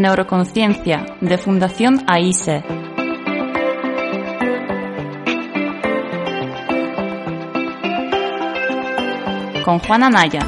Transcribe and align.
Neuroconciencia 0.00 1.04
de 1.20 1.38
Fundación 1.38 2.04
AISE. 2.06 2.62
Con 9.64 9.78
Juana 9.80 10.08
Naya. 10.08 10.46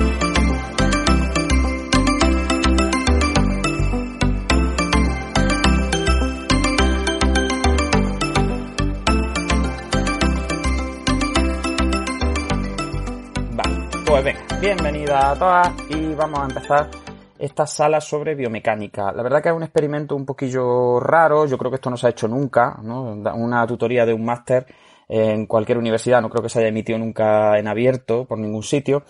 Vale, 13.52 13.88
pues 14.06 14.24
venga, 14.24 14.40
bienvenida 14.60 15.30
a 15.32 15.34
todas 15.34 15.72
y 15.90 16.14
vamos 16.14 16.38
a 16.38 16.44
empezar 16.44 17.09
esta 17.40 17.66
sala 17.66 18.00
sobre 18.00 18.34
biomecánica. 18.34 19.12
La 19.12 19.22
verdad 19.22 19.42
que 19.42 19.48
es 19.48 19.54
un 19.54 19.62
experimento 19.62 20.14
un 20.14 20.26
poquillo 20.26 21.00
raro, 21.00 21.46
yo 21.46 21.56
creo 21.56 21.70
que 21.70 21.76
esto 21.76 21.90
no 21.90 21.96
se 21.96 22.06
ha 22.06 22.10
hecho 22.10 22.28
nunca, 22.28 22.78
¿no? 22.82 23.12
Una 23.34 23.66
tutoría 23.66 24.04
de 24.04 24.12
un 24.12 24.24
máster 24.24 24.66
en 25.08 25.46
cualquier 25.46 25.78
universidad, 25.78 26.20
no 26.20 26.28
creo 26.28 26.42
que 26.42 26.50
se 26.50 26.60
haya 26.60 26.68
emitido 26.68 26.98
nunca 26.98 27.58
en 27.58 27.66
abierto 27.66 28.26
por 28.26 28.38
ningún 28.38 28.62
sitio, 28.62 29.02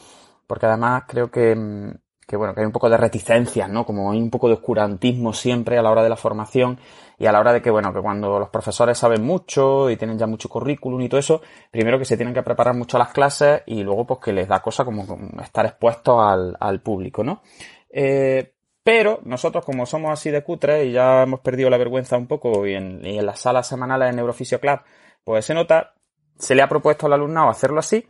porque 0.46 0.66
además 0.66 1.02
creo 1.08 1.30
que, 1.30 1.92
que 2.26 2.36
bueno, 2.36 2.54
que 2.54 2.60
hay 2.60 2.66
un 2.66 2.72
poco 2.72 2.88
de 2.88 2.96
reticencias, 2.96 3.68
¿no? 3.68 3.84
Como 3.84 4.12
hay 4.12 4.18
un 4.18 4.30
poco 4.30 4.46
de 4.46 4.54
oscurantismo 4.54 5.32
siempre 5.32 5.76
a 5.76 5.82
la 5.82 5.90
hora 5.90 6.04
de 6.04 6.08
la 6.08 6.16
formación 6.16 6.78
y 7.18 7.26
a 7.26 7.32
la 7.32 7.40
hora 7.40 7.52
de 7.52 7.60
que, 7.60 7.70
bueno, 7.70 7.92
que 7.92 8.00
cuando 8.00 8.38
los 8.38 8.48
profesores 8.48 8.96
saben 8.96 9.22
mucho 9.24 9.90
y 9.90 9.96
tienen 9.96 10.16
ya 10.16 10.28
mucho 10.28 10.48
currículum 10.48 11.00
y 11.02 11.08
todo 11.08 11.18
eso, 11.18 11.42
primero 11.70 11.98
que 11.98 12.04
se 12.04 12.16
tienen 12.16 12.32
que 12.32 12.44
preparar 12.44 12.76
mucho 12.76 12.96
a 12.96 13.00
las 13.00 13.12
clases 13.12 13.62
y 13.66 13.82
luego 13.82 14.06
pues 14.06 14.20
que 14.20 14.32
les 14.32 14.46
da 14.46 14.60
cosa 14.60 14.84
como 14.84 15.04
estar 15.42 15.66
expuestos 15.66 16.16
al, 16.18 16.56
al 16.60 16.80
público, 16.80 17.24
¿no? 17.24 17.42
Eh, 17.90 18.52
pero 18.82 19.20
nosotros, 19.24 19.64
como 19.64 19.86
somos 19.86 20.12
así 20.12 20.30
de 20.30 20.42
cutres 20.42 20.86
y 20.86 20.92
ya 20.92 21.22
hemos 21.22 21.40
perdido 21.40 21.70
la 21.70 21.76
vergüenza 21.76 22.16
un 22.16 22.26
poco 22.26 22.66
y 22.66 22.74
en, 22.74 23.04
y 23.04 23.18
en 23.18 23.26
las 23.26 23.40
salas 23.40 23.68
semanales 23.68 24.08
de 24.10 24.16
Neurofisio 24.16 24.60
Club, 24.60 24.80
pues 25.24 25.44
se 25.44 25.54
nota, 25.54 25.94
se 26.38 26.54
le 26.54 26.62
ha 26.62 26.68
propuesto 26.68 27.06
al 27.06 27.12
alumnado 27.12 27.50
hacerlo 27.50 27.80
así 27.80 28.06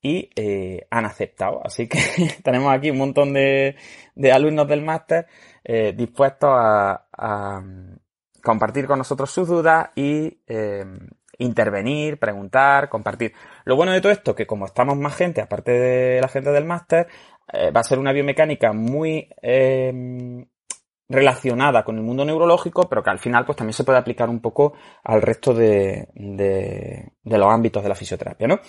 y 0.00 0.30
eh, 0.36 0.86
han 0.90 1.04
aceptado. 1.06 1.60
Así 1.64 1.88
que 1.88 1.98
tenemos 2.44 2.72
aquí 2.72 2.90
un 2.90 2.98
montón 2.98 3.32
de, 3.32 3.76
alumnos 4.32 4.68
del 4.68 4.82
máster 4.82 5.26
eh, 5.64 5.92
dispuestos 5.96 6.50
a, 6.52 7.62
compartir 8.42 8.86
con 8.86 8.98
nosotros 8.98 9.30
sus 9.30 9.46
dudas 9.46 9.90
y 9.94 10.40
intervenir, 11.38 12.18
preguntar, 12.18 12.88
compartir. 12.88 13.32
Lo 13.64 13.76
bueno 13.76 13.92
de 13.92 14.00
todo 14.00 14.12
esto, 14.12 14.34
que 14.34 14.46
como 14.46 14.66
estamos 14.66 14.96
más 14.96 15.14
gente, 15.14 15.40
aparte 15.40 15.72
de 15.72 16.20
la 16.20 16.28
gente 16.28 16.50
del 16.50 16.64
máster, 16.64 17.08
eh, 17.52 17.70
va 17.70 17.80
a 17.80 17.84
ser 17.84 17.98
una 17.98 18.12
biomecánica 18.12 18.72
muy 18.72 19.28
eh, 19.40 20.44
relacionada 21.08 21.84
con 21.84 21.96
el 21.96 22.02
mundo 22.02 22.24
neurológico, 22.24 22.88
pero 22.88 23.02
que 23.02 23.10
al 23.10 23.18
final 23.18 23.44
pues 23.44 23.56
también 23.56 23.74
se 23.74 23.84
puede 23.84 23.98
aplicar 23.98 24.28
un 24.28 24.40
poco 24.40 24.72
al 25.04 25.22
resto 25.22 25.54
de, 25.54 26.08
de, 26.14 27.12
los 27.24 27.52
ámbitos 27.52 27.82
de 27.82 27.88
la 27.88 27.94
fisioterapia, 27.94 28.48
¿no? 28.48 28.60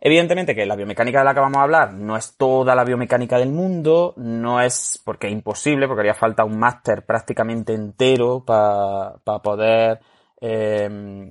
Evidentemente 0.00 0.54
que 0.54 0.66
la 0.66 0.74
biomecánica 0.74 1.20
de 1.20 1.24
la 1.24 1.34
que 1.34 1.40
vamos 1.40 1.58
a 1.58 1.62
hablar 1.62 1.94
no 1.94 2.16
es 2.16 2.36
toda 2.36 2.74
la 2.74 2.84
biomecánica 2.84 3.38
del 3.38 3.50
mundo, 3.50 4.14
no 4.16 4.60
es 4.60 5.00
porque 5.04 5.28
es 5.28 5.32
imposible, 5.32 5.86
porque 5.86 6.00
haría 6.00 6.14
falta 6.14 6.44
un 6.44 6.58
máster 6.58 7.04
prácticamente 7.06 7.72
entero 7.72 8.44
para 8.44 9.14
pa 9.22 9.40
poder 9.40 10.00
eh, 10.40 11.30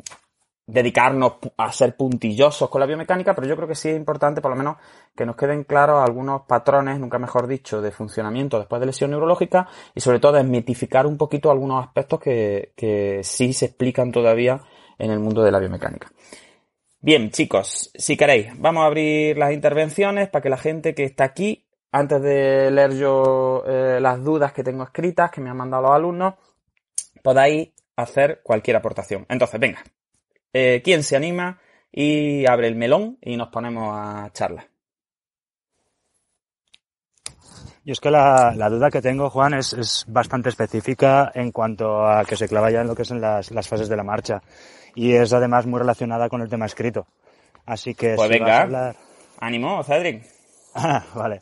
dedicarnos 0.67 1.33
a 1.57 1.71
ser 1.71 1.95
puntillosos 1.97 2.69
con 2.69 2.79
la 2.79 2.87
biomecánica, 2.87 3.35
pero 3.35 3.47
yo 3.47 3.55
creo 3.55 3.67
que 3.67 3.75
sí 3.75 3.89
es 3.89 3.97
importante 3.97 4.41
por 4.41 4.51
lo 4.51 4.57
menos 4.57 4.77
que 5.15 5.25
nos 5.25 5.35
queden 5.35 5.63
claros 5.63 6.01
algunos 6.01 6.43
patrones, 6.43 6.99
nunca 6.99 7.19
mejor 7.19 7.47
dicho, 7.47 7.81
de 7.81 7.91
funcionamiento 7.91 8.57
después 8.57 8.79
de 8.79 8.85
lesión 8.85 9.11
neurológica 9.11 9.67
y 9.93 10.01
sobre 10.01 10.19
todo 10.19 10.33
desmitificar 10.33 11.05
un 11.05 11.17
poquito 11.17 11.51
algunos 11.51 11.83
aspectos 11.83 12.19
que, 12.19 12.73
que 12.75 13.21
sí 13.23 13.53
se 13.53 13.65
explican 13.65 14.11
todavía 14.11 14.61
en 14.97 15.11
el 15.11 15.19
mundo 15.19 15.43
de 15.43 15.51
la 15.51 15.59
biomecánica. 15.59 16.11
Bien, 16.99 17.31
chicos, 17.31 17.91
si 17.95 18.15
queréis, 18.15 18.51
vamos 18.59 18.83
a 18.83 18.85
abrir 18.85 19.35
las 19.37 19.53
intervenciones 19.53 20.29
para 20.29 20.43
que 20.43 20.49
la 20.49 20.57
gente 20.57 20.93
que 20.93 21.03
está 21.03 21.23
aquí, 21.23 21.65
antes 21.91 22.21
de 22.21 22.69
leer 22.69 22.95
yo 22.95 23.63
eh, 23.65 23.97
las 23.99 24.23
dudas 24.23 24.53
que 24.53 24.63
tengo 24.63 24.83
escritas, 24.83 25.31
que 25.31 25.41
me 25.41 25.49
han 25.49 25.57
mandado 25.57 25.83
los 25.83 25.91
alumnos, 25.93 26.35
podáis 27.23 27.69
hacer 27.95 28.41
cualquier 28.43 28.77
aportación. 28.77 29.25
Entonces, 29.29 29.59
venga, 29.59 29.83
eh, 30.53 30.81
¿quién 30.83 31.03
se 31.03 31.15
anima 31.15 31.59
y 31.91 32.45
abre 32.45 32.67
el 32.67 32.75
melón 32.75 33.17
y 33.21 33.37
nos 33.37 33.49
ponemos 33.49 33.95
a 33.95 34.29
charla? 34.33 34.67
Yo 37.83 37.93
es 37.93 37.99
que 37.99 38.11
la, 38.11 38.53
la 38.55 38.69
duda 38.69 38.91
que 38.91 39.01
tengo, 39.01 39.29
Juan, 39.31 39.55
es, 39.55 39.73
es, 39.73 40.05
bastante 40.07 40.49
específica 40.49 41.31
en 41.33 41.51
cuanto 41.51 42.05
a 42.05 42.23
que 42.25 42.35
se 42.35 42.47
clava 42.47 42.69
ya 42.69 42.81
en 42.81 42.87
lo 42.87 42.95
que 42.95 43.05
son 43.05 43.19
las, 43.19 43.49
las 43.49 43.67
fases 43.67 43.89
de 43.89 43.95
la 43.95 44.03
marcha. 44.03 44.41
Y 44.93 45.13
es 45.13 45.33
además 45.33 45.65
muy 45.65 45.79
relacionada 45.79 46.29
con 46.29 46.41
el 46.41 46.49
tema 46.49 46.67
escrito. 46.67 47.07
Así 47.65 47.95
que 47.95 48.13
pues 48.15 48.27
si 48.27 48.33
venga, 48.33 48.45
vas 48.45 48.55
a 48.55 48.61
hablar... 48.61 48.95
ánimo, 49.39 49.83
Cedric. 49.83 50.23
Ah, 50.73 51.03
vale. 51.15 51.41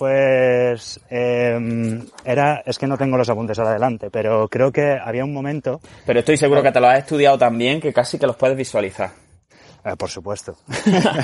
Pues 0.00 0.98
eh, 1.10 2.02
era, 2.24 2.62
es 2.64 2.78
que 2.78 2.86
no 2.86 2.96
tengo 2.96 3.18
los 3.18 3.28
apuntes 3.28 3.58
ahora 3.58 3.72
adelante, 3.72 4.08
pero 4.08 4.48
creo 4.48 4.72
que 4.72 4.92
había 4.98 5.26
un 5.26 5.34
momento. 5.34 5.78
Pero 6.06 6.20
estoy 6.20 6.38
seguro 6.38 6.62
que 6.62 6.72
te 6.72 6.80
lo 6.80 6.88
has 6.88 7.00
estudiado 7.00 7.36
también, 7.36 7.82
que 7.82 7.92
casi 7.92 8.18
que 8.18 8.26
los 8.26 8.36
puedes 8.36 8.56
visualizar. 8.56 9.10
Eh, 9.84 9.96
por 9.98 10.08
supuesto. 10.08 10.56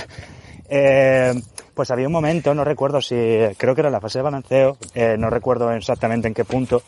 eh, 0.69 1.33
pues 1.73 1.91
había 1.91 2.07
un 2.07 2.13
momento, 2.13 2.53
no 2.53 2.65
recuerdo 2.65 3.01
si, 3.01 3.17
creo 3.57 3.75
que 3.75 3.81
era 3.81 3.89
la 3.89 4.03
fase 4.03 4.19
de 4.19 4.25
balanceo, 4.25 4.77
eh, 4.95 5.17
no 5.19 5.31
recuerdo 5.31 5.73
exactamente 5.73 6.29
en 6.29 6.35
qué 6.35 6.45
punto, 6.45 6.83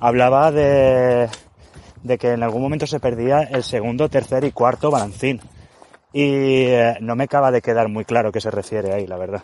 hablaba 0.00 0.50
de, 0.50 1.28
de 2.02 2.16
que 2.16 2.30
en 2.30 2.42
algún 2.42 2.62
momento 2.62 2.86
se 2.86 3.00
perdía 3.00 3.42
el 3.42 3.64
segundo, 3.64 4.08
tercer 4.08 4.44
y 4.44 4.52
cuarto 4.52 4.90
balancín. 4.90 5.42
Y 6.10 6.68
no 7.00 7.16
me 7.16 7.24
acaba 7.24 7.50
de 7.50 7.60
quedar 7.60 7.90
muy 7.90 8.06
claro 8.06 8.32
qué 8.32 8.40
se 8.40 8.50
refiere 8.50 8.94
ahí, 8.94 9.06
la 9.06 9.18
verdad. 9.18 9.42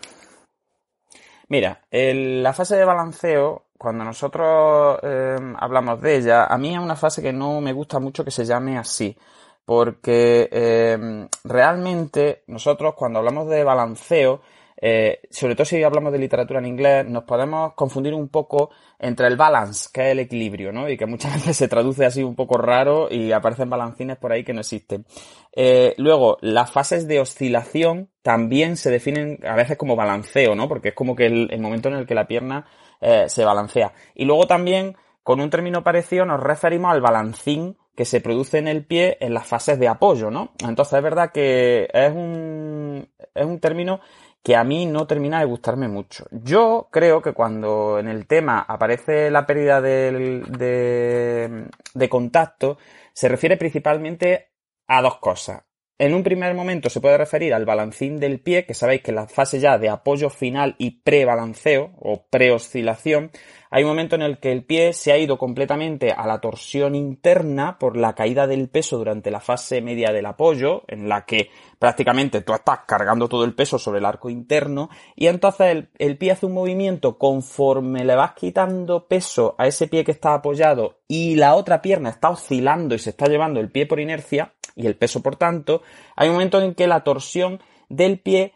Mira, 1.51 1.81
la 1.91 2.53
fase 2.53 2.77
de 2.77 2.85
balanceo, 2.85 3.63
cuando 3.77 4.05
nosotros 4.05 4.97
eh, 5.03 5.35
hablamos 5.59 5.99
de 5.99 6.15
ella, 6.15 6.45
a 6.45 6.57
mí 6.57 6.73
es 6.73 6.79
una 6.79 6.95
fase 6.95 7.21
que 7.21 7.33
no 7.33 7.59
me 7.59 7.73
gusta 7.73 7.99
mucho 7.99 8.23
que 8.23 8.31
se 8.31 8.45
llame 8.45 8.77
así, 8.77 9.17
porque 9.65 10.47
eh, 10.49 11.27
realmente 11.43 12.43
nosotros 12.47 12.93
cuando 12.95 13.19
hablamos 13.19 13.49
de 13.49 13.65
balanceo, 13.65 14.39
eh, 14.83 15.21
sobre 15.29 15.53
todo 15.53 15.65
si 15.65 15.83
hablamos 15.83 16.11
de 16.11 16.17
literatura 16.17 16.59
en 16.59 16.65
inglés, 16.65 17.05
nos 17.07 17.23
podemos 17.23 17.73
confundir 17.73 18.15
un 18.15 18.29
poco 18.29 18.71
entre 18.97 19.27
el 19.27 19.37
balance, 19.37 19.89
que 19.93 20.07
es 20.07 20.11
el 20.13 20.19
equilibrio, 20.19 20.71
¿no? 20.71 20.89
Y 20.89 20.97
que 20.97 21.05
muchas 21.05 21.33
veces 21.35 21.55
se 21.55 21.67
traduce 21.67 22.03
así 22.03 22.23
un 22.23 22.35
poco 22.35 22.57
raro 22.57 23.07
y 23.09 23.31
aparecen 23.31 23.69
balancines 23.69 24.17
por 24.17 24.31
ahí 24.31 24.43
que 24.43 24.53
no 24.53 24.61
existen. 24.61 25.05
Eh, 25.53 25.93
luego, 25.97 26.37
las 26.41 26.71
fases 26.71 27.07
de 27.07 27.19
oscilación 27.19 28.09
también 28.23 28.75
se 28.75 28.89
definen 28.89 29.39
a 29.47 29.55
veces 29.55 29.77
como 29.77 29.95
balanceo, 29.95 30.55
¿no? 30.55 30.67
Porque 30.67 30.89
es 30.89 30.95
como 30.95 31.15
que 31.15 31.27
el, 31.27 31.59
momento 31.59 31.89
en 31.89 31.95
el 31.95 32.07
que 32.07 32.15
la 32.15 32.27
pierna 32.27 32.65
eh, 33.01 33.25
se 33.27 33.45
balancea. 33.45 33.93
Y 34.15 34.25
luego 34.25 34.47
también, 34.47 34.95
con 35.21 35.41
un 35.41 35.51
término 35.51 35.83
parecido, 35.83 36.25
nos 36.25 36.41
referimos 36.41 36.91
al 36.91 37.01
balancín 37.01 37.77
que 37.95 38.05
se 38.05 38.21
produce 38.21 38.57
en 38.57 38.67
el 38.67 38.85
pie 38.85 39.17
en 39.19 39.33
las 39.33 39.45
fases 39.45 39.77
de 39.77 39.87
apoyo, 39.87 40.31
¿no? 40.31 40.53
Entonces 40.67 40.93
es 40.93 41.03
verdad 41.03 41.31
que 41.31 41.87
es 41.93 42.11
un, 42.11 43.07
es 43.35 43.45
un 43.45 43.59
término 43.59 43.99
que 44.43 44.55
a 44.55 44.63
mí 44.63 44.85
no 44.85 45.05
termina 45.07 45.39
de 45.39 45.45
gustarme 45.45 45.87
mucho. 45.87 46.25
Yo 46.31 46.89
creo 46.91 47.21
que 47.21 47.33
cuando 47.33 47.99
en 47.99 48.07
el 48.07 48.25
tema 48.27 48.59
aparece 48.67 49.29
la 49.29 49.45
pérdida 49.45 49.81
de, 49.81 50.43
de, 50.47 51.69
de 51.93 52.09
contacto, 52.09 52.77
se 53.13 53.29
refiere 53.29 53.57
principalmente 53.57 54.51
a 54.87 55.01
dos 55.01 55.19
cosas. 55.19 55.63
En 55.97 56.15
un 56.15 56.23
primer 56.23 56.55
momento 56.55 56.89
se 56.89 56.99
puede 56.99 57.17
referir 57.17 57.53
al 57.53 57.65
balancín 57.65 58.19
del 58.19 58.39
pie, 58.39 58.65
que 58.65 58.73
sabéis 58.73 59.03
que 59.03 59.11
la 59.11 59.27
fase 59.27 59.59
ya 59.59 59.77
de 59.77 59.89
apoyo 59.89 60.31
final 60.31 60.75
y 60.79 61.01
pre-balanceo 61.01 61.91
o 61.99 62.25
pre-oscilación, 62.27 63.29
hay 63.73 63.83
un 63.83 63.89
momento 63.89 64.15
en 64.15 64.23
el 64.23 64.39
que 64.39 64.51
el 64.51 64.65
pie 64.65 64.91
se 64.91 65.13
ha 65.13 65.17
ido 65.17 65.37
completamente 65.37 66.11
a 66.11 66.27
la 66.27 66.41
torsión 66.41 66.93
interna 66.93 67.79
por 67.79 67.95
la 67.95 68.15
caída 68.15 68.45
del 68.45 68.67
peso 68.67 68.97
durante 68.97 69.31
la 69.31 69.39
fase 69.39 69.79
media 69.81 70.11
del 70.11 70.25
apoyo, 70.25 70.83
en 70.87 71.07
la 71.07 71.25
que 71.25 71.49
prácticamente 71.79 72.41
tú 72.41 72.53
estás 72.53 72.79
cargando 72.85 73.29
todo 73.29 73.45
el 73.45 73.55
peso 73.55 73.79
sobre 73.79 73.99
el 73.99 74.05
arco 74.05 74.29
interno, 74.29 74.89
y 75.15 75.27
entonces 75.27 75.85
el 75.99 76.17
pie 76.17 76.31
hace 76.31 76.47
un 76.47 76.53
movimiento 76.53 77.17
conforme 77.17 78.03
le 78.03 78.15
vas 78.15 78.33
quitando 78.33 79.07
peso 79.07 79.55
a 79.57 79.67
ese 79.67 79.87
pie 79.87 80.03
que 80.03 80.11
está 80.11 80.33
apoyado 80.33 80.97
y 81.07 81.35
la 81.35 81.55
otra 81.55 81.81
pierna 81.81 82.09
está 82.09 82.29
oscilando 82.29 82.95
y 82.95 82.99
se 82.99 83.11
está 83.11 83.27
llevando 83.27 83.59
el 83.59 83.71
pie 83.71 83.85
por 83.85 83.99
inercia, 84.01 84.53
y 84.81 84.87
el 84.87 84.95
peso 84.95 85.21
por 85.21 85.35
tanto, 85.35 85.81
hay 86.15 86.29
un 86.29 86.35
momento 86.35 86.61
en 86.61 86.75
que 86.75 86.87
la 86.87 87.03
torsión 87.03 87.61
del 87.89 88.19
pie 88.19 88.53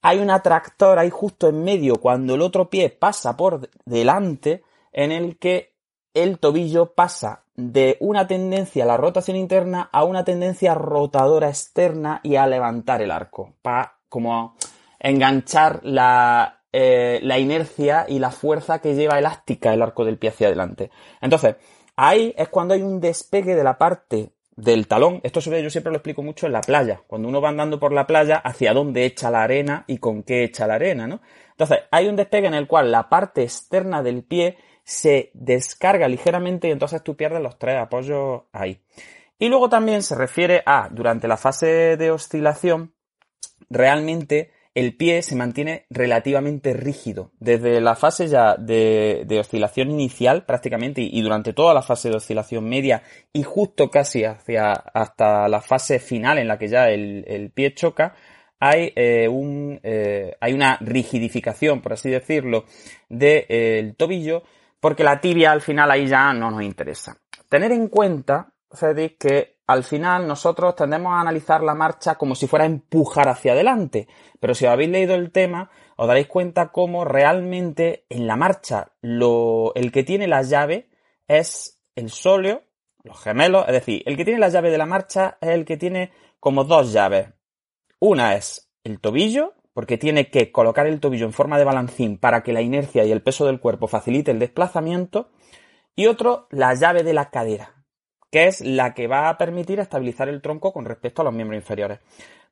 hay 0.00 0.18
un 0.18 0.30
atractor 0.30 0.98
ahí 0.98 1.10
justo 1.10 1.48
en 1.48 1.64
medio 1.64 1.96
cuando 1.96 2.34
el 2.34 2.42
otro 2.42 2.70
pie 2.70 2.90
pasa 2.90 3.36
por 3.36 3.68
delante 3.84 4.62
en 4.92 5.10
el 5.12 5.38
que 5.38 5.74
el 6.14 6.38
tobillo 6.38 6.94
pasa 6.94 7.44
de 7.56 7.96
una 8.00 8.26
tendencia 8.26 8.84
a 8.84 8.86
la 8.86 8.96
rotación 8.96 9.36
interna 9.36 9.88
a 9.92 10.04
una 10.04 10.24
tendencia 10.24 10.74
rotadora 10.74 11.48
externa 11.48 12.20
y 12.22 12.36
a 12.36 12.46
levantar 12.46 13.02
el 13.02 13.10
arco 13.10 13.54
para 13.62 13.98
como 14.08 14.56
enganchar 15.00 15.80
la, 15.82 16.62
eh, 16.72 17.18
la 17.22 17.38
inercia 17.38 18.06
y 18.08 18.20
la 18.20 18.30
fuerza 18.30 18.78
que 18.80 18.94
lleva 18.94 19.18
elástica 19.18 19.74
el 19.74 19.82
arco 19.82 20.04
del 20.04 20.18
pie 20.18 20.30
hacia 20.30 20.46
adelante. 20.46 20.90
Entonces, 21.20 21.56
Ahí 22.00 22.32
es 22.38 22.48
cuando 22.48 22.74
hay 22.74 22.82
un 22.82 23.00
despegue 23.00 23.56
de 23.56 23.64
la 23.64 23.76
parte 23.76 24.30
del 24.58 24.88
talón. 24.88 25.20
Esto 25.22 25.38
yo 25.38 25.70
siempre 25.70 25.92
lo 25.92 25.98
explico 25.98 26.22
mucho 26.22 26.46
en 26.46 26.52
la 26.52 26.60
playa. 26.60 27.02
Cuando 27.06 27.28
uno 27.28 27.40
va 27.40 27.48
andando 27.48 27.78
por 27.78 27.92
la 27.92 28.08
playa, 28.08 28.38
hacia 28.38 28.74
dónde 28.74 29.04
echa 29.04 29.30
la 29.30 29.44
arena 29.44 29.84
y 29.86 29.98
con 29.98 30.24
qué 30.24 30.42
echa 30.42 30.66
la 30.66 30.74
arena, 30.74 31.06
¿no? 31.06 31.20
Entonces, 31.50 31.80
hay 31.92 32.08
un 32.08 32.16
despegue 32.16 32.48
en 32.48 32.54
el 32.54 32.66
cual 32.66 32.90
la 32.90 33.08
parte 33.08 33.42
externa 33.42 34.02
del 34.02 34.24
pie 34.24 34.58
se 34.82 35.30
descarga 35.32 36.08
ligeramente 36.08 36.66
y 36.68 36.72
entonces 36.72 37.04
tú 37.04 37.16
pierdes 37.16 37.40
los 37.40 37.58
tres 37.58 37.78
apoyos 37.78 38.42
ahí. 38.52 38.82
Y 39.38 39.48
luego 39.48 39.68
también 39.68 40.02
se 40.02 40.16
refiere 40.16 40.62
a, 40.66 40.88
durante 40.90 41.28
la 41.28 41.36
fase 41.36 41.96
de 41.96 42.10
oscilación, 42.10 42.94
realmente 43.70 44.50
el 44.78 44.94
pie 44.94 45.22
se 45.22 45.34
mantiene 45.34 45.86
relativamente 45.90 46.72
rígido. 46.72 47.32
Desde 47.40 47.80
la 47.80 47.96
fase 47.96 48.28
ya 48.28 48.54
de, 48.56 49.26
oscilación 49.40 49.90
inicial 49.90 50.44
prácticamente 50.44 51.00
y, 51.02 51.20
durante 51.20 51.52
toda 51.52 51.74
la 51.74 51.82
fase 51.82 52.10
de 52.10 52.16
oscilación 52.16 52.68
media 52.68 53.02
y 53.32 53.42
justo 53.42 53.90
casi 53.90 54.24
hacia 54.24 54.72
hasta 54.72 55.48
la 55.48 55.60
fase 55.60 55.98
final 55.98 56.38
en 56.38 56.46
la 56.46 56.58
que 56.58 56.68
ya 56.68 56.90
el, 56.90 57.50
pie 57.52 57.74
choca, 57.74 58.14
hay, 58.60 58.92
eh, 58.94 59.26
un, 59.28 59.80
eh, 59.82 60.36
hay 60.40 60.52
una 60.52 60.78
rigidificación, 60.80 61.80
por 61.80 61.94
así 61.94 62.08
decirlo, 62.08 62.64
del 63.08 63.96
tobillo 63.96 64.44
porque 64.78 65.02
la 65.02 65.20
tibia 65.20 65.50
al 65.50 65.60
final 65.60 65.90
ahí 65.90 66.06
ya 66.06 66.32
no 66.32 66.52
nos 66.52 66.62
interesa. 66.62 67.18
Tener 67.48 67.72
en 67.72 67.88
cuenta, 67.88 68.52
Cedric, 68.72 69.18
que 69.18 69.57
al 69.68 69.84
final 69.84 70.26
nosotros 70.26 70.74
tendemos 70.74 71.12
a 71.12 71.20
analizar 71.20 71.62
la 71.62 71.74
marcha 71.74 72.14
como 72.14 72.34
si 72.34 72.46
fuera 72.46 72.64
a 72.64 72.68
empujar 72.68 73.28
hacia 73.28 73.52
adelante. 73.52 74.08
Pero 74.40 74.54
si 74.54 74.64
habéis 74.64 74.88
leído 74.88 75.14
el 75.14 75.30
tema, 75.30 75.70
os 75.96 76.08
daréis 76.08 76.26
cuenta 76.26 76.72
cómo 76.72 77.04
realmente 77.04 78.06
en 78.08 78.26
la 78.26 78.36
marcha 78.36 78.92
el 79.02 79.92
que 79.92 80.04
tiene 80.04 80.26
la 80.26 80.40
llave 80.40 80.88
es 81.26 81.82
el 81.96 82.10
sóleo, 82.10 82.62
los 83.04 83.20
gemelos, 83.20 83.66
es 83.66 83.74
decir, 83.74 84.02
el 84.06 84.16
que 84.16 84.24
tiene 84.24 84.40
la 84.40 84.48
llave 84.48 84.70
de 84.70 84.78
la 84.78 84.86
marcha 84.86 85.36
es 85.42 85.50
el 85.50 85.66
que 85.66 85.76
tiene 85.76 86.12
como 86.40 86.64
dos 86.64 86.90
llaves. 86.94 87.28
Una 87.98 88.36
es 88.36 88.70
el 88.84 89.00
tobillo, 89.00 89.52
porque 89.74 89.98
tiene 89.98 90.30
que 90.30 90.50
colocar 90.50 90.86
el 90.86 90.98
tobillo 90.98 91.26
en 91.26 91.34
forma 91.34 91.58
de 91.58 91.64
balancín 91.64 92.16
para 92.16 92.42
que 92.42 92.54
la 92.54 92.62
inercia 92.62 93.04
y 93.04 93.12
el 93.12 93.22
peso 93.22 93.44
del 93.44 93.60
cuerpo 93.60 93.86
facilite 93.86 94.30
el 94.30 94.38
desplazamiento. 94.38 95.30
Y 95.94 96.06
otro, 96.06 96.48
la 96.50 96.74
llave 96.74 97.02
de 97.02 97.12
la 97.12 97.28
cadera, 97.28 97.77
que 98.30 98.46
es 98.46 98.60
la 98.60 98.94
que 98.94 99.06
va 99.06 99.28
a 99.28 99.38
permitir 99.38 99.80
estabilizar 99.80 100.28
el 100.28 100.42
tronco 100.42 100.72
con 100.72 100.84
respecto 100.84 101.22
a 101.22 101.24
los 101.24 101.34
miembros 101.34 101.60
inferiores. 101.60 102.00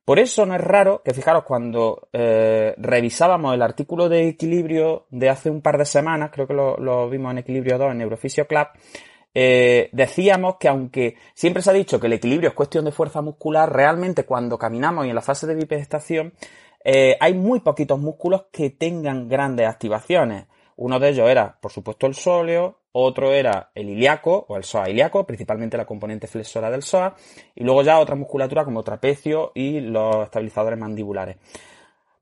Por 0.07 0.19
eso 0.19 0.45
no 0.45 0.55
es 0.55 0.61
raro 0.61 1.01
que, 1.03 1.13
fijaros, 1.13 1.43
cuando 1.43 2.07
eh, 2.13 2.73
revisábamos 2.77 3.53
el 3.53 3.61
artículo 3.61 4.07
de 4.07 4.29
equilibrio 4.29 5.05
de 5.09 5.29
hace 5.29 5.49
un 5.49 5.61
par 5.61 5.77
de 5.77 5.83
semanas, 5.83 6.31
creo 6.31 6.47
que 6.47 6.53
lo, 6.53 7.09
vimos 7.09 7.31
en 7.31 7.39
Equilibrio 7.39 7.77
2 7.77 7.91
en 7.91 7.97
Neurofisio 7.97 8.47
Club, 8.47 8.67
eh, 9.33 9.89
decíamos 9.91 10.55
que 10.61 10.69
aunque 10.69 11.15
siempre 11.33 11.61
se 11.61 11.71
ha 11.71 11.73
dicho 11.73 11.99
que 11.99 12.07
el 12.07 12.13
equilibrio 12.13 12.47
es 12.47 12.55
cuestión 12.55 12.85
de 12.85 12.93
fuerza 12.93 13.21
muscular, 13.21 13.71
realmente 13.71 14.23
cuando 14.23 14.57
caminamos 14.57 15.05
y 15.05 15.09
en 15.09 15.15
la 15.15 15.21
fase 15.21 15.45
de 15.45 15.55
bipedestación 15.55 16.33
eh, 16.85 17.17
hay 17.19 17.33
muy 17.33 17.59
poquitos 17.59 17.99
músculos 17.99 18.45
que 18.49 18.69
tengan 18.69 19.27
grandes 19.27 19.67
activaciones. 19.67 20.45
Uno 20.77 20.99
de 20.99 21.09
ellos 21.09 21.29
era, 21.29 21.57
por 21.59 21.71
supuesto, 21.71 22.05
el 22.05 22.13
sóleo, 22.13 22.77
otro 22.91 23.31
era 23.31 23.71
el 23.75 23.89
ilíaco 23.89 24.45
o 24.47 24.57
el 24.57 24.63
psoas 24.63 24.89
ilíaco, 24.89 25.25
principalmente 25.25 25.75
la 25.75 25.85
componente 25.85 26.27
flexora 26.27 26.69
del 26.69 26.83
psoas, 26.83 27.13
y 27.55 27.63
luego 27.63 27.81
ya 27.81 27.99
otra 27.99 28.15
musculatura 28.15 28.63
como 28.63 28.83
trapecio 28.83 29.51
y 29.55 29.79
los 29.79 30.23
estabilizadores 30.23 30.79
mandibulares. 30.79 31.37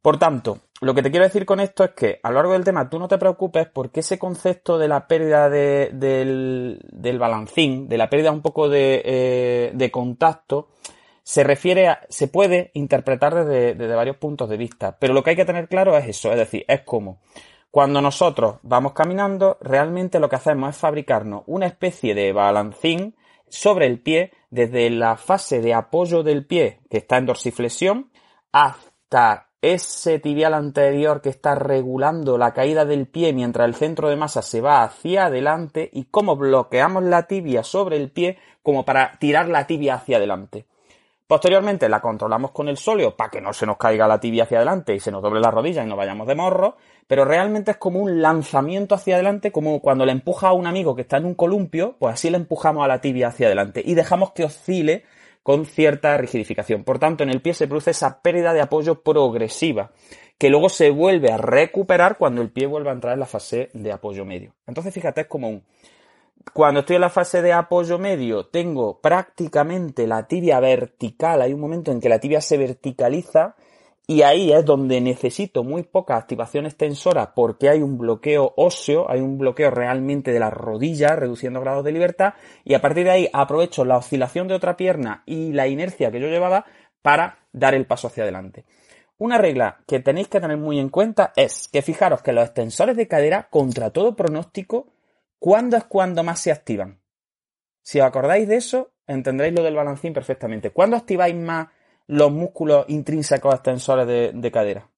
Por 0.01 0.17
tanto, 0.19 0.59
lo 0.81 0.93
que 0.93 1.01
te 1.01 1.11
quiero 1.11 1.25
decir 1.25 1.45
con 1.45 1.59
esto 1.59 1.83
es 1.83 1.91
que 1.91 2.19
a 2.23 2.29
lo 2.29 2.35
largo 2.35 2.53
del 2.53 2.63
tema 2.63 2.89
tú 2.89 2.99
no 2.99 3.07
te 3.07 3.17
preocupes 3.17 3.67
porque 3.67 4.01
ese 4.01 4.19
concepto 4.19 4.77
de 4.77 4.87
la 4.87 5.07
pérdida 5.07 5.49
del, 5.49 6.79
balancín, 7.19 7.89
de 7.89 7.97
la 7.97 8.09
pérdida 8.09 8.31
un 8.31 8.41
poco 8.41 8.69
de, 8.69 9.01
eh, 9.03 9.91
contacto, 9.91 10.69
se 11.23 11.43
refiere 11.43 11.87
a, 11.87 12.01
se 12.07 12.27
puede 12.27 12.71
interpretar 12.73 13.33
desde, 13.33 13.73
desde 13.73 13.95
varios 13.95 14.17
puntos 14.17 14.47
de 14.47 14.57
vista. 14.57 14.97
Pero 14.99 15.13
lo 15.13 15.23
que 15.23 15.31
hay 15.31 15.35
que 15.35 15.45
tener 15.45 15.67
claro 15.67 15.97
es 15.97 16.07
eso, 16.07 16.31
es 16.31 16.37
decir, 16.37 16.63
es 16.67 16.81
como 16.81 17.19
cuando 17.75 17.99
nosotros 17.99 18.55
vamos 18.63 18.93
caminando, 18.93 19.57
realmente 19.59 20.21
lo 20.21 20.29
que 20.29 20.37
hacemos 20.37 20.69
es 20.69 20.77
fabricarnos 20.77 21.43
una 21.45 21.65
especie 21.65 22.15
de 22.15 22.31
balancín 22.31 23.17
sobre 23.49 23.85
el 23.85 23.99
pie 23.99 24.31
desde 24.49 24.89
la 24.89 25.17
fase 25.17 25.59
de 25.59 25.73
apoyo 25.73 26.23
del 26.23 26.45
pie 26.45 26.79
que 26.89 26.99
está 26.99 27.17
en 27.17 27.25
dorsiflexión 27.25 28.11
hasta 28.53 29.49
ese 29.61 30.19
tibial 30.19 30.53
anterior 30.53 31.19
que 31.19 31.27
está 31.27 31.53
regulando 31.55 32.37
la 32.37 32.53
caída 32.53 32.85
del 32.85 33.07
pie 33.07 33.33
mientras 33.33 33.67
el 33.67 33.75
centro 33.75 34.07
de 34.07 34.15
masa 34.15 34.41
se 34.41 34.61
va 34.61 34.81
hacia 34.83 35.25
adelante 35.25 35.89
y 35.91 36.05
cómo 36.05 36.37
bloqueamos 36.37 37.03
la 37.03 37.27
tibia 37.27 37.65
sobre 37.65 37.97
el 37.97 38.09
pie 38.09 38.37
como 38.63 38.85
para 38.85 39.19
tirar 39.19 39.49
la 39.49 39.67
tibia 39.67 39.95
hacia 39.95 40.15
adelante. 40.15 40.65
Posteriormente 41.27 41.89
la 41.89 42.01
controlamos 42.01 42.51
con 42.51 42.67
el 42.67 42.77
sóleo 42.77 43.15
para 43.15 43.31
que 43.31 43.41
no 43.41 43.51
se 43.51 43.65
nos 43.65 43.77
caiga 43.77 44.07
la 44.07 44.19
tibia 44.19 44.43
hacia 44.43 44.57
adelante 44.57 44.93
y 44.93 44.99
se 44.99 45.09
nos 45.09 45.23
doble 45.23 45.39
la 45.39 45.49
rodilla 45.49 45.83
y 45.83 45.87
no 45.87 45.95
vayamos 45.95 46.27
de 46.27 46.35
morro, 46.35 46.77
pero 47.07 47.25
realmente 47.25 47.71
es 47.71 47.77
como 47.77 47.99
un 47.99 48.21
lanzamiento 48.21 48.93
hacia 48.93 49.15
adelante, 49.15 49.51
como 49.51 49.79
cuando 49.81 50.05
le 50.05 50.11
empuja 50.11 50.49
a 50.49 50.53
un 50.53 50.67
amigo 50.67 50.95
que 50.95 51.01
está 51.01 51.17
en 51.17 51.25
un 51.25 51.33
columpio, 51.33 51.95
pues 51.97 52.13
así 52.13 52.29
le 52.29 52.37
empujamos 52.37 52.85
a 52.85 52.87
la 52.87 53.01
tibia 53.01 53.29
hacia 53.29 53.47
adelante 53.47 53.81
y 53.83 53.95
dejamos 53.95 54.33
que 54.33 54.43
oscile 54.43 55.03
con 55.41 55.65
cierta 55.65 56.15
rigidificación. 56.17 56.83
Por 56.83 56.99
tanto, 56.99 57.23
en 57.23 57.29
el 57.29 57.41
pie 57.41 57.55
se 57.55 57.67
produce 57.67 57.91
esa 57.91 58.21
pérdida 58.21 58.53
de 58.53 58.61
apoyo 58.61 59.01
progresiva, 59.01 59.91
que 60.37 60.51
luego 60.51 60.69
se 60.69 60.91
vuelve 60.91 61.31
a 61.31 61.37
recuperar 61.37 62.17
cuando 62.17 62.43
el 62.43 62.51
pie 62.51 62.67
vuelve 62.67 62.89
a 62.89 62.93
entrar 62.93 63.13
en 63.13 63.19
la 63.19 63.25
fase 63.25 63.69
de 63.73 63.91
apoyo 63.91 64.25
medio. 64.25 64.53
Entonces, 64.67 64.93
fíjate, 64.93 65.21
es 65.21 65.27
como 65.27 65.49
un 65.49 65.63
cuando 66.53 66.81
estoy 66.81 66.95
en 66.95 67.01
la 67.01 67.09
fase 67.09 67.41
de 67.41 67.53
apoyo 67.53 67.99
medio, 67.99 68.45
tengo 68.45 68.99
prácticamente 69.01 70.07
la 70.07 70.27
tibia 70.27 70.59
vertical. 70.59 71.41
Hay 71.41 71.53
un 71.53 71.59
momento 71.59 71.91
en 71.91 71.99
que 71.99 72.09
la 72.09 72.19
tibia 72.19 72.41
se 72.41 72.57
verticaliza 72.57 73.55
y 74.07 74.21
ahí 74.21 74.51
es 74.51 74.63
donde 74.63 75.01
necesito 75.01 75.63
muy 75.63 75.83
poca 75.83 76.15
activación 76.15 76.65
extensora 76.65 77.33
porque 77.33 77.69
hay 77.69 77.81
un 77.81 77.97
bloqueo 77.97 78.53
óseo, 78.55 79.09
hay 79.09 79.19
un 79.19 79.37
bloqueo 79.37 79.71
realmente 79.71 80.31
de 80.31 80.39
la 80.39 80.51
rodilla, 80.51 81.15
reduciendo 81.15 81.59
grados 81.59 81.83
de 81.83 81.91
libertad. 81.91 82.35
Y 82.63 82.75
a 82.75 82.81
partir 82.81 83.05
de 83.05 83.11
ahí 83.11 83.29
aprovecho 83.33 83.83
la 83.83 83.97
oscilación 83.97 84.47
de 84.47 84.53
otra 84.53 84.77
pierna 84.77 85.23
y 85.25 85.51
la 85.53 85.67
inercia 85.67 86.11
que 86.11 86.19
yo 86.19 86.27
llevaba 86.27 86.65
para 87.01 87.39
dar 87.51 87.73
el 87.73 87.85
paso 87.85 88.07
hacia 88.07 88.23
adelante. 88.23 88.65
Una 89.17 89.37
regla 89.37 89.77
que 89.87 89.99
tenéis 90.01 90.27
que 90.27 90.39
tener 90.39 90.57
muy 90.57 90.77
en 90.77 90.89
cuenta 90.89 91.33
es 91.35 91.67
que 91.67 91.81
fijaros 91.81 92.21
que 92.21 92.33
los 92.33 92.45
extensores 92.45 92.97
de 92.97 93.07
cadera, 93.07 93.47
contra 93.49 93.89
todo 93.89 94.15
pronóstico, 94.15 94.87
¿Cuándo 95.39 95.77
es 95.77 95.83
cuando 95.85 96.23
más 96.23 96.39
se 96.39 96.51
activan? 96.51 97.01
Si 97.81 97.99
os 97.99 98.05
acordáis 98.05 98.47
de 98.47 98.55
eso, 98.55 98.93
entenderéis 99.05 99.55
lo 99.55 99.63
del 99.63 99.75
balancín 99.75 100.13
perfectamente. 100.13 100.71
¿Cuándo 100.71 100.97
activáis 100.97 101.35
más 101.35 101.67
los 102.07 102.31
músculos 102.31 102.85
intrínsecos 102.89 103.53
extensores 103.53 104.07
de, 104.07 104.51
cadera? 104.51 104.89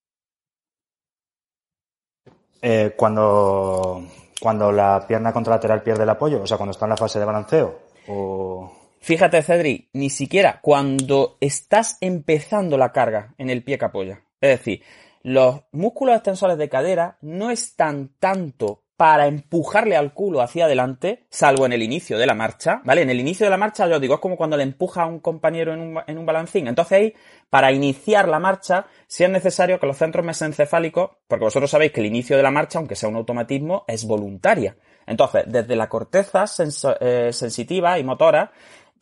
Eh, 2.62 2.94
cuando, 2.96 4.04
cuando 4.40 4.72
la 4.72 5.06
pierna 5.08 5.34
contralateral 5.34 5.84
pierde 5.84 6.04
el 6.04 6.10
apoyo, 6.10 6.42
o 6.42 6.48
sea, 6.48 6.58
cuando 6.58 6.72
está 6.72 6.86
en 6.86 6.92
la 6.92 6.98
fase 6.98 7.20
de 7.20 7.26
balanceo. 7.26 7.80
O... 8.08 8.72
Fíjate, 9.00 9.42
Cedri, 9.44 9.90
ni 9.94 10.10
siquiera 10.10 10.60
cuando 10.62 11.38
estás 11.40 11.98
empezando 12.02 12.78
la 12.78 12.92
carga 12.92 13.36
en 13.38 13.50
el 13.50 13.64
pie 13.64 13.78
que 13.78 13.86
apoya. 13.86 14.24
Es 14.42 14.60
decir, 14.60 14.84
los 15.24 15.62
músculos 15.72 16.16
extensores 16.16 16.58
de 16.58 16.70
cadera 16.70 17.18
no 17.22 17.52
están 17.52 18.16
tanto 18.20 18.84
para 18.98 19.28
empujarle 19.28 19.96
al 19.96 20.12
culo 20.12 20.42
hacia 20.42 20.66
adelante, 20.66 21.28
salvo 21.30 21.68
en 21.68 21.74
el 21.74 21.84
inicio 21.84 22.18
de 22.18 22.26
la 22.26 22.34
marcha, 22.34 22.82
¿vale? 22.84 23.04
En 23.04 23.12
el 23.12 23.20
inicio 23.20 23.46
de 23.46 23.52
la 23.52 23.58
marcha, 23.58 23.88
yo 23.88 24.00
digo, 24.00 24.16
es 24.16 24.20
como 24.20 24.36
cuando 24.36 24.58
le 24.58 24.64
empuja 24.64 25.04
a 25.04 25.06
un 25.06 25.20
compañero 25.20 25.72
en 25.72 26.18
un, 26.18 26.26
balancín. 26.26 26.68
Entonces 26.68 26.92
ahí, 26.94 27.14
para 27.52 27.72
iniciar 27.72 28.28
la 28.28 28.40
marcha, 28.40 28.88
si 29.06 29.24
es 29.24 29.30
necesario 29.30 29.80
que 29.80 29.86
los 29.86 29.98
centros 29.98 30.26
mesencefálicos, 30.26 31.12
porque 31.28 31.46
vosotros 31.46 31.70
sabéis 31.70 31.92
que 31.92 32.00
el 32.00 32.08
inicio 32.08 32.38
de 32.38 32.44
la 32.44 32.50
marcha, 32.50 32.80
aunque 32.80 32.96
sea 32.96 33.08
un 33.08 33.18
automatismo, 33.18 33.86
es 33.88 34.04
voluntaria. 34.06 34.76
Entonces, 35.06 35.44
desde 35.46 35.76
la 35.76 35.88
corteza 35.88 36.46
eh, 37.00 37.30
sensitiva 37.32 38.00
y 38.00 38.04
motora, 38.04 38.52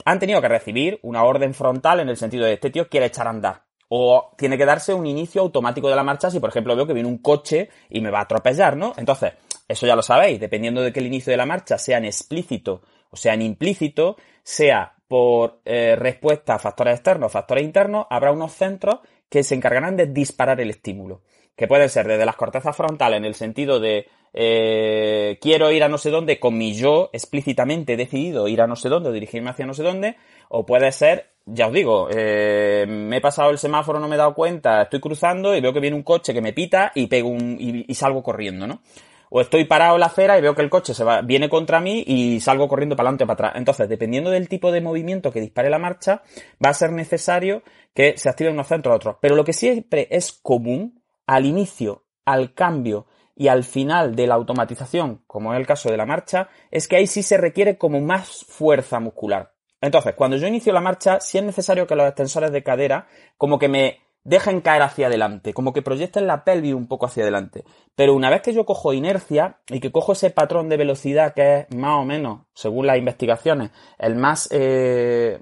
han 0.04 0.20
tenido 0.20 0.42
que 0.42 0.50
recibir 0.50 1.00
una 1.04 1.24
orden 1.24 1.54
frontal 1.54 2.02
en 2.02 2.10
el 2.10 2.18
sentido 2.18 2.46
de 2.46 2.54
este 2.54 2.70
tío 2.70 2.90
quiere 2.90 3.06
echar 3.06 3.28
a 3.28 3.30
andar. 3.30 3.64
O 3.88 4.34
tiene 4.38 4.58
que 4.58 4.66
darse 4.66 4.94
un 4.94 5.06
inicio 5.06 5.42
automático 5.42 5.88
de 5.88 5.96
la 5.96 6.04
marcha 6.04 6.30
si, 6.30 6.42
por 6.42 6.50
ejemplo, 6.50 6.76
veo 6.76 6.86
que 6.86 6.94
viene 6.94 7.08
un 7.08 7.20
coche 7.20 7.70
y 7.90 8.02
me 8.02 8.12
va 8.12 8.20
a 8.20 8.24
atropellar, 8.24 8.76
¿no? 8.76 8.94
Entonces, 8.98 9.34
eso 9.68 9.88
ya 9.88 9.96
lo 9.96 10.02
sabéis, 10.02 10.40
dependiendo 10.40 10.82
de 10.82 10.94
que 10.94 11.00
el 11.00 11.08
inicio 11.08 11.32
de 11.32 11.38
la 11.38 11.46
marcha 11.46 11.78
sea 11.78 11.98
en 11.98 12.06
explícito 12.06 12.82
o 13.16 13.18
sea 13.18 13.34
en 13.34 13.42
implícito, 13.42 14.18
sea 14.44 14.94
por 15.08 15.62
eh, 15.64 15.96
respuesta 15.96 16.56
a 16.56 16.60
factores 16.60 16.96
externos 16.96 17.28
o 17.28 17.30
factores 17.30 17.64
internos, 17.64 18.08
habrá 18.10 18.34
unos 18.34 18.52
centros 18.52 19.00
que 19.30 19.42
se 19.44 19.56
encargarán 19.56 19.96
de 19.96 20.08
disparar 20.08 20.60
el 20.60 20.70
estímulo. 20.70 21.22
Que 21.56 21.68
pueden 21.68 21.88
ser 21.88 22.08
desde 22.08 22.26
las 22.26 22.36
cortezas 22.36 22.76
frontales 22.76 23.18
en 23.18 23.24
el 23.24 23.34
sentido 23.34 23.80
de 23.80 24.08
eh, 24.34 25.38
quiero 25.40 25.72
ir 25.72 25.86
a 25.86 25.88
no 25.88 25.98
sé 25.98 26.10
dónde 26.10 26.42
con 26.42 26.58
mi 26.58 26.74
yo 26.74 27.10
explícitamente 27.14 27.96
decidido 27.96 28.50
ir 28.50 28.60
a 28.60 28.68
no 28.68 28.76
sé 28.76 28.90
dónde 28.90 29.08
o 29.08 29.14
dirigirme 29.14 29.52
hacia 29.52 29.66
no 29.66 29.74
sé 29.74 29.84
dónde, 29.84 30.18
o 30.50 30.66
puede 30.66 30.92
ser, 30.92 31.30
ya 31.46 31.68
os 31.68 31.74
digo, 31.74 32.10
eh, 32.12 32.86
me 32.86 33.18
he 33.18 33.22
pasado 33.22 33.52
el 33.52 33.58
semáforo, 33.58 34.02
no 34.02 34.10
me 34.10 34.16
he 34.16 34.18
dado 34.18 34.34
cuenta, 34.34 34.82
estoy 34.82 35.00
cruzando 35.00 35.56
y 35.56 35.62
veo 35.62 35.72
que 35.72 35.80
viene 35.80 35.96
un 35.96 36.04
coche 36.04 36.34
que 36.34 36.42
me 36.42 36.52
pita 36.52 36.92
y 36.94 37.08
pego 37.08 37.30
un, 37.30 37.56
y 37.58 37.96
salgo 37.96 38.22
corriendo, 38.22 38.68
¿no? 38.68 38.82
O 39.30 39.42
estoy 39.42 39.66
parado 39.66 39.96
en 39.96 40.02
la 40.02 40.08
acera 40.08 40.38
y 40.38 40.42
veo 40.42 40.56
que 40.56 40.62
el 40.62 40.70
coche 40.70 40.94
se 40.94 41.04
va, 41.04 41.22
viene 41.22 41.50
contra 41.50 41.80
mí 41.80 42.04
y 42.06 42.40
salgo 42.40 42.68
corriendo 42.68 42.96
para 42.96 43.10
adelante 43.10 43.24
o 43.24 43.28
para 43.28 43.50
atrás. 43.50 43.54
Entonces, 43.60 43.90
dependiendo 43.90 44.30
del 44.30 44.50
tipo 44.50 44.72
de 44.72 44.82
movimiento 44.82 45.32
que 45.32 45.42
dispare 45.42 45.70
la 45.70 45.80
marcha, 45.80 46.22
va 46.64 46.70
a 46.70 46.74
ser 46.74 46.92
necesario 46.92 47.64
que 47.94 48.18
se 48.18 48.30
activen 48.30 48.54
unos 48.54 48.68
centros 48.68 48.94
o 48.94 48.96
otros. 48.96 49.16
Pero 49.22 49.36
lo 49.36 49.44
que 49.44 49.54
siempre 49.54 50.08
es 50.12 50.32
común 50.32 51.02
al 51.26 51.46
inicio, 51.46 52.06
al 52.26 52.54
cambio 52.54 53.08
y 53.36 53.50
al 53.50 53.64
final 53.64 54.16
de 54.16 54.28
la 54.28 54.36
automatización, 54.36 55.24
como 55.28 55.54
es 55.54 55.60
el 55.60 55.68
caso 55.68 55.90
de 55.90 55.98
la 55.98 56.06
marcha, 56.06 56.50
es 56.72 56.88
que 56.88 56.96
ahí 56.96 57.08
sí 57.08 57.22
se 57.24 57.38
requiere 57.38 57.78
como 57.78 58.00
más 58.00 58.46
fuerza 58.48 59.00
muscular. 59.00 59.54
Entonces, 59.82 60.16
cuando 60.16 60.38
yo 60.38 60.48
inicio 60.48 60.74
la 60.74 60.82
marcha, 60.82 61.20
sí 61.20 61.38
es 61.38 61.44
necesario 61.44 61.86
que 61.86 61.96
los 61.96 62.08
extensores 62.08 62.52
de 62.52 62.64
cadera 62.64 63.08
como 63.38 63.60
que 63.60 63.68
me 63.68 64.00
dejen 64.26 64.60
caer 64.60 64.82
hacia 64.82 65.08
adelante, 65.08 65.54
como 65.54 65.72
que 65.72 65.84
proyecten 65.84 66.28
la 66.28 66.44
pelvis 66.44 66.74
un 66.74 66.88
poco 66.88 67.06
hacia 67.06 67.24
adelante. 67.24 67.64
Pero 67.96 68.14
una 68.16 68.30
vez 68.30 68.42
que 68.42 68.54
yo 68.54 68.66
cojo 68.66 68.92
inercia 68.92 69.60
y 69.70 69.80
que 69.80 69.92
cojo 69.92 70.12
ese 70.12 70.32
patrón 70.32 70.68
de 70.68 70.78
velocidad 70.78 71.34
que 71.34 71.60
es 71.60 71.76
más 71.76 72.02
o 72.02 72.04
menos, 72.04 72.42
según 72.54 72.88
las 72.88 72.98
investigaciones, 72.98 73.70
el 74.00 74.16
más 74.16 74.50
eh, 74.52 75.40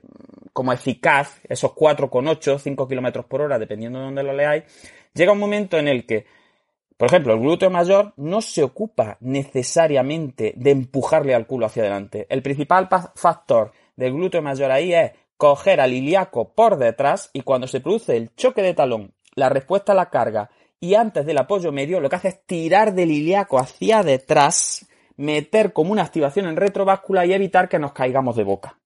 como 0.52 0.74
eficaz, 0.74 1.40
esos 1.48 1.72
4,8, 1.72 2.60
5 2.60 2.88
kilómetros 2.88 3.25
por 3.25 3.42
hora, 3.42 3.58
dependiendo 3.58 4.00
de 4.00 4.06
dónde 4.06 4.24
lo 4.24 4.34
leáis, 4.34 4.63
llega 5.13 5.32
un 5.32 5.40
momento 5.40 5.78
en 5.78 5.88
el 5.88 6.06
que, 6.06 6.25
por 6.98 7.08
ejemplo, 7.08 7.34
el 7.34 7.40
glúteo 7.40 7.70
mayor 7.70 8.13
no 8.18 8.42
se 8.42 8.63
ocupa 8.63 9.18
necesariamente 9.22 10.54
de 10.58 10.72
empujarle 10.72 11.34
al 11.34 11.48
culo 11.48 11.68
hacia 11.68 11.84
adelante. 11.84 12.28
El 12.30 12.42
principal 12.42 12.90
factor 13.16 13.72
del 13.96 14.13
glúteo 14.13 14.42
mayor 14.42 14.72
ahí 14.72 14.94
es 14.94 15.12
coger 15.44 15.82
al 15.82 15.92
ilíaco 15.92 16.54
por 16.54 16.78
detrás 16.78 17.30
y 17.34 17.42
cuando 17.42 17.68
se 17.68 17.82
produce 17.82 18.16
el 18.16 18.34
choque 18.34 18.62
de 18.62 18.74
talón, 18.74 19.14
la 19.36 19.50
respuesta 19.50 19.92
a 19.92 19.96
la 19.96 20.10
carga 20.10 20.50
y 20.80 20.96
antes 20.96 21.26
del 21.26 21.38
apoyo 21.38 21.74
medio, 21.74 22.00
lo 22.00 22.10
que 22.10 22.16
hace 22.16 22.30
es 22.30 22.46
tirar 22.46 22.94
del 22.94 23.12
ilíaco 23.12 23.60
hacia 23.60 24.04
detrás, 24.04 24.88
meter 25.18 25.74
como 25.74 25.92
una 25.92 26.04
activación 26.04 26.46
en 26.46 26.56
retrováscula 26.56 27.26
y 27.26 27.34
evitar 27.34 27.68
que 27.68 27.78
nos 27.78 27.92
caigamos 27.92 28.38
de 28.38 28.46
boca. 28.46 28.80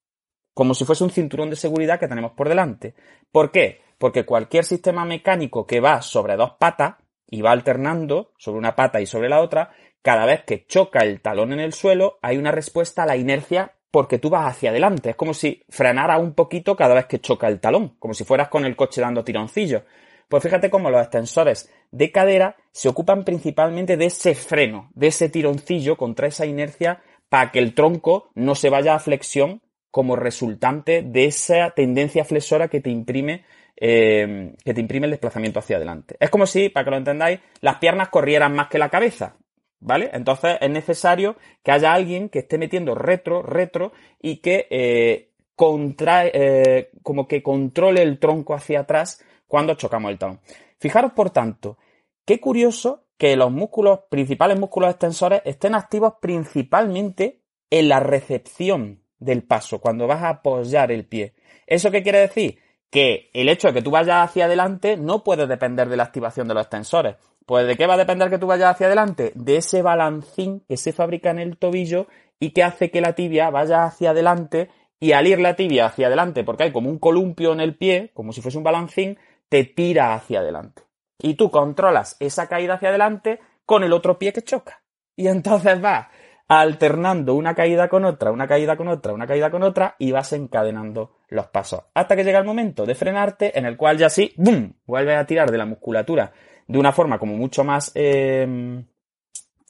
Como 0.55 0.73
si 0.73 0.83
fuese 0.83 1.03
un 1.03 1.11
cinturón 1.11 1.51
de 1.51 1.57
seguridad 1.57 1.99
que 1.99 2.07
tenemos 2.07 2.31
por 2.31 2.49
delante. 2.49 2.95
¿Por 3.31 3.51
qué? 3.51 3.81
Porque 3.99 4.25
cualquier 4.25 4.65
sistema 4.65 5.05
mecánico 5.05 5.67
que 5.67 5.79
va 5.79 6.01
sobre 6.01 6.37
dos 6.37 6.53
patas 6.57 6.95
y 7.29 7.43
va 7.43 7.51
alternando 7.51 8.31
sobre 8.39 8.57
una 8.57 8.75
pata 8.75 8.99
y 8.99 9.05
sobre 9.05 9.29
la 9.29 9.41
otra, 9.41 9.73
cada 10.01 10.25
vez 10.25 10.43
que 10.43 10.65
choca 10.65 11.01
el 11.01 11.21
talón 11.21 11.53
en 11.53 11.59
el 11.59 11.73
suelo, 11.73 12.17
hay 12.23 12.37
una 12.37 12.51
respuesta 12.51 13.03
a 13.03 13.05
la 13.05 13.15
inercia 13.15 13.76
porque 13.91 14.19
tú 14.19 14.29
vas 14.29 14.47
hacia 14.47 14.69
adelante. 14.69 15.11
Es 15.11 15.15
como 15.15 15.33
si 15.33 15.63
frenara 15.69 16.17
un 16.17 16.33
poquito 16.33 16.75
cada 16.75 16.95
vez 16.95 17.05
que 17.05 17.19
choca 17.19 17.47
el 17.47 17.59
talón, 17.59 17.95
como 17.99 18.13
si 18.13 18.23
fueras 18.23 18.49
con 18.49 18.65
el 18.65 18.75
coche 18.75 19.01
dando 19.01 19.23
tironcillos. 19.23 19.83
Pues 20.27 20.43
fíjate 20.43 20.69
cómo 20.69 20.89
los 20.89 21.01
extensores 21.01 21.71
de 21.91 22.11
cadera 22.11 22.57
se 22.71 22.89
ocupan 22.89 23.23
principalmente 23.23 23.95
de 23.95 24.05
ese 24.05 24.35
freno, 24.35 24.89
de 24.93 25.07
ese 25.07 25.29
tironcillo 25.29 25.95
contra 25.95 26.27
esa 26.27 26.45
inercia 26.45 27.01
para 27.29 27.51
que 27.51 27.59
el 27.59 27.73
tronco 27.73 28.29
no 28.35 28.55
se 28.55 28.69
vaya 28.69 28.95
a 28.95 28.99
flexión 28.99 29.61
como 29.89 30.15
resultante 30.15 31.01
de 31.01 31.25
esa 31.25 31.71
tendencia 31.71 32.25
flexora 32.25 32.67
que 32.67 32.81
te 32.81 32.89
imprime 32.89 33.45
eh, 33.79 34.55
que 34.65 34.73
te 34.73 34.81
imprime 34.81 35.05
el 35.05 35.11
desplazamiento 35.11 35.59
hacia 35.59 35.77
adelante. 35.77 36.17
Es 36.19 36.29
como 36.31 36.47
si, 36.47 36.69
para 36.69 36.83
que 36.83 36.91
lo 36.91 36.97
entendáis, 36.97 37.39
las 37.61 37.77
piernas 37.77 38.09
corrieran 38.09 38.55
más 38.55 38.69
que 38.69 38.79
la 38.79 38.89
cabeza. 38.89 39.35
¿Vale? 39.79 40.09
Entonces 40.13 40.57
es 40.59 40.69
necesario 40.69 41.35
que 41.63 41.71
haya 41.71 41.93
alguien 41.93 42.29
que 42.29 42.39
esté 42.39 42.57
metiendo 42.57 42.95
retro, 42.95 43.43
retro 43.43 43.91
y 44.19 44.37
que 44.37 44.67
eh, 44.69 45.31
eh, 45.59 46.91
como 47.03 47.27
que 47.27 47.43
controle 47.43 48.01
el 48.01 48.19
tronco 48.19 48.53
hacia 48.53 48.81
atrás 48.81 49.23
cuando 49.47 49.75
chocamos 49.75 50.11
el 50.11 50.17
talón. 50.17 50.39
Fijaros, 50.79 51.13
por 51.13 51.29
tanto, 51.31 51.77
qué 52.25 52.39
curioso 52.39 53.05
que 53.17 53.35
los 53.35 53.51
músculos, 53.51 54.01
principales 54.09 54.59
músculos 54.59 54.91
extensores, 54.91 55.41
estén 55.45 55.73
activos 55.73 56.13
principalmente 56.21 57.41
en 57.69 57.89
la 57.89 57.99
recepción 57.99 59.01
del 59.19 59.43
paso, 59.43 59.79
cuando 59.79 60.05
vas 60.07 60.21
a 60.21 60.29
apoyar 60.29 60.91
el 60.91 61.05
pie. 61.05 61.33
¿Eso 61.65 61.89
qué 61.89 62.03
quiere 62.03 62.19
decir? 62.19 62.59
Que 62.89 63.29
el 63.33 63.49
hecho 63.49 63.67
de 63.67 63.73
que 63.73 63.81
tú 63.81 63.91
vayas 63.91 64.29
hacia 64.29 64.45
adelante 64.45 64.95
no 64.95 65.23
puede 65.23 65.47
depender 65.47 65.89
de 65.89 65.97
la 65.97 66.03
activación 66.03 66.47
de 66.47 66.53
los 66.53 66.63
extensores. 66.63 67.15
Pues 67.47 67.65
de 67.65 67.77
qué 67.77 67.87
va 67.87 67.93
a 67.93 67.97
depender 67.97 68.29
que 68.29 68.39
tú 68.39 68.45
vayas 68.45 68.71
hacia 68.71 68.87
adelante? 68.87 69.31
De 69.33 69.55
ese 69.55 69.81
balancín 69.81 70.65
que 70.67 70.75
se 70.75 70.91
fabrica 70.91 71.31
en 71.31 71.39
el 71.39 71.57
tobillo 71.57 72.07
y 72.41 72.51
que 72.51 72.61
hace 72.61 72.91
que 72.91 72.99
la 72.99 73.13
tibia 73.13 73.49
vaya 73.49 73.85
hacia 73.85 74.09
adelante 74.09 74.69
y 74.99 75.13
al 75.13 75.27
ir 75.27 75.39
la 75.39 75.55
tibia 75.55 75.85
hacia 75.85 76.07
adelante, 76.07 76.43
porque 76.43 76.63
hay 76.63 76.71
como 76.73 76.89
un 76.89 76.99
columpio 76.99 77.53
en 77.53 77.61
el 77.61 77.77
pie, 77.77 78.11
como 78.13 78.33
si 78.33 78.41
fuese 78.41 78.57
un 78.57 78.65
balancín, 78.65 79.17
te 79.47 79.63
tira 79.63 80.13
hacia 80.13 80.41
adelante. 80.41 80.81
Y 81.19 81.35
tú 81.35 81.49
controlas 81.49 82.17
esa 82.19 82.49
caída 82.49 82.73
hacia 82.73 82.89
adelante 82.89 83.39
con 83.65 83.81
el 83.85 83.93
otro 83.93 84.19
pie 84.19 84.33
que 84.33 84.41
choca. 84.41 84.81
Y 85.15 85.29
entonces 85.29 85.79
vas 85.79 86.07
alternando 86.49 87.33
una 87.33 87.55
caída 87.55 87.87
con 87.87 88.03
otra, 88.03 88.29
una 88.31 88.47
caída 88.49 88.75
con 88.75 88.89
otra, 88.89 89.13
una 89.13 89.25
caída 89.25 89.49
con 89.49 89.63
otra 89.63 89.95
y 89.99 90.11
vas 90.11 90.33
encadenando 90.33 91.15
los 91.29 91.47
pasos. 91.47 91.83
Hasta 91.93 92.17
que 92.17 92.25
llega 92.25 92.39
el 92.39 92.45
momento 92.45 92.85
de 92.85 92.93
frenarte 92.93 93.57
en 93.57 93.65
el 93.65 93.77
cual 93.77 93.97
ya 93.97 94.09
sí, 94.09 94.33
¡bum!, 94.35 94.73
vuelves 94.85 95.17
a 95.17 95.25
tirar 95.25 95.49
de 95.49 95.57
la 95.57 95.65
musculatura 95.65 96.33
de 96.67 96.79
una 96.79 96.91
forma 96.91 97.17
como 97.17 97.35
mucho 97.35 97.63
más 97.63 97.91
eh, 97.95 98.83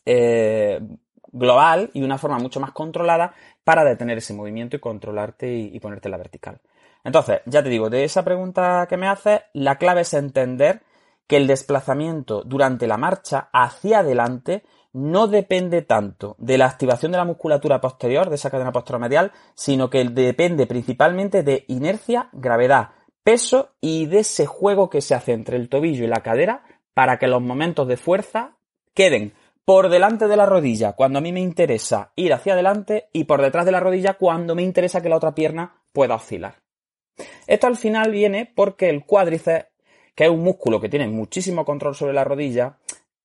eh, 0.06 0.80
global 1.32 1.90
y 1.94 2.00
de 2.00 2.06
una 2.06 2.18
forma 2.18 2.40
mucho 2.40 2.60
más 2.60 2.72
controlada 2.72 3.34
para 3.64 3.84
detener 3.84 4.18
ese 4.18 4.34
movimiento 4.34 4.76
y 4.76 4.80
controlarte 4.80 5.54
y, 5.54 5.80
ponerte 5.80 6.10
la 6.10 6.18
vertical. 6.18 6.60
Entonces, 7.04 7.42
ya 7.46 7.62
te 7.64 7.70
digo, 7.70 7.90
de 7.90 8.04
esa 8.04 8.24
pregunta 8.24 8.88
que 8.90 8.98
me 8.98 9.08
haces, 9.08 9.42
la 9.54 9.78
clave 9.78 10.02
es 10.02 10.14
entender 10.14 10.82
que 11.28 11.38
el 11.38 11.48
desplazamiento 11.48 12.44
durante 12.44 12.88
la 12.88 12.98
marcha 12.98 13.50
hacia 13.52 14.00
adelante 14.00 14.64
no 14.94 15.28
depende 15.28 15.82
tanto 15.82 16.36
de 16.40 16.58
la 16.58 16.66
activación 16.66 17.12
de 17.12 17.18
la 17.18 17.26
musculatura 17.26 17.82
posterior, 17.82 18.30
de 18.30 18.36
esa 18.36 18.50
cadena 18.50 18.72
posteromedial, 18.72 19.32
sino 19.54 19.90
que 19.90 20.04
depende 20.06 20.66
principalmente 20.66 21.44
de 21.44 21.66
inercia, 21.68 22.30
gravedad, 22.32 22.92
peso 23.24 23.72
y 23.82 24.06
de 24.06 24.20
ese 24.20 24.46
juego 24.46 24.90
que 24.90 25.02
se 25.02 25.14
hace 25.14 25.34
entre 25.34 25.58
el 25.58 25.68
tobillo 25.68 26.06
y 26.06 26.08
la 26.08 26.24
cadera 26.24 26.64
para 26.98 27.20
que 27.20 27.28
los 27.28 27.44
momentos 27.44 27.88
de 27.88 27.96
fuerza 27.96 28.58
queden 28.96 29.34
por 29.66 29.90
delante 29.90 30.28
de 30.28 30.36
la 30.36 30.48
rodilla 30.48 30.94
cuando 30.94 31.20
a 31.20 31.22
mí 31.22 31.32
me 31.32 31.42
interesa 31.42 32.12
ir 32.16 32.34
hacia 32.34 32.54
adelante 32.54 33.08
y 33.14 33.26
por 33.26 33.40
detrás 33.40 33.68
de 33.68 33.72
la 33.72 33.80
rodilla 33.80 34.16
cuando 34.16 34.56
me 34.56 34.64
interesa 34.64 35.00
que 35.00 35.10
la 35.10 35.18
otra 35.18 35.36
pierna 35.36 35.76
pueda 35.94 36.16
oscilar. 36.16 36.56
Esto 37.46 37.68
al 37.68 37.78
final 37.78 38.10
viene 38.10 38.52
porque 38.52 38.90
el 38.90 39.06
cuádriceps, 39.06 39.68
que 40.16 40.24
es 40.24 40.32
un 40.32 40.42
músculo 40.42 40.82
que 40.82 40.90
tiene 40.90 41.08
muchísimo 41.08 41.64
control 41.64 41.94
sobre 41.94 42.14
la 42.14 42.24
rodilla, 42.24 42.80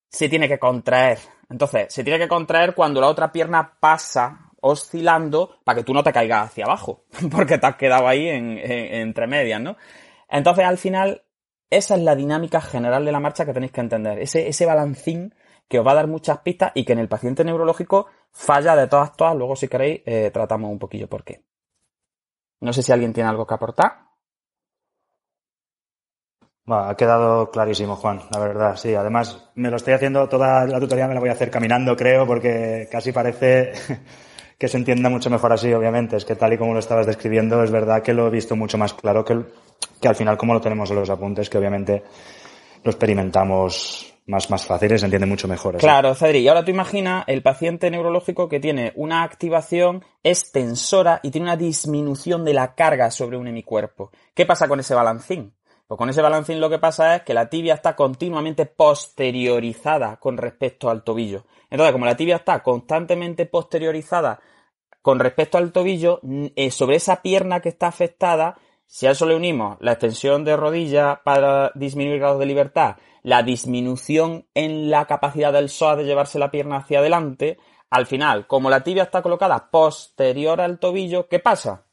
se 0.06 0.28
tiene 0.28 0.48
que 0.48 0.58
contraer. 0.58 1.20
Entonces, 1.48 1.94
se 1.94 2.04
tiene 2.04 2.18
que 2.18 2.28
contraer 2.28 2.74
cuando 2.74 3.00
la 3.00 3.08
otra 3.08 3.32
pierna 3.32 3.78
pasa 3.80 4.50
oscilando 4.60 5.56
para 5.64 5.78
que 5.78 5.84
tú 5.84 5.94
no 5.94 6.02
te 6.02 6.12
caigas 6.12 6.50
hacia 6.50 6.66
abajo, 6.66 7.04
porque 7.30 7.56
te 7.56 7.66
has 7.68 7.76
quedado 7.76 8.06
ahí 8.06 8.28
en, 8.28 8.58
entre 8.58 9.26
medias, 9.26 9.62
¿no? 9.62 9.78
Entonces, 10.28 10.66
al 10.66 10.76
final, 10.76 11.22
esa 11.72 11.94
es 11.94 12.02
la 12.02 12.14
dinámica 12.14 12.60
general 12.60 13.04
de 13.04 13.12
la 13.12 13.18
marcha 13.18 13.46
que 13.46 13.54
tenéis 13.54 13.72
que 13.72 13.80
entender. 13.80 14.18
Ese, 14.18 14.46
ese 14.46 14.66
balancín 14.66 15.34
que 15.68 15.78
os 15.78 15.86
va 15.86 15.92
a 15.92 15.94
dar 15.94 16.06
muchas 16.06 16.38
pistas 16.40 16.70
y 16.74 16.84
que 16.84 16.92
en 16.92 16.98
el 16.98 17.08
paciente 17.08 17.44
neurológico 17.44 18.08
falla 18.30 18.76
de 18.76 18.88
todas, 18.88 19.16
todas. 19.16 19.34
Luego, 19.34 19.56
si 19.56 19.68
queréis, 19.68 20.02
eh, 20.04 20.30
tratamos 20.30 20.70
un 20.70 20.78
poquillo 20.78 21.08
por 21.08 21.24
qué. 21.24 21.42
No 22.60 22.74
sé 22.74 22.82
si 22.82 22.92
alguien 22.92 23.14
tiene 23.14 23.30
algo 23.30 23.46
que 23.46 23.54
aportar. 23.54 24.00
ha 26.66 26.94
quedado 26.94 27.50
clarísimo, 27.50 27.96
Juan, 27.96 28.20
la 28.30 28.38
verdad, 28.38 28.76
sí. 28.76 28.94
Además, 28.94 29.50
me 29.54 29.70
lo 29.70 29.76
estoy 29.76 29.94
haciendo, 29.94 30.28
toda 30.28 30.66
la 30.66 30.78
tutoría 30.78 31.08
me 31.08 31.14
la 31.14 31.20
voy 31.20 31.30
a 31.30 31.32
hacer 31.32 31.50
caminando, 31.50 31.96
creo, 31.96 32.26
porque 32.26 32.86
casi 32.92 33.12
parece 33.12 33.72
que 34.58 34.68
se 34.68 34.76
entienda 34.76 35.08
mucho 35.08 35.30
mejor 35.30 35.54
así, 35.54 35.72
obviamente. 35.72 36.16
Es 36.16 36.26
que 36.26 36.36
tal 36.36 36.52
y 36.52 36.58
como 36.58 36.74
lo 36.74 36.80
estabas 36.80 37.06
describiendo, 37.06 37.64
es 37.64 37.70
verdad 37.70 38.02
que 38.02 38.12
lo 38.12 38.26
he 38.26 38.30
visto 38.30 38.56
mucho 38.56 38.76
más 38.76 38.92
claro 38.92 39.24
que, 39.24 39.42
que 40.02 40.08
al 40.08 40.16
final 40.16 40.36
como 40.36 40.52
lo 40.52 40.60
tenemos 40.60 40.90
en 40.90 40.96
los 40.96 41.08
apuntes, 41.08 41.48
que 41.48 41.56
obviamente 41.56 42.02
lo 42.82 42.90
experimentamos 42.90 44.12
más, 44.26 44.50
más 44.50 44.66
fácil 44.66 44.98
se 44.98 45.06
entiende 45.06 45.26
mucho 45.26 45.48
mejor. 45.48 45.76
Claro, 45.78 46.14
Cedri. 46.14 46.40
Y 46.40 46.48
ahora 46.48 46.64
tú 46.64 46.70
imagina 46.70 47.24
el 47.26 47.42
paciente 47.42 47.90
neurológico 47.90 48.48
que 48.48 48.60
tiene 48.60 48.92
una 48.96 49.22
activación 49.22 50.04
extensora 50.22 51.20
y 51.22 51.30
tiene 51.30 51.46
una 51.46 51.56
disminución 51.56 52.44
de 52.44 52.54
la 52.54 52.74
carga 52.74 53.10
sobre 53.10 53.36
un 53.36 53.46
hemicuerpo. 53.46 54.10
¿Qué 54.34 54.44
pasa 54.44 54.68
con 54.68 54.80
ese 54.80 54.94
balancín? 54.94 55.54
Pues 55.86 55.98
con 55.98 56.08
ese 56.08 56.22
balancín 56.22 56.60
lo 56.60 56.70
que 56.70 56.78
pasa 56.78 57.16
es 57.16 57.22
que 57.22 57.34
la 57.34 57.48
tibia 57.48 57.74
está 57.74 57.94
continuamente 57.94 58.66
posteriorizada 58.66 60.16
con 60.16 60.36
respecto 60.36 60.90
al 60.90 61.04
tobillo. 61.04 61.44
Entonces, 61.70 61.92
como 61.92 62.06
la 62.06 62.16
tibia 62.16 62.36
está 62.36 62.60
constantemente 62.62 63.46
posteriorizada 63.46 64.40
con 65.00 65.18
respecto 65.18 65.58
al 65.58 65.72
tobillo, 65.72 66.20
eh, 66.54 66.70
sobre 66.70 66.96
esa 66.96 67.22
pierna 67.22 67.60
que 67.60 67.68
está 67.68 67.88
afectada, 67.88 68.56
si 68.86 69.06
a 69.06 69.12
eso 69.12 69.26
le 69.26 69.36
unimos 69.36 69.76
la 69.80 69.92
extensión 69.92 70.44
de 70.44 70.56
rodilla 70.56 71.22
para 71.24 71.72
disminuir 71.74 72.18
grados 72.18 72.38
de 72.38 72.46
libertad, 72.46 72.96
la 73.22 73.42
disminución 73.42 74.46
en 74.54 74.90
la 74.90 75.06
capacidad 75.06 75.52
del 75.52 75.68
psoas 75.68 75.96
de 75.96 76.04
llevarse 76.04 76.38
la 76.38 76.50
pierna 76.50 76.78
hacia 76.78 76.98
adelante, 76.98 77.58
al 77.90 78.06
final, 78.06 78.46
como 78.46 78.70
la 78.70 78.82
tibia 78.82 79.04
está 79.04 79.22
colocada 79.22 79.70
posterior 79.70 80.60
al 80.60 80.78
tobillo, 80.78 81.28
¿qué 81.28 81.38
pasa? 81.38 81.86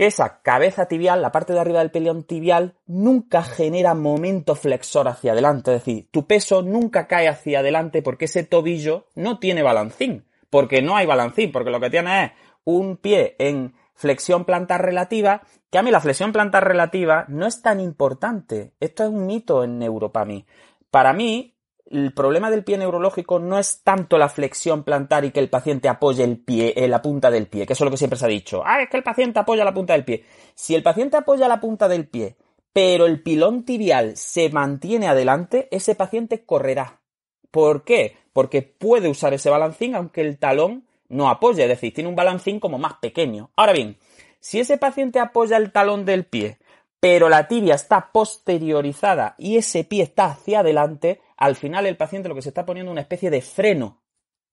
que 0.00 0.06
esa 0.06 0.40
cabeza 0.40 0.88
tibial, 0.88 1.20
la 1.20 1.30
parte 1.30 1.52
de 1.52 1.60
arriba 1.60 1.80
del 1.80 1.90
peleón 1.90 2.24
tibial, 2.24 2.74
nunca 2.86 3.42
genera 3.42 3.92
momento 3.92 4.54
flexor 4.54 5.08
hacia 5.08 5.32
adelante. 5.32 5.74
Es 5.74 5.84
decir, 5.84 6.08
tu 6.10 6.26
peso 6.26 6.62
nunca 6.62 7.06
cae 7.06 7.28
hacia 7.28 7.58
adelante 7.58 8.00
porque 8.00 8.24
ese 8.24 8.42
tobillo 8.42 9.08
no 9.14 9.38
tiene 9.38 9.62
balancín. 9.62 10.24
Porque 10.48 10.80
no 10.80 10.96
hay 10.96 11.04
balancín, 11.04 11.52
porque 11.52 11.68
lo 11.68 11.80
que 11.80 11.90
tiene 11.90 12.24
es 12.24 12.32
un 12.64 12.96
pie 12.96 13.36
en 13.38 13.74
flexión 14.00 14.46
plantar 14.46 14.82
relativa, 14.82 15.42
que 15.70 15.76
a 15.76 15.82
mí 15.82 15.90
la 15.90 16.00
flexión 16.00 16.32
plantar 16.32 16.66
relativa 16.66 17.26
no 17.28 17.46
es 17.46 17.60
tan 17.60 17.80
importante. 17.80 18.72
Esto 18.80 19.04
es 19.04 19.10
un 19.10 19.26
mito 19.26 19.62
en 19.62 19.78
neuro 19.78 20.10
para 20.10 20.24
mí. 20.24 20.46
Para 20.90 21.12
mí, 21.12 21.54
el 21.84 22.14
problema 22.14 22.50
del 22.50 22.64
pie 22.64 22.78
neurológico 22.78 23.38
no 23.38 23.58
es 23.58 23.82
tanto 23.82 24.16
la 24.16 24.30
flexión 24.30 24.84
plantar 24.84 25.26
y 25.26 25.32
que 25.32 25.40
el 25.40 25.50
paciente 25.50 25.90
apoye 25.90 26.24
el 26.24 26.38
pie, 26.38 26.72
eh, 26.76 26.88
la 26.88 27.02
punta 27.02 27.30
del 27.30 27.46
pie, 27.46 27.66
que 27.66 27.74
eso 27.74 27.84
es 27.84 27.86
lo 27.86 27.90
que 27.90 27.98
siempre 27.98 28.18
se 28.18 28.24
ha 28.24 28.28
dicho. 28.28 28.62
Ah, 28.64 28.80
es 28.80 28.88
que 28.88 28.96
el 28.96 29.02
paciente 29.02 29.38
apoya 29.38 29.66
la 29.66 29.74
punta 29.74 29.92
del 29.92 30.06
pie. 30.06 30.24
Si 30.54 30.74
el 30.74 30.82
paciente 30.82 31.18
apoya 31.18 31.46
la 31.46 31.60
punta 31.60 31.86
del 31.86 32.08
pie, 32.08 32.38
pero 32.72 33.04
el 33.04 33.22
pilón 33.22 33.66
tibial 33.66 34.16
se 34.16 34.48
mantiene 34.48 35.08
adelante, 35.08 35.68
ese 35.72 35.94
paciente 35.94 36.46
correrá. 36.46 37.02
¿Por 37.50 37.84
qué? 37.84 38.16
Porque 38.32 38.62
puede 38.62 39.10
usar 39.10 39.34
ese 39.34 39.50
balancín 39.50 39.94
aunque 39.94 40.22
el 40.22 40.38
talón 40.38 40.86
no 41.10 41.28
apoya, 41.28 41.64
es 41.64 41.68
decir, 41.68 41.92
tiene 41.92 42.08
un 42.08 42.16
balancín 42.16 42.58
como 42.58 42.78
más 42.78 42.94
pequeño. 42.94 43.50
Ahora 43.56 43.74
bien, 43.74 43.98
si 44.40 44.60
ese 44.60 44.78
paciente 44.78 45.18
apoya 45.18 45.58
el 45.58 45.72
talón 45.72 46.06
del 46.06 46.24
pie, 46.24 46.58
pero 47.00 47.28
la 47.28 47.48
tibia 47.48 47.74
está 47.74 48.12
posteriorizada 48.12 49.34
y 49.36 49.56
ese 49.56 49.84
pie 49.84 50.04
está 50.04 50.26
hacia 50.26 50.60
adelante, 50.60 51.20
al 51.36 51.56
final 51.56 51.86
el 51.86 51.96
paciente 51.96 52.28
lo 52.28 52.34
que 52.34 52.42
se 52.42 52.50
está 52.50 52.64
poniendo 52.64 52.90
es 52.90 52.94
una 52.94 53.00
especie 53.02 53.30
de 53.30 53.42
freno 53.42 54.02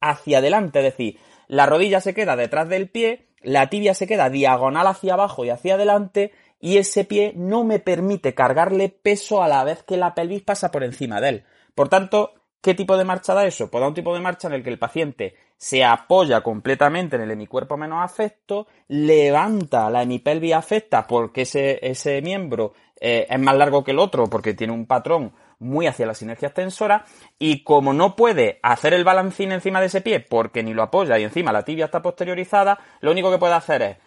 hacia 0.01 0.39
adelante, 0.39 0.79
es 0.79 0.85
decir, 0.85 1.19
la 1.47 1.65
rodilla 1.65 2.01
se 2.01 2.13
queda 2.13 2.35
detrás 2.35 2.67
del 2.69 2.89
pie, 2.89 3.29
la 3.41 3.69
tibia 3.69 3.93
se 3.93 4.07
queda 4.07 4.29
diagonal 4.29 4.87
hacia 4.87 5.13
abajo 5.13 5.45
y 5.45 5.49
hacia 5.49 5.75
adelante, 5.75 6.31
y 6.59 6.77
ese 6.77 7.03
pie 7.03 7.33
no 7.35 7.63
me 7.63 7.79
permite 7.79 8.33
cargarle 8.33 8.89
peso 8.89 9.43
a 9.43 9.47
la 9.47 9.63
vez 9.63 9.83
que 9.83 9.97
la 9.97 10.15
pelvis 10.15 10.41
pasa 10.41 10.71
por 10.71 10.83
encima 10.83 11.21
de 11.21 11.29
él. 11.29 11.43
Por 11.75 11.89
tanto, 11.89 12.33
¿Qué 12.67 12.75
tipo 12.75 12.97
de 12.97 13.05
marcha 13.05 13.33
da 13.33 13.45
eso? 13.45 13.71
Pues 13.71 13.79
da 13.79 13.87
un 13.87 13.93
tipo 13.93 14.13
de 14.13 14.19
marcha 14.19 14.49
en 14.49 14.53
el 14.53 14.61
que 14.61 14.69
el 14.69 14.77
paciente 14.77 15.37
se 15.55 15.85
apoya 15.85 16.41
completamente 16.41 17.15
en 17.15 17.21
el 17.21 17.31
hemicuerpo 17.31 17.77
menos 17.77 18.03
afecto, 18.03 18.67
levanta 18.89 19.89
la 19.89 20.03
hemipelvis 20.03 20.53
afecta 20.53 21.07
porque 21.07 21.43
ese, 21.43 21.79
ese 21.81 22.21
miembro 22.21 22.73
eh, 22.99 23.25
es 23.29 23.39
más 23.39 23.55
largo 23.55 23.85
que 23.85 23.91
el 23.91 23.99
otro, 23.99 24.27
porque 24.27 24.53
tiene 24.53 24.73
un 24.73 24.85
patrón 24.85 25.31
muy 25.59 25.87
hacia 25.87 26.07
la 26.07 26.13
sinergia 26.13 26.49
extensora, 26.49 27.05
y 27.39 27.63
como 27.63 27.93
no 27.93 28.17
puede 28.17 28.59
hacer 28.61 28.93
el 28.93 29.05
balancín 29.05 29.53
encima 29.53 29.79
de 29.79 29.85
ese 29.85 30.01
pie 30.01 30.19
porque 30.19 30.61
ni 30.61 30.73
lo 30.73 30.83
apoya 30.83 31.17
y 31.17 31.23
encima 31.23 31.53
la 31.53 31.63
tibia 31.63 31.85
está 31.85 32.01
posteriorizada, 32.01 32.79
lo 32.99 33.11
único 33.11 33.31
que 33.31 33.37
puede 33.37 33.53
hacer 33.53 33.81
es 33.81 33.97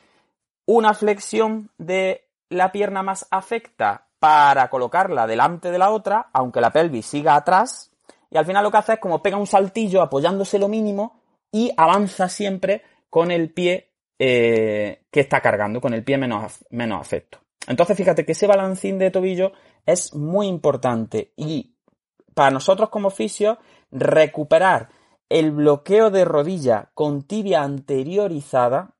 una 0.67 0.93
flexión 0.93 1.71
de 1.79 2.29
la 2.51 2.73
pierna 2.73 3.03
más 3.03 3.27
afecta 3.31 4.09
para 4.19 4.69
colocarla 4.69 5.27
delante 5.27 5.71
de 5.71 5.79
la 5.79 5.89
otra, 5.89 6.29
aunque 6.35 6.61
la 6.61 6.71
pelvis 6.71 7.07
siga 7.07 7.37
atrás, 7.37 7.90
y 8.31 8.37
al 8.37 8.47
final 8.47 8.63
lo 8.63 8.71
que 8.71 8.77
hace 8.79 8.93
es 8.95 8.99
como 9.01 9.23
pega 9.23 9.37
un 9.37 9.47
saltillo 9.47 10.03
apoyándose 10.03 10.59
lo 10.59 10.69
mínimo 10.69 11.21
y 11.51 11.73
avanza 11.77 12.29
siempre 12.29 12.83
con 13.09 13.31
el 13.31 13.53
pie 13.53 13.91
eh, 14.19 15.07
que 15.11 15.21
está 15.21 15.41
cargando, 15.41 15.81
con 15.81 15.95
el 15.95 16.05
pie 16.05 16.17
menos, 16.19 16.65
menos 16.71 17.01
afecto. 17.01 17.39
Entonces 17.67 17.97
fíjate 17.97 18.25
que 18.25 18.33
ese 18.33 18.47
balancín 18.47 18.99
de 18.99 19.11
tobillo 19.11 19.53
es 19.85 20.15
muy 20.15 20.47
importante 20.47 21.33
y 21.37 21.75
para 22.35 22.51
nosotros 22.51 22.89
como 22.89 23.11
fisios 23.11 23.59
recuperar 23.91 24.91
el 25.29 25.51
bloqueo 25.51 26.11
de 26.11 26.25
rodilla 26.25 26.91
con 26.95 27.23
tibia 27.23 27.63
anteriorizada 27.63 28.95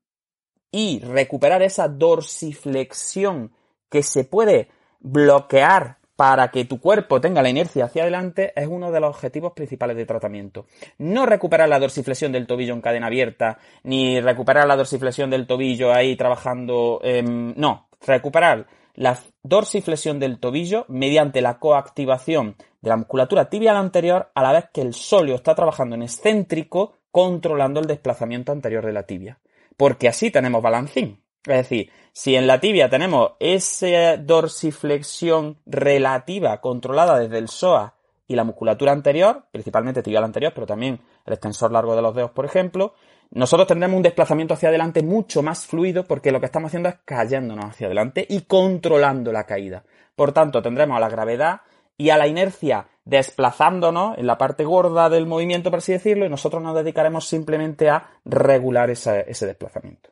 y 0.71 0.99
recuperar 0.99 1.61
esa 1.61 1.87
dorsiflexión 1.87 3.53
que 3.89 4.03
se 4.03 4.23
puede 4.23 4.69
bloquear 4.99 6.00
para 6.21 6.51
que 6.51 6.65
tu 6.65 6.79
cuerpo 6.79 7.19
tenga 7.19 7.41
la 7.41 7.49
inercia 7.49 7.85
hacia 7.85 8.03
adelante 8.03 8.53
es 8.55 8.67
uno 8.67 8.91
de 8.91 8.99
los 8.99 9.09
objetivos 9.09 9.53
principales 9.53 9.97
de 9.97 10.05
tratamiento. 10.05 10.67
No 10.99 11.25
recuperar 11.25 11.67
la 11.67 11.79
dorsiflexión 11.79 12.31
del 12.31 12.45
tobillo 12.45 12.75
en 12.75 12.81
cadena 12.81 13.07
abierta, 13.07 13.57
ni 13.81 14.21
recuperar 14.21 14.67
la 14.67 14.75
dorsiflexión 14.75 15.31
del 15.31 15.47
tobillo 15.47 15.91
ahí 15.91 16.15
trabajando. 16.15 17.01
no, 17.23 17.87
recuperar 18.05 18.67
la 18.93 19.17
dorsiflexión 19.41 20.19
del 20.19 20.37
tobillo 20.37 20.85
mediante 20.89 21.41
la 21.41 21.57
coactivación 21.57 22.55
de 22.81 22.89
la 22.89 22.97
musculatura 22.97 23.49
tibial 23.49 23.77
anterior 23.77 24.29
a 24.35 24.43
la 24.43 24.51
vez 24.51 24.65
que 24.71 24.81
el 24.81 24.93
sóleo 24.93 25.33
está 25.33 25.55
trabajando 25.55 25.95
en 25.95 26.03
excéntrico 26.03 26.93
controlando 27.09 27.79
el 27.79 27.87
desplazamiento 27.87 28.51
anterior 28.51 28.85
de 28.85 28.93
la 28.93 29.07
tibia. 29.07 29.39
Porque 29.75 30.07
así 30.07 30.29
tenemos 30.29 30.61
balancín. 30.61 31.20
Es 31.45 31.57
decir, 31.57 31.89
si 32.11 32.35
en 32.35 32.45
la 32.45 32.59
tibia 32.59 32.89
tenemos 32.89 33.31
esa 33.39 34.17
dorsiflexión 34.17 35.57
relativa 35.65 36.61
controlada 36.61 37.17
desde 37.17 37.39
el 37.39 37.47
psoas 37.47 37.93
y 38.27 38.35
la 38.35 38.43
musculatura 38.43 38.91
anterior, 38.91 39.45
principalmente 39.51 40.03
tibial 40.03 40.23
anterior, 40.23 40.51
pero 40.53 40.67
también 40.67 41.01
el 41.25 41.33
extensor 41.33 41.71
largo 41.71 41.95
de 41.95 42.01
los 42.01 42.13
dedos, 42.13 42.31
por 42.31 42.45
ejemplo, 42.45 42.93
nosotros 43.31 43.67
tendremos 43.67 43.97
un 43.97 44.03
desplazamiento 44.03 44.53
hacia 44.53 44.69
adelante 44.69 45.01
mucho 45.03 45.41
más 45.41 45.65
fluido 45.65 46.03
porque 46.05 46.31
lo 46.31 46.39
que 46.39 46.45
estamos 46.45 46.67
haciendo 46.67 46.89
es 46.89 46.95
cayéndonos 47.05 47.65
hacia 47.65 47.87
adelante 47.87 48.25
y 48.29 48.41
controlando 48.41 49.31
la 49.31 49.45
caída. 49.45 49.83
Por 50.15 50.33
tanto, 50.33 50.61
tendremos 50.61 50.97
a 50.97 50.99
la 50.99 51.09
gravedad 51.09 51.61
y 51.97 52.09
a 52.09 52.17
la 52.17 52.27
inercia 52.27 52.87
desplazándonos 53.05 54.17
en 54.17 54.27
la 54.27 54.37
parte 54.37 54.63
gorda 54.63 55.09
del 55.09 55.25
movimiento, 55.25 55.71
por 55.71 55.79
así 55.79 55.93
decirlo, 55.93 56.25
y 56.25 56.29
nosotros 56.29 56.61
nos 56.61 56.75
dedicaremos 56.75 57.25
simplemente 57.27 57.89
a 57.89 58.11
regular 58.25 58.89
ese 58.89 59.23
desplazamiento. 59.25 60.09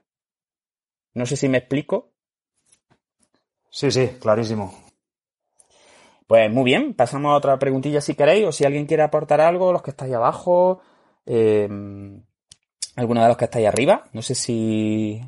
No 1.14 1.26
sé 1.26 1.36
si 1.36 1.50
me 1.50 1.58
explico. 1.58 2.12
Sí, 3.70 3.92
sí, 3.92 4.08
clarísimo. 4.20 4.74
Pues 6.28 6.52
muy 6.52 6.64
bien, 6.64 6.94
pasamos 6.94 7.32
a 7.32 7.38
otra 7.38 7.58
preguntilla 7.58 8.02
si 8.02 8.14
queréis, 8.14 8.46
o 8.46 8.52
si 8.52 8.64
alguien 8.64 8.86
quiere 8.86 9.04
aportar 9.04 9.42
algo, 9.42 9.74
los 9.74 9.82
que 9.82 9.92
estáis 9.92 10.14
abajo, 10.14 10.82
eh, 11.26 11.68
alguno 12.96 13.22
de 13.22 13.28
los 13.28 13.38
que 13.38 13.46
estáis 13.46 13.68
arriba. 13.68 14.06
No 14.14 14.22
sé 14.22 14.36
si, 14.36 15.22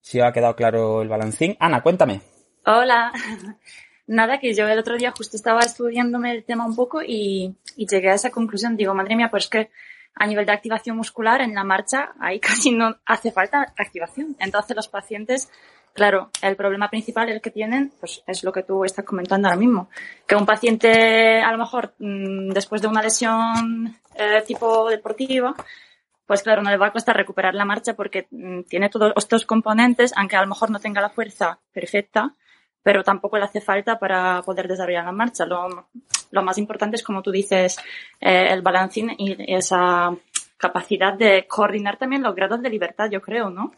si 0.00 0.20
os 0.20 0.26
ha 0.26 0.32
quedado 0.32 0.54
claro 0.54 1.00
el 1.00 1.08
balancín. 1.08 1.56
Ana, 1.60 1.82
cuéntame. 1.82 2.20
Hola. 2.66 3.12
Nada, 4.06 4.38
que 4.38 4.52
yo 4.52 4.68
el 4.68 4.78
otro 4.78 4.98
día 4.98 5.14
justo 5.16 5.36
estaba 5.36 5.60
estudiándome 5.60 6.32
el 6.32 6.44
tema 6.44 6.66
un 6.66 6.76
poco 6.76 7.02
y, 7.02 7.56
y 7.76 7.86
llegué 7.86 8.10
a 8.10 8.14
esa 8.14 8.30
conclusión. 8.30 8.76
Digo, 8.76 8.94
madre 8.94 9.16
mía, 9.16 9.30
pues 9.30 9.48
que 9.48 9.70
a 10.14 10.26
nivel 10.26 10.46
de 10.46 10.52
activación 10.52 10.96
muscular 10.96 11.40
en 11.40 11.54
la 11.54 11.64
marcha 11.64 12.12
ahí 12.20 12.40
casi 12.40 12.72
no 12.72 12.96
hace 13.06 13.32
falta 13.32 13.72
activación. 13.76 14.36
Entonces 14.38 14.76
los 14.76 14.88
pacientes, 14.88 15.50
claro, 15.92 16.30
el 16.42 16.56
problema 16.56 16.88
principal 16.90 17.28
el 17.28 17.40
que 17.40 17.50
tienen, 17.50 17.92
pues 18.00 18.22
es 18.26 18.44
lo 18.44 18.52
que 18.52 18.62
tú 18.62 18.84
estás 18.84 19.04
comentando 19.04 19.48
ahora 19.48 19.58
mismo, 19.58 19.88
que 20.26 20.36
un 20.36 20.46
paciente 20.46 21.40
a 21.40 21.50
lo 21.52 21.58
mejor 21.58 21.94
mm, 21.98 22.50
después 22.50 22.82
de 22.82 22.88
una 22.88 23.02
lesión 23.02 23.96
eh, 24.14 24.42
tipo 24.46 24.88
deportiva, 24.88 25.54
pues 26.26 26.42
claro, 26.42 26.62
no 26.62 26.70
le 26.70 26.78
va 26.78 26.86
a 26.86 26.92
costar 26.92 27.16
recuperar 27.16 27.54
la 27.54 27.64
marcha 27.64 27.94
porque 27.94 28.26
mm, 28.30 28.62
tiene 28.62 28.88
todos 28.88 29.12
estos 29.16 29.44
componentes, 29.44 30.12
aunque 30.16 30.36
a 30.36 30.42
lo 30.42 30.48
mejor 30.48 30.70
no 30.70 30.78
tenga 30.78 31.00
la 31.00 31.10
fuerza 31.10 31.58
perfecta, 31.72 32.34
pero 32.84 33.02
tampoco 33.02 33.38
le 33.38 33.44
hace 33.44 33.62
falta 33.62 33.98
para 33.98 34.42
poder 34.42 34.68
desarrollar 34.68 35.06
la 35.06 35.12
marcha. 35.12 35.46
Lo, 35.46 35.88
lo 36.30 36.42
más 36.42 36.58
importante 36.58 36.96
es, 36.96 37.02
como 37.02 37.22
tú 37.22 37.32
dices, 37.32 37.78
eh, 38.20 38.48
el 38.50 38.60
balancing 38.60 39.14
y 39.18 39.36
esa 39.52 40.14
capacidad 40.58 41.14
de 41.14 41.46
coordinar 41.48 41.96
también 41.96 42.22
los 42.22 42.34
grados 42.34 42.60
de 42.62 42.68
libertad, 42.68 43.10
yo 43.10 43.22
creo, 43.22 43.48
¿no? 43.48 43.72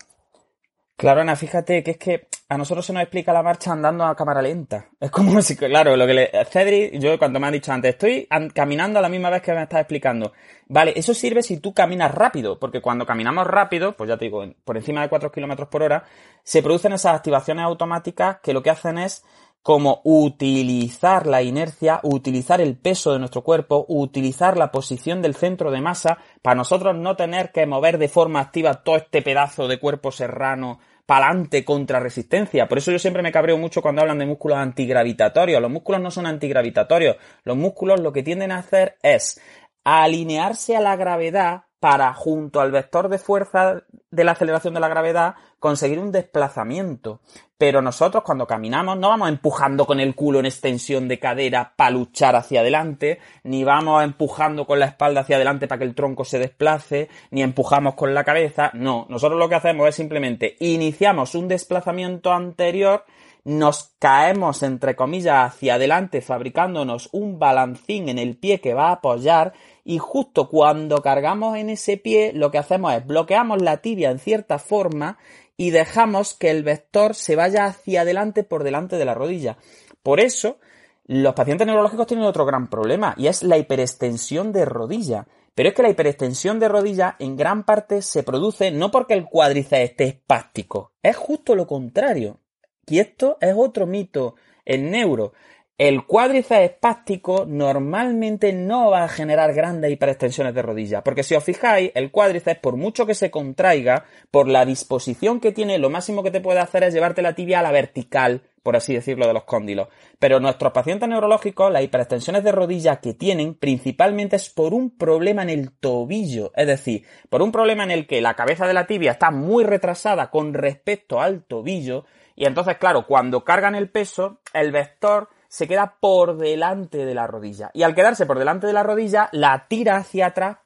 Claro, 0.97 1.21
Ana, 1.21 1.37
fíjate 1.37 1.83
que 1.83 1.91
es 1.91 1.99
que 1.99 2.27
a 2.49 2.57
nosotros 2.57 2.87
se 2.87 2.93
nos 2.95 3.03
explica 3.03 3.31
la 3.31 3.43
marcha 3.43 3.71
andando 3.71 4.05
a 4.05 4.17
cámara 4.17 4.41
lenta. 4.41 4.89
Es 4.99 5.11
como 5.11 5.43
si, 5.43 5.55
claro, 5.55 5.95
lo 5.95 6.07
que 6.07 6.15
le, 6.15 6.31
Cedric, 6.47 6.99
yo 6.99 7.19
cuando 7.19 7.39
me 7.39 7.47
han 7.49 7.53
dicho 7.53 7.71
antes, 7.71 7.91
estoy 7.91 8.27
caminando 8.55 8.99
a 8.99 9.03
la 9.03 9.11
misma 9.11 9.29
vez 9.29 9.43
que 9.43 9.53
me 9.53 9.63
estás 9.63 9.81
explicando. 9.81 10.33
Vale, 10.69 10.95
eso 10.97 11.13
sirve 11.13 11.43
si 11.43 11.59
tú 11.59 11.75
caminas 11.75 12.15
rápido, 12.15 12.59
porque 12.59 12.81
cuando 12.81 13.05
caminamos 13.05 13.47
rápido, 13.47 13.95
pues 13.95 14.09
ya 14.09 14.17
te 14.17 14.25
digo, 14.25 14.43
por 14.65 14.79
encima 14.79 15.03
de 15.03 15.11
4 15.11 15.31
kilómetros 15.31 15.69
por 15.69 15.83
hora, 15.83 16.05
se 16.43 16.63
producen 16.63 16.95
esas 16.95 17.15
activaciones 17.15 17.65
automáticas 17.65 18.39
que 18.43 18.55
lo 18.55 18.63
que 18.63 18.71
hacen 18.71 18.97
es 18.97 19.23
como 19.63 20.01
utilizar 20.05 21.27
la 21.27 21.43
inercia, 21.43 22.01
utilizar 22.05 22.61
el 22.61 22.77
peso 22.77 23.13
de 23.13 23.19
nuestro 23.19 23.43
cuerpo, 23.43 23.85
utilizar 23.89 24.57
la 24.57 24.71
posición 24.71 25.23
del 25.23 25.35
centro 25.35 25.71
de 25.71 25.81
masa 25.81 26.19
para 26.41 26.55
nosotros 26.55 26.97
no 26.97 27.17
tener 27.17 27.51
que 27.51 27.67
mover 27.67 27.99
de 27.99 28.09
forma 28.09 28.41
activa 28.41 28.83
todo 28.85 28.97
este 28.97 29.23
pedazo 29.23 29.67
de 29.67 29.81
cuerpo 29.81 30.13
serrano 30.13 30.79
pa'lante 31.05 31.65
contra 31.65 32.01
resistencia. 32.01 32.69
Por 32.69 32.79
eso 32.79 32.91
yo 32.91 32.99
siempre 32.99 33.23
me 33.23 33.33
cabreo 33.33 33.57
mucho 33.59 33.81
cuando 33.81 34.03
hablan 34.03 34.19
de 34.19 34.27
músculos 34.27 34.59
antigravitatorios. 34.59 35.63
Los 35.63 35.71
músculos 35.71 36.01
no 36.01 36.11
son 36.11 36.27
antigravitatorios. 36.27 37.17
Los 37.45 37.57
músculos 37.57 38.01
lo 38.01 38.13
que 38.13 38.25
tienden 38.25 38.51
a 38.51 38.59
hacer 38.59 38.97
es 39.03 39.41
alinearse 39.85 40.77
a 40.77 40.81
la 40.81 40.97
gravedad 40.97 41.66
para, 41.87 42.13
junto 42.15 42.61
al 42.61 42.73
vector 42.73 43.09
de 43.09 43.17
fuerza 43.17 43.85
de 44.11 44.25
la 44.25 44.33
aceleración 44.33 44.75
de 44.75 44.81
la 44.81 44.89
gravedad, 44.89 45.37
conseguir 45.61 46.01
un 46.01 46.11
desplazamiento. 46.11 47.21
Pero 47.59 47.81
nosotros 47.81 48.25
cuando 48.25 48.45
caminamos 48.45 48.99
no 48.99 49.11
vamos 49.11 49.29
empujando 49.29 49.87
con 49.87 50.01
el 50.01 50.17
culo 50.17 50.41
en 50.41 50.47
extensión 50.47 51.07
de 51.07 51.21
cadera 51.21 51.75
para 51.77 51.93
luchar 51.93 52.35
hacia 52.35 52.63
adelante, 52.63 53.21
ni 53.45 53.63
vamos 53.63 54.03
empujando 54.03 54.67
con 54.67 54.81
la 54.81 54.87
espalda 54.87 55.21
hacia 55.21 55.37
adelante 55.37 55.69
para 55.69 55.79
que 55.79 55.85
el 55.85 55.95
tronco 55.95 56.25
se 56.25 56.41
desplace, 56.41 57.09
ni 57.31 57.45
empujamos 57.45 57.95
con 57.95 58.15
la 58.15 58.25
cabeza. 58.25 58.73
No, 58.75 59.07
nosotros 59.09 59.39
lo 59.39 59.49
que 59.49 59.55
hacemos 59.55 59.89
es 59.89 59.95
simplemente 59.95 60.57
iniciamos 60.59 61.37
un 61.37 61.47
desplazamiento 61.47 62.33
anterior 62.33 63.05
nos 63.47 63.95
caemos, 64.01 64.65
entre 64.65 64.97
comillas, 64.97 65.55
hacia 65.55 65.77
adelante 65.77 66.21
fabricándonos 66.21 67.09
un 67.13 67.39
balancín 67.39 68.09
en 68.09 68.19
el 68.19 68.37
pie 68.37 68.61
que 68.61 68.75
va 68.75 68.89
a 68.89 68.95
apoyar 68.95 69.53
y 69.89 69.99
justo 69.99 70.49
cuando 70.49 71.01
cargamos 71.01 71.57
en 71.57 71.71
ese 71.71 71.97
pie 71.97 72.33
lo 72.35 72.51
que 72.51 72.59
hacemos 72.59 72.93
es 72.93 73.07
bloqueamos 73.07 73.63
la 73.63 73.77
tibia 73.77 74.11
en 74.11 74.19
cierta 74.19 74.59
forma 74.59 75.17
y 75.57 75.71
dejamos 75.71 76.35
que 76.35 76.51
el 76.51 76.65
vector 76.65 77.15
se 77.15 77.37
vaya 77.37 77.67
hacia 77.67 78.01
adelante 78.01 78.43
por 78.43 78.65
delante 78.65 78.97
de 78.97 79.05
la 79.05 79.15
rodilla. 79.15 79.59
Por 80.03 80.19
eso, 80.19 80.59
los 81.07 81.35
pacientes 81.35 81.69
neurológicos 81.69 82.09
tienen 82.09 82.27
otro 82.27 82.45
gran 82.45 82.69
problema 82.69 83.15
y 83.17 83.29
es 83.29 83.45
la 83.45 83.59
hiperextensión 83.59 84.53
de 84.53 84.65
rodilla. 84.65 85.29
Pero 85.55 85.69
es 85.69 85.75
que 85.77 85.83
la 85.83 85.91
hiperextensión 85.91 86.59
de 86.59 86.69
rodilla 86.69 87.15
en 87.21 87.37
gran 87.37 87.65
parte 87.65 88.03
se 88.03 88.25
produce 88.25 88.73
no 88.73 88.91
porque 88.91 89.15
el 89.15 89.25
cuádriceps 89.25 89.91
esté 89.91 90.05
espástico, 90.05 90.93
es 91.01 91.17
justo 91.17 91.55
lo 91.55 91.67
contrario. 91.69 92.41
Y 92.89 92.99
esto 92.99 93.39
es 93.41 93.55
otro 93.57 93.87
mito 93.87 94.35
en 94.65 94.91
neuro. 94.91 95.33
El 95.79 96.07
cuádriceps 96.07 96.71
espástico 96.71 97.45
normalmente 97.47 98.51
no 98.55 98.89
va 98.93 99.05
a 99.05 99.09
generar 99.09 99.53
grandes 99.53 99.93
hiperextensiones 99.93 100.55
de 100.55 100.63
rodilla, 100.63 101.05
porque 101.05 101.23
si 101.23 101.35
os 101.35 101.45
fijáis, 101.45 101.93
el 101.95 102.11
cuádriceps, 102.11 102.61
por 102.61 102.77
mucho 102.77 103.05
que 103.05 103.15
se 103.15 103.31
contraiga, 103.31 104.07
por 104.31 104.49
la 104.49 104.65
disposición 104.65 105.39
que 105.39 105.53
tiene, 105.53 105.77
lo 105.77 105.91
máximo 105.91 106.23
que 106.23 106.31
te 106.31 106.41
puede 106.41 106.61
hacer 106.61 106.83
es 106.83 106.95
llevarte 106.95 107.21
la 107.21 107.35
tibia 107.35 107.59
a 107.59 107.63
la 107.63 107.73
vertical, 107.73 108.41
por 108.63 108.75
así 108.75 108.95
decirlo, 108.95 109.27
de 109.27 109.35
los 109.35 109.45
cóndilos. 109.45 109.89
Pero 110.19 110.41
nuestros 110.41 110.73
pacientes 110.73 111.11
neurológicos, 111.11 111.71
las 111.71 111.83
hiperextensiones 111.83 112.43
de 112.43 112.53
rodilla 112.53 112.97
que 112.97 113.13
tienen, 113.13 113.55
principalmente 113.55 114.37
es 114.37 114.49
por 114.49 114.73
un 114.73 114.97
problema 114.97 115.43
en 115.43 115.51
el 115.51 115.73
tobillo, 115.73 116.53
es 116.57 116.69
decir, 116.69 117.05
por 117.29 117.43
un 117.43 117.53
problema 117.53 117.85
en 117.85 117.91
el 117.91 118.07
que 118.07 118.23
la 118.23 118.33
cabeza 118.33 118.67
de 118.67 118.73
la 118.73 118.87
tibia 118.87 119.13
está 119.13 119.31
muy 119.31 119.63
retrasada 119.63 120.31
con 120.31 120.55
respecto 120.55 121.21
al 121.21 121.45
tobillo, 121.45 122.07
y 122.35 122.47
entonces, 122.47 122.79
claro, 122.79 123.07
cuando 123.07 123.45
cargan 123.45 123.75
el 123.75 123.91
peso, 123.91 124.41
el 124.55 124.73
vector 124.73 125.29
se 125.49 125.69
queda 125.69 125.97
por 126.01 126.37
delante 126.37 127.05
de 127.05 127.15
la 127.15 127.27
rodilla. 127.27 127.71
Y 127.75 127.83
al 127.83 127.95
quedarse 127.95 128.27
por 128.27 128.39
delante 128.39 128.67
de 128.67 128.73
la 128.73 128.83
rodilla, 128.83 129.29
la 129.33 129.67
tira 129.69 129.97
hacia 129.97 130.27
atrás 130.27 130.59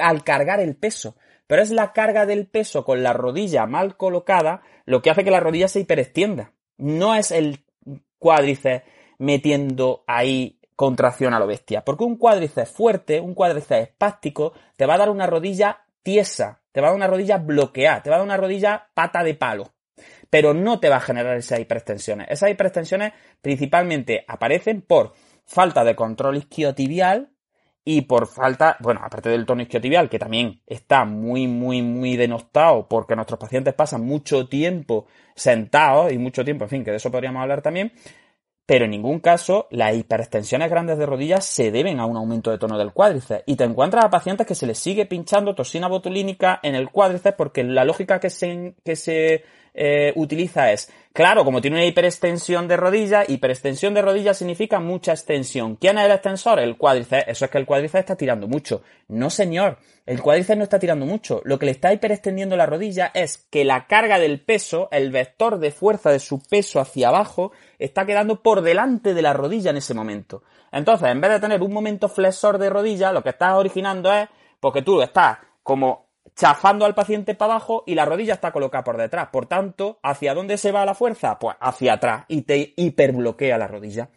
al 0.00 0.24
cargar 0.24 0.60
el 0.60 0.76
peso. 0.76 1.16
Pero 1.46 1.62
es 1.62 1.70
la 1.70 1.92
carga 1.92 2.26
del 2.26 2.46
peso 2.46 2.84
con 2.84 3.02
la 3.02 3.12
rodilla 3.12 3.66
mal 3.66 3.96
colocada 3.96 4.62
lo 4.84 5.02
que 5.02 5.10
hace 5.10 5.24
que 5.24 5.30
la 5.30 5.40
rodilla 5.40 5.68
se 5.68 5.80
hiperextienda. 5.80 6.52
No 6.78 7.14
es 7.14 7.30
el 7.30 7.64
cuádriceps 8.18 8.84
metiendo 9.18 10.04
ahí 10.06 10.58
contracción 10.76 11.34
a 11.34 11.38
lo 11.38 11.46
bestia. 11.46 11.84
Porque 11.84 12.04
un 12.04 12.16
cuádriceps 12.16 12.70
fuerte, 12.70 13.20
un 13.20 13.34
cuádriceps 13.34 13.88
espástico, 13.88 14.52
te 14.76 14.86
va 14.86 14.94
a 14.94 14.98
dar 14.98 15.10
una 15.10 15.26
rodilla 15.26 15.84
tiesa, 16.02 16.62
te 16.72 16.80
va 16.80 16.88
a 16.88 16.90
dar 16.90 16.96
una 16.96 17.06
rodilla 17.06 17.38
bloqueada, 17.38 18.02
te 18.02 18.10
va 18.10 18.16
a 18.16 18.18
dar 18.18 18.26
una 18.26 18.36
rodilla 18.36 18.88
pata 18.94 19.22
de 19.22 19.34
palo 19.34 19.72
pero 20.32 20.54
no 20.54 20.80
te 20.80 20.88
va 20.88 20.96
a 20.96 21.00
generar 21.00 21.36
esas 21.36 21.60
hiperextensiones. 21.60 22.26
Esas 22.30 22.48
hiperextensiones 22.48 23.12
principalmente 23.42 24.24
aparecen 24.26 24.80
por 24.80 25.12
falta 25.44 25.84
de 25.84 25.94
control 25.94 26.38
isquiotibial 26.38 27.28
y 27.84 28.00
por 28.02 28.26
falta, 28.26 28.78
bueno, 28.80 29.02
aparte 29.04 29.28
del 29.28 29.44
tono 29.44 29.60
isquiotibial, 29.60 30.08
que 30.08 30.18
también 30.18 30.62
está 30.66 31.04
muy, 31.04 31.48
muy, 31.48 31.82
muy 31.82 32.16
denostado 32.16 32.88
porque 32.88 33.14
nuestros 33.14 33.38
pacientes 33.38 33.74
pasan 33.74 34.06
mucho 34.06 34.48
tiempo 34.48 35.06
sentados 35.34 36.10
y 36.10 36.16
mucho 36.16 36.46
tiempo, 36.46 36.64
en 36.64 36.70
fin, 36.70 36.84
que 36.84 36.92
de 36.92 36.96
eso 36.96 37.10
podríamos 37.10 37.42
hablar 37.42 37.60
también, 37.60 37.92
pero 38.64 38.86
en 38.86 38.92
ningún 38.92 39.20
caso 39.20 39.68
las 39.70 39.94
hiperextensiones 39.94 40.70
grandes 40.70 40.96
de 40.96 41.04
rodillas 41.04 41.44
se 41.44 41.70
deben 41.70 42.00
a 42.00 42.06
un 42.06 42.16
aumento 42.16 42.50
de 42.50 42.56
tono 42.56 42.78
del 42.78 42.94
cuádriceps. 42.94 43.44
Y 43.44 43.56
te 43.56 43.64
encuentras 43.64 44.06
a 44.06 44.10
pacientes 44.10 44.46
que 44.46 44.54
se 44.54 44.66
les 44.66 44.78
sigue 44.78 45.04
pinchando 45.04 45.54
toxina 45.54 45.88
botulínica 45.88 46.58
en 46.62 46.74
el 46.74 46.88
cuádriceps 46.88 47.36
porque 47.36 47.64
la 47.64 47.84
lógica 47.84 48.18
que 48.18 48.30
se, 48.30 48.76
que 48.82 48.96
se 48.96 49.44
eh, 49.74 50.12
utiliza 50.16 50.70
es, 50.72 50.92
claro, 51.12 51.44
como 51.44 51.60
tiene 51.60 51.78
una 51.78 51.86
hiperextensión 51.86 52.68
de 52.68 52.76
rodilla, 52.76 53.24
hiperextensión 53.26 53.94
de 53.94 54.02
rodilla 54.02 54.34
significa 54.34 54.80
mucha 54.80 55.12
extensión. 55.12 55.76
¿Quién 55.76 55.98
es 55.98 56.04
el 56.04 56.12
extensor? 56.12 56.60
El 56.60 56.76
cuádriceps. 56.76 57.28
Eso 57.28 57.44
es 57.44 57.50
que 57.50 57.58
el 57.58 57.66
cuádriceps 57.66 58.00
está 58.00 58.16
tirando 58.16 58.46
mucho. 58.46 58.82
No, 59.08 59.30
señor. 59.30 59.78
El 60.04 60.20
cuádriceps 60.20 60.58
no 60.58 60.64
está 60.64 60.78
tirando 60.78 61.06
mucho. 61.06 61.40
Lo 61.44 61.58
que 61.58 61.66
le 61.66 61.72
está 61.72 61.92
hiperextendiendo 61.92 62.56
la 62.56 62.66
rodilla 62.66 63.10
es 63.14 63.38
que 63.50 63.64
la 63.64 63.86
carga 63.86 64.18
del 64.18 64.40
peso, 64.40 64.88
el 64.90 65.10
vector 65.10 65.58
de 65.58 65.70
fuerza 65.70 66.10
de 66.10 66.18
su 66.18 66.42
peso 66.42 66.80
hacia 66.80 67.08
abajo, 67.08 67.52
está 67.78 68.04
quedando 68.04 68.42
por 68.42 68.62
delante 68.62 69.14
de 69.14 69.22
la 69.22 69.32
rodilla 69.32 69.70
en 69.70 69.76
ese 69.76 69.94
momento. 69.94 70.42
Entonces, 70.72 71.08
en 71.08 71.20
vez 71.20 71.30
de 71.30 71.40
tener 71.40 71.62
un 71.62 71.72
momento 71.72 72.08
flexor 72.08 72.58
de 72.58 72.70
rodilla, 72.70 73.12
lo 73.12 73.22
que 73.22 73.30
estás 73.30 73.54
originando 73.54 74.12
es, 74.12 74.28
porque 74.58 74.82
tú 74.82 75.02
estás 75.02 75.38
como 75.62 76.11
chafando 76.34 76.84
al 76.84 76.94
paciente 76.94 77.34
para 77.34 77.54
abajo 77.54 77.84
y 77.86 77.94
la 77.94 78.04
rodilla 78.04 78.34
está 78.34 78.52
colocada 78.52 78.84
por 78.84 78.96
detrás. 78.96 79.28
Por 79.32 79.46
tanto, 79.46 79.98
¿hacia 80.02 80.34
dónde 80.34 80.58
se 80.58 80.72
va 80.72 80.84
la 80.84 80.94
fuerza? 80.94 81.38
Pues 81.38 81.56
hacia 81.60 81.94
atrás 81.94 82.24
y 82.28 82.42
te 82.42 82.72
hiperbloquea 82.76 83.58
la 83.58 83.68
rodilla. 83.68 84.08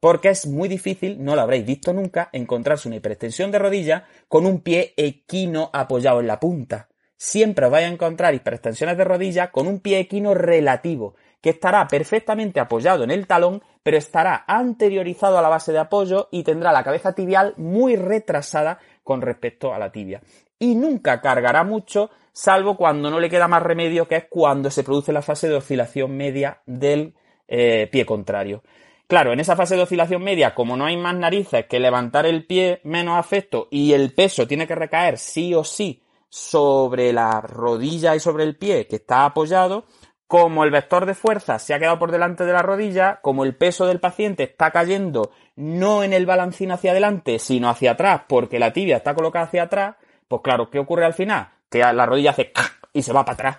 Porque 0.00 0.28
es 0.28 0.46
muy 0.46 0.68
difícil, 0.68 1.24
no 1.24 1.34
lo 1.34 1.40
habréis 1.40 1.64
visto 1.64 1.92
nunca, 1.92 2.28
encontrarse 2.32 2.88
una 2.88 2.96
hiperextensión 2.96 3.50
de 3.50 3.58
rodilla 3.58 4.04
con 4.28 4.44
un 4.44 4.60
pie 4.60 4.92
equino 4.96 5.70
apoyado 5.72 6.20
en 6.20 6.26
la 6.26 6.40
punta. 6.40 6.88
Siempre 7.16 7.66
os 7.66 7.72
vais 7.72 7.86
a 7.86 7.92
encontrar 7.92 8.34
hiperextensiones 8.34 8.98
de 8.98 9.04
rodilla 9.04 9.50
con 9.50 9.66
un 9.66 9.80
pie 9.80 10.00
equino 10.00 10.34
relativo, 10.34 11.14
que 11.40 11.50
estará 11.50 11.88
perfectamente 11.88 12.60
apoyado 12.60 13.02
en 13.02 13.10
el 13.10 13.26
talón, 13.26 13.62
pero 13.82 13.96
estará 13.96 14.44
anteriorizado 14.46 15.38
a 15.38 15.42
la 15.42 15.48
base 15.48 15.72
de 15.72 15.78
apoyo 15.78 16.28
y 16.30 16.42
tendrá 16.42 16.70
la 16.72 16.84
cabeza 16.84 17.14
tibial 17.14 17.54
muy 17.56 17.96
retrasada 17.96 18.78
con 19.02 19.22
respecto 19.22 19.72
a 19.72 19.78
la 19.78 19.90
tibia 19.90 20.20
y 20.58 20.74
nunca 20.74 21.20
cargará 21.20 21.64
mucho, 21.64 22.10
salvo 22.32 22.76
cuando 22.76 23.10
no 23.10 23.20
le 23.20 23.30
queda 23.30 23.48
más 23.48 23.62
remedio, 23.62 24.08
que 24.08 24.16
es 24.16 24.26
cuando 24.28 24.70
se 24.70 24.84
produce 24.84 25.12
la 25.12 25.22
fase 25.22 25.48
de 25.48 25.56
oscilación 25.56 26.16
media 26.16 26.60
del 26.66 27.14
eh, 27.48 27.88
pie 27.90 28.06
contrario. 28.06 28.62
Claro, 29.06 29.32
en 29.32 29.40
esa 29.40 29.56
fase 29.56 29.76
de 29.76 29.82
oscilación 29.82 30.22
media, 30.22 30.54
como 30.54 30.76
no 30.76 30.86
hay 30.86 30.96
más 30.96 31.14
narices 31.14 31.66
que 31.66 31.78
levantar 31.78 32.24
el 32.24 32.46
pie 32.46 32.80
menos 32.84 33.18
afecto 33.18 33.68
y 33.70 33.92
el 33.92 34.14
peso 34.14 34.46
tiene 34.46 34.66
que 34.66 34.74
recaer 34.74 35.18
sí 35.18 35.54
o 35.54 35.62
sí 35.62 36.02
sobre 36.30 37.12
la 37.12 37.40
rodilla 37.40 38.16
y 38.16 38.20
sobre 38.20 38.44
el 38.44 38.56
pie 38.56 38.86
que 38.86 38.96
está 38.96 39.26
apoyado, 39.26 39.84
como 40.26 40.64
el 40.64 40.70
vector 40.70 41.04
de 41.06 41.14
fuerza 41.14 41.58
se 41.58 41.74
ha 41.74 41.78
quedado 41.78 41.98
por 41.98 42.10
delante 42.10 42.44
de 42.44 42.52
la 42.52 42.62
rodilla, 42.62 43.20
como 43.22 43.44
el 43.44 43.54
peso 43.54 43.86
del 43.86 44.00
paciente 44.00 44.44
está 44.44 44.70
cayendo 44.70 45.30
no 45.54 46.02
en 46.02 46.12
el 46.12 46.26
balancín 46.26 46.72
hacia 46.72 46.92
adelante, 46.92 47.38
sino 47.38 47.68
hacia 47.68 47.92
atrás, 47.92 48.22
porque 48.26 48.58
la 48.58 48.72
tibia 48.72 48.96
está 48.96 49.14
colocada 49.14 49.44
hacia 49.44 49.64
atrás, 49.64 49.96
pues 50.28 50.42
claro, 50.42 50.70
¿qué 50.70 50.78
ocurre 50.78 51.04
al 51.04 51.14
final? 51.14 51.48
Que 51.70 51.78
la 51.78 52.06
rodilla 52.06 52.30
hace 52.30 52.52
y 52.92 53.02
se 53.02 53.12
va 53.12 53.24
para 53.24 53.34
atrás. 53.34 53.58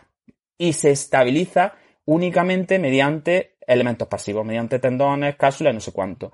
Y 0.57 0.73
se 0.73 0.91
estabiliza 0.91 1.73
únicamente 2.05 2.79
mediante 2.79 3.57
elementos 3.67 4.07
pasivos, 4.07 4.45
mediante 4.45 4.79
tendones, 4.79 5.35
cápsulas, 5.35 5.73
no 5.73 5.79
sé 5.79 5.91
cuánto. 5.91 6.31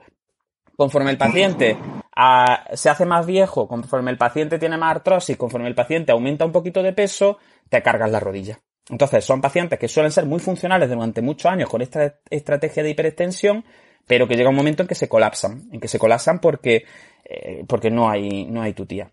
Conforme 0.76 1.12
el 1.12 1.18
paciente 1.18 1.78
ah, 2.16 2.66
se 2.74 2.90
hace 2.90 3.06
más 3.06 3.26
viejo, 3.26 3.68
conforme 3.68 4.12
el 4.12 4.18
paciente 4.18 4.60
tiene 4.60 4.78
más 4.78 4.96
artrosis, 4.96 5.38
conforme 5.38 5.68
el 5.68 5.76
paciente 5.76 6.12
aumenta 6.12 6.46
un 6.46 6.52
poquito 6.52 6.82
de 6.82 6.94
peso, 6.94 7.38
te 7.70 7.82
cargas 7.82 8.12
la 8.12 8.20
rodilla. 8.20 8.60
Entonces, 8.90 9.24
son 9.24 9.42
pacientes 9.42 9.80
que 9.80 9.88
suelen 9.88 10.12
ser 10.12 10.26
muy 10.26 10.40
funcionales 10.40 10.90
durante 10.90 11.22
muchos 11.22 11.52
años 11.52 11.70
con 11.70 11.82
esta 11.82 12.20
estrategia 12.30 12.84
de 12.84 12.90
hiperextensión, 12.90 13.64
pero 14.08 14.28
que 14.28 14.36
llega 14.36 14.50
un 14.50 14.56
momento 14.56 14.82
en 14.82 14.88
que 14.88 14.96
se 14.96 15.08
colapsan, 15.08 15.70
en 15.72 15.80
que 15.80 15.88
se 15.88 16.00
colapsan 16.00 16.40
porque, 16.40 16.86
eh, 17.24 17.64
porque 17.68 17.92
no 17.92 18.10
hay, 18.10 18.46
no 18.46 18.62
hay 18.62 18.74
tutía. 18.74 19.12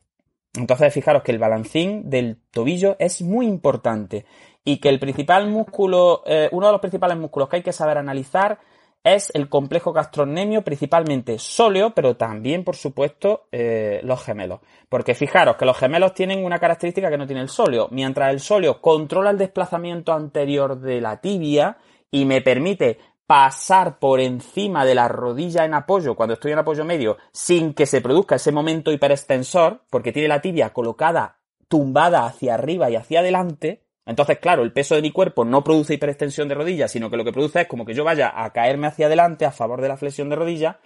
Entonces, 0.58 0.92
fijaros 0.92 1.22
que 1.22 1.32
el 1.32 1.38
balancín 1.38 2.10
del 2.10 2.38
tobillo 2.50 2.96
es 2.98 3.22
muy 3.22 3.46
importante 3.46 4.26
y 4.64 4.78
que 4.78 4.88
el 4.88 4.98
principal 4.98 5.48
músculo, 5.48 6.22
eh, 6.26 6.48
uno 6.52 6.66
de 6.66 6.72
los 6.72 6.80
principales 6.80 7.16
músculos 7.16 7.48
que 7.48 7.56
hay 7.56 7.62
que 7.62 7.72
saber 7.72 7.96
analizar 7.96 8.58
es 9.04 9.30
el 9.34 9.48
complejo 9.48 9.92
gastrocnemio, 9.92 10.62
principalmente 10.62 11.38
sóleo, 11.38 11.94
pero 11.94 12.16
también, 12.16 12.64
por 12.64 12.74
supuesto, 12.74 13.46
eh, 13.52 14.00
los 14.02 14.22
gemelos. 14.22 14.60
Porque 14.88 15.14
fijaros 15.14 15.56
que 15.56 15.64
los 15.64 15.78
gemelos 15.78 16.12
tienen 16.12 16.44
una 16.44 16.58
característica 16.58 17.08
que 17.08 17.16
no 17.16 17.26
tiene 17.26 17.42
el 17.42 17.48
sóleo. 17.48 17.88
Mientras 17.92 18.30
el 18.30 18.40
sóleo 18.40 18.80
controla 18.80 19.30
el 19.30 19.38
desplazamiento 19.38 20.12
anterior 20.12 20.80
de 20.80 21.00
la 21.00 21.20
tibia 21.20 21.78
y 22.10 22.24
me 22.24 22.42
permite 22.42 22.98
pasar 23.28 23.98
por 23.98 24.20
encima 24.20 24.86
de 24.86 24.94
la 24.94 25.06
rodilla 25.06 25.66
en 25.66 25.74
apoyo 25.74 26.16
cuando 26.16 26.32
estoy 26.32 26.52
en 26.52 26.60
apoyo 26.60 26.82
medio 26.86 27.18
sin 27.30 27.74
que 27.74 27.84
se 27.84 28.00
produzca 28.00 28.36
ese 28.36 28.52
momento 28.52 28.90
hiperextensor, 28.90 29.82
porque 29.90 30.12
tiene 30.12 30.28
la 30.28 30.40
tibia 30.40 30.72
colocada 30.72 31.36
tumbada 31.68 32.24
hacia 32.24 32.54
arriba 32.54 32.88
y 32.88 32.96
hacia 32.96 33.20
adelante, 33.20 33.84
entonces, 34.06 34.38
claro, 34.38 34.62
el 34.62 34.72
peso 34.72 34.94
de 34.94 35.02
mi 35.02 35.12
cuerpo 35.12 35.44
no 35.44 35.62
produce 35.62 35.92
hiperextensión 35.92 36.48
de 36.48 36.54
rodilla, 36.54 36.88
sino 36.88 37.10
que 37.10 37.18
lo 37.18 37.24
que 37.24 37.32
produce 37.32 37.60
es 37.60 37.68
como 37.68 37.84
que 37.84 37.92
yo 37.92 38.02
vaya 38.02 38.32
a 38.34 38.50
caerme 38.54 38.86
hacia 38.86 39.04
adelante 39.04 39.44
a 39.44 39.52
favor 39.52 39.82
de 39.82 39.88
la 39.88 39.98
flexión 39.98 40.30
de 40.30 40.36
rodilla. 40.36 40.80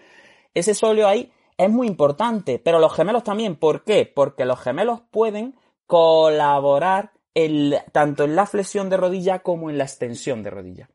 Ese 0.52 0.74
sóleo 0.74 1.06
ahí 1.06 1.32
es 1.56 1.70
muy 1.70 1.86
importante, 1.86 2.58
pero 2.58 2.80
los 2.80 2.92
gemelos 2.92 3.22
también. 3.22 3.54
¿Por 3.54 3.84
qué? 3.84 4.10
Porque 4.12 4.44
los 4.44 4.60
gemelos 4.60 5.02
pueden 5.12 5.54
colaborar 5.86 7.12
tanto 7.92 8.24
en 8.24 8.34
la 8.34 8.46
flexión 8.46 8.90
de 8.90 8.96
rodilla 8.96 9.38
como 9.38 9.70
en 9.70 9.78
la 9.78 9.84
extensión 9.84 10.42
de 10.42 10.50
rodilla. 10.50 10.88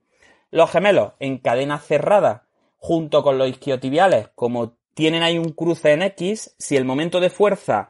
Los 0.51 0.71
gemelos 0.71 1.13
en 1.19 1.37
cadena 1.39 1.79
cerrada 1.79 2.43
junto 2.77 3.23
con 3.23 3.37
los 3.37 3.49
isquiotibiales, 3.49 4.29
como 4.35 4.77
tienen 4.93 5.23
ahí 5.23 5.37
un 5.37 5.51
cruce 5.51 5.91
en 5.91 6.01
X, 6.01 6.55
si 6.57 6.75
el 6.77 6.85
momento 6.85 7.19
de 7.19 7.29
fuerza 7.29 7.89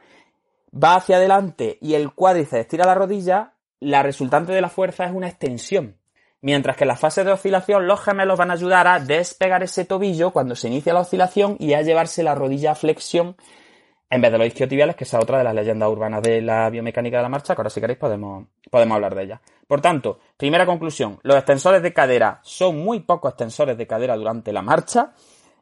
va 0.74 0.96
hacia 0.96 1.17
adelante 1.17 1.78
y 1.82 1.93
el 1.93 2.13
cuádriceps 2.13 2.62
estira 2.62 2.86
la 2.86 2.96
rodilla, 2.96 3.54
la 3.80 4.04
resultante 4.04 4.52
de 4.52 4.62
la 4.62 4.70
fuerza 4.70 5.06
es 5.06 5.13
una 5.13 5.28
extensión. 5.28 5.98
Mientras 6.41 6.78
que 6.78 6.84
en 6.84 6.89
la 6.89 6.96
fase 6.96 7.24
de 7.24 7.32
oscilación 7.32 7.88
los 7.88 8.02
gemelos 8.02 8.38
van 8.38 8.52
a 8.52 8.54
ayudar 8.54 8.88
a 8.88 9.00
despegar 9.00 9.63
ese 9.63 9.86
tobillo 9.86 10.32
cuando 10.32 10.56
se 10.56 10.67
inicia 10.67 10.93
la 10.93 11.02
oscilación 11.02 11.58
y 11.60 11.74
a 11.74 11.82
llevarse 11.82 12.24
la 12.24 12.36
rodilla 12.36 12.72
a 12.72 12.76
flexión 12.76 13.36
en 14.10 14.22
vez 14.22 14.32
de 14.32 14.38
los 14.38 14.48
isquiotibiales, 14.48 14.96
que 14.96 15.04
es 15.04 15.13
otra 15.13 15.39
de 15.39 15.43
las 15.43 15.54
leyendas 15.54 15.89
urbanas 15.89 16.22
de 16.22 16.41
la 16.41 16.70
biomecánica 16.70 17.17
de 17.17 17.24
la 17.24 17.30
marcha, 17.30 17.56
que 17.56 17.62
ahora 17.62 17.70
si 17.70 17.82
queréis 17.82 18.00
podemos, 18.00 18.48
podemos 18.72 18.96
hablar 18.96 19.15
de 19.15 19.24
ella. 19.24 19.41
Por 19.67 19.82
tanto, 19.82 20.20
primera 20.38 20.65
conclusión, 20.65 21.20
los 21.24 21.36
extensores 21.36 21.82
de 21.82 21.93
cadera 21.93 22.39
son 22.43 22.78
muy 22.78 23.02
pocos 23.02 23.32
extensores 23.32 23.78
de 23.78 23.86
cadera 23.86 24.15
durante 24.15 24.54
la 24.54 24.62
marcha 24.62 25.13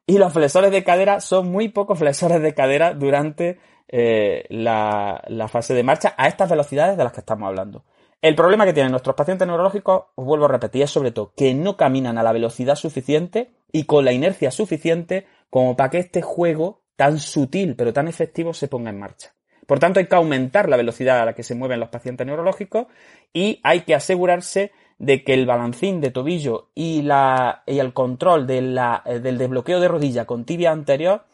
y 0.05 0.19
los 0.19 0.31
flexores 0.31 0.71
de 0.71 0.83
cadera 0.83 1.19
son 1.19 1.51
muy 1.51 1.69
pocos 1.69 1.97
flexores 1.97 2.41
de 2.41 2.53
cadera 2.53 2.93
durante 2.93 3.59
eh, 3.87 4.45
la, 4.49 5.23
la 5.27 5.47
fase 5.47 5.73
de 5.73 5.83
marcha 5.83 6.13
a 6.15 6.27
estas 6.27 6.49
velocidades 6.49 6.97
de 6.97 7.03
las 7.03 7.13
que 7.13 7.21
estamos 7.21 7.47
hablando. 7.47 7.83
El 8.21 8.35
problema 8.35 8.65
que 8.65 8.73
tienen 8.73 8.91
nuestros 8.91 9.15
pacientes 9.15 9.47
neurológicos, 9.47 10.05
os 10.15 10.25
vuelvo 10.25 10.45
a 10.45 10.49
repetir, 10.49 10.83
es 10.83 10.91
sobre 10.91 11.11
todo 11.11 11.33
que 11.35 11.53
no 11.53 11.77
caminan 11.77 12.17
a 12.17 12.23
la 12.23 12.31
velocidad 12.31 12.75
suficiente 12.75 13.51
y 13.71 13.85
con 13.85 14.05
la 14.05 14.13
inercia 14.13 14.51
suficiente 14.51 15.27
como 15.49 15.75
para 15.75 15.89
que 15.89 15.99
este 15.99 16.21
juego 16.21 16.84
tan 16.95 17.19
sutil 17.19 17.75
pero 17.75 17.93
tan 17.93 18.07
efectivo 18.07 18.53
se 18.53 18.67
ponga 18.67 18.89
en 18.89 18.99
marcha. 18.99 19.33
Por 19.65 19.79
tanto, 19.79 19.99
hay 19.99 20.07
que 20.07 20.15
aumentar 20.15 20.69
la 20.69 20.77
velocidad 20.77 21.19
a 21.19 21.25
la 21.25 21.33
que 21.33 21.43
se 21.43 21.55
mueven 21.55 21.79
los 21.79 21.89
pacientes 21.89 22.25
neurológicos 22.27 22.87
y 23.33 23.59
hay 23.63 23.81
que 23.81 23.95
asegurarse 23.95 24.71
de 24.97 25.23
que 25.23 25.33
el 25.33 25.45
balancín 25.45 26.01
de 26.01 26.11
tobillo 26.11 26.69
y, 26.75 27.01
la, 27.01 27.63
y 27.65 27.79
el 27.79 27.93
control 27.93 28.45
la, 28.47 29.03
del 29.05 29.37
desbloqueo 29.37 29.79
de 29.79 29.87
rodilla 29.87 30.25
con 30.25 30.45
tibia 30.45 30.71
anterior 30.71 31.25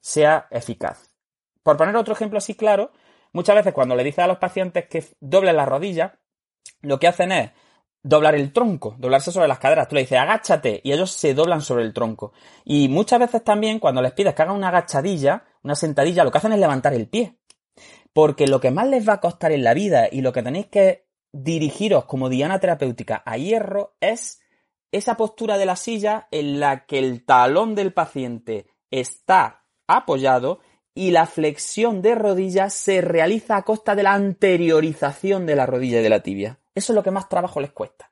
sea 0.00 0.46
eficaz. 0.50 1.10
Por 1.62 1.76
poner 1.76 1.96
otro 1.96 2.14
ejemplo 2.14 2.38
así 2.38 2.54
claro, 2.54 2.92
muchas 3.32 3.56
veces 3.56 3.72
cuando 3.72 3.96
le 3.96 4.04
dices 4.04 4.20
a 4.20 4.28
los 4.28 4.38
pacientes 4.38 4.86
que 4.86 5.04
doblen 5.20 5.56
la 5.56 5.66
rodilla, 5.66 6.18
lo 6.82 6.98
que 6.98 7.08
hacen 7.08 7.32
es 7.32 7.50
doblar 8.02 8.34
el 8.34 8.52
tronco, 8.52 8.96
doblarse 8.98 9.32
sobre 9.32 9.48
las 9.48 9.58
caderas. 9.58 9.88
Tú 9.88 9.94
le 9.94 10.02
dices, 10.02 10.18
agáchate, 10.18 10.80
y 10.84 10.92
ellos 10.92 11.10
se 11.10 11.34
doblan 11.34 11.60
sobre 11.60 11.84
el 11.84 11.92
tronco. 11.92 12.32
Y 12.64 12.88
muchas 12.88 13.18
veces 13.18 13.44
también, 13.44 13.78
cuando 13.78 14.02
les 14.02 14.12
pides 14.12 14.34
que 14.34 14.42
hagan 14.42 14.56
una 14.56 14.68
agachadilla, 14.68 15.44
una 15.62 15.74
sentadilla, 15.74 16.24
lo 16.24 16.30
que 16.30 16.38
hacen 16.38 16.52
es 16.52 16.58
levantar 16.58 16.94
el 16.94 17.08
pie. 17.08 17.38
Porque 18.12 18.46
lo 18.46 18.60
que 18.60 18.70
más 18.70 18.88
les 18.88 19.08
va 19.08 19.14
a 19.14 19.20
costar 19.20 19.52
en 19.52 19.64
la 19.64 19.74
vida 19.74 20.08
y 20.10 20.22
lo 20.22 20.32
que 20.32 20.42
tenéis 20.42 20.66
que 20.66 21.06
dirigiros 21.32 22.06
como 22.06 22.28
diana 22.28 22.58
terapéutica 22.58 23.22
a 23.24 23.36
hierro 23.36 23.96
es 24.00 24.40
esa 24.92 25.16
postura 25.16 25.58
de 25.58 25.66
la 25.66 25.76
silla 25.76 26.26
en 26.30 26.60
la 26.60 26.86
que 26.86 26.98
el 26.98 27.24
talón 27.24 27.74
del 27.74 27.92
paciente 27.92 28.66
está 28.90 29.66
apoyado 29.86 30.60
y 30.94 31.10
la 31.10 31.26
flexión 31.26 32.02
de 32.02 32.14
rodillas 32.14 32.74
se 32.74 33.00
realiza 33.00 33.56
a 33.56 33.62
costa 33.62 33.94
de 33.94 34.02
la 34.02 34.14
anteriorización 34.14 35.46
de 35.46 35.56
la 35.56 35.66
rodilla 35.66 36.00
y 36.00 36.02
de 36.02 36.08
la 36.08 36.22
tibia. 36.22 36.58
Eso 36.78 36.92
es 36.92 36.94
lo 36.94 37.02
que 37.02 37.10
más 37.10 37.28
trabajo 37.28 37.60
les 37.60 37.72
cuesta. 37.72 38.10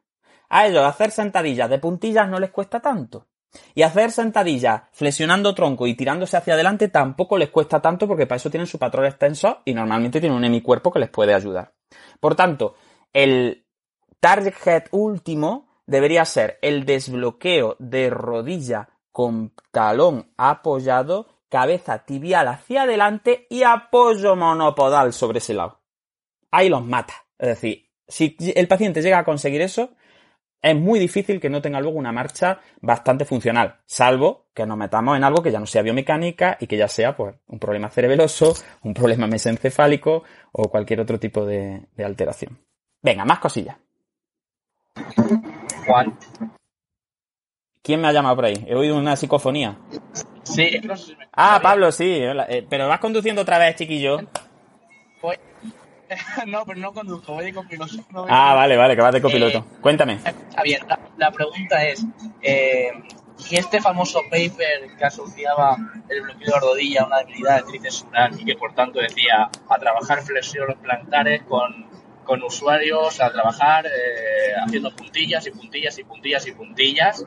A 0.49 0.67
ellos 0.67 0.85
hacer 0.85 1.13
sentadillas 1.13 1.71
de 1.71 1.79
puntillas 1.79 2.29
no 2.29 2.41
les 2.41 2.51
cuesta 2.51 2.81
tanto. 2.81 3.29
Y 3.75 3.83
hacer 3.83 4.11
sentadillas 4.11 4.83
flexionando 4.93 5.55
tronco 5.55 5.87
y 5.87 5.95
tirándose 5.95 6.37
hacia 6.37 6.55
adelante 6.55 6.89
tampoco 6.89 7.39
les 7.39 7.51
cuesta 7.51 7.81
tanto 7.81 8.09
porque 8.09 8.27
para 8.27 8.37
eso 8.37 8.51
tienen 8.51 8.67
su 8.67 8.79
patrón 8.79 9.07
extenso 9.07 9.63
y 9.65 9.73
normalmente 9.73 10.21
tienen 10.21 10.37
un 10.37 10.45
hemicuerpo 10.45 10.93
que 10.93 10.99
les 10.99 11.11
puede 11.11 11.33
ayudar. 11.33 11.73
Por 12.19 12.35
tanto, 12.35 12.75
el 13.13 13.65
target 14.19 14.89
último 14.91 15.69
debería 15.87 16.25
ser 16.25 16.59
el 16.61 16.85
desbloqueo 16.85 17.77
de 17.79 18.11
rodilla 18.11 18.89
con 19.13 19.55
talón 19.71 20.33
apoyado, 20.37 21.29
cabeza 21.49 22.05
tibial 22.05 22.49
hacia 22.49 22.83
adelante 22.83 23.47
y 23.49 23.63
apoyo 23.63 24.35
monopodal 24.35 25.13
sobre 25.13 25.39
ese 25.39 25.55
lado. 25.55 25.81
Ahí 26.51 26.69
los 26.69 26.85
mata. 26.85 27.15
Es 27.39 27.49
decir, 27.49 27.86
si 28.09 28.37
el 28.55 28.69
paciente 28.69 29.03
llega 29.03 29.19
a 29.19 29.25
conseguir 29.25 29.61
eso, 29.61 29.91
es 30.63 30.75
muy 30.75 30.99
difícil 30.99 31.41
que 31.41 31.51
no 31.51 31.63
tenga 31.63 31.81
luego 31.81 31.99
una 31.99 32.13
marcha 32.13 32.61
bastante 32.81 33.25
funcional, 33.25 33.77
salvo 33.87 34.47
que 34.55 34.67
nos 34.67 34.77
metamos 34.77 35.17
en 35.17 35.23
algo 35.23 35.43
que 35.43 35.53
ya 35.53 35.61
no 35.61 35.67
sea 35.67 35.83
biomecánica 35.83 36.57
y 36.59 36.67
que 36.67 36.77
ya 36.77 36.89
sea 36.89 37.15
pues, 37.17 37.37
un 37.47 37.59
problema 37.59 37.91
cerebeloso, 37.91 38.55
un 38.83 38.95
problema 38.95 39.27
mesencefálico 39.27 40.25
o 40.53 40.69
cualquier 40.71 41.01
otro 41.01 41.21
tipo 41.21 41.45
de, 41.45 41.87
alteración. 42.03 42.59
Venga, 43.03 43.25
más 43.25 43.39
cosillas. 43.39 43.77
Juan. 45.87 46.19
¿Quién 47.83 48.01
me 48.01 48.09
ha 48.09 48.13
llamado 48.13 48.35
por 48.35 48.47
ahí? 48.47 48.65
He 48.67 48.75
oído 48.75 48.97
una 48.97 49.15
psicofonía. 49.15 49.79
Sí, 50.43 50.81
Ah, 51.33 51.61
Pablo, 51.63 51.93
sí. 51.93 52.19
Eh, 52.19 52.67
pero 52.69 52.89
vas 52.89 52.99
conduciendo 52.99 53.43
otra 53.43 53.59
vez, 53.59 53.77
chiquillo. 53.77 54.19
Pues 55.21 55.39
no, 56.47 56.65
pero 56.65 56.81
no 56.81 56.93
conduzco, 56.93 57.35
voy 57.35 57.47
de 57.47 57.55
copiloto. 57.55 57.95
ah, 58.29 58.55
vale, 58.55 58.77
vale, 58.77 58.97
que 58.97 59.03
vas 59.03 59.13
de 59.13 59.23
copiloto. 59.23 59.59
Eh, 59.59 59.79
Cuéntame. 59.81 60.15
Está 60.15 60.63
bien, 60.63 60.81
la, 61.17 61.31
pregunta 61.31 61.85
es, 61.85 62.05
eh, 62.43 62.91
¿y 63.51 63.57
este 63.57 63.81
famoso 63.81 64.21
paper 64.31 64.97
que 64.99 65.05
asociaba 65.05 65.77
el 66.09 66.23
bloqueo 66.23 66.55
de 66.55 66.61
rodilla 66.61 67.03
a 67.03 67.07
una 67.07 67.19
debilidad 67.19 67.57
de 67.57 67.63
tríceps 67.65 68.07
y 68.39 68.45
que 68.45 68.55
por 68.57 68.75
tanto 68.75 69.01
decía 69.01 69.51
a 69.69 69.79
trabajar 69.79 70.23
flexiones 70.23 70.77
plantares 70.77 71.43
con, 71.43 71.87
con 72.25 72.43
usuarios, 72.43 73.21
a 73.21 73.31
trabajar 73.31 73.87
eh, 73.87 74.55
haciendo 74.65 74.95
puntillas 74.95 75.47
y 75.47 75.51
puntillas 75.51 75.99
y 75.99 76.05
puntillas 76.05 76.47
y 76.47 76.53
puntillas 76.53 77.25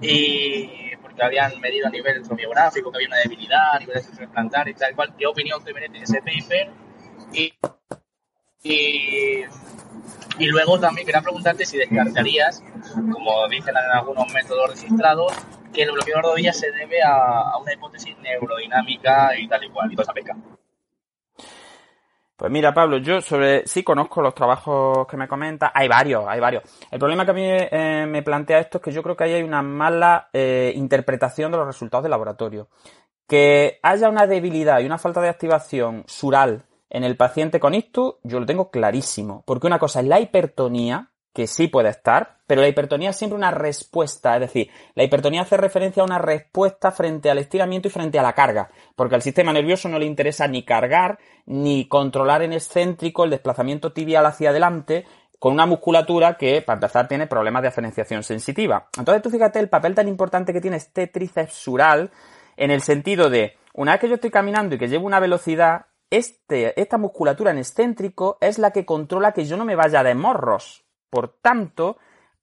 y 0.00 0.96
porque 1.00 1.22
habían 1.22 1.60
medido 1.60 1.86
a 1.88 1.90
nivel 1.90 2.22
tromiográfico 2.22 2.90
que 2.90 2.98
había 2.98 3.08
una 3.08 3.18
debilidad 3.18 3.74
a 3.74 3.78
nivel 3.78 4.02
de 4.18 4.28
plantares 4.28 4.76
y 4.76 4.78
tal 4.78 4.94
cual, 4.94 5.14
¿qué 5.18 5.26
opinión 5.26 5.62
te 5.64 5.72
merece 5.74 6.04
ese 6.04 6.18
paper? 6.18 6.70
Y 7.32 7.52
y, 8.62 9.42
y 10.38 10.46
luego 10.46 10.78
también 10.78 11.06
quería 11.06 11.20
preguntarte 11.20 11.64
si 11.64 11.78
descartarías, 11.78 12.62
como 12.94 13.48
dicen 13.48 13.74
en 13.76 13.98
algunos 13.98 14.32
métodos 14.32 14.70
registrados, 14.70 15.32
que 15.72 15.82
el 15.82 15.92
bloqueo 15.92 16.16
de 16.16 16.22
rodillas 16.22 16.58
se 16.58 16.70
debe 16.70 17.02
a, 17.02 17.56
una 17.60 17.72
hipótesis 17.72 18.16
neurodinámica 18.18 19.36
y 19.38 19.48
tal 19.48 19.64
y 19.64 19.70
cual, 19.70 19.92
y 19.92 19.96
toda 19.96 20.04
esa 20.04 20.12
peca. 20.12 20.36
Pues 22.36 22.50
mira, 22.50 22.74
Pablo, 22.74 22.98
yo 22.98 23.20
sobre 23.20 23.66
sí 23.66 23.84
conozco 23.84 24.20
los 24.20 24.34
trabajos 24.34 25.06
que 25.06 25.16
me 25.16 25.28
comentas. 25.28 25.70
Hay 25.74 25.86
varios, 25.86 26.24
hay 26.26 26.40
varios. 26.40 26.64
El 26.90 26.98
problema 26.98 27.24
que 27.24 27.30
a 27.30 27.34
mí 27.34 27.44
eh, 27.46 28.04
me 28.08 28.22
plantea 28.22 28.58
esto 28.58 28.78
es 28.78 28.84
que 28.84 28.90
yo 28.90 29.02
creo 29.02 29.16
que 29.16 29.24
ahí 29.24 29.34
hay 29.34 29.42
una 29.42 29.62
mala 29.62 30.28
eh, 30.32 30.72
interpretación 30.74 31.52
de 31.52 31.58
los 31.58 31.66
resultados 31.66 32.02
del 32.02 32.10
laboratorio. 32.10 32.68
Que 33.28 33.78
haya 33.82 34.08
una 34.08 34.26
debilidad 34.26 34.80
y 34.80 34.86
una 34.86 34.98
falta 34.98 35.20
de 35.20 35.28
activación 35.28 36.02
sural 36.08 36.64
en 36.92 37.04
el 37.04 37.16
paciente 37.16 37.58
con 37.58 37.74
ictus, 37.74 38.16
yo 38.22 38.38
lo 38.38 38.44
tengo 38.44 38.70
clarísimo, 38.70 39.42
porque 39.46 39.66
una 39.66 39.78
cosa 39.78 40.00
es 40.00 40.06
la 40.06 40.20
hipertonía, 40.20 41.08
que 41.32 41.46
sí 41.46 41.68
puede 41.68 41.88
estar, 41.88 42.36
pero 42.46 42.60
la 42.60 42.68
hipertonía 42.68 43.10
es 43.10 43.16
siempre 43.16 43.38
una 43.38 43.50
respuesta, 43.50 44.34
es 44.34 44.42
decir, 44.42 44.68
la 44.94 45.02
hipertonía 45.02 45.40
hace 45.40 45.56
referencia 45.56 46.02
a 46.02 46.04
una 46.04 46.18
respuesta 46.18 46.90
frente 46.90 47.30
al 47.30 47.38
estiramiento 47.38 47.88
y 47.88 47.90
frente 47.90 48.18
a 48.18 48.22
la 48.22 48.34
carga, 48.34 48.68
porque 48.94 49.14
al 49.14 49.22
sistema 49.22 49.54
nervioso 49.54 49.88
no 49.88 49.98
le 49.98 50.04
interesa 50.04 50.46
ni 50.46 50.64
cargar, 50.64 51.18
ni 51.46 51.88
controlar 51.88 52.42
en 52.42 52.52
excéntrico 52.52 53.24
el 53.24 53.30
desplazamiento 53.30 53.94
tibial 53.94 54.26
hacia 54.26 54.50
adelante, 54.50 55.06
con 55.38 55.54
una 55.54 55.64
musculatura 55.64 56.36
que, 56.36 56.60
para 56.60 56.76
empezar, 56.76 57.08
tiene 57.08 57.26
problemas 57.26 57.62
de 57.62 57.68
aferenciación 57.68 58.22
sensitiva. 58.22 58.88
Entonces, 58.98 59.22
tú 59.22 59.30
fíjate 59.30 59.58
el 59.60 59.70
papel 59.70 59.94
tan 59.94 60.08
importante 60.08 60.52
que 60.52 60.60
tiene 60.60 60.76
este 60.76 61.06
tríceps 61.06 61.54
sural, 61.54 62.10
en 62.58 62.70
el 62.70 62.82
sentido 62.82 63.30
de, 63.30 63.56
una 63.72 63.92
vez 63.92 64.02
que 64.02 64.08
yo 64.10 64.16
estoy 64.16 64.30
caminando 64.30 64.74
y 64.74 64.78
que 64.78 64.88
llevo 64.88 65.06
una 65.06 65.20
velocidad, 65.20 65.86
este, 66.12 66.78
esta 66.78 66.98
musculatura 66.98 67.52
en 67.52 67.58
excéntrico 67.58 68.36
es 68.42 68.58
la 68.58 68.70
que 68.70 68.84
controla 68.84 69.32
que 69.32 69.46
yo 69.46 69.56
no 69.56 69.64
me 69.64 69.76
vaya 69.76 70.02
de 70.02 70.14
morros. 70.14 70.84
Por 71.08 71.28
tanto, 71.40 71.96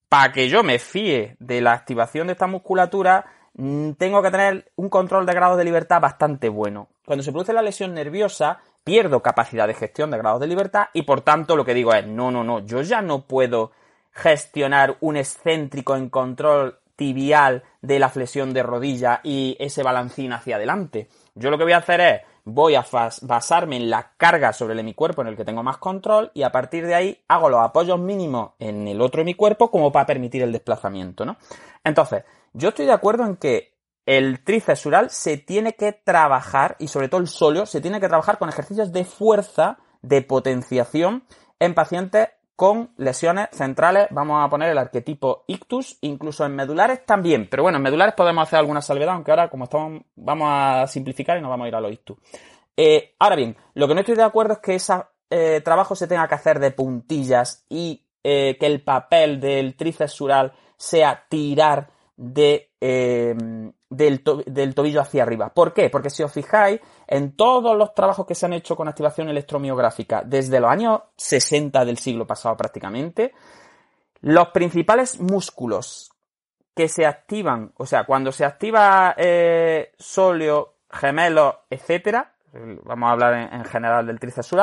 para 0.09 0.31
que 0.31 0.49
yo 0.49 0.63
me 0.63 0.79
fíe 0.79 1.37
de 1.39 1.61
la 1.61 1.73
activación 1.73 2.25
de 2.25 2.33
esta 2.33 2.47
musculatura, 2.47 3.27
mm, 3.53 3.91
tengo 3.91 4.23
que 4.23 4.31
tener 4.31 4.71
un 4.75 4.89
control 4.89 5.27
de 5.27 5.35
grados 5.35 5.59
de 5.59 5.65
libertad 5.65 6.01
bastante 6.01 6.49
bueno. 6.49 6.89
Cuando 7.05 7.21
se 7.21 7.31
produce 7.31 7.53
la 7.53 7.61
lesión 7.61 7.93
nerviosa, 7.93 8.59
pierdo 8.83 9.21
capacidad 9.21 9.67
de 9.67 9.75
gestión 9.75 10.09
de 10.09 10.17
grados 10.17 10.41
de 10.41 10.47
libertad 10.47 10.87
y 10.93 11.03
por 11.03 11.21
tanto 11.21 11.55
lo 11.55 11.63
que 11.63 11.75
digo 11.75 11.93
es, 11.93 12.07
no, 12.07 12.31
no, 12.31 12.43
no, 12.43 12.65
yo 12.65 12.81
ya 12.81 13.03
no 13.03 13.27
puedo 13.27 13.71
gestionar 14.11 14.97
un 15.01 15.15
excéntrico 15.15 15.95
en 15.95 16.09
control 16.09 16.79
tibial 16.95 17.63
de 17.83 17.99
la 17.99 18.09
flexión 18.09 18.51
de 18.51 18.63
rodilla 18.63 19.21
y 19.23 19.55
ese 19.59 19.83
balancín 19.83 20.33
hacia 20.33 20.55
adelante. 20.55 21.07
Yo 21.35 21.51
lo 21.51 21.59
que 21.59 21.65
voy 21.65 21.73
a 21.73 21.77
hacer 21.77 22.01
es 22.01 22.21
voy 22.49 22.75
a 22.75 22.85
basarme 23.21 23.77
en 23.77 23.89
la 23.89 24.11
carga 24.17 24.53
sobre 24.53 24.73
el 24.73 24.79
hemicuerpo 24.79 25.21
en 25.21 25.27
el 25.27 25.37
que 25.37 25.45
tengo 25.45 25.63
más 25.63 25.77
control 25.77 26.31
y 26.33 26.43
a 26.43 26.51
partir 26.51 26.85
de 26.85 26.95
ahí 26.95 27.23
hago 27.27 27.49
los 27.49 27.61
apoyos 27.61 27.99
mínimos 27.99 28.51
en 28.59 28.87
el 28.87 29.01
otro 29.01 29.21
hemicuerpo 29.21 29.71
como 29.71 29.91
para 29.91 30.05
permitir 30.05 30.41
el 30.41 30.51
desplazamiento, 30.51 31.25
¿no? 31.25 31.37
Entonces, 31.83 32.23
yo 32.53 32.69
estoy 32.69 32.85
de 32.85 32.93
acuerdo 32.93 33.25
en 33.25 33.37
que 33.37 33.73
el 34.05 34.43
tríceps 34.43 34.87
se 35.09 35.37
tiene 35.37 35.73
que 35.73 35.93
trabajar 35.93 36.75
y 36.79 36.87
sobre 36.87 37.09
todo 37.09 37.21
el 37.21 37.27
sóleo 37.27 37.65
se 37.65 37.81
tiene 37.81 37.99
que 37.99 38.07
trabajar 38.07 38.39
con 38.39 38.49
ejercicios 38.49 38.91
de 38.91 39.05
fuerza 39.05 39.77
de 40.01 40.21
potenciación 40.21 41.23
en 41.59 41.73
pacientes 41.75 42.29
con 42.59 42.89
lesiones 42.97 43.47
centrales, 43.53 44.07
vamos 44.11 44.45
a 44.45 44.49
poner 44.49 44.69
el 44.69 44.77
arquetipo 44.77 45.45
ictus, 45.47 45.97
incluso 46.01 46.45
en 46.45 46.57
medulares 46.57 47.05
también, 47.05 47.47
pero 47.49 47.63
bueno, 47.63 47.77
en 47.77 47.83
medulares 47.83 48.15
podemos 48.15 48.43
hacer 48.43 48.59
alguna 48.59 48.81
salvedad, 48.81 49.13
aunque 49.15 49.31
ahora 49.31 49.49
como 49.49 49.63
estamos, 49.63 50.01
vamos 50.17 50.49
a 50.51 50.85
simplificar 50.85 51.37
y 51.37 51.41
nos 51.41 51.51
vamos 51.51 51.63
a 51.63 51.67
ir 51.69 51.75
a 51.75 51.79
los 51.79 51.93
ictus. 51.93 52.17
Eh, 52.75 53.15
ahora 53.17 53.37
bien, 53.37 53.55
lo 53.75 53.87
que 53.87 53.93
no 53.93 54.01
estoy 54.01 54.15
de 54.15 54.23
acuerdo 54.23 54.55
es 54.55 54.59
que 54.59 54.75
ese 54.75 54.93
eh, 55.29 55.61
trabajo 55.63 55.95
se 55.95 56.05
tenga 56.05 56.27
que 56.27 56.35
hacer 56.35 56.59
de 56.59 56.71
puntillas 56.71 57.65
y 57.69 58.05
eh, 58.25 58.57
que 58.59 58.65
el 58.65 58.83
papel 58.83 59.39
del 59.39 59.77
tríceps 59.77 60.11
sural 60.11 60.51
sea 60.75 61.27
tirar 61.29 61.89
de, 62.17 62.71
del, 62.81 64.21
del, 64.47 64.75
tobillo 64.75 64.99
hacia 64.99 65.23
arriba. 65.23 65.53
¿Por 65.53 65.73
qué? 65.73 65.89
Porque 65.89 66.09
si 66.09 66.23
os 66.23 66.33
fijáis, 66.33 66.81
en 67.11 67.35
todos 67.35 67.75
los 67.75 67.95
trabajos 67.95 68.27
que 68.27 68.35
se 68.35 68.45
han 68.45 68.53
hecho 68.53 68.75
con 68.75 68.87
activación 68.87 69.29
electromiográfica 69.29 70.21
desde 70.23 70.59
los 70.59 70.69
años 70.69 71.01
60 71.15 71.83
del 71.83 71.97
siglo 71.97 72.27
pasado 72.27 72.55
prácticamente, 72.55 73.33
los 74.21 74.49
principales 74.49 75.19
músculos 75.19 76.11
que 76.75 76.87
se 76.87 77.07
activan, 77.07 77.73
o 77.77 77.87
sea, 77.87 78.05
cuando 78.05 78.31
se 78.31 78.45
activa 78.45 79.15
eh, 79.17 79.91
sóleo, 79.97 80.75
gemelo, 80.87 81.61
etcétera, 81.67 82.31
vamos 82.83 83.09
a 83.09 83.11
hablar 83.13 83.33
en, 83.33 83.53
en 83.53 83.65
general 83.65 84.05
del 84.05 84.19
tríceps 84.19 84.53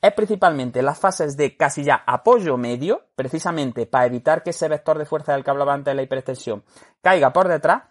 es 0.00 0.12
principalmente 0.12 0.82
las 0.82 1.00
fases 1.00 1.36
de 1.36 1.56
casi 1.56 1.82
ya 1.82 2.04
apoyo 2.06 2.56
medio, 2.56 3.06
precisamente 3.16 3.86
para 3.86 4.06
evitar 4.06 4.44
que 4.44 4.50
ese 4.50 4.68
vector 4.68 4.96
de 4.96 5.06
fuerza 5.06 5.32
del 5.32 5.42
que 5.42 5.50
hablaba 5.50 5.74
antes 5.74 5.90
de 5.90 5.96
la 5.96 6.02
hiperextensión 6.02 6.62
caiga 7.02 7.32
por 7.32 7.48
detrás, 7.48 7.82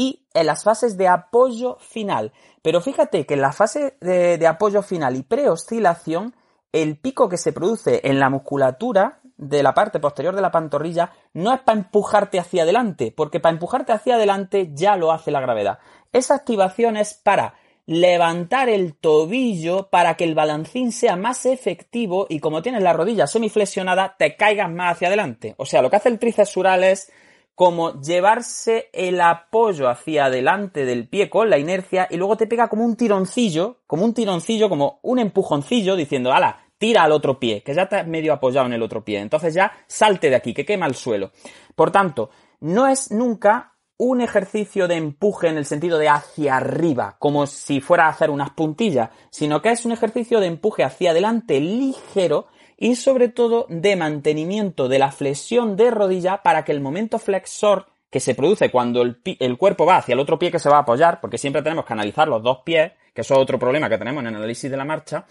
y 0.00 0.22
en 0.32 0.46
las 0.46 0.64
fases 0.64 0.96
de 0.96 1.08
apoyo 1.08 1.76
final. 1.78 2.32
Pero 2.62 2.80
fíjate 2.80 3.26
que 3.26 3.34
en 3.34 3.42
la 3.42 3.52
fase 3.52 3.98
de, 4.00 4.46
apoyo 4.46 4.80
final 4.80 5.14
y 5.14 5.22
preoscilación, 5.22 6.34
el 6.72 6.96
pico 6.96 7.28
que 7.28 7.36
se 7.36 7.52
produce 7.52 8.00
en 8.04 8.18
la 8.18 8.30
musculatura 8.30 9.20
de 9.36 9.62
la 9.62 9.74
parte 9.74 10.00
posterior 10.00 10.34
de 10.34 10.40
la 10.40 10.50
pantorrilla 10.50 11.12
no 11.34 11.52
es 11.52 11.60
para 11.60 11.80
empujarte 11.80 12.38
hacia 12.38 12.62
adelante, 12.62 13.12
porque 13.14 13.40
para 13.40 13.52
empujarte 13.52 13.92
hacia 13.92 14.14
adelante 14.14 14.70
ya 14.72 14.96
lo 14.96 15.12
hace 15.12 15.30
la 15.30 15.42
gravedad. 15.42 15.80
Esa 16.14 16.34
activación 16.34 16.96
es 16.96 17.12
para 17.12 17.56
levantar 17.84 18.70
el 18.70 18.94
tobillo 18.94 19.90
para 19.90 20.14
que 20.14 20.24
el 20.24 20.34
balancín 20.34 20.92
sea 20.92 21.16
más 21.16 21.44
efectivo 21.44 22.26
y 22.30 22.40
como 22.40 22.62
tienes 22.62 22.82
la 22.82 22.94
rodilla 22.94 23.26
semiflexionada 23.26 24.16
te 24.18 24.34
caigas 24.36 24.70
más 24.70 24.92
hacia 24.92 25.08
adelante. 25.08 25.54
O 25.58 25.66
sea, 25.66 25.82
lo 25.82 25.90
que 25.90 25.96
hace 25.96 26.08
el 26.08 26.18
tríceps 26.18 26.56
es 26.56 27.12
como 27.60 28.00
llevarse 28.00 28.88
el 28.90 29.20
apoyo 29.20 29.90
hacia 29.90 30.24
adelante 30.24 30.86
del 30.86 31.06
pie 31.06 31.28
con 31.28 31.50
la 31.50 31.58
inercia 31.58 32.08
y 32.08 32.16
luego 32.16 32.38
te 32.38 32.46
pega 32.46 32.68
como 32.68 32.86
un 32.86 32.96
tironcillo, 32.96 33.80
como 33.86 34.06
un 34.06 34.14
tironcillo, 34.14 34.70
como 34.70 34.98
un 35.02 35.18
empujoncillo 35.18 35.94
diciendo, 35.94 36.32
ala, 36.32 36.58
tira 36.78 37.02
al 37.02 37.12
otro 37.12 37.38
pie, 37.38 37.62
que 37.62 37.74
ya 37.74 37.82
está 37.82 38.02
medio 38.04 38.32
apoyado 38.32 38.66
en 38.66 38.72
el 38.72 38.82
otro 38.82 39.04
pie. 39.04 39.18
Entonces 39.18 39.52
ya 39.52 39.72
salte 39.86 40.30
de 40.30 40.36
aquí, 40.36 40.54
que 40.54 40.64
quema 40.64 40.86
el 40.86 40.94
suelo. 40.94 41.32
Por 41.74 41.90
tanto, 41.90 42.30
no 42.60 42.88
es 42.88 43.10
nunca 43.10 43.74
un 43.98 44.22
ejercicio 44.22 44.88
de 44.88 44.94
empuje 44.94 45.48
en 45.48 45.58
el 45.58 45.66
sentido 45.66 45.98
de 45.98 46.08
hacia 46.08 46.56
arriba, 46.56 47.16
como 47.18 47.46
si 47.46 47.82
fuera 47.82 48.06
a 48.06 48.08
hacer 48.08 48.30
unas 48.30 48.52
puntillas, 48.52 49.10
sino 49.28 49.60
que 49.60 49.70
es 49.70 49.84
un 49.84 49.92
ejercicio 49.92 50.40
de 50.40 50.46
empuje 50.46 50.82
hacia 50.82 51.10
adelante 51.10 51.60
ligero 51.60 52.46
y 52.80 52.96
sobre 52.96 53.28
todo 53.28 53.66
de 53.68 53.94
mantenimiento 53.94 54.88
de 54.88 54.98
la 54.98 55.12
flexión 55.12 55.76
de 55.76 55.90
rodilla 55.90 56.42
para 56.42 56.64
que 56.64 56.72
el 56.72 56.80
momento 56.80 57.18
flexor 57.18 57.86
que 58.10 58.20
se 58.20 58.34
produce 58.34 58.70
cuando 58.70 59.02
el, 59.02 59.58
cuerpo 59.58 59.86
va 59.86 59.98
hacia 59.98 60.14
el 60.14 60.18
otro 60.18 60.38
pie 60.38 60.50
que 60.50 60.58
se 60.58 60.70
va 60.70 60.78
a 60.78 60.80
apoyar, 60.80 61.20
porque 61.20 61.38
siempre 61.38 61.62
tenemos 61.62 61.84
que 61.84 61.92
analizar 61.92 62.26
los 62.26 62.42
dos 62.42 62.60
pies, 62.64 62.92
que 63.14 63.20
eso 63.20 63.34
es 63.34 63.40
otro 63.40 63.58
problema 63.58 63.88
que 63.88 63.98
tenemos 63.98 64.22
en 64.22 64.28
el 64.28 64.36
análisis 64.36 64.68
de 64.68 64.76
la 64.76 64.84
marcha, 64.84 65.26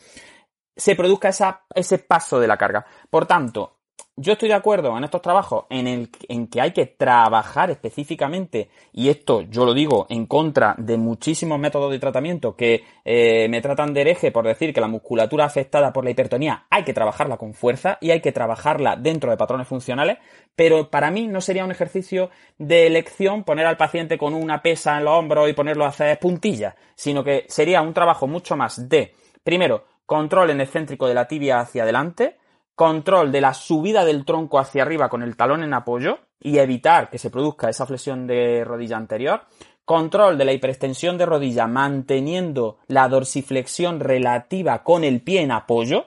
se 0.77 0.95
produzca 0.95 1.31
ese 1.75 1.97
paso 1.97 2.39
de 2.39 2.47
la 2.47 2.55
carga. 2.55 2.85
Por 3.09 3.25
tanto, 3.25 3.78
yo 4.21 4.33
estoy 4.33 4.49
de 4.49 4.55
acuerdo 4.55 4.97
en 4.97 5.05
estos 5.05 5.21
trabajos 5.21 5.65
en, 5.69 5.87
el, 5.87 6.09
en 6.27 6.47
que 6.47 6.59
hay 6.59 6.71
que 6.71 6.85
trabajar 6.85 7.71
específicamente, 7.71 8.69
y 8.91 9.07
esto 9.07 9.43
yo 9.43 9.65
lo 9.65 9.73
digo 9.73 10.07
en 10.09 10.25
contra 10.25 10.75
de 10.77 10.97
muchísimos 10.97 11.57
métodos 11.57 11.89
de 11.89 11.99
tratamiento 11.99 12.55
que 12.55 12.83
eh, 13.05 13.47
me 13.49 13.61
tratan 13.61 13.93
de 13.93 14.01
hereje 14.01 14.31
por 14.31 14.45
decir 14.45 14.73
que 14.73 14.81
la 14.81 14.89
musculatura 14.89 15.45
afectada 15.45 15.93
por 15.93 16.03
la 16.03 16.09
hipertonía 16.09 16.65
hay 16.69 16.83
que 16.83 16.93
trabajarla 16.93 17.37
con 17.37 17.53
fuerza 17.53 17.97
y 18.01 18.11
hay 18.11 18.19
que 18.19 18.33
trabajarla 18.33 18.97
dentro 18.97 19.31
de 19.31 19.37
patrones 19.37 19.67
funcionales, 19.67 20.17
pero 20.53 20.89
para 20.89 21.11
mí 21.11 21.27
no 21.27 21.39
sería 21.39 21.63
un 21.63 21.71
ejercicio 21.71 22.29
de 22.57 22.87
elección 22.87 23.45
poner 23.45 23.65
al 23.65 23.77
paciente 23.77 24.17
con 24.17 24.33
una 24.33 24.61
pesa 24.61 24.97
en 24.97 25.05
los 25.05 25.13
hombros 25.13 25.49
y 25.49 25.53
ponerlo 25.53 25.85
a 25.85 25.89
hacer 25.89 26.19
puntillas, 26.19 26.75
sino 26.95 27.23
que 27.23 27.45
sería 27.47 27.81
un 27.81 27.93
trabajo 27.93 28.27
mucho 28.27 28.57
más 28.57 28.89
de, 28.89 29.13
primero, 29.45 29.85
control 30.05 30.49
en 30.49 30.59
el 30.59 30.67
céntrico 30.67 31.07
de 31.07 31.13
la 31.13 31.27
tibia 31.27 31.59
hacia 31.61 31.83
adelante, 31.83 32.38
control 32.79 33.33
de 33.33 33.41
la 33.41 33.53
subida 33.53 34.05
del 34.05 34.23
tronco 34.23 34.57
hacia 34.57 34.83
arriba 34.83 35.09
con 35.09 35.21
el 35.21 35.35
talón 35.35 35.63
en 35.63 35.73
apoyo 35.73 36.19
y 36.39 36.59
evitar 36.59 37.09
que 37.09 37.17
se 37.17 37.29
produzca 37.29 37.69
esa 37.69 37.85
flexión 37.85 38.25
de 38.25 38.63
rodilla 38.63 38.95
anterior, 38.95 39.41
control 39.83 40.37
de 40.37 40.45
la 40.45 40.53
hiperextensión 40.53 41.17
de 41.17 41.25
rodilla 41.25 41.67
manteniendo 41.67 42.77
la 42.87 43.09
dorsiflexión 43.09 43.99
relativa 43.99 44.81
con 44.81 45.03
el 45.03 45.19
pie 45.19 45.41
en 45.41 45.51
apoyo. 45.51 46.05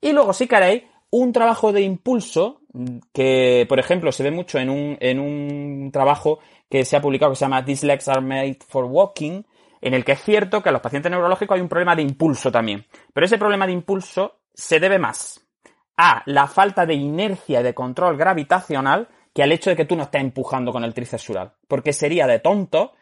Y 0.00 0.12
luego 0.12 0.32
si 0.32 0.46
queréis 0.46 0.84
un 1.10 1.32
trabajo 1.32 1.72
de 1.72 1.80
impulso 1.80 2.60
que 3.12 3.66
por 3.68 3.80
ejemplo 3.80 4.12
se 4.12 4.22
ve 4.22 4.30
mucho 4.30 4.60
en 4.60 4.70
un, 4.70 4.96
en 5.00 5.18
un 5.18 5.90
trabajo 5.92 6.38
que 6.70 6.84
se 6.84 6.96
ha 6.96 7.02
publicado 7.02 7.32
que 7.32 7.38
se 7.38 7.44
llama 7.44 7.64
These 7.64 7.88
Legs 7.88 8.06
Are 8.06 8.20
Made 8.20 8.58
for 8.68 8.84
Walking 8.84 9.42
en 9.80 9.94
el 9.94 10.04
que 10.04 10.12
es 10.12 10.22
cierto 10.22 10.62
que 10.62 10.68
a 10.68 10.72
los 10.72 10.80
pacientes 10.80 11.10
neurológicos 11.10 11.56
hay 11.56 11.60
un 11.60 11.68
problema 11.68 11.96
de 11.96 12.02
impulso 12.02 12.52
también. 12.52 12.86
Pero 13.12 13.26
ese 13.26 13.36
problema 13.36 13.66
de 13.66 13.72
impulso 13.72 14.42
se 14.54 14.78
debe 14.78 15.00
más 15.00 15.43
a 15.96 16.22
la 16.26 16.46
falta 16.46 16.86
de 16.86 16.94
inercia 16.94 17.60
y 17.60 17.62
de 17.62 17.74
control 17.74 18.16
gravitacional 18.16 19.08
que 19.32 19.42
al 19.42 19.52
hecho 19.52 19.70
de 19.70 19.76
que 19.76 19.84
tú 19.84 19.96
no 19.96 20.04
estés 20.04 20.20
empujando 20.20 20.72
con 20.72 20.84
el 20.84 20.94
tríceps 20.94 21.32
Porque 21.68 21.92
sería 21.92 22.26
de 22.26 22.38
tonto 22.38 22.92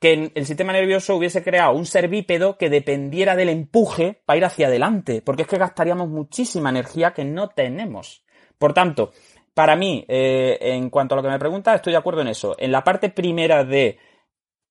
que 0.00 0.32
el 0.34 0.46
sistema 0.46 0.72
nervioso 0.72 1.14
hubiese 1.14 1.44
creado 1.44 1.74
un 1.74 1.86
ser 1.86 2.08
bípedo 2.08 2.58
que 2.58 2.68
dependiera 2.68 3.36
del 3.36 3.48
empuje 3.48 4.20
para 4.26 4.36
ir 4.36 4.44
hacia 4.44 4.66
adelante, 4.66 5.22
porque 5.22 5.42
es 5.42 5.48
que 5.48 5.58
gastaríamos 5.58 6.08
muchísima 6.08 6.70
energía 6.70 7.12
que 7.12 7.24
no 7.24 7.50
tenemos. 7.50 8.24
Por 8.58 8.74
tanto, 8.74 9.12
para 9.54 9.76
mí, 9.76 10.04
eh, 10.08 10.58
en 10.60 10.90
cuanto 10.90 11.14
a 11.14 11.16
lo 11.16 11.22
que 11.22 11.28
me 11.28 11.38
pregunta, 11.38 11.74
estoy 11.74 11.92
de 11.92 11.98
acuerdo 11.98 12.22
en 12.22 12.28
eso. 12.28 12.56
En 12.58 12.72
la 12.72 12.82
parte 12.82 13.10
primera 13.10 13.62
de, 13.62 13.96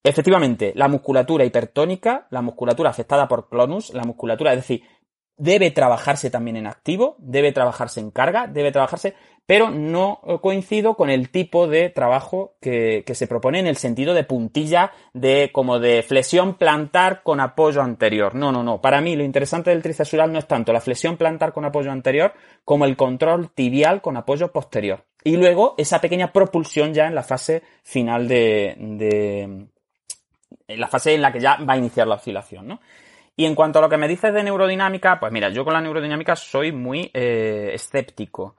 efectivamente, 0.04 0.74
la 0.76 0.90
musculatura 0.90 1.46
hipertónica, 1.46 2.28
la 2.30 2.42
musculatura 2.42 2.90
afectada 2.90 3.30
por 3.30 3.48
clonus, 3.48 3.94
la 3.94 4.04
musculatura, 4.04 4.52
es 4.52 4.58
decir, 4.58 4.84
debe 5.42 5.72
trabajarse 5.72 6.30
también 6.30 6.56
en 6.56 6.68
activo, 6.68 7.16
debe 7.18 7.52
trabajarse 7.52 8.00
en 8.00 8.12
carga, 8.12 8.46
debe 8.46 8.72
trabajarse, 8.72 9.16
pero 9.48 9.72
no 9.72 10.22
coincido 10.40 10.94
con 10.94 11.10
el 11.10 11.30
tipo 11.30 11.68
de 11.68 11.90
trabajo 11.90 12.54
que, 12.62 13.04
se 13.12 13.26
propone 13.26 13.58
en 13.58 13.66
el 13.66 13.76
sentido 13.76 14.14
de 14.14 14.24
puntilla, 14.24 14.92
de 15.14 15.50
como 15.52 15.80
de 15.80 16.04
flexión 16.04 16.60
plantar 16.60 17.24
con 17.24 17.40
apoyo 17.40 17.82
anterior. 17.82 18.36
No, 18.36 18.52
no, 18.52 18.62
no. 18.62 18.82
Para 18.82 19.02
mí 19.02 19.16
lo 19.16 19.24
interesante 19.24 19.72
del 19.72 19.82
tríceps 19.82 20.14
no 20.30 20.38
es 20.38 20.48
tanto 20.48 20.72
la 20.72 20.80
flexión 20.80 21.18
plantar 21.18 21.54
con 21.54 21.66
apoyo 21.66 21.92
anterior 21.92 22.34
como 22.64 22.86
el 22.86 22.96
control 22.96 23.50
tibial 23.50 24.04
con 24.04 24.18
apoyo 24.18 24.52
posterior. 24.52 25.06
Y 25.24 25.38
luego 25.38 25.74
esa 25.80 26.00
pequeña 26.00 26.32
propulsión 26.32 26.94
ya 26.94 27.08
en 27.08 27.16
la 27.16 27.24
fase 27.24 27.64
final 27.84 28.28
de, 28.28 28.76
de 28.78 29.42
en 29.42 30.80
la 30.80 30.88
fase 30.88 31.16
en 31.16 31.22
la 31.24 31.32
que 31.32 31.40
ya 31.40 31.58
va 31.58 31.74
a 31.74 31.78
iniciar 31.78 32.08
la 32.08 32.16
oscilación, 32.16 32.68
¿no? 32.68 32.80
Y 33.42 33.46
en 33.46 33.56
cuanto 33.56 33.80
a 33.80 33.82
lo 33.82 33.90
que 33.90 33.98
me 33.98 34.08
dices 34.08 34.32
de 34.36 34.44
neurodinámica, 34.44 35.20
pues 35.20 35.32
mira, 35.32 35.50
yo 35.50 35.66
con 35.66 35.74
la 35.74 35.82
neurodinámica 35.82 36.36
soy 36.36 36.72
muy 36.72 37.10
eh, 37.12 37.72
escéptico. 37.74 38.56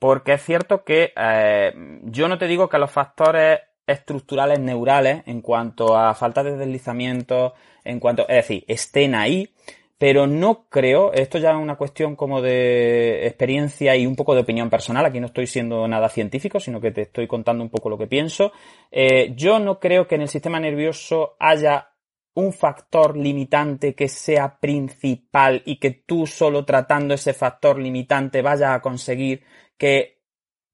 Porque 0.00 0.32
es 0.32 0.42
cierto 0.42 0.82
que 0.82 1.12
eh, 1.16 1.72
yo 2.02 2.26
no 2.26 2.36
te 2.36 2.48
digo 2.48 2.68
que 2.68 2.78
los 2.78 2.90
factores 2.90 3.60
estructurales 3.86 4.58
neurales, 4.58 5.22
en 5.26 5.40
cuanto 5.40 5.96
a 5.96 6.12
falta 6.14 6.42
de 6.42 6.56
deslizamiento, 6.56 7.54
en 7.84 8.00
cuanto, 8.00 8.22
es 8.28 8.48
decir, 8.48 8.64
estén 8.66 9.14
ahí, 9.14 9.54
pero 9.98 10.26
no 10.26 10.64
creo, 10.68 11.12
esto 11.12 11.38
ya 11.38 11.50
es 11.50 11.56
una 11.56 11.76
cuestión 11.76 12.16
como 12.16 12.42
de 12.42 13.28
experiencia 13.28 13.94
y 13.94 14.04
un 14.04 14.16
poco 14.16 14.34
de 14.34 14.40
opinión 14.40 14.68
personal, 14.68 15.06
aquí 15.06 15.20
no 15.20 15.26
estoy 15.26 15.46
siendo 15.46 15.86
nada 15.86 16.08
científico, 16.08 16.58
sino 16.58 16.80
que 16.80 16.90
te 16.90 17.02
estoy 17.02 17.28
contando 17.28 17.62
un 17.62 17.70
poco 17.70 17.88
lo 17.88 17.98
que 17.98 18.08
pienso, 18.08 18.50
eh, 18.90 19.32
yo 19.36 19.60
no 19.60 19.78
creo 19.78 20.08
que 20.08 20.16
en 20.16 20.22
el 20.22 20.28
sistema 20.28 20.58
nervioso 20.58 21.36
haya 21.38 21.93
un 22.34 22.52
factor 22.52 23.16
limitante 23.16 23.94
que 23.94 24.08
sea 24.08 24.58
principal 24.58 25.62
y 25.64 25.76
que 25.76 25.90
tú 25.90 26.26
solo 26.26 26.64
tratando 26.64 27.14
ese 27.14 27.32
factor 27.32 27.78
limitante 27.78 28.42
vayas 28.42 28.70
a 28.70 28.80
conseguir 28.80 29.42
que 29.76 30.20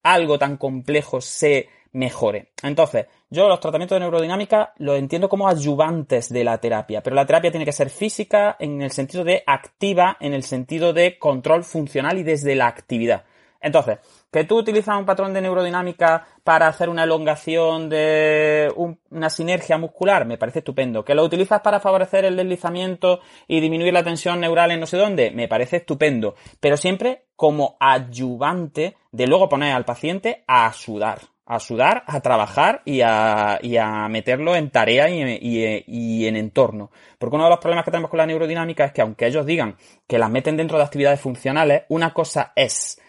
algo 0.03 0.39
tan 0.39 0.57
complejo 0.57 1.21
se 1.21 1.69
mejore. 1.93 2.53
Entonces, 2.63 3.07
yo 3.29 3.49
los 3.49 3.61
tratamientos 3.61 3.97
de 3.97 4.01
neurodinámica 4.01 4.73
los 4.79 4.99
entiendo 4.99 5.29
como 5.29 5.49
ayudantes 5.49 6.29
de 6.29 6.45
la 6.45 6.59
terapia, 6.59 7.03
pero 7.03 7.17
la 7.17 7.27
terapia 7.27 7.51
tiene 7.51 7.67
que 7.67 7.73
ser 7.73 7.91
física 7.91 8.57
en 8.59 8.81
el 8.81 8.91
sentido 8.91 9.25
de 9.25 9.43
activa, 9.47 10.17
en 10.21 10.33
el 10.33 10.43
sentido 10.43 10.93
de 10.93 11.19
control 11.19 11.65
funcional 11.65 12.19
y 12.19 12.23
desde 12.23 12.55
la 12.55 12.69
actividad. 12.69 13.25
Entonces, 13.61 13.99
que 14.31 14.45
tú 14.45 14.59
utilizas 14.59 14.97
un 14.97 15.05
patrón 15.05 15.35
de 15.35 15.43
neurodinámica 15.43 16.27
para 16.45 16.67
hacer 16.67 16.89
una 16.89 17.05
elongación 17.05 17.89
de 17.89 18.73
una 19.11 19.29
sinergia 19.31 19.77
muscular, 19.77 20.25
me 20.25 20.39
parece 20.39 20.61
estupendo. 20.61 21.05
Que 21.05 21.15
lo 21.15 21.25
utilizas 21.25 21.61
para 21.61 21.81
favorecer 21.81 22.25
el 22.25 22.37
deslizamiento 22.37 23.21
y 23.47 23.61
disminuir 23.61 23.93
la 23.93 24.05
tensión 24.05 24.41
neural 24.41 24.71
en 24.71 24.81
no 24.81 24.87
sé 24.87 24.97
dónde, 24.97 25.31
me 25.31 25.49
parece 25.49 25.79
estupendo. 25.79 26.35
Pero 26.61 26.77
siempre 26.77 27.25
como 27.37 27.77
ayudante 27.81 28.97
de 29.13 29.27
luego 29.27 29.49
poner 29.49 29.73
al 29.75 29.85
paciente 29.85 30.45
a 30.47 30.73
sudar 30.73 31.21
a 31.51 31.59
sudar, 31.59 32.05
a 32.07 32.21
trabajar 32.21 32.81
y 32.85 33.01
a, 33.01 33.59
y 33.61 33.77
a 33.77 34.07
meterlo 34.09 34.55
en 34.55 34.71
tarea 34.71 35.11
y, 35.11 35.85
y, 35.85 36.27
en 36.29 36.37
entorno. 36.37 36.93
Porque 37.19 37.35
uno 37.35 37.47
de 37.47 37.51
los 37.51 37.59
problemas 37.59 37.85
que 37.85 37.91
tenemos 37.91 38.09
con 38.09 38.19
la 38.19 38.27
neurodinámica 38.27 38.85
es 38.85 38.93
que 38.93 39.03
aunque 39.03 39.27
ellos 39.27 39.45
digan 39.45 39.77
que 40.07 40.17
las 40.17 40.31
meten 40.31 40.57
dentro 40.57 40.79
de 40.79 40.85
actividades 40.85 41.21
funcionales, 41.21 41.83
una 41.89 42.15
cosa 42.15 42.53
es 42.55 43.01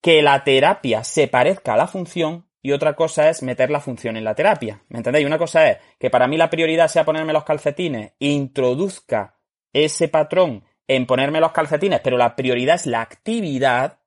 que 0.00 0.22
la 0.22 0.44
terapia 0.44 1.04
se 1.04 1.28
parezca 1.28 1.74
a 1.74 1.76
la 1.76 1.86
función 1.86 2.46
y 2.62 2.72
otra 2.72 2.94
cosa 2.94 3.28
es 3.28 3.42
meter 3.42 3.70
la 3.70 3.80
función 3.80 4.16
en 4.16 4.24
la 4.24 4.34
terapia. 4.34 4.82
¿Me 4.88 4.98
entendéis? 4.98 5.26
Una 5.26 5.38
cosa 5.38 5.70
es 5.70 5.78
que 5.98 6.10
para 6.10 6.26
mí 6.26 6.36
la 6.36 6.50
prioridad 6.50 6.88
sea 6.88 7.04
ponerme 7.04 7.32
los 7.32 7.44
calcetines 7.44 8.12
e 8.18 8.28
introduzca 8.28 9.36
ese 9.72 10.08
patrón 10.08 10.64
en 10.86 11.06
ponerme 11.06 11.40
los 11.40 11.52
calcetines, 11.52 12.00
pero 12.00 12.16
la 12.16 12.34
prioridad 12.34 12.76
es 12.76 12.86
la 12.86 13.02
actividad, 13.02 14.00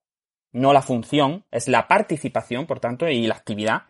no 0.51 0.73
la 0.73 0.81
función, 0.81 1.45
es 1.51 1.67
la 1.67 1.87
participación, 1.87 2.65
por 2.65 2.79
tanto, 2.79 3.07
y 3.07 3.27
la 3.27 3.35
actividad. 3.35 3.83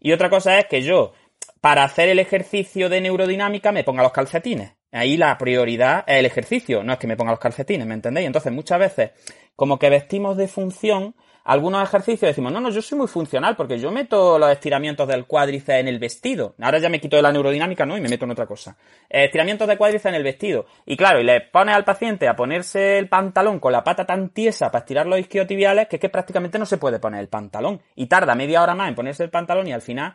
Y 0.00 0.12
otra 0.12 0.28
cosa 0.28 0.58
es 0.58 0.66
que 0.66 0.82
yo, 0.82 1.12
para 1.60 1.84
hacer 1.84 2.08
el 2.08 2.18
ejercicio 2.18 2.88
de 2.88 3.00
neurodinámica, 3.00 3.70
me 3.72 3.84
ponga 3.84 4.02
los 4.02 4.12
calcetines. 4.12 4.72
Ahí 4.90 5.16
la 5.16 5.38
prioridad 5.38 6.04
es 6.06 6.18
el 6.18 6.26
ejercicio, 6.26 6.82
no 6.82 6.92
es 6.92 6.98
que 6.98 7.06
me 7.06 7.16
ponga 7.16 7.30
los 7.30 7.40
calcetines, 7.40 7.86
¿me 7.86 7.94
entendéis? 7.94 8.26
Entonces, 8.26 8.52
muchas 8.52 8.78
veces, 8.78 9.10
como 9.56 9.78
que 9.78 9.88
vestimos 9.88 10.36
de 10.36 10.48
función 10.48 11.14
algunos 11.44 11.82
ejercicios 11.82 12.30
decimos, 12.30 12.52
no, 12.52 12.60
no, 12.60 12.70
yo 12.70 12.80
soy 12.80 12.98
muy 12.98 13.08
funcional 13.08 13.56
porque 13.56 13.78
yo 13.78 13.90
meto 13.90 14.38
los 14.38 14.50
estiramientos 14.50 15.08
del 15.08 15.26
cuádriceps 15.26 15.80
en 15.80 15.88
el 15.88 15.98
vestido. 15.98 16.54
Ahora 16.60 16.78
ya 16.78 16.88
me 16.88 17.00
quito 17.00 17.16
de 17.16 17.22
la 17.22 17.32
neurodinámica, 17.32 17.84
¿no? 17.84 17.96
Y 17.96 18.00
me 18.00 18.08
meto 18.08 18.24
en 18.24 18.30
otra 18.30 18.46
cosa. 18.46 18.76
Estiramientos 19.08 19.66
de 19.66 19.76
cuádriceps 19.76 20.06
en 20.06 20.14
el 20.14 20.22
vestido. 20.22 20.66
Y 20.86 20.96
claro, 20.96 21.20
y 21.20 21.24
le 21.24 21.40
pones 21.40 21.74
al 21.74 21.84
paciente 21.84 22.28
a 22.28 22.36
ponerse 22.36 22.98
el 22.98 23.08
pantalón 23.08 23.58
con 23.58 23.72
la 23.72 23.82
pata 23.82 24.06
tan 24.06 24.28
tiesa 24.30 24.70
para 24.70 24.82
estirar 24.82 25.06
los 25.06 25.18
isquiotibiales 25.18 25.88
que 25.88 25.96
es 25.96 26.00
que 26.00 26.08
prácticamente 26.08 26.58
no 26.58 26.66
se 26.66 26.78
puede 26.78 27.00
poner 27.00 27.20
el 27.20 27.28
pantalón. 27.28 27.80
Y 27.96 28.06
tarda 28.06 28.34
media 28.34 28.62
hora 28.62 28.74
más 28.74 28.88
en 28.88 28.94
ponerse 28.94 29.24
el 29.24 29.30
pantalón 29.30 29.66
y 29.66 29.72
al 29.72 29.82
final 29.82 30.14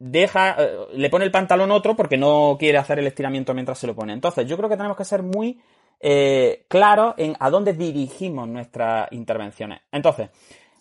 deja, 0.00 0.56
eh, 0.58 0.86
le 0.94 1.10
pone 1.10 1.24
el 1.24 1.30
pantalón 1.30 1.70
otro 1.70 1.94
porque 1.94 2.16
no 2.16 2.56
quiere 2.58 2.78
hacer 2.78 2.98
el 2.98 3.06
estiramiento 3.06 3.54
mientras 3.54 3.78
se 3.78 3.86
lo 3.86 3.94
pone. 3.94 4.12
Entonces, 4.12 4.48
yo 4.48 4.56
creo 4.56 4.68
que 4.68 4.76
tenemos 4.76 4.96
que 4.96 5.04
ser 5.04 5.22
muy 5.22 5.60
eh, 6.00 6.64
claro 6.68 7.14
en 7.18 7.36
a 7.38 7.50
dónde 7.50 7.74
dirigimos 7.74 8.48
nuestras 8.48 9.08
intervenciones. 9.12 9.80
Entonces, 9.92 10.30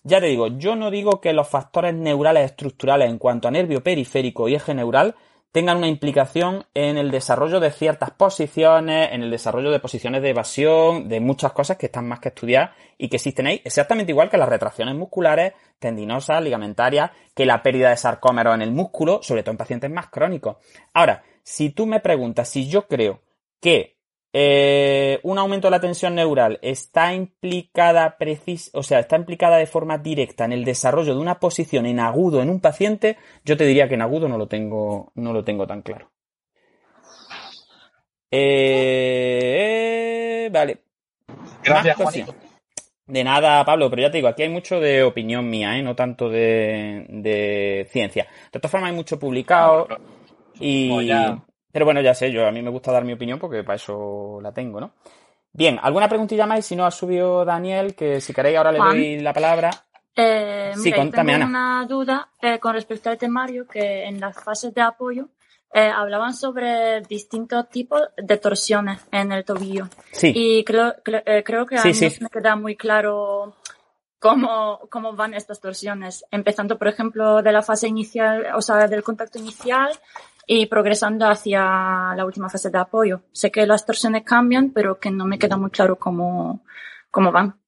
ya 0.03 0.21
te 0.21 0.27
digo, 0.27 0.47
yo 0.47 0.75
no 0.75 0.89
digo 0.89 1.19
que 1.19 1.33
los 1.33 1.47
factores 1.47 1.93
neurales 1.93 2.45
estructurales 2.51 3.09
en 3.09 3.17
cuanto 3.17 3.47
a 3.47 3.51
nervio 3.51 3.83
periférico 3.83 4.47
y 4.47 4.55
eje 4.55 4.73
neural 4.73 5.15
tengan 5.51 5.77
una 5.77 5.87
implicación 5.87 6.65
en 6.73 6.97
el 6.97 7.11
desarrollo 7.11 7.59
de 7.59 7.71
ciertas 7.71 8.11
posiciones, 8.11 9.09
en 9.11 9.23
el 9.23 9.31
desarrollo 9.31 9.71
de 9.71 9.79
posiciones 9.79 10.21
de 10.21 10.29
evasión, 10.29 11.09
de 11.09 11.19
muchas 11.19 11.53
cosas 11.53 11.77
que 11.77 11.87
están 11.87 12.07
más 12.07 12.19
que 12.19 12.29
estudiar 12.29 12.73
y 12.97 13.09
que 13.09 13.15
existen 13.15 13.47
ahí, 13.47 13.61
exactamente 13.65 14.11
igual 14.11 14.29
que 14.29 14.37
las 14.37 14.47
retracciones 14.47 14.95
musculares, 14.95 15.53
tendinosas, 15.79 16.43
ligamentarias, 16.43 17.11
que 17.33 17.45
la 17.45 17.63
pérdida 17.63 17.89
de 17.89 17.97
sarcómeros 17.97 18.55
en 18.55 18.61
el 18.61 18.71
músculo, 18.71 19.21
sobre 19.23 19.41
todo 19.41 19.51
en 19.51 19.57
pacientes 19.57 19.89
más 19.89 20.09
crónicos. 20.09 20.57
Ahora, 20.93 21.23
si 21.43 21.71
tú 21.71 21.87
me 21.87 21.99
preguntas 21.99 22.47
si 22.47 22.69
yo 22.69 22.87
creo 22.87 23.21
que 23.59 23.98
eh, 24.31 25.19
un 25.23 25.39
aumento 25.39 25.67
de 25.67 25.71
la 25.71 25.79
tensión 25.79 26.13
neural 26.13 26.59
está 26.61 27.15
implicada 27.15 28.17
precis 28.17 28.69
o 28.73 28.83
sea, 28.83 28.99
está 28.99 29.15
implicada 29.15 29.57
de 29.57 29.65
forma 29.65 29.97
directa 29.97 30.45
en 30.45 30.51
el 30.53 30.65
desarrollo 30.65 31.15
de 31.15 31.21
una 31.21 31.39
posición 31.39 31.87
en 31.87 31.99
agudo 31.99 32.41
en 32.41 32.51
un 32.51 32.59
paciente, 32.59 33.17
yo 33.43 33.57
te 33.57 33.65
diría 33.65 33.87
que 33.87 33.95
en 33.95 34.03
agudo 34.03 34.27
no 34.29 34.37
lo 34.37 34.47
tengo, 34.47 35.11
no 35.15 35.33
lo 35.33 35.43
tengo 35.43 35.65
tan 35.65 35.81
claro. 35.81 36.11
Eh, 38.31 39.29
vale. 40.51 40.83
Gracias, 41.63 41.97
De 43.07 43.23
nada, 43.23 43.65
Pablo, 43.65 43.89
pero 43.89 44.03
ya 44.03 44.11
te 44.11 44.17
digo, 44.17 44.27
aquí 44.27 44.43
hay 44.43 44.49
mucho 44.49 44.79
de 44.79 45.01
opinión 45.03 45.49
mía, 45.49 45.75
¿eh? 45.77 45.81
no 45.81 45.95
tanto 45.95 46.29
de, 46.29 47.07
de 47.09 47.87
ciencia. 47.89 48.27
De 48.51 48.59
todas 48.59 48.71
formas, 48.71 48.91
hay 48.91 48.95
mucho 48.95 49.17
publicado 49.19 49.87
y, 50.59 50.89
pero 51.71 51.85
bueno, 51.85 52.01
ya 52.01 52.13
sé, 52.13 52.31
yo 52.31 52.47
a 52.47 52.51
mí 52.51 52.61
me 52.61 52.69
gusta 52.69 52.91
dar 52.91 53.05
mi 53.05 53.13
opinión 53.13 53.39
porque 53.39 53.63
para 53.63 53.75
eso 53.75 54.39
la 54.41 54.51
tengo, 54.51 54.79
¿no? 54.79 54.93
Bien, 55.51 55.79
¿alguna 55.81 56.07
preguntilla 56.07 56.45
más? 56.45 56.65
Si 56.65 56.75
no 56.75 56.85
ha 56.85 56.91
subido 56.91 57.43
Daniel, 57.43 57.95
que 57.95 58.21
si 58.21 58.33
queréis 58.33 58.57
ahora 58.57 58.71
le 58.71 58.79
doy 58.79 59.19
la 59.19 59.33
palabra. 59.33 59.71
Eh, 60.15 60.73
sí, 60.75 60.91
mira, 60.91 61.09
tengo 61.09 61.45
una 61.45 61.85
duda 61.87 62.29
eh, 62.41 62.59
con 62.59 62.73
respecto 62.73 63.09
al 63.09 63.17
temario 63.17 63.67
que 63.67 64.03
en 64.03 64.19
las 64.19 64.35
fases 64.43 64.73
de 64.73 64.81
apoyo 64.81 65.29
eh, 65.73 65.87
hablaban 65.87 66.33
sobre 66.33 67.01
distintos 67.01 67.69
tipos 67.69 68.01
de 68.17 68.37
torsiones 68.37 68.99
en 69.11 69.31
el 69.31 69.45
tobillo. 69.45 69.87
Sí. 70.11 70.31
Y 70.35 70.63
creo, 70.63 70.95
creo 71.03 71.65
que 71.65 71.77
a 71.77 71.83
mí 71.83 71.91
no 71.91 72.09
me 72.21 72.29
queda 72.29 72.55
muy 72.55 72.75
claro 72.75 73.55
cómo, 74.19 74.81
cómo 74.89 75.13
van 75.13 75.33
estas 75.33 75.59
torsiones. 75.59 76.25
Empezando, 76.31 76.77
por 76.77 76.89
ejemplo, 76.89 77.41
de 77.41 77.51
la 77.51 77.61
fase 77.61 77.87
inicial, 77.87 78.47
o 78.55 78.61
sea, 78.61 78.87
del 78.87 79.03
contacto 79.03 79.39
inicial 79.39 79.91
y 80.51 80.65
progresando 80.65 81.27
hacia 81.27 81.61
la 82.15 82.25
última 82.25 82.49
fase 82.49 82.71
de 82.71 82.79
apoyo. 82.79 83.21
Sé 83.31 83.51
que 83.51 83.67
las 83.67 83.85
torsiones 83.85 84.23
cambian, 84.23 84.71
pero 84.71 84.99
que 84.99 85.11
no 85.11 85.25
me 85.25 85.37
queda 85.37 85.57
muy 85.57 85.69
claro 85.69 85.99
cómo, 85.99 86.63
cómo 87.11 87.31
van. 87.31 87.59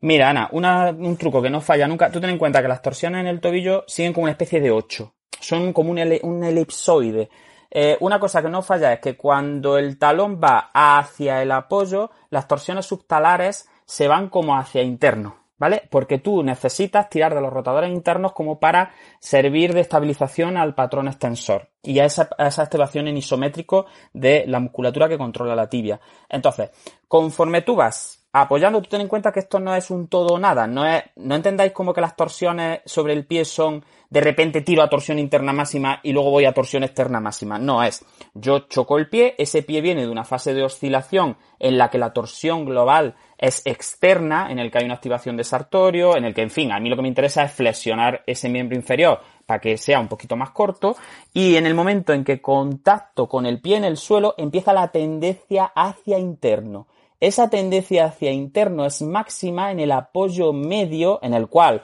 Mira, 0.00 0.30
Ana, 0.30 0.48
un 0.50 1.18
truco 1.18 1.42
que 1.42 1.50
no 1.50 1.60
falla 1.60 1.86
nunca. 1.86 2.10
Tú 2.10 2.18
ten 2.18 2.30
en 2.30 2.38
cuenta 2.38 2.62
que 2.62 2.68
las 2.68 2.80
torsiones 2.80 3.20
en 3.20 3.26
el 3.26 3.38
tobillo 3.38 3.84
siguen 3.86 4.14
como 4.14 4.24
una 4.24 4.30
especie 4.30 4.62
de 4.62 4.70
8. 4.70 5.14
Son 5.38 5.74
como 5.74 5.90
un, 5.90 5.98
un 6.22 6.42
elipsoide. 6.42 7.28
Eh, 7.70 7.98
una 8.00 8.18
cosa 8.18 8.40
que 8.40 8.48
no 8.48 8.62
falla 8.62 8.94
es 8.94 9.00
que 9.00 9.14
cuando 9.14 9.76
el 9.76 9.98
talón 9.98 10.40
va 10.42 10.70
hacia 10.72 11.42
el 11.42 11.52
apoyo, 11.52 12.12
las 12.30 12.48
torsiones 12.48 12.86
subtalares 12.86 13.68
se 13.84 14.08
van 14.08 14.30
como 14.30 14.56
hacia 14.56 14.80
interno. 14.80 15.36
¿Vale? 15.58 15.82
Porque 15.90 16.18
tú 16.18 16.42
necesitas 16.42 17.08
tirar 17.08 17.34
de 17.34 17.40
los 17.40 17.52
rotadores 17.52 17.90
internos 17.90 18.32
como 18.32 18.58
para 18.58 18.92
servir 19.20 19.72
de 19.72 19.80
estabilización 19.80 20.56
al 20.56 20.74
patrón 20.74 21.08
extensor 21.08 21.70
y 21.82 21.98
a 21.98 22.04
esa, 22.04 22.28
a 22.38 22.48
esa 22.48 22.68
en 22.94 23.16
isométrico 23.16 23.86
de 24.12 24.44
la 24.46 24.60
musculatura 24.60 25.08
que 25.08 25.18
controla 25.18 25.54
la 25.54 25.68
tibia. 25.68 26.00
Entonces, 26.28 26.70
conforme 27.08 27.62
tú 27.62 27.76
vas 27.76 28.25
apoyando, 28.32 28.82
tú 28.82 28.88
ten 28.88 29.00
en 29.00 29.08
cuenta 29.08 29.32
que 29.32 29.40
esto 29.40 29.58
no 29.58 29.74
es 29.74 29.90
un 29.90 30.08
todo 30.08 30.34
o 30.34 30.38
nada, 30.38 30.66
no 30.66 30.84
no 31.16 31.34
entendáis 31.34 31.72
como 31.72 31.94
que 31.94 32.00
las 32.00 32.16
torsiones 32.16 32.80
sobre 32.84 33.12
el 33.12 33.26
pie 33.26 33.44
son 33.44 33.84
de 34.10 34.20
repente 34.20 34.60
tiro 34.60 34.82
a 34.82 34.88
torsión 34.88 35.18
interna 35.18 35.52
máxima 35.52 36.00
y 36.02 36.12
luego 36.12 36.30
voy 36.30 36.44
a 36.44 36.52
torsión 36.52 36.84
externa 36.84 37.20
máxima. 37.20 37.58
No 37.58 37.82
es, 37.82 38.04
yo 38.34 38.60
choco 38.60 38.98
el 38.98 39.08
pie, 39.08 39.34
ese 39.38 39.62
pie 39.62 39.80
viene 39.80 40.02
de 40.02 40.10
una 40.10 40.24
fase 40.24 40.54
de 40.54 40.62
oscilación 40.62 41.36
en 41.58 41.78
la 41.78 41.90
que 41.90 41.98
la 41.98 42.12
torsión 42.12 42.64
global 42.64 43.16
es 43.38 43.62
externa, 43.66 44.50
en 44.50 44.58
el 44.58 44.70
que 44.70 44.78
hay 44.78 44.84
una 44.84 44.94
activación 44.94 45.36
de 45.36 45.44
sartorio, 45.44 46.16
en 46.16 46.24
el 46.24 46.34
que, 46.34 46.42
en 46.42 46.50
fin, 46.50 46.72
a 46.72 46.80
mí 46.80 46.88
lo 46.88 46.96
que 46.96 47.02
me 47.02 47.08
interesa 47.08 47.42
es 47.44 47.52
flexionar 47.52 48.22
ese 48.26 48.48
miembro 48.48 48.76
inferior 48.76 49.20
para 49.44 49.60
que 49.60 49.76
sea 49.76 50.00
un 50.00 50.08
poquito 50.08 50.36
más 50.36 50.50
corto, 50.50 50.96
y 51.32 51.56
en 51.56 51.66
el 51.66 51.74
momento 51.74 52.12
en 52.12 52.24
que 52.24 52.40
contacto 52.40 53.28
con 53.28 53.44
el 53.44 53.60
pie 53.60 53.76
en 53.76 53.84
el 53.84 53.96
suelo, 53.96 54.34
empieza 54.38 54.72
la 54.72 54.88
tendencia 54.88 55.64
hacia 55.74 56.18
interno. 56.18 56.86
Esa 57.20 57.48
tendencia 57.48 58.06
hacia 58.06 58.32
interno 58.32 58.84
es 58.84 59.02
máxima 59.02 59.70
en 59.70 59.80
el 59.80 59.92
apoyo 59.92 60.52
medio, 60.52 61.18
en 61.22 61.34
el 61.34 61.48
cual 61.48 61.82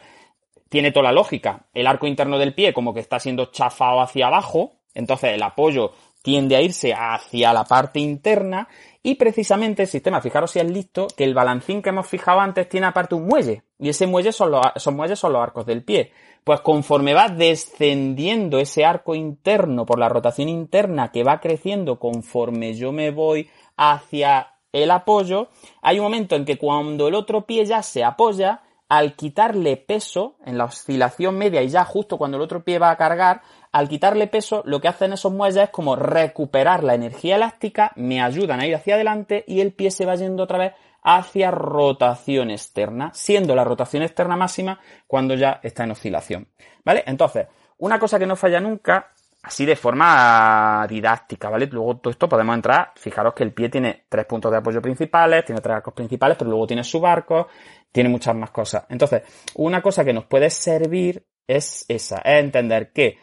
tiene 0.69 0.91
toda 0.91 1.05
la 1.05 1.13
lógica. 1.13 1.67
El 1.75 1.87
arco 1.87 2.07
interno 2.07 2.39
del 2.39 2.55
pie 2.55 2.73
como 2.73 2.95
que 2.95 3.01
está 3.01 3.19
siendo 3.19 3.47
chafado 3.47 4.01
hacia 4.01 4.27
abajo, 4.27 4.73
entonces 4.95 5.33
el 5.35 5.43
apoyo 5.43 5.93
tiende 6.23 6.57
a 6.57 6.63
irse 6.63 6.95
hacia 6.95 7.53
la 7.53 7.65
parte 7.65 7.99
interna 8.01 8.69
y 9.03 9.17
precisamente 9.17 9.83
el 9.83 9.89
sistema, 9.89 10.21
fijaros 10.21 10.53
si 10.53 10.61
es 10.61 10.71
listo, 10.71 11.09
que 11.17 11.25
el 11.25 11.35
balancín 11.35 11.83
que 11.83 11.89
hemos 11.89 12.07
fijado 12.07 12.41
antes 12.41 12.69
tiene 12.69 12.87
aparte 12.87 13.15
un 13.15 13.27
muelle 13.27 13.65
y 13.79 13.89
ese 13.89 14.07
muelle 14.07 14.33
son 14.33 14.53
los, 14.53 14.63
esos 14.75 14.95
muelles 14.95 15.19
son 15.19 15.33
los 15.33 15.43
arcos 15.43 15.67
del 15.67 15.83
pie. 15.83 16.13
Pues 16.45 16.61
conforme 16.61 17.15
va 17.15 17.29
descendiendo 17.29 18.59
ese 18.59 18.85
arco 18.85 19.15
interno 19.15 19.85
por 19.85 19.99
la 19.99 20.09
rotación 20.09 20.49
interna 20.49 21.11
que 21.13 21.25
va 21.25 21.41
creciendo 21.41 21.99
conforme 21.99 22.75
yo 22.75 22.93
me 22.93 23.11
voy 23.11 23.49
hacia 23.77 24.52
el 24.73 24.91
apoyo, 24.91 25.49
hay 25.83 25.99
un 25.99 26.05
momento 26.05 26.37
en 26.37 26.45
que 26.45 26.59
cuando 26.59 27.09
el 27.09 27.15
otro 27.15 27.47
pie 27.47 27.65
ya 27.65 27.83
se 27.83 28.05
apoya, 28.05 28.63
al 28.93 29.15
quitarle 29.15 29.79
peso 29.79 30.35
en 30.45 30.59
la 30.59 30.67
oscilación 30.67 31.39
media 31.39 31.63
y 31.63 31.69
ya 31.69 31.83
justo 31.83 32.19
cuando 32.19 32.37
el 32.37 32.43
otro 32.43 32.63
pie 32.63 32.79
va 32.79 32.91
a 32.91 32.99
cargar, 32.99 33.41
al 33.73 33.89
quitarle 33.89 34.27
peso, 34.27 34.63
lo 34.67 34.83
que 34.83 34.89
hacen 34.89 35.15
esos 35.15 35.33
muelles 35.33 35.65
es 35.65 35.71
como 35.71 35.97
recuperar 35.97 36.85
la 36.85 36.95
energía 36.95 37.37
elástica, 37.37 37.93
me 37.97 38.21
ayudan 38.21 38.61
a 38.61 38.67
ir 38.67 38.75
hacia 38.75 38.97
adelante 38.97 39.45
y 39.49 39.63
el 39.63 39.73
pie 39.73 39.91
se 39.91 40.05
va 40.05 40.15
yendo 40.17 40.43
otra 40.43 40.59
vez 40.59 40.73
hacia 41.03 41.51
rotación 41.51 42.51
externa, 42.51 43.11
siendo 43.15 43.55
la 43.55 43.65
rotación 43.65 44.03
externa 44.03 44.37
máxima 44.37 44.79
cuando 45.07 45.37
ya 45.37 45.59
está 45.63 45.85
en 45.85 45.93
oscilación. 45.93 46.49
¿Vale? 46.85 47.03
Entonces, 47.07 47.47
una 47.79 47.99
cosa 47.99 48.19
que 48.19 48.27
no 48.27 48.37
falla 48.37 48.61
nunca 48.61 49.11
así 49.43 49.67
de 49.67 49.77
forma 49.77 50.87
didáctica, 50.89 51.51
¿vale? 51.51 51.67
Luego 51.67 51.99
todo 51.99 52.11
esto 52.11 52.29
podemos 52.29 52.55
entrar, 52.55 52.93
fijaros 52.97 53.35
que 53.35 53.43
el 53.43 53.53
pie 53.53 53.69
tiene 53.69 54.05
tres 54.09 54.25
puntos 54.27 54.51
de 54.53 54.59
apoyo 54.59 54.81
principales, 54.81 55.45
tiene 55.45 55.61
tres 55.61 55.77
arcos 55.77 55.95
principales, 55.95 56.37
pero 56.39 56.51
luego 56.51 56.67
tiene 56.67 56.85
subarcos, 56.85 57.47
tiene 57.91 58.09
muchas 58.09 58.35
más 58.37 58.51
cosas. 58.51 58.85
Entonces, 58.89 59.23
una 59.57 59.83
cosa 59.83 60.05
que 60.05 60.13
nos 60.13 60.25
puede 60.27 60.49
servir 60.49 61.27
es 61.47 61.85
esa, 61.89 62.19
es 62.19 62.45
entender 62.45 62.93
que 62.93 63.19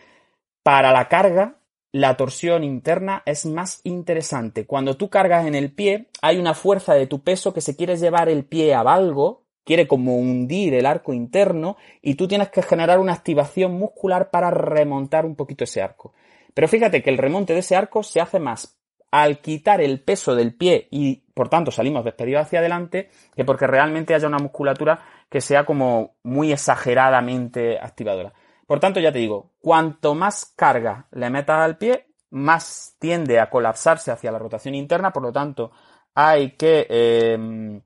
para 0.61 0.91
la 0.91 1.07
carga, 1.07 1.55
la 1.91 2.17
torsión 2.17 2.63
interna 2.63 3.23
es 3.25 3.45
más 3.45 3.81
interesante. 3.83 4.67
Cuando 4.67 4.97
tú 4.97 5.09
cargas 5.09 5.47
en 5.47 5.55
el 5.55 5.73
pie, 5.73 6.09
hay 6.21 6.37
una 6.37 6.53
fuerza 6.53 6.93
de 6.93 7.07
tu 7.07 7.23
peso 7.23 7.53
que 7.53 7.61
se 7.61 7.75
quiere 7.75 7.97
llevar 7.97 8.29
el 8.29 8.45
pie 8.45 8.75
a 8.75 8.83
valgo, 8.83 9.45
quiere 9.69 9.87
como 9.87 10.17
hundir 10.17 10.73
el 10.73 10.87
arco 10.87 11.13
interno 11.13 11.77
y 12.01 12.15
tú 12.15 12.27
tienes 12.27 12.49
que 12.49 12.63
generar 12.63 12.97
una 12.97 13.13
activación 13.13 13.73
muscular 13.73 14.31
para 14.31 14.49
remontar 14.49 15.27
un 15.27 15.35
poquito 15.35 15.63
ese 15.63 15.79
arco. 15.79 16.11
Pero 16.55 16.67
fíjate 16.67 17.03
que 17.03 17.11
el 17.11 17.19
remonte 17.19 17.53
de 17.53 17.59
ese 17.59 17.75
arco 17.75 18.01
se 18.01 18.19
hace 18.19 18.39
más 18.39 18.79
al 19.11 19.41
quitar 19.41 19.79
el 19.79 20.01
peso 20.01 20.33
del 20.33 20.55
pie 20.55 20.87
y 20.89 21.17
por 21.35 21.49
tanto 21.49 21.69
salimos 21.69 22.03
despedidos 22.03 22.47
hacia 22.47 22.61
adelante 22.61 23.11
que 23.35 23.45
porque 23.45 23.67
realmente 23.67 24.15
haya 24.15 24.27
una 24.27 24.39
musculatura 24.39 25.05
que 25.29 25.39
sea 25.39 25.67
como 25.67 26.15
muy 26.23 26.51
exageradamente 26.51 27.77
activadora. 27.77 28.33
Por 28.65 28.79
tanto, 28.79 28.99
ya 28.99 29.11
te 29.11 29.19
digo, 29.19 29.51
cuanto 29.61 30.15
más 30.15 30.51
carga 30.55 31.05
le 31.11 31.29
metas 31.29 31.59
al 31.59 31.77
pie, 31.77 32.07
más 32.31 32.95
tiende 32.97 33.39
a 33.39 33.51
colapsarse 33.51 34.09
hacia 34.09 34.31
la 34.31 34.39
rotación 34.39 34.73
interna, 34.73 35.13
por 35.13 35.21
lo 35.21 35.31
tanto, 35.31 35.69
hay 36.15 36.53
que 36.53 36.87
eh, 36.89 37.81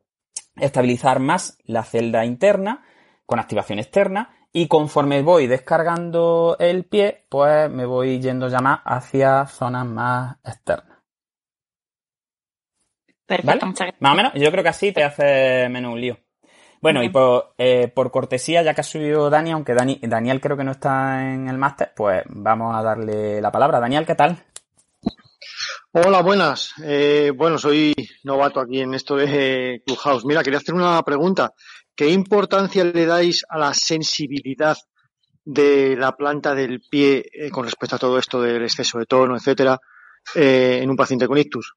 estabilizar 0.56 1.20
más 1.20 1.58
la 1.66 1.84
celda 1.84 2.26
interna 2.26 2.84
con 3.26 3.40
activación 3.40 3.80
externa 3.80 4.36
y 4.52 4.68
conforme 4.68 5.24
voy 5.24 5.48
descargando 5.48 6.56
el 6.60 6.86
pie, 6.86 7.26
pues 7.30 7.70
me 7.72 7.86
voy 7.86 8.20
yendo 8.20 8.48
ya 8.48 8.60
más 8.60 8.82
hacia 8.86 9.48
zonas 9.48 9.86
más 9.86 10.38
externas. 10.46 11.00
Perfecto, 13.26 13.66
Más 14.00 14.14
o 14.14 14.16
menos, 14.16 14.34
yo 14.36 14.52
creo 14.52 14.64
que 14.64 14.70
así 14.70 14.92
te 14.92 15.04
hace 15.04 15.68
menos 15.70 15.94
un 15.94 16.02
lío. 16.02 16.18
Bueno, 16.82 17.02
y 17.02 17.10
por, 17.10 17.54
eh, 17.58 17.88
por, 17.88 18.12
cortesía, 18.12 18.62
ya 18.62 18.74
que 18.74 18.82
ha 18.82 18.84
subido 18.84 19.30
Dani, 19.30 19.52
aunque 19.52 19.74
Dani, 19.74 20.00
Daniel 20.04 20.42
creo 20.42 20.58
que 20.58 20.66
no 20.66 20.72
está 20.72 21.34
en 21.34 21.48
el 21.48 21.58
máster, 21.58 21.94
pues 21.96 22.24
vamos 22.28 22.76
a 22.76 22.84
darle 22.84 23.42
la 23.42 23.52
palabra. 23.52 23.80
Daniel, 23.80 24.06
¿qué 24.06 24.16
tal? 24.16 24.44
Hola, 25.96 26.24
buenas. 26.24 26.74
Eh, 26.84 27.32
bueno, 27.36 27.60
soy 27.60 27.94
novato 28.24 28.60
aquí 28.60 28.82
en 28.82 28.96
esto 28.96 29.16
de 29.16 29.84
Clubhouse. 29.86 30.26
Mira, 30.26 30.42
quería 30.42 30.58
hacer 30.58 30.74
una 30.74 31.00
pregunta. 31.04 31.54
¿Qué 31.96 32.10
importancia 32.10 32.84
le 32.84 33.06
dais 33.06 33.46
a 33.48 33.60
la 33.60 33.76
sensibilidad 33.76 34.76
de 35.46 35.96
la 35.96 36.14
planta 36.14 36.56
del 36.56 36.82
pie 36.82 37.24
eh, 37.32 37.52
con 37.52 37.66
respecto 37.66 37.98
a 37.98 38.00
todo 38.00 38.18
esto 38.18 38.42
del 38.42 38.64
exceso 38.64 38.98
de 38.98 39.06
tono, 39.06 39.36
etcétera, 39.36 39.80
eh, 40.34 40.80
en 40.82 40.90
un 40.90 40.96
paciente 40.96 41.28
con 41.28 41.38
ictus? 41.38 41.76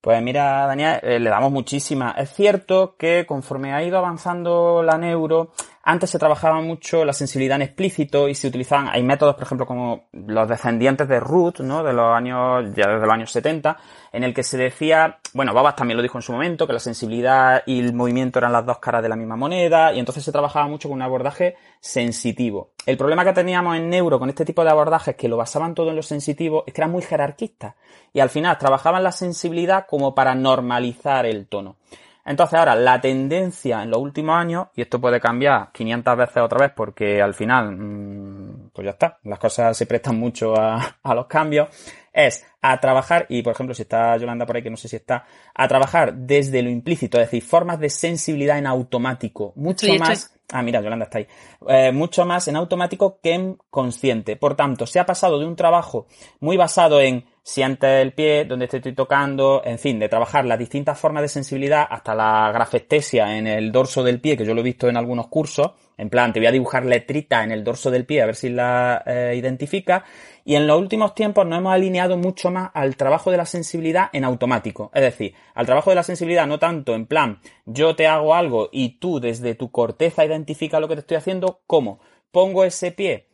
Pues 0.00 0.22
mira, 0.22 0.66
Daniel, 0.66 1.00
le 1.02 1.28
damos 1.28 1.52
muchísima. 1.52 2.12
Es 2.12 2.32
cierto 2.32 2.96
que 2.96 3.26
conforme 3.26 3.74
ha 3.74 3.84
ido 3.84 3.98
avanzando 3.98 4.82
la 4.82 4.96
neuro, 4.96 5.52
antes 5.84 6.10
se 6.10 6.18
trabajaba 6.18 6.60
mucho 6.60 7.04
la 7.04 7.12
sensibilidad 7.12 7.56
en 7.56 7.62
explícito 7.62 8.28
y 8.28 8.34
se 8.34 8.48
utilizaban, 8.48 8.88
hay 8.88 9.02
métodos, 9.02 9.34
por 9.34 9.44
ejemplo, 9.44 9.66
como 9.66 10.04
los 10.12 10.48
descendientes 10.48 11.06
de 11.08 11.20
Root, 11.20 11.60
¿no? 11.60 11.82
De 11.82 11.92
los 11.92 12.14
años, 12.14 12.64
ya 12.74 12.88
desde 12.88 13.04
los 13.04 13.12
años 13.12 13.30
70, 13.30 13.76
en 14.12 14.24
el 14.24 14.32
que 14.32 14.42
se 14.42 14.56
decía, 14.56 15.18
bueno, 15.34 15.52
Babas 15.52 15.76
también 15.76 15.96
lo 15.96 16.02
dijo 16.02 16.16
en 16.16 16.22
su 16.22 16.32
momento, 16.32 16.66
que 16.66 16.72
la 16.72 16.78
sensibilidad 16.78 17.62
y 17.66 17.80
el 17.80 17.92
movimiento 17.92 18.38
eran 18.38 18.52
las 18.52 18.64
dos 18.64 18.78
caras 18.78 19.02
de 19.02 19.10
la 19.10 19.16
misma 19.16 19.36
moneda, 19.36 19.92
y 19.92 19.98
entonces 19.98 20.24
se 20.24 20.32
trabajaba 20.32 20.66
mucho 20.68 20.88
con 20.88 20.96
un 20.96 21.02
abordaje 21.02 21.56
sensitivo. 21.80 22.70
El 22.86 22.96
problema 22.96 23.24
que 23.24 23.32
teníamos 23.32 23.76
en 23.76 23.90
neuro 23.90 24.18
con 24.18 24.30
este 24.30 24.44
tipo 24.44 24.64
de 24.64 24.70
abordajes 24.70 25.16
que 25.16 25.28
lo 25.28 25.36
basaban 25.36 25.74
todo 25.74 25.90
en 25.90 25.96
lo 25.96 26.02
sensitivo 26.02 26.64
es 26.66 26.72
que 26.72 26.80
eran 26.80 26.92
muy 26.92 27.02
jerarquistas 27.02 27.74
y 28.12 28.20
al 28.20 28.30
final 28.30 28.56
trabajaban 28.58 29.02
la 29.02 29.12
sensibilidad 29.12 29.86
como 29.86 30.14
para 30.14 30.34
normalizar 30.34 31.26
el 31.26 31.46
tono. 31.46 31.76
Entonces 32.24 32.58
ahora 32.58 32.74
la 32.74 33.00
tendencia 33.00 33.82
en 33.82 33.90
los 33.90 34.00
últimos 34.00 34.36
años, 34.36 34.68
y 34.74 34.82
esto 34.82 35.00
puede 35.00 35.20
cambiar 35.20 35.70
500 35.72 36.16
veces 36.16 36.36
otra 36.38 36.58
vez 36.58 36.72
porque 36.74 37.20
al 37.20 37.34
final, 37.34 37.76
mm, 37.76 38.70
pues 38.72 38.84
ya 38.84 38.92
está, 38.92 39.18
las 39.24 39.38
cosas 39.38 39.76
se 39.76 39.86
prestan 39.86 40.18
mucho 40.18 40.58
a, 40.58 40.96
a, 41.02 41.14
los 41.14 41.26
cambios, 41.26 41.68
es 42.12 42.46
a 42.62 42.80
trabajar, 42.80 43.26
y 43.28 43.42
por 43.42 43.52
ejemplo 43.52 43.74
si 43.74 43.82
está 43.82 44.16
Yolanda 44.16 44.46
por 44.46 44.56
ahí 44.56 44.62
que 44.62 44.70
no 44.70 44.76
sé 44.76 44.88
si 44.88 44.96
está, 44.96 45.26
a 45.54 45.68
trabajar 45.68 46.14
desde 46.14 46.62
lo 46.62 46.70
implícito, 46.70 47.18
es 47.18 47.26
decir, 47.26 47.42
formas 47.42 47.78
de 47.78 47.90
sensibilidad 47.90 48.56
en 48.58 48.66
automático, 48.66 49.52
mucho 49.56 49.86
Sí, 49.86 49.98
más... 49.98 50.30
Ah, 50.52 50.62
mira, 50.62 50.80
Yolanda 50.82 51.06
está 51.06 51.18
ahí. 51.18 51.26
Eh, 51.68 51.90
mucho 51.90 52.24
más 52.26 52.46
en 52.48 52.56
automático 52.56 53.18
que 53.22 53.32
en 53.32 53.58
consciente. 53.70 54.36
Por 54.36 54.54
tanto, 54.54 54.86
se 54.86 55.00
ha 55.00 55.06
pasado 55.06 55.38
de 55.38 55.46
un 55.46 55.56
trabajo 55.56 56.06
muy 56.38 56.58
basado 56.58 57.00
en 57.00 57.24
siente 57.44 58.00
el 58.00 58.14
pie, 58.14 58.46
donde 58.46 58.66
te 58.66 58.78
estoy 58.78 58.94
tocando, 58.94 59.60
en 59.64 59.78
fin, 59.78 59.98
de 59.98 60.08
trabajar 60.08 60.46
las 60.46 60.58
distintas 60.58 60.98
formas 60.98 61.22
de 61.22 61.28
sensibilidad 61.28 61.86
hasta 61.88 62.14
la 62.14 62.50
grafestesia 62.50 63.36
en 63.36 63.46
el 63.46 63.70
dorso 63.70 64.02
del 64.02 64.18
pie, 64.18 64.36
que 64.36 64.46
yo 64.46 64.54
lo 64.54 64.62
he 64.62 64.64
visto 64.64 64.88
en 64.88 64.96
algunos 64.96 65.28
cursos, 65.28 65.72
en 65.98 66.08
plan, 66.08 66.32
te 66.32 66.40
voy 66.40 66.46
a 66.46 66.52
dibujar 66.52 66.86
letrita 66.86 67.44
en 67.44 67.52
el 67.52 67.62
dorso 67.62 67.90
del 67.90 68.06
pie 68.06 68.22
a 68.22 68.26
ver 68.26 68.34
si 68.34 68.48
la 68.48 69.02
eh, 69.06 69.34
identifica. 69.36 70.04
Y 70.44 70.56
en 70.56 70.66
los 70.66 70.78
últimos 70.78 71.14
tiempos 71.14 71.46
nos 71.46 71.58
hemos 71.58 71.72
alineado 71.72 72.16
mucho 72.16 72.50
más 72.50 72.70
al 72.72 72.96
trabajo 72.96 73.30
de 73.30 73.36
la 73.36 73.46
sensibilidad 73.46 74.08
en 74.12 74.24
automático. 74.24 74.90
Es 74.94 75.02
decir, 75.02 75.34
al 75.54 75.66
trabajo 75.66 75.90
de 75.90 75.96
la 75.96 76.02
sensibilidad 76.02 76.46
no 76.46 76.58
tanto 76.58 76.94
en 76.94 77.06
plan, 77.06 77.40
yo 77.66 77.94
te 77.94 78.06
hago 78.06 78.34
algo 78.34 78.70
y 78.72 78.98
tú 78.98 79.20
desde 79.20 79.54
tu 79.54 79.70
corteza 79.70 80.24
identifica 80.24 80.80
lo 80.80 80.88
que 80.88 80.94
te 80.94 81.00
estoy 81.00 81.18
haciendo, 81.18 81.60
como 81.66 82.00
pongo 82.32 82.64
ese 82.64 82.90
pie 82.90 83.28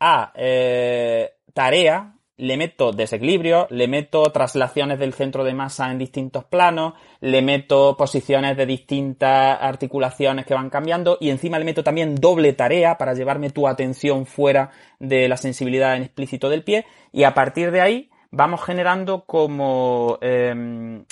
a 0.00 0.32
eh, 0.34 1.30
tarea, 1.54 2.16
le 2.36 2.56
meto 2.56 2.92
desequilibrio, 2.92 3.66
le 3.70 3.88
meto 3.88 4.22
traslaciones 4.32 4.98
del 4.98 5.12
centro 5.12 5.44
de 5.44 5.54
masa 5.54 5.90
en 5.90 5.98
distintos 5.98 6.44
planos, 6.44 6.94
le 7.20 7.42
meto 7.42 7.96
posiciones 7.96 8.56
de 8.56 8.66
distintas 8.66 9.58
articulaciones 9.60 10.46
que 10.46 10.54
van 10.54 10.70
cambiando 10.70 11.18
y 11.20 11.30
encima 11.30 11.58
le 11.58 11.64
meto 11.64 11.84
también 11.84 12.14
doble 12.14 12.52
tarea 12.54 12.96
para 12.96 13.14
llevarme 13.14 13.50
tu 13.50 13.68
atención 13.68 14.26
fuera 14.26 14.70
de 14.98 15.28
la 15.28 15.36
sensibilidad 15.36 15.94
en 15.96 16.02
explícito 16.02 16.48
del 16.48 16.64
pie 16.64 16.86
y 17.12 17.24
a 17.24 17.34
partir 17.34 17.70
de 17.70 17.80
ahí 17.80 18.10
vamos 18.30 18.64
generando 18.64 19.24
como 19.24 20.18
eh, 20.22 21.04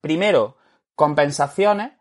primero 0.00 0.56
compensaciones 0.94 1.97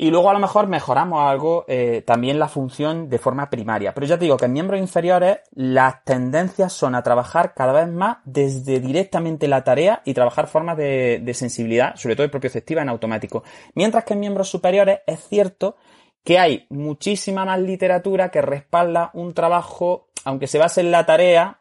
y 0.00 0.12
luego 0.12 0.30
a 0.30 0.32
lo 0.32 0.38
mejor 0.38 0.68
mejoramos 0.68 1.20
algo 1.28 1.64
eh, 1.66 2.04
también 2.06 2.38
la 2.38 2.46
función 2.46 3.10
de 3.10 3.18
forma 3.18 3.50
primaria. 3.50 3.92
Pero 3.92 4.06
ya 4.06 4.16
te 4.16 4.26
digo 4.26 4.36
que 4.36 4.44
en 4.44 4.52
miembros 4.52 4.78
inferiores 4.78 5.38
las 5.50 6.04
tendencias 6.04 6.72
son 6.72 6.94
a 6.94 7.02
trabajar 7.02 7.52
cada 7.52 7.72
vez 7.72 7.88
más 7.88 8.18
desde 8.24 8.78
directamente 8.78 9.48
la 9.48 9.64
tarea 9.64 10.00
y 10.04 10.14
trabajar 10.14 10.46
formas 10.46 10.76
de, 10.76 11.20
de 11.20 11.34
sensibilidad, 11.34 11.96
sobre 11.96 12.14
todo 12.14 12.22
de 12.22 12.30
propioceptiva 12.30 12.80
en 12.80 12.90
automático. 12.90 13.42
Mientras 13.74 14.04
que 14.04 14.14
en 14.14 14.20
miembros 14.20 14.48
superiores 14.48 15.00
es 15.04 15.18
cierto 15.28 15.76
que 16.22 16.38
hay 16.38 16.66
muchísima 16.70 17.44
más 17.44 17.60
literatura 17.60 18.30
que 18.30 18.40
respalda 18.40 19.10
un 19.14 19.34
trabajo, 19.34 20.10
aunque 20.24 20.46
se 20.46 20.58
base 20.58 20.80
en 20.80 20.92
la 20.92 21.06
tarea, 21.06 21.58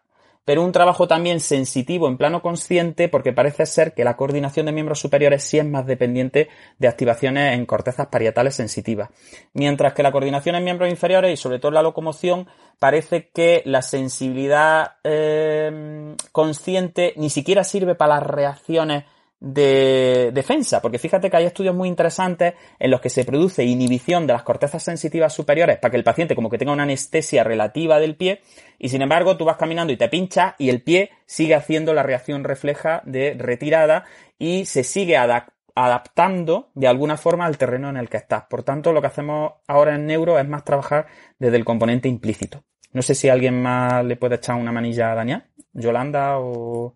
pero 0.48 0.64
un 0.64 0.72
trabajo 0.72 1.10
también 1.10 1.42
sensitivo 1.42 2.08
en 2.08 2.16
plano 2.16 2.42
consciente 2.42 3.10
porque 3.10 3.34
parece 3.34 3.66
ser 3.66 3.94
que 3.94 4.06
la 4.06 4.16
coordinación 4.16 4.66
de 4.66 4.72
miembros 4.72 4.98
superiores 4.98 5.44
sí 5.44 5.60
es 5.60 5.66
más 5.66 5.86
dependiente 5.86 6.48
de 6.80 6.88
activaciones 6.88 7.54
en 7.54 7.66
cortezas 7.66 8.08
parietales 8.08 8.56
sensitivas. 8.56 9.10
Mientras 9.52 9.94
que 9.94 10.04
la 10.04 10.14
coordinación 10.14 10.56
en 10.56 10.64
miembros 10.64 10.90
inferiores 10.90 11.34
y 11.34 11.36
sobre 11.36 11.60
todo 11.60 11.72
la 11.72 11.82
locomoción 11.82 12.48
parece 12.80 13.28
que 13.28 13.62
la 13.66 13.82
sensibilidad 13.82 14.94
eh, 15.04 16.16
consciente 16.32 17.12
ni 17.18 17.30
siquiera 17.30 17.66
sirve 17.66 17.96
para 17.96 18.16
las 18.16 18.24
reacciones 18.24 19.04
de 19.40 20.32
defensa, 20.34 20.82
porque 20.82 20.98
fíjate 20.98 21.30
que 21.30 21.38
hay 21.38 21.46
estudios 21.46 21.76
muy 21.76 21.88
interesantes 21.88 22.56
en 22.80 22.90
los 22.90 23.00
que 23.02 23.10
se 23.10 23.24
produce 23.24 23.64
inhibición 23.64 24.26
de 24.26 24.34
las 24.34 24.44
cortezas 24.44 24.82
sensitivas 24.82 25.34
superiores 25.34 25.78
para 25.78 25.92
que 25.92 25.98
el 25.98 26.04
paciente 26.04 26.36
como 26.36 26.50
que 26.50 26.58
tenga 26.58 26.72
una 26.72 26.84
anestesia 26.84 27.44
relativa 27.44 28.00
del 28.00 28.16
pie 28.16 28.42
y 28.80 28.90
sin 28.90 29.04
embargo 29.04 29.38
tú 29.38 29.46
vas 29.46 29.58
caminando 29.58 29.94
y 29.94 29.98
te 29.98 30.10
pinchas 30.10 30.56
y 30.58 30.70
el 30.70 30.82
pie 30.82 31.12
sigue 31.26 31.54
haciendo 31.54 31.94
la 31.94 32.02
reacción 32.02 32.44
refleja 32.44 33.04
de 33.06 33.36
retirada 33.38 34.06
y 34.40 34.66
se 34.66 34.84
sigue 34.84 35.18
adaptando 35.18 36.72
de 36.74 36.88
alguna 36.88 37.18
forma 37.18 37.46
al 37.46 37.58
terreno 37.58 37.90
en 37.90 37.98
el 37.98 38.10
que 38.10 38.18
estás. 38.18 38.46
Por 38.50 38.64
tanto, 38.64 38.92
lo 38.92 39.02
que 39.02 39.08
hacemos 39.08 39.54
ahora 39.68 39.96
en 39.96 40.08
neuro 40.08 40.40
es 40.40 40.48
más 40.48 40.64
trabajar 40.64 41.08
desde 41.38 41.58
el 41.58 41.66
componente 41.66 42.10
implícito. 42.10 42.64
No 42.94 43.02
sé 43.04 43.14
si 43.14 43.30
alguien 43.30 43.62
más 43.62 44.04
le 44.04 44.16
puede 44.16 44.36
echar 44.36 44.56
una 44.56 44.72
manilla 44.72 45.12
a 45.12 45.16
Daniel, 45.16 45.44
Yolanda 45.74 46.40
o, 46.40 46.96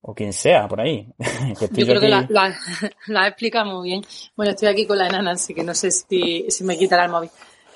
o 0.00 0.14
quien 0.14 0.32
sea 0.32 0.68
por 0.68 0.80
ahí. 0.80 1.06
que 1.18 1.84
yo 1.84 1.94
creo 1.94 2.16
aquí... 2.16 2.26
que 2.28 2.32
lo, 3.06 3.20
ha 3.20 3.28
explicado 3.28 3.78
muy 3.78 3.90
bien. 3.90 4.02
Bueno, 4.36 4.52
estoy 4.52 4.68
aquí 4.68 4.86
con 4.86 4.98
la 4.98 5.08
enana, 5.08 5.32
así 5.32 5.54
que 5.54 5.64
no 5.64 5.74
sé 5.74 5.90
si, 5.90 6.46
si 6.48 6.64
me 6.64 6.76
quitará 6.76 7.04
el 7.04 7.10
móvil. 7.10 7.30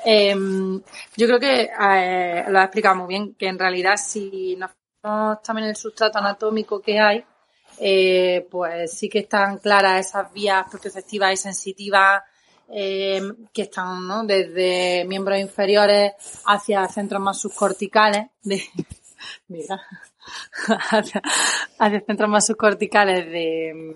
Eh, 0.04 0.34
yo 1.16 1.26
creo 1.26 1.38
que 1.38 1.62
eh, 1.62 2.44
lo 2.48 2.58
ha 2.58 2.64
explicado 2.64 2.96
muy 2.96 3.08
bien, 3.08 3.34
que 3.34 3.46
en 3.46 3.58
realidad 3.58 3.96
si 3.96 4.56
nos 4.56 4.70
fijamos 4.72 5.42
también 5.42 5.64
en 5.64 5.70
el 5.70 5.76
sustrato 5.76 6.18
anatómico 6.18 6.80
que 6.80 6.98
hay, 6.98 7.24
eh, 7.78 8.46
pues 8.50 8.92
sí 8.92 9.08
que 9.08 9.20
están 9.20 9.58
claras 9.58 10.06
esas 10.06 10.32
vías 10.32 10.66
propioceptivas 10.70 11.32
y 11.32 11.36
sensitivas 11.36 12.22
eh, 12.68 13.20
que 13.52 13.62
están 13.62 14.06
¿no? 14.06 14.24
desde 14.24 15.04
miembros 15.06 15.38
inferiores 15.38 16.12
hacia 16.46 16.86
centros 16.88 17.20
más 17.20 17.40
subcorticales, 17.40 18.28
de, 18.42 18.62
mira, 19.48 19.80
hacia, 20.90 22.00
centros 22.06 22.28
más 22.28 22.46
subcorticales 22.46 23.26
de, 23.26 23.94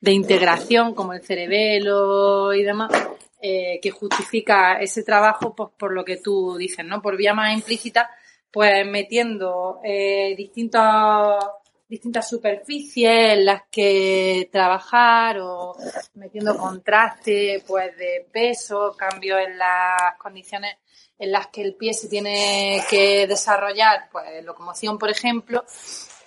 de 0.00 0.12
integración, 0.12 0.94
como 0.94 1.12
el 1.12 1.22
cerebelo 1.22 2.52
y 2.54 2.62
demás, 2.62 2.92
eh, 3.40 3.78
que 3.80 3.90
justifica 3.90 4.80
ese 4.80 5.02
trabajo 5.02 5.54
pues, 5.54 5.70
por 5.78 5.92
lo 5.92 6.04
que 6.04 6.16
tú 6.16 6.56
dices, 6.56 6.84
¿no? 6.84 7.02
Por 7.02 7.16
vía 7.16 7.34
más 7.34 7.54
implícita, 7.54 8.10
pues 8.50 8.86
metiendo 8.86 9.80
eh, 9.84 10.34
distintos 10.36 11.44
distintas 11.88 12.28
superficies 12.28 13.34
en 13.34 13.44
las 13.44 13.62
que 13.70 14.48
trabajar 14.50 15.38
o 15.40 15.76
metiendo 16.14 16.56
contraste 16.56 17.62
pues 17.66 17.96
de 17.96 18.26
peso, 18.32 18.94
cambio 18.96 19.38
en 19.38 19.56
las 19.56 20.16
condiciones 20.18 20.76
en 21.18 21.32
las 21.32 21.48
que 21.48 21.62
el 21.62 21.74
pie 21.74 21.94
se 21.94 22.08
tiene 22.08 22.82
que 22.90 23.26
desarrollar, 23.26 24.08
pues 24.10 24.44
locomoción 24.44 24.98
por 24.98 25.10
ejemplo, 25.10 25.64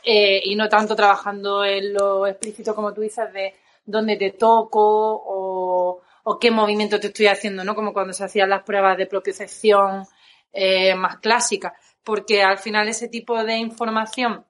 eh, 0.04 0.42
y 0.44 0.56
no 0.56 0.70
tanto 0.70 0.96
trabajando 0.96 1.64
en 1.64 1.94
lo 1.94 2.26
explícito 2.26 2.74
como 2.74 2.94
tú 2.94 3.02
dices 3.02 3.32
de 3.34 3.54
dónde 3.86 4.16
te 4.16 4.32
toco 4.32 4.82
o, 4.82 6.02
qué 6.40 6.52
movimiento 6.52 7.00
te 7.00 7.08
estoy 7.08 7.26
haciendo, 7.26 7.64
¿no? 7.64 7.74
Como 7.74 7.92
cuando 7.92 8.14
se 8.14 8.24
hacían 8.24 8.52
las 8.52 8.62
pruebas 8.62 8.96
de 8.98 9.08
propiocepción 9.08 10.06
eh, 10.54 10.94
más 10.94 11.18
clásicas, 11.18 11.74
porque 12.04 12.44
al 12.44 12.60
final 12.60 12.88
ese 12.88 13.08
tipo 13.08 13.44
de 13.44 13.58
información 13.58 14.46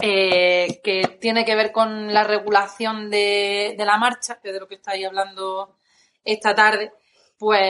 eh, 0.00 0.80
que 0.82 1.18
tiene 1.20 1.44
que 1.44 1.54
ver 1.54 1.72
con 1.72 2.12
la 2.12 2.24
regulación 2.24 3.10
de, 3.10 3.76
la 3.78 3.96
marcha, 3.96 4.40
que 4.40 4.48
es 4.48 4.54
de 4.54 4.60
lo 4.60 4.66
que 4.66 4.74
estáis 4.76 5.06
hablando 5.06 5.76
esta 6.24 6.54
tarde, 6.54 6.92
pues 7.38 7.60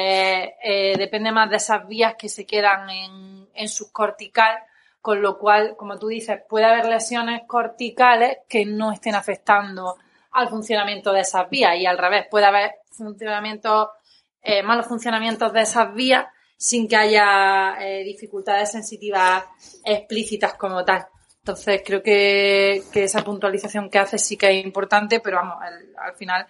eh, 0.62 0.94
depende 0.96 1.32
más 1.32 1.50
de 1.50 1.56
esas 1.56 1.86
vías 1.86 2.14
que 2.18 2.28
se 2.28 2.46
quedan 2.46 2.88
en, 2.90 3.48
en 3.54 3.68
subcortical, 3.68 4.58
con 5.00 5.20
lo 5.20 5.38
cual, 5.38 5.76
como 5.76 5.98
tú 5.98 6.08
dices, 6.08 6.40
puede 6.48 6.66
haber 6.66 6.86
lesiones 6.86 7.42
corticales 7.46 8.38
que 8.48 8.64
no 8.64 8.92
estén 8.92 9.14
afectando 9.14 9.96
al 10.32 10.48
funcionamiento 10.48 11.12
de 11.12 11.20
esas 11.20 11.48
vías 11.48 11.76
y 11.76 11.86
al 11.86 11.98
revés, 11.98 12.26
puede 12.30 12.46
haber 12.46 12.72
funcionamientos, 12.90 13.88
eh, 14.42 14.62
malos 14.62 14.86
funcionamientos 14.86 15.52
de 15.52 15.62
esas 15.62 15.94
vías 15.94 16.26
sin 16.56 16.88
que 16.88 16.96
haya 16.96 17.76
dificultades 18.04 18.70
sensitivas 18.70 19.44
explícitas 19.84 20.54
como 20.54 20.84
tal. 20.84 21.06
Entonces 21.44 21.82
creo 21.84 22.02
que, 22.02 22.82
esa 22.94 23.22
puntualización 23.22 23.90
que 23.90 23.98
hace 23.98 24.16
sí 24.16 24.38
que 24.38 24.48
es 24.48 24.64
importante, 24.64 25.20
pero 25.20 25.36
vamos, 25.36 25.58
al 25.98 26.14
final 26.14 26.46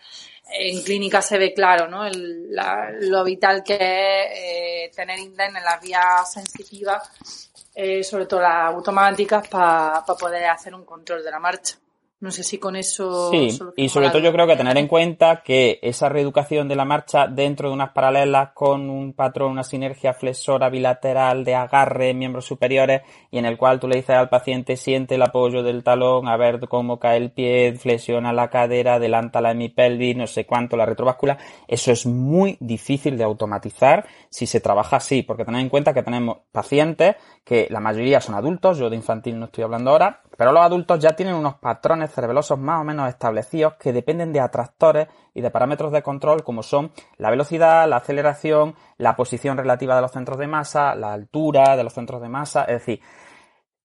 en 0.47 0.83
clínica 0.83 1.23
se 1.23 1.39
ve 1.39 1.53
claro, 1.55 1.89
¿no? 1.89 2.09
lo 2.09 3.25
vital 3.25 3.63
que 3.63 3.75
es 3.75 3.81
eh, 3.81 4.91
tener 4.95 5.19
INDEN 5.19 5.57
en 5.57 5.65
las 5.65 5.81
vías 5.81 6.33
sensitivas, 6.33 7.51
eh, 7.75 8.05
sobre 8.05 8.27
todo 8.27 8.41
las 8.41 8.73
automáticas, 8.73 9.49
para 9.49 10.05
poder 10.05 10.47
hacer 10.47 10.75
un 10.75 10.85
control 10.85 11.25
de 11.25 11.31
la 11.31 11.39
marcha. 11.39 11.77
No 12.21 12.31
sé 12.31 12.43
si 12.43 12.59
con 12.59 12.75
eso. 12.75 13.31
Sí, 13.31 13.59
y 13.77 13.89
sobre 13.89 14.09
todo 14.09 14.21
yo 14.21 14.33
creo 14.33 14.47
que 14.47 14.57
tener 14.57 14.79
en 14.79 14.89
cuenta 14.89 15.43
que 15.43 15.79
esa 15.83 16.09
reeducación 16.09 16.69
de 16.69 16.77
la 16.77 16.85
marcha 16.85 17.27
dentro 17.27 17.69
de 17.69 17.75
unas 17.75 17.91
paralelas 17.91 18.51
con 18.55 18.89
un 18.89 19.13
patrón, 19.13 19.53
una 19.53 19.65
sinergia 19.65 20.15
flexora 20.15 20.71
bilateral 20.71 21.45
de 21.45 21.55
agarre, 21.55 22.15
miembros 22.15 22.47
superiores, 22.47 23.03
y 23.31 23.39
en 23.39 23.45
el 23.45 23.59
cual 23.59 23.79
tú 23.79 23.89
le 23.89 23.97
dices 23.97 24.17
al 24.17 24.31
paciente 24.31 24.77
siente 24.77 25.17
el 25.17 25.23
apoyo 25.23 25.63
del 25.63 25.83
talón, 25.83 26.29
a 26.29 26.37
ver 26.37 26.61
cómo 26.69 26.99
cae 26.99 27.19
el 27.19 27.31
pie, 27.31 27.75
flexiona 27.75 28.33
la 28.33 28.49
cadera, 28.49 28.95
adelanta 28.95 29.41
la 29.41 29.51
hemipelvis, 29.51 30.17
no 30.17 30.27
sé 30.27 30.47
cuánto, 30.47 30.77
la 30.77 30.87
retrováscula. 30.87 31.37
Eso 31.69 31.93
es 31.93 32.07
muy 32.07 32.57
difícil 32.61 33.19
de 33.19 33.25
automatizar 33.25 34.07
si 34.31 34.47
se 34.47 34.61
trabaja 34.61 34.97
así, 34.97 35.23
porque 35.23 35.45
tened 35.45 35.61
en 35.61 35.69
cuenta 35.69 35.93
que 35.93 36.03
tenemos 36.03 36.39
pacientes 36.53 37.17
que 37.45 37.67
la 37.71 37.81
mayoría 37.81 38.23
son 38.23 38.35
adultos, 38.35 38.79
yo 38.79 38.89
de 38.89 38.97
infantil 38.97 39.39
no 39.39 39.47
estoy 39.47 39.65
hablando 39.65 39.91
ahora, 39.91 40.23
pero 40.37 40.53
los 40.53 40.63
adultos 40.63 40.99
ya 40.99 41.11
tienen 41.11 41.35
unos 41.35 41.57
patrones 41.57 42.14
cerebelosos 42.15 42.59
más 42.59 42.81
o 42.81 42.85
menos 42.85 43.09
establecidos 43.09 43.75
que 43.75 43.93
dependen 43.93 44.33
de 44.33 44.41
atractores 44.41 45.09
y 45.35 45.41
de 45.41 45.51
parámetros 45.51 45.93
de 45.93 46.03
control 46.03 46.45
como 46.45 46.63
son 46.63 46.93
la 47.19 47.31
velocidad, 47.31 47.89
la 47.89 47.97
aceleración, 47.97 48.75
la 48.97 49.17
posición 49.17 49.57
relativa 49.57 49.97
de 49.97 50.03
los 50.03 50.13
centros 50.13 50.39
de 50.39 50.47
masa, 50.47 50.95
la 50.95 51.13
altura 51.13 51.77
de 51.77 51.85
los 51.85 51.93
centros 51.93 52.23
de 52.23 52.29
masa, 52.29 52.63
es 52.65 52.79
decir, 52.79 53.01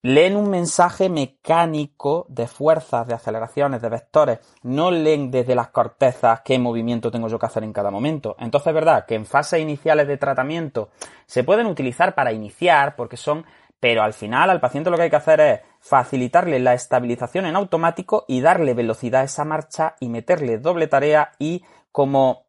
leen 0.01 0.38
un 0.38 0.49
mensaje 0.49 1.09
mecánico 1.09 2.25
de 2.30 2.47
fuerzas, 2.47 3.05
de 3.07 3.13
aceleraciones, 3.13 3.82
de 3.82 3.89
vectores, 3.89 4.39
no 4.63 4.91
leen 4.91 5.30
desde 5.30 5.55
las 5.55 5.69
cortezas 5.69 6.41
qué 6.41 6.57
movimiento 6.57 7.11
tengo 7.11 7.27
yo 7.27 7.38
que 7.38 7.47
hacer 7.47 7.63
en 7.63 7.73
cada 7.73 7.91
momento. 7.91 8.36
Entonces 8.39 8.67
es 8.67 8.73
verdad 8.73 9.05
que 9.05 9.15
en 9.15 9.25
fases 9.25 9.59
iniciales 9.59 10.07
de 10.07 10.17
tratamiento 10.17 10.89
se 11.25 11.43
pueden 11.43 11.67
utilizar 11.67 12.15
para 12.15 12.32
iniciar 12.32 12.95
porque 12.95 13.17
son 13.17 13.45
pero 13.80 14.03
al 14.03 14.13
final 14.13 14.49
al 14.49 14.59
paciente 14.59 14.89
lo 14.89 14.97
que 14.97 15.03
hay 15.03 15.09
que 15.09 15.15
hacer 15.15 15.39
es 15.39 15.59
facilitarle 15.80 16.59
la 16.59 16.73
estabilización 16.73 17.45
en 17.45 17.55
automático 17.55 18.25
y 18.27 18.41
darle 18.41 18.73
velocidad 18.73 19.21
a 19.21 19.25
esa 19.25 19.45
marcha 19.45 19.95
y 19.99 20.09
meterle 20.09 20.57
doble 20.57 20.88
tarea 20.88 21.32
y 21.39 21.63
como 21.91 22.45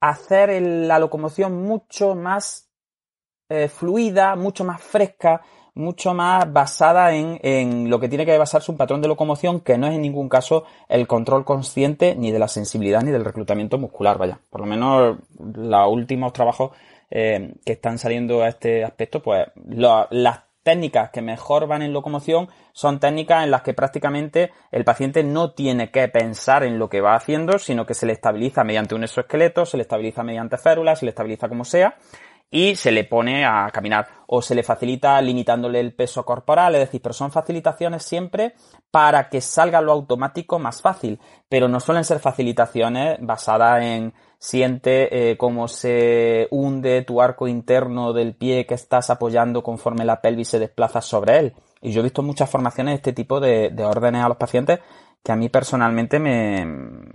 hacer 0.00 0.62
la 0.62 0.98
locomoción 0.98 1.62
mucho 1.62 2.14
más 2.14 2.70
eh, 3.48 3.68
fluida, 3.68 4.36
mucho 4.36 4.64
más 4.64 4.80
fresca, 4.80 5.42
mucho 5.74 6.14
más 6.14 6.50
basada 6.52 7.14
en, 7.14 7.38
en, 7.42 7.90
lo 7.90 7.98
que 8.00 8.08
tiene 8.08 8.24
que 8.24 8.38
basarse 8.38 8.70
un 8.70 8.78
patrón 8.78 9.02
de 9.02 9.08
locomoción 9.08 9.60
que 9.60 9.76
no 9.76 9.88
es 9.88 9.94
en 9.94 10.02
ningún 10.02 10.28
caso 10.28 10.64
el 10.88 11.06
control 11.06 11.44
consciente 11.44 12.14
ni 12.14 12.32
de 12.32 12.38
la 12.38 12.48
sensibilidad 12.48 13.02
ni 13.02 13.10
del 13.10 13.24
reclutamiento 13.24 13.78
muscular, 13.78 14.18
vaya. 14.18 14.40
Por 14.50 14.60
lo 14.60 14.66
menos 14.66 15.18
los 15.38 15.88
últimos 15.88 16.32
trabajos 16.32 16.72
eh, 17.10 17.54
que 17.64 17.72
están 17.72 17.98
saliendo 17.98 18.42
a 18.42 18.48
este 18.48 18.84
aspecto, 18.84 19.20
pues 19.20 19.48
las 19.66 20.40
técnicas 20.62 21.10
que 21.10 21.22
mejor 21.22 21.66
van 21.66 21.82
en 21.82 21.92
locomoción 21.92 22.48
son 22.72 23.00
técnicas 23.00 23.44
en 23.44 23.50
las 23.50 23.62
que 23.62 23.74
prácticamente 23.74 24.52
el 24.70 24.84
paciente 24.84 25.24
no 25.24 25.52
tiene 25.52 25.90
que 25.90 26.08
pensar 26.08 26.64
en 26.64 26.78
lo 26.78 26.88
que 26.88 27.00
va 27.00 27.14
haciendo, 27.14 27.58
sino 27.58 27.86
que 27.86 27.94
se 27.94 28.06
le 28.06 28.12
estabiliza 28.12 28.64
mediante 28.64 28.94
un 28.94 29.04
exoesqueleto, 29.04 29.66
se 29.66 29.76
le 29.76 29.82
estabiliza 29.82 30.22
mediante 30.22 30.58
férulas, 30.58 30.98
se 30.98 31.06
le 31.06 31.10
estabiliza 31.10 31.48
como 31.48 31.64
sea, 31.64 31.96
y 32.50 32.74
se 32.74 32.90
le 32.90 33.04
pone 33.04 33.44
a 33.44 33.68
caminar. 33.72 34.08
O 34.26 34.42
se 34.42 34.54
le 34.54 34.62
facilita 34.62 35.20
limitándole 35.20 35.80
el 35.80 35.94
peso 35.94 36.24
corporal, 36.24 36.74
es 36.74 36.80
decir, 36.80 37.00
pero 37.00 37.12
son 37.12 37.30
facilitaciones 37.30 38.02
siempre 38.02 38.54
para 38.90 39.28
que 39.28 39.40
salga 39.40 39.80
lo 39.80 39.92
automático 39.92 40.58
más 40.58 40.82
fácil, 40.82 41.20
pero 41.48 41.68
no 41.68 41.80
suelen 41.80 42.04
ser 42.04 42.18
facilitaciones 42.18 43.18
basadas 43.20 43.82
en 43.82 44.12
siente 44.40 45.30
eh, 45.30 45.36
cómo 45.36 45.68
se 45.68 46.48
hunde 46.50 47.02
tu 47.02 47.20
arco 47.20 47.46
interno 47.46 48.14
del 48.14 48.34
pie 48.34 48.64
que 48.64 48.74
estás 48.74 49.10
apoyando 49.10 49.62
conforme 49.62 50.06
la 50.06 50.22
pelvis 50.22 50.48
se 50.48 50.58
desplaza 50.58 51.02
sobre 51.02 51.38
él. 51.38 51.54
Y 51.82 51.92
yo 51.92 52.00
he 52.00 52.04
visto 52.04 52.22
muchas 52.22 52.48
formaciones 52.48 52.92
de 52.92 52.96
este 52.96 53.12
tipo 53.12 53.38
de, 53.38 53.70
órdenes 53.84 54.24
a 54.24 54.28
los 54.28 54.38
pacientes 54.38 54.80
que 55.22 55.32
a 55.32 55.36
mí 55.36 55.50
personalmente 55.50 56.18
me, 56.18 56.64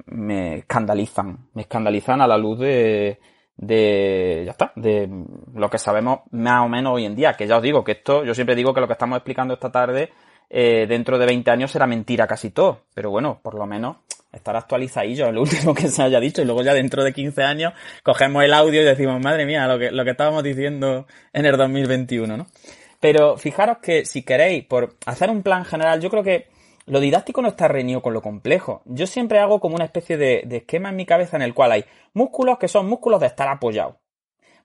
me 0.05 0.57
escandalizan, 0.59 1.49
me 1.55 1.63
escandalizan 1.63 2.21
a 2.21 2.27
la 2.27 2.37
luz 2.37 2.59
de, 2.59 3.19
de, 3.57 4.43
ya 4.45 4.51
está, 4.51 4.71
de 4.75 5.09
lo 5.55 5.69
que 5.71 5.79
sabemos 5.79 6.19
más 6.29 6.63
o 6.63 6.69
menos 6.69 6.93
hoy 6.93 7.05
en 7.05 7.15
día, 7.15 7.33
que 7.33 7.47
ya 7.47 7.57
os 7.57 7.63
digo 7.63 7.83
que 7.83 7.93
esto, 7.93 8.23
yo 8.23 8.35
siempre 8.35 8.55
digo 8.55 8.75
que 8.75 8.81
lo 8.81 8.87
que 8.87 8.93
estamos 8.93 9.17
explicando 9.17 9.55
esta 9.55 9.71
tarde, 9.71 10.11
eh, 10.51 10.85
dentro 10.87 11.17
de 11.17 11.25
20 11.25 11.49
años 11.49 11.71
será 11.71 11.87
mentira 11.87 12.27
casi 12.27 12.51
todo, 12.51 12.81
pero 12.93 13.09
bueno, 13.09 13.39
por 13.41 13.55
lo 13.55 13.65
menos 13.65 13.97
estar 14.35 14.55
actualizadillo, 14.55 15.31
lo 15.31 15.41
último 15.41 15.73
que 15.73 15.87
se 15.87 16.03
haya 16.03 16.19
dicho, 16.19 16.41
y 16.41 16.45
luego 16.45 16.61
ya 16.61 16.73
dentro 16.73 17.03
de 17.03 17.13
15 17.13 17.43
años 17.43 17.73
cogemos 18.03 18.43
el 18.43 18.53
audio 18.53 18.81
y 18.81 18.85
decimos, 18.85 19.21
madre 19.21 19.45
mía, 19.45 19.67
lo 19.67 19.79
que, 19.79 19.91
lo 19.91 20.03
que 20.03 20.11
estábamos 20.11 20.43
diciendo 20.43 21.07
en 21.33 21.45
el 21.45 21.57
2021, 21.57 22.37
¿no? 22.37 22.47
Pero 22.99 23.37
fijaros 23.37 23.77
que 23.79 24.05
si 24.05 24.23
queréis, 24.23 24.65
por 24.65 24.95
hacer 25.05 25.29
un 25.29 25.43
plan 25.43 25.65
general, 25.65 26.01
yo 26.01 26.09
creo 26.09 26.23
que 26.23 26.47
lo 26.87 26.99
didáctico 26.99 27.41
no 27.41 27.47
está 27.47 27.67
reñido 27.67 28.01
con 28.01 28.13
lo 28.13 28.21
complejo. 28.21 28.81
Yo 28.85 29.07
siempre 29.07 29.39
hago 29.39 29.59
como 29.59 29.75
una 29.75 29.85
especie 29.85 30.17
de, 30.17 30.43
de 30.45 30.57
esquema 30.57 30.89
en 30.89 30.95
mi 30.95 31.05
cabeza 31.05 31.35
en 31.35 31.43
el 31.43 31.53
cual 31.53 31.71
hay 31.71 31.85
músculos 32.13 32.57
que 32.57 32.67
son 32.67 32.87
músculos 32.87 33.19
de 33.19 33.27
estar 33.27 33.47
apoyado, 33.47 33.99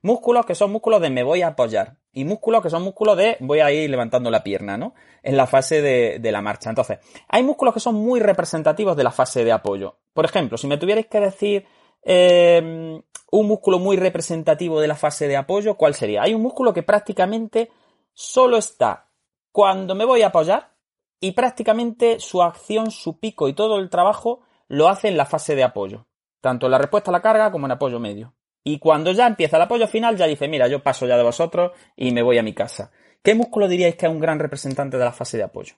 músculos 0.01 0.45
que 0.45 0.55
son 0.55 0.71
músculos 0.71 1.01
de 1.01 1.09
me 1.09 1.23
voy 1.23 1.41
a 1.41 1.49
apoyar 1.49 1.97
y 2.11 2.25
músculos 2.25 2.61
que 2.61 2.69
son 2.69 2.83
músculos 2.83 3.17
de 3.17 3.37
voy 3.39 3.59
a 3.59 3.71
ir 3.71 3.89
levantando 3.89 4.29
la 4.29 4.43
pierna, 4.43 4.77
¿no? 4.77 4.93
En 5.23 5.37
la 5.37 5.47
fase 5.47 5.81
de, 5.81 6.31
la 6.31 6.41
marcha. 6.41 6.69
Entonces, 6.69 6.99
hay 7.27 7.43
músculos 7.43 7.73
que 7.73 7.79
son 7.79 7.95
muy 7.95 8.19
representativos 8.19 8.97
de 8.97 9.03
la 9.03 9.11
fase 9.11 9.45
de 9.45 9.51
apoyo. 9.51 9.97
Por 10.13 10.25
ejemplo, 10.25 10.57
si 10.57 10.67
me 10.67 10.77
tuvierais 10.77 11.07
que 11.07 11.19
decir 11.19 11.65
eh, 12.03 13.01
un 13.31 13.47
músculo 13.47 13.79
muy 13.79 13.95
representativo 13.95 14.81
de 14.81 14.87
la 14.87 14.95
fase 14.95 15.27
de 15.27 15.37
apoyo, 15.37 15.75
¿cuál 15.75 15.93
sería? 15.93 16.23
Hay 16.23 16.33
un 16.33 16.41
músculo 16.41 16.73
que 16.73 16.83
prácticamente 16.83 17.69
solo 18.13 18.57
está 18.57 19.09
cuando 19.51 19.95
me 19.95 20.05
voy 20.05 20.21
a 20.23 20.27
apoyar 20.27 20.71
y 21.19 21.31
prácticamente 21.31 22.19
su 22.19 22.41
acción, 22.41 22.91
su 22.91 23.19
pico 23.19 23.47
y 23.47 23.53
todo 23.53 23.77
el 23.77 23.89
trabajo 23.89 24.41
lo 24.67 24.89
hace 24.89 25.07
en 25.07 25.17
la 25.17 25.25
fase 25.25 25.55
de 25.55 25.63
apoyo, 25.63 26.07
tanto 26.41 26.65
en 26.65 26.71
la 26.71 26.77
respuesta 26.77 27.11
a 27.11 27.13
la 27.13 27.21
carga 27.21 27.51
como 27.51 27.67
en 27.67 27.73
apoyo 27.73 27.99
medio. 27.99 28.33
Y 28.63 28.79
cuando 28.79 29.11
ya 29.11 29.27
empieza 29.27 29.57
el 29.57 29.63
apoyo 29.63 29.87
final, 29.87 30.17
ya 30.17 30.27
dice, 30.27 30.47
mira, 30.47 30.67
yo 30.67 30.83
paso 30.83 31.07
ya 31.07 31.17
de 31.17 31.23
vosotros 31.23 31.71
y 31.95 32.11
me 32.11 32.21
voy 32.21 32.37
a 32.37 32.43
mi 32.43 32.53
casa. 32.53 32.91
¿Qué 33.23 33.35
músculo 33.35 33.67
diríais 33.67 33.95
que 33.95 34.05
es 34.05 34.11
un 34.11 34.19
gran 34.19 34.39
representante 34.39 34.97
de 34.97 35.05
la 35.05 35.11
fase 35.11 35.37
de 35.37 35.43
apoyo? 35.43 35.75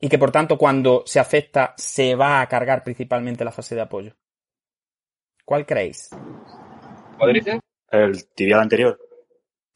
Y 0.00 0.08
que 0.08 0.18
por 0.18 0.32
tanto 0.32 0.58
cuando 0.58 1.02
se 1.06 1.20
afecta 1.20 1.74
se 1.76 2.14
va 2.14 2.40
a 2.40 2.48
cargar 2.48 2.82
principalmente 2.82 3.44
la 3.44 3.52
fase 3.52 3.74
de 3.74 3.80
apoyo. 3.80 4.16
¿Cuál 5.44 5.66
creéis? 5.66 6.10
El 7.90 8.26
tibial 8.34 8.60
anterior. 8.60 8.98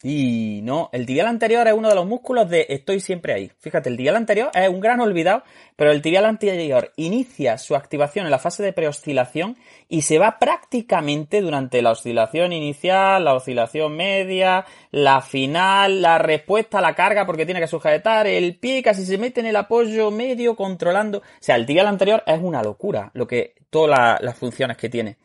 Y 0.00 0.60
no, 0.62 0.90
el 0.92 1.06
tibial 1.06 1.26
anterior 1.26 1.66
es 1.66 1.74
uno 1.74 1.88
de 1.88 1.96
los 1.96 2.06
músculos 2.06 2.48
de 2.48 2.66
estoy 2.68 3.00
siempre 3.00 3.32
ahí. 3.32 3.50
Fíjate, 3.58 3.88
el 3.88 3.96
tibial 3.96 4.14
anterior 4.14 4.48
es 4.54 4.68
un 4.68 4.78
gran 4.78 5.00
olvidado, 5.00 5.42
pero 5.74 5.90
el 5.90 6.02
tibial 6.02 6.24
anterior 6.24 6.92
inicia 6.94 7.58
su 7.58 7.74
activación 7.74 8.24
en 8.24 8.30
la 8.30 8.38
fase 8.38 8.62
de 8.62 8.72
preoscilación 8.72 9.56
y 9.88 10.02
se 10.02 10.20
va 10.20 10.38
prácticamente 10.38 11.40
durante 11.40 11.82
la 11.82 11.90
oscilación 11.90 12.52
inicial, 12.52 13.24
la 13.24 13.34
oscilación 13.34 13.96
media, 13.96 14.64
la 14.92 15.20
final, 15.20 16.00
la 16.00 16.18
respuesta 16.18 16.78
a 16.78 16.82
la 16.82 16.94
carga 16.94 17.26
porque 17.26 17.44
tiene 17.44 17.60
que 17.60 17.66
sujetar 17.66 18.28
el 18.28 18.56
pie, 18.56 18.84
casi 18.84 19.04
se 19.04 19.18
mete 19.18 19.40
en 19.40 19.46
el 19.46 19.56
apoyo 19.56 20.12
medio 20.12 20.54
controlando. 20.54 21.18
O 21.18 21.22
sea, 21.40 21.56
el 21.56 21.66
tibial 21.66 21.88
anterior 21.88 22.22
es 22.24 22.38
una 22.40 22.62
locura, 22.62 23.10
lo 23.14 23.26
que 23.26 23.54
todas 23.68 24.20
las 24.20 24.38
funciones 24.38 24.76
que 24.76 24.88
tiene. 24.88 25.16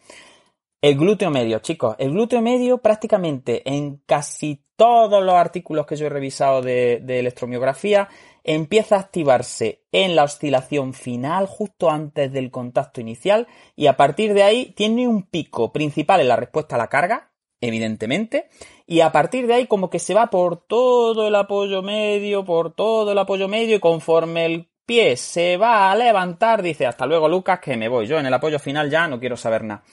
El 0.83 0.97
glúteo 0.97 1.31
medio, 1.31 1.59
chicos. 1.59 1.95
El 1.97 2.11
glúteo 2.11 2.41
medio 2.41 2.79
prácticamente 2.79 3.61
en 3.73 4.01
casi 4.05 4.65
todos 4.75 5.23
los 5.23 5.33
artículos 5.33 5.85
que 5.85 5.95
yo 5.95 6.07
he 6.07 6.09
revisado 6.09 6.61
de, 6.61 6.97
electromiografía 7.07 8.09
empieza 8.43 8.97
a 8.97 8.99
activarse 8.99 9.85
en 9.93 10.17
la 10.17 10.25
oscilación 10.25 10.93
final 10.93 11.47
justo 11.47 11.89
antes 11.89 12.33
del 12.33 12.51
contacto 12.51 12.99
inicial 12.99 13.47
y 13.77 13.87
a 13.87 13.95
partir 13.95 14.33
de 14.33 14.43
ahí 14.43 14.73
tiene 14.75 15.07
un 15.07 15.23
pico 15.23 15.71
principal 15.71 16.19
en 16.19 16.27
la 16.27 16.35
respuesta 16.35 16.75
a 16.75 16.79
la 16.79 16.89
carga, 16.89 17.31
evidentemente, 17.61 18.49
y 18.85 18.99
a 18.99 19.13
partir 19.13 19.47
de 19.47 19.53
ahí 19.53 19.67
como 19.67 19.89
que 19.89 19.99
se 19.99 20.13
va 20.13 20.29
por 20.29 20.67
todo 20.67 21.29
el 21.29 21.35
apoyo 21.35 21.81
medio, 21.81 22.43
por 22.43 22.73
todo 22.73 23.13
el 23.13 23.17
apoyo 23.19 23.47
medio 23.47 23.77
y 23.77 23.79
conforme 23.79 24.43
el 24.47 24.69
pie 24.85 25.15
se 25.15 25.55
va 25.55 25.89
a 25.89 25.95
levantar 25.95 26.61
dice 26.61 26.85
hasta 26.85 27.05
luego 27.05 27.29
Lucas 27.29 27.61
que 27.61 27.77
me 27.77 27.87
voy, 27.87 28.05
yo 28.05 28.19
en 28.19 28.25
el 28.25 28.33
apoyo 28.33 28.59
final 28.59 28.89
ya 28.89 29.07
no 29.07 29.17
quiero 29.17 29.37
saber 29.37 29.63
nada. 29.63 29.85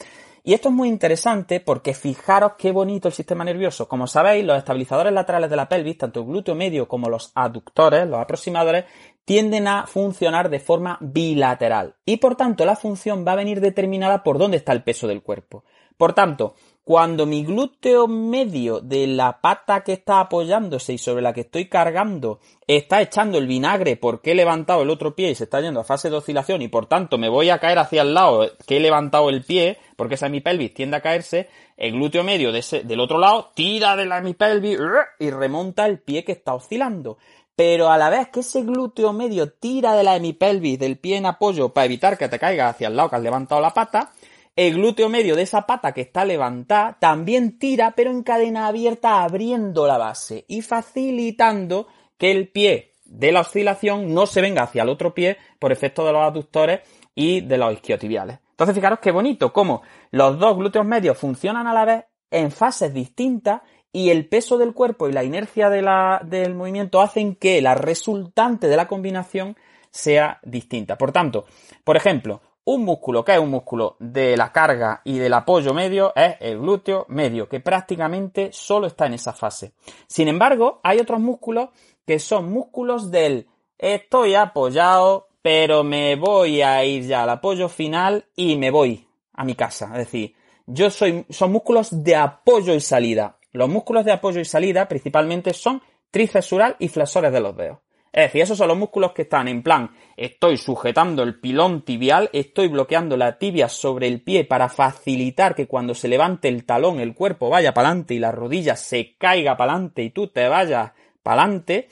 Y 0.43 0.55
esto 0.55 0.68
es 0.70 0.74
muy 0.74 0.88
interesante 0.88 1.61
porque 1.61 1.95
fijaros 1.95 2.53
qué 2.59 2.72
bonito 2.72 3.09
el 3.09 3.14
sistema 3.14 3.45
nervioso. 3.45 3.88
Como 3.88 4.07
sabéis, 4.07 4.45
los 4.45 4.57
estabilizadores 4.57 5.12
laterales 5.12 5.51
de 5.51 5.57
la 5.57 5.68
pelvis, 5.68 5.99
tanto 5.99 6.20
el 6.20 6.26
glúteo 6.26 6.55
medio 6.55 6.88
como 6.88 7.09
los 7.09 7.32
aductores, 7.34 8.09
los 8.09 8.20
aproximadores, 8.20 8.84
tienden 9.24 9.68
a 9.68 9.86
funcionar 9.86 10.49
de 10.49 10.61
forma 10.61 10.99
bilateral. 11.01 11.95
Y 12.05 12.16
por 12.16 12.36
tanto, 12.36 12.64
la 12.64 12.76
función 12.76 13.24
va 13.26 13.32
a 13.32 13.36
venir 13.36 13.61
determinada 13.61 14.22
por 14.22 14.38
dónde 14.38 14.57
está 14.57 14.72
el 14.72 14.82
peso 14.82 15.07
del 15.07 15.22
cuerpo. 15.22 15.64
Por 15.97 16.14
tanto, 16.14 16.55
cuando 16.91 17.24
mi 17.24 17.45
glúteo 17.45 18.09
medio 18.09 18.80
de 18.80 19.07
la 19.07 19.41
pata 19.41 19.84
que 19.84 19.93
está 19.93 20.18
apoyándose 20.18 20.93
y 20.93 20.99
sobre 20.99 21.22
la 21.22 21.32
que 21.32 21.43
estoy 21.43 21.68
cargando 21.68 22.41
está 22.66 23.01
echando 23.01 23.38
el 23.38 23.47
vinagre 23.47 23.97
porque 23.97 24.32
he 24.32 24.34
levantado 24.34 24.82
el 24.82 24.91
otro 24.91 25.14
pie 25.14 25.30
y 25.30 25.36
se 25.36 25.45
está 25.45 25.61
yendo 25.61 25.78
a 25.78 25.84
fase 25.84 26.11
de 26.11 26.16
oscilación 26.16 26.62
y 26.62 26.66
por 26.66 26.86
tanto 26.86 27.16
me 27.16 27.28
voy 27.28 27.49
a 27.49 27.61
caer 27.61 27.78
hacia 27.78 28.03
el 28.03 28.12
lado 28.12 28.45
que 28.66 28.78
he 28.78 28.80
levantado 28.80 29.30
el 29.30 29.45
pie 29.45 29.78
porque 29.95 30.16
esa 30.16 30.28
pelvis 30.43 30.74
tiende 30.74 30.97
a 30.97 31.01
caerse, 31.01 31.49
el 31.76 31.93
glúteo 31.93 32.24
medio 32.24 32.51
del 32.51 33.01
otro 33.01 33.18
lado 33.18 33.53
tira 33.55 33.95
de 33.95 34.07
la 34.07 34.18
hemipelvis 34.18 34.76
y 35.20 35.30
remonta 35.30 35.86
el 35.86 36.01
pie 36.01 36.24
que 36.24 36.32
está 36.32 36.55
oscilando. 36.55 37.18
Pero 37.55 37.91
a 37.91 37.99
la 37.99 38.11
vez 38.11 38.30
que 38.30 38.41
ese 38.41 38.62
glúteo 38.62 39.12
medio 39.12 39.53
tira 39.53 39.95
de 39.95 40.03
la 40.03 40.16
hemipelvis 40.16 40.78
del 40.78 40.99
pie 40.99 41.18
en 41.18 41.26
apoyo 41.26 41.68
para 41.68 41.84
evitar 41.84 42.18
que 42.18 42.26
te 42.28 42.38
caiga 42.38 42.68
hacia 42.68 42.88
el 42.88 42.97
lado 42.97 43.11
que 43.11 43.16
has 43.16 43.22
levantado 43.22 43.61
la 43.61 43.74
pata, 43.74 44.12
el 44.57 44.74
glúteo 44.74 45.09
medio 45.09 45.36
de 45.36 45.42
esa 45.42 45.66
pata 45.66 45.92
que 45.92 46.03
está 46.03 46.24
levantada 46.24 46.98
también 47.01 47.59
tira, 47.59 47.92
pero 47.92 48.11
en 48.11 48.22
cadena 48.22 48.66
abierta, 48.66 49.22
abriendo 49.22 49.86
la 49.86 49.98
base 49.98 50.44
y 50.48 50.62
facilitando 50.62 51.86
que 52.18 52.30
el 52.30 52.48
pie 52.48 52.94
de 53.05 53.32
la 53.32 53.40
oscilación 53.40 54.14
no 54.14 54.26
se 54.26 54.40
venga 54.40 54.62
hacia 54.62 54.82
el 54.82 54.88
otro 54.88 55.14
pie 55.14 55.36
por 55.59 55.72
efecto 55.72 56.05
de 56.05 56.12
los 56.12 56.22
aductores 56.22 56.80
y 57.14 57.40
de 57.40 57.59
los 57.59 57.72
isquiotibiales. 57.72 58.38
Entonces, 58.51 58.74
fijaros 58.74 58.98
qué 59.01 59.11
bonito 59.11 59.53
cómo 59.53 59.82
los 60.11 60.38
dos 60.38 60.57
glúteos 60.57 60.84
medios 60.84 61.16
funcionan 61.16 61.66
a 61.66 61.72
la 61.72 61.84
vez 61.84 62.05
en 62.30 62.51
fases 62.51 62.92
distintas 62.92 63.62
y 63.92 64.11
el 64.11 64.28
peso 64.28 64.59
del 64.59 64.74
cuerpo 64.74 65.09
y 65.09 65.12
la 65.12 65.24
inercia 65.24 65.68
del 65.70 66.55
movimiento 66.55 67.01
hacen 67.01 67.34
que 67.34 67.61
la 67.61 67.74
resultante 67.74 68.68
de 68.68 68.76
la 68.76 68.86
combinación 68.86 69.57
sea 69.90 70.38
distinta. 70.44 70.96
Por 70.96 71.11
tanto, 71.11 71.46
por 71.82 71.96
ejemplo, 71.96 72.40
un 72.74 72.84
músculo 72.84 73.24
que 73.24 73.32
es 73.32 73.40
un 73.40 73.50
músculo 73.50 73.96
de 73.98 74.36
la 74.36 74.52
carga 74.52 75.00
y 75.04 75.18
del 75.18 75.34
apoyo 75.34 75.74
medio 75.74 76.12
es 76.14 76.36
el 76.38 76.60
glúteo 76.60 77.04
medio, 77.08 77.48
que 77.48 77.58
prácticamente 77.58 78.50
solo 78.52 78.86
está 78.86 79.06
en 79.06 79.14
esa 79.14 79.32
fase. 79.32 79.72
Sin 80.06 80.28
embargo, 80.28 80.80
hay 80.84 80.98
otros 81.00 81.18
músculos 81.18 81.70
que 82.06 82.20
son 82.20 82.52
músculos 82.52 83.10
del 83.10 83.48
estoy 83.76 84.36
apoyado, 84.36 85.28
pero 85.42 85.82
me 85.82 86.14
voy 86.14 86.62
a 86.62 86.84
ir 86.84 87.06
ya 87.06 87.24
al 87.24 87.30
apoyo 87.30 87.68
final 87.68 88.26
y 88.36 88.56
me 88.56 88.70
voy 88.70 89.04
a 89.32 89.44
mi 89.44 89.56
casa. 89.56 89.86
Es 89.92 90.06
decir, 90.06 90.34
yo 90.66 90.90
soy, 90.90 91.26
son 91.28 91.50
músculos 91.50 92.04
de 92.04 92.14
apoyo 92.14 92.72
y 92.74 92.80
salida. 92.80 93.36
Los 93.50 93.68
músculos 93.68 94.04
de 94.04 94.12
apoyo 94.12 94.40
y 94.40 94.44
salida 94.44 94.86
principalmente 94.86 95.54
son 95.54 95.82
tríceps 96.12 96.54
y 96.78 96.88
flexores 96.88 97.32
de 97.32 97.40
los 97.40 97.56
dedos. 97.56 97.78
Es 98.12 98.24
decir, 98.24 98.42
esos 98.42 98.58
son 98.58 98.68
los 98.68 98.76
músculos 98.76 99.12
que 99.12 99.22
están 99.22 99.46
en 99.46 99.62
plan, 99.62 99.92
estoy 100.16 100.56
sujetando 100.56 101.22
el 101.22 101.38
pilón 101.38 101.82
tibial, 101.82 102.28
estoy 102.32 102.66
bloqueando 102.66 103.16
la 103.16 103.38
tibia 103.38 103.68
sobre 103.68 104.08
el 104.08 104.20
pie 104.20 104.44
para 104.44 104.68
facilitar 104.68 105.54
que 105.54 105.68
cuando 105.68 105.94
se 105.94 106.08
levante 106.08 106.48
el 106.48 106.64
talón 106.64 106.98
el 106.98 107.14
cuerpo 107.14 107.48
vaya 107.48 107.72
para 107.72 107.88
adelante 107.88 108.14
y 108.14 108.18
la 108.18 108.32
rodilla 108.32 108.74
se 108.74 109.14
caiga 109.16 109.56
para 109.56 109.74
adelante 109.74 110.02
y 110.02 110.11
tú 110.11 110.26
te 110.26 110.48
vayas 110.48 110.90
para 111.22 111.42
adelante. 111.42 111.88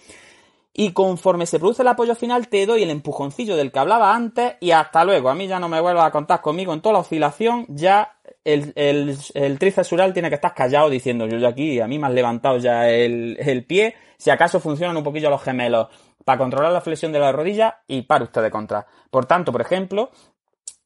Y 0.74 0.92
conforme 0.92 1.46
se 1.46 1.58
produce 1.58 1.82
el 1.82 1.88
apoyo 1.88 2.14
final 2.14 2.48
te 2.48 2.66
doy 2.66 2.82
el 2.82 2.90
empujoncillo 2.90 3.56
del 3.56 3.72
que 3.72 3.78
hablaba 3.78 4.14
antes 4.14 4.54
y 4.60 4.72
hasta 4.72 5.04
luego. 5.04 5.28
A 5.28 5.34
mí 5.34 5.46
ya 5.46 5.58
no 5.58 5.68
me 5.68 5.80
vuelvas 5.80 6.06
a 6.06 6.10
contar 6.10 6.40
conmigo 6.40 6.72
en 6.72 6.80
toda 6.80 6.94
la 6.94 6.98
oscilación, 7.00 7.64
ya 7.68 8.16
el, 8.44 8.72
el, 8.76 9.58
tríceps 9.58 9.88
tiene 10.14 10.28
que 10.28 10.36
estar 10.36 10.54
callado 10.54 10.88
diciendo 10.88 11.26
yo 11.26 11.38
ya 11.38 11.48
aquí, 11.48 11.80
a 11.80 11.86
mí 11.86 11.98
me 11.98 12.06
has 12.06 12.12
levantado 12.12 12.58
ya 12.58 12.88
el, 12.88 13.36
el 13.40 13.64
pie, 13.64 13.94
si 14.16 14.30
acaso 14.30 14.60
funcionan 14.60 14.96
un 14.96 15.04
poquillo 15.04 15.30
los 15.30 15.42
gemelos 15.42 15.88
para 16.28 16.36
controlar 16.36 16.72
la 16.72 16.82
flexión 16.82 17.10
de 17.10 17.20
la 17.20 17.32
rodilla 17.32 17.78
y 17.86 18.02
para 18.02 18.24
usted 18.24 18.42
de 18.42 18.50
contra. 18.50 18.86
Por 19.10 19.24
tanto, 19.24 19.50
por 19.50 19.62
ejemplo, 19.62 20.10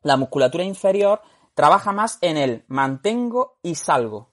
la 0.02 0.16
musculatura 0.16 0.62
inferior 0.62 1.20
trabaja 1.52 1.90
más 1.90 2.18
en 2.20 2.36
el 2.36 2.62
mantengo 2.68 3.56
y 3.60 3.74
salgo. 3.74 4.30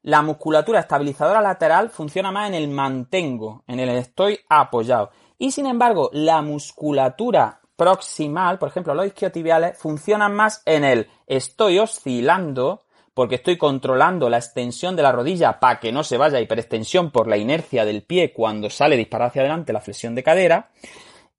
La 0.00 0.22
musculatura 0.22 0.80
estabilizadora 0.80 1.42
lateral 1.42 1.90
funciona 1.90 2.30
más 2.30 2.48
en 2.48 2.54
el 2.54 2.68
mantengo, 2.68 3.62
en 3.66 3.78
el 3.78 3.90
estoy 3.90 4.40
apoyado. 4.48 5.10
Y 5.36 5.50
sin 5.50 5.66
embargo, 5.66 6.08
la 6.14 6.40
musculatura 6.40 7.60
proximal, 7.76 8.58
por 8.58 8.70
ejemplo, 8.70 8.94
los 8.94 9.04
isquiotibiales, 9.04 9.76
funcionan 9.76 10.34
más 10.34 10.62
en 10.64 10.82
el 10.82 11.10
estoy 11.26 11.78
oscilando 11.78 12.84
porque 13.18 13.34
estoy 13.34 13.58
controlando 13.58 14.30
la 14.30 14.36
extensión 14.36 14.94
de 14.94 15.02
la 15.02 15.10
rodilla 15.10 15.58
para 15.58 15.80
que 15.80 15.90
no 15.90 16.04
se 16.04 16.16
vaya 16.16 16.38
a 16.38 16.40
hiperextensión 16.40 17.10
por 17.10 17.26
la 17.26 17.36
inercia 17.36 17.84
del 17.84 18.04
pie 18.04 18.32
cuando 18.32 18.70
sale 18.70 18.96
disparado 18.96 19.30
hacia 19.30 19.42
adelante 19.42 19.72
la 19.72 19.80
flexión 19.80 20.14
de 20.14 20.22
cadera. 20.22 20.70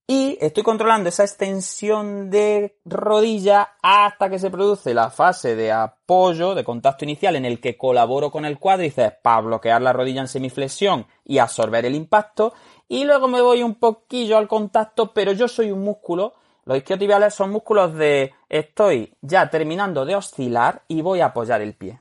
Y 0.05 0.37
estoy 0.41 0.61
controlando 0.61 1.07
esa 1.07 1.23
extensión 1.23 2.29
de 2.29 2.75
rodilla 2.83 3.75
hasta 3.81 4.29
que 4.29 4.39
se 4.39 4.51
produce 4.51 4.93
la 4.93 5.09
fase 5.09 5.55
de 5.55 5.71
apoyo, 5.71 6.53
de 6.53 6.65
contacto 6.65 7.05
inicial, 7.05 7.37
en 7.37 7.45
el 7.45 7.61
que 7.61 7.77
colaboro 7.77 8.29
con 8.29 8.43
el 8.43 8.59
cuádriceps 8.59 9.19
para 9.21 9.39
bloquear 9.39 9.81
la 9.81 9.93
rodilla 9.93 10.19
en 10.19 10.27
semiflexión 10.27 11.07
y 11.23 11.37
absorber 11.37 11.85
el 11.85 11.95
impacto. 11.95 12.51
Y 12.89 13.05
luego 13.05 13.29
me 13.29 13.39
voy 13.39 13.63
un 13.63 13.75
poquillo 13.75 14.37
al 14.37 14.49
contacto, 14.49 15.13
pero 15.13 15.31
yo 15.31 15.47
soy 15.47 15.71
un 15.71 15.85
músculo 15.85 16.33
los 16.69 16.77
isquiotibiales 16.77 17.33
son 17.33 17.49
músculos 17.49 17.95
de 17.95 18.31
estoy 18.47 19.11
ya 19.21 19.49
terminando 19.49 20.05
de 20.05 20.15
oscilar 20.15 20.83
y 20.87 21.01
voy 21.01 21.19
a 21.19 21.25
apoyar 21.25 21.63
el 21.63 21.73
pie. 21.73 21.99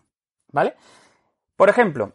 ¿Vale? 0.53 0.75
Por 1.57 1.71
ejemplo, 1.71 2.13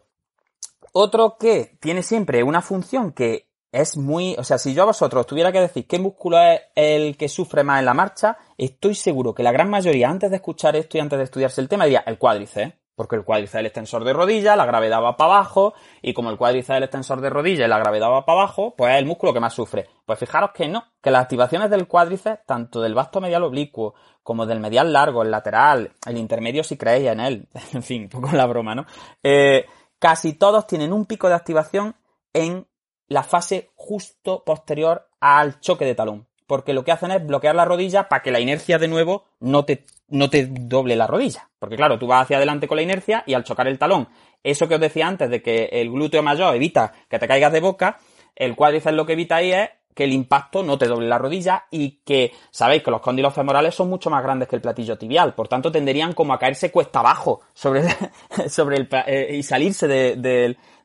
otro 0.92 1.36
que 1.36 1.76
tiene 1.80 2.04
siempre 2.04 2.44
una 2.44 2.62
función 2.62 3.10
que 3.10 3.48
es 3.72 3.96
muy, 3.96 4.36
o 4.38 4.44
sea, 4.44 4.58
si 4.58 4.72
yo 4.72 4.84
a 4.84 4.86
vosotros 4.86 5.26
tuviera 5.26 5.50
que 5.50 5.62
decir 5.62 5.88
qué 5.88 5.98
músculo 5.98 6.40
es 6.40 6.60
el 6.76 7.16
que 7.16 7.28
sufre 7.28 7.64
más 7.64 7.80
en 7.80 7.86
la 7.86 7.94
marcha, 7.94 8.38
estoy 8.56 8.94
seguro 8.94 9.34
que 9.34 9.42
la 9.42 9.50
gran 9.50 9.68
mayoría, 9.68 10.08
antes 10.08 10.30
de 10.30 10.36
escuchar 10.36 10.76
esto 10.76 10.96
y 10.96 11.00
antes 11.00 11.18
de 11.18 11.24
estudiarse 11.24 11.60
el 11.60 11.68
tema, 11.68 11.86
diría 11.86 12.04
el 12.06 12.18
cuádriceps. 12.18 12.72
Porque 12.94 13.16
el 13.16 13.24
cuádriceps 13.24 13.54
es 13.54 13.60
el 13.60 13.66
extensor 13.66 14.04
de 14.04 14.12
rodilla, 14.12 14.56
la 14.56 14.66
gravedad 14.66 15.02
va 15.02 15.16
para 15.16 15.34
abajo, 15.34 15.74
y 16.00 16.14
como 16.14 16.30
el 16.30 16.36
cuádriceps 16.36 16.70
es 16.70 16.76
el 16.76 16.82
extensor 16.84 17.20
de 17.20 17.30
rodilla 17.30 17.64
y 17.64 17.68
la 17.68 17.78
gravedad 17.78 18.08
va 18.08 18.24
para 18.24 18.40
abajo, 18.40 18.74
pues 18.76 18.92
es 18.92 18.98
el 18.98 19.06
músculo 19.06 19.32
que 19.32 19.40
más 19.40 19.54
sufre. 19.54 19.88
Pues 20.06 20.18
fijaros 20.18 20.50
que 20.52 20.68
no, 20.68 20.84
que 21.02 21.10
las 21.10 21.22
activaciones 21.22 21.70
del 21.70 21.88
cuádriceps, 21.88 22.46
tanto 22.46 22.80
del 22.80 22.94
vasto 22.94 23.20
medial 23.20 23.42
oblicuo, 23.42 23.94
como 24.22 24.46
del 24.46 24.60
medial 24.60 24.92
largo, 24.92 25.22
el 25.22 25.30
lateral, 25.30 25.92
el 26.06 26.16
intermedio 26.16 26.64
si 26.64 26.76
creéis 26.76 27.08
en 27.08 27.20
él, 27.20 27.48
en 27.72 27.82
fin, 27.82 28.08
poco 28.08 28.30
la 28.32 28.46
broma, 28.46 28.74
¿no? 28.74 28.86
Eh, 29.22 29.66
casi 29.98 30.34
todos 30.34 30.66
tienen 30.66 30.92
un 30.92 31.06
pico 31.06 31.28
de 31.28 31.34
activación 31.34 31.96
en 32.32 32.66
la 33.08 33.22
fase 33.22 33.70
justo 33.74 34.44
posterior 34.44 35.08
al 35.20 35.60
choque 35.60 35.84
de 35.84 35.94
talón. 35.94 36.26
Porque 36.46 36.74
lo 36.74 36.84
que 36.84 36.92
hacen 36.92 37.10
es 37.10 37.26
bloquear 37.26 37.54
la 37.54 37.64
rodilla 37.64 38.08
para 38.08 38.22
que 38.22 38.30
la 38.30 38.40
inercia 38.40 38.78
de 38.78 38.88
nuevo 38.88 39.24
no 39.40 39.64
te 39.64 39.84
no 40.08 40.30
te 40.30 40.46
doble 40.46 40.96
la 40.96 41.06
rodilla. 41.06 41.48
Porque 41.58 41.76
claro, 41.76 41.98
tú 41.98 42.06
vas 42.06 42.22
hacia 42.22 42.36
adelante 42.36 42.68
con 42.68 42.76
la 42.76 42.82
inercia 42.82 43.24
y 43.26 43.34
al 43.34 43.44
chocar 43.44 43.66
el 43.66 43.78
talón, 43.78 44.08
eso 44.42 44.68
que 44.68 44.74
os 44.74 44.80
decía 44.80 45.06
antes 45.06 45.30
de 45.30 45.42
que 45.42 45.68
el 45.72 45.90
glúteo 45.90 46.22
mayor 46.22 46.54
evita 46.54 46.92
que 47.08 47.18
te 47.18 47.26
caigas 47.26 47.52
de 47.52 47.60
boca, 47.60 47.98
el 48.36 48.54
cuádriceps 48.54 48.94
lo 48.94 49.06
que 49.06 49.14
evita 49.14 49.36
ahí 49.36 49.52
es 49.52 49.70
que 49.94 50.04
el 50.04 50.12
impacto 50.12 50.62
no 50.62 50.76
te 50.76 50.86
doble 50.86 51.08
la 51.08 51.18
rodilla 51.18 51.66
y 51.70 52.00
que 52.04 52.32
sabéis 52.50 52.82
que 52.82 52.90
los 52.90 53.00
cóndilos 53.00 53.32
femorales 53.32 53.74
son 53.74 53.88
mucho 53.88 54.10
más 54.10 54.22
grandes 54.22 54.48
que 54.48 54.56
el 54.56 54.62
platillo 54.62 54.98
tibial, 54.98 55.34
por 55.34 55.48
tanto 55.48 55.70
tenderían 55.70 56.12
como 56.12 56.34
a 56.34 56.38
caerse 56.38 56.72
cuesta 56.72 56.98
abajo 56.98 57.42
sobre, 57.52 57.84
sobre 58.48 58.76
el, 58.76 58.88
eh, 59.06 59.36
y 59.36 59.42
salirse 59.42 59.86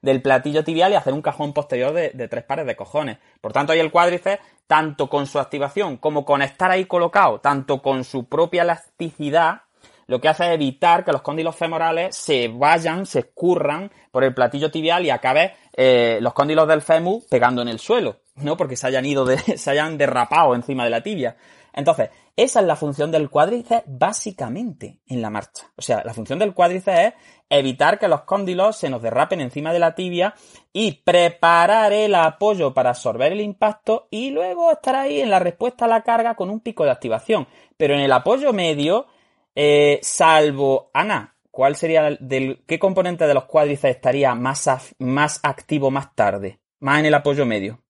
del 0.02 0.22
platillo 0.22 0.64
tibial 0.64 0.92
y 0.92 0.96
hacer 0.96 1.14
un 1.14 1.22
cajón 1.22 1.54
posterior 1.54 1.94
de, 1.94 2.28
tres 2.28 2.44
pares 2.44 2.66
de 2.66 2.76
cojones. 2.76 3.18
Por 3.42 3.54
tanto, 3.54 3.74
ahí 3.74 3.80
el 3.80 3.92
cuádriceps, 3.92 4.42
tanto 4.68 5.10
con 5.10 5.28
su 5.28 5.40
activación 5.40 5.98
como 5.98 6.26
con 6.26 6.42
estar 6.42 6.72
ahí 6.72 6.86
colocado, 6.86 7.40
tanto 7.40 7.82
con 7.82 8.04
su 8.04 8.26
propia 8.26 8.64
elasticidad, 8.64 9.62
lo 10.08 10.20
que 10.20 10.28
hace 10.28 10.46
es 10.46 10.54
evitar 10.54 11.06
que 11.06 11.12
los 11.12 11.22
cóndilos 11.22 11.56
femorales 11.56 12.16
se 12.16 12.48
vayan, 12.48 13.06
se 13.06 13.20
escurran 13.20 13.92
por 14.12 14.24
el 14.24 14.34
platillo 14.34 14.72
tibial 14.72 15.06
y 15.06 15.12
acabe 15.12 15.54
eh, 15.76 16.18
los 16.22 16.34
cóndilos 16.34 16.68
del 16.68 16.82
fémur 16.82 17.22
pegando 17.30 17.62
en 17.62 17.68
el 17.68 17.78
suelo, 17.78 18.18
¿no? 18.38 18.58
Porque 18.58 18.76
se 18.76 18.88
hayan 18.88 19.06
ido, 19.06 19.24
de, 19.24 19.38
se 19.58 19.70
hayan 19.70 20.00
derrapado 20.00 20.56
encima 20.56 20.84
de 20.84 20.90
la 20.90 21.04
tibia. 21.04 21.36
Entonces, 21.74 22.10
esa 22.36 22.60
es 22.60 22.66
la 22.66 22.76
función 22.76 23.12
del 23.12 23.30
cuádriceps 23.30 23.84
básicamente 23.88 25.00
en 25.08 25.22
la 25.22 25.30
marcha. 25.30 25.72
O 25.76 25.82
sea, 25.82 26.04
la 26.04 26.14
función 26.14 26.40
del 26.40 26.54
cuádriceps 26.54 27.00
es 27.00 27.14
evitar 27.50 28.00
que 28.00 28.08
los 28.08 28.22
cóndilos 28.22 28.78
se 28.78 28.90
nos 28.90 29.02
derrapen 29.02 29.42
encima 29.42 29.74
de 29.74 29.80
la 29.80 29.96
tibia 29.96 30.34
y 30.72 31.04
preparar 31.04 31.94
el 31.94 32.16
apoyo 32.16 32.74
para 32.74 32.92
absorber 32.92 33.32
el 33.32 33.42
impacto 33.42 34.08
y 34.12 34.30
luego 34.32 34.72
estar 34.72 34.96
ahí 34.96 35.22
en 35.22 35.30
la 35.30 35.40
respuesta 35.40 35.86
a 35.86 35.90
la 35.90 36.04
carga 36.04 36.36
con 36.36 36.50
un 36.50 36.60
pico 36.60 36.84
de 36.84 36.92
activación. 36.92 37.48
Pero 37.78 37.94
en 37.94 38.02
el 38.02 38.12
apoyo 38.12 38.54
medio 38.54 39.08
eh, 39.56 40.00
salvo, 40.02 40.90
Ana, 40.94 41.36
¿cuál 41.52 41.76
sería 41.76 42.18
del, 42.20 42.64
qué 42.66 42.80
componente 42.80 43.28
de 43.28 43.34
los 43.34 43.46
cuádriceps 43.46 43.96
estaría 43.96 44.34
más, 44.36 44.96
más 45.00 45.40
activo 45.44 45.92
más 45.92 46.16
tarde? 46.16 46.60
Más 46.80 47.00
en 47.00 47.08
el 47.08 47.14
apoyo 47.14 47.46
medio. 47.46 47.84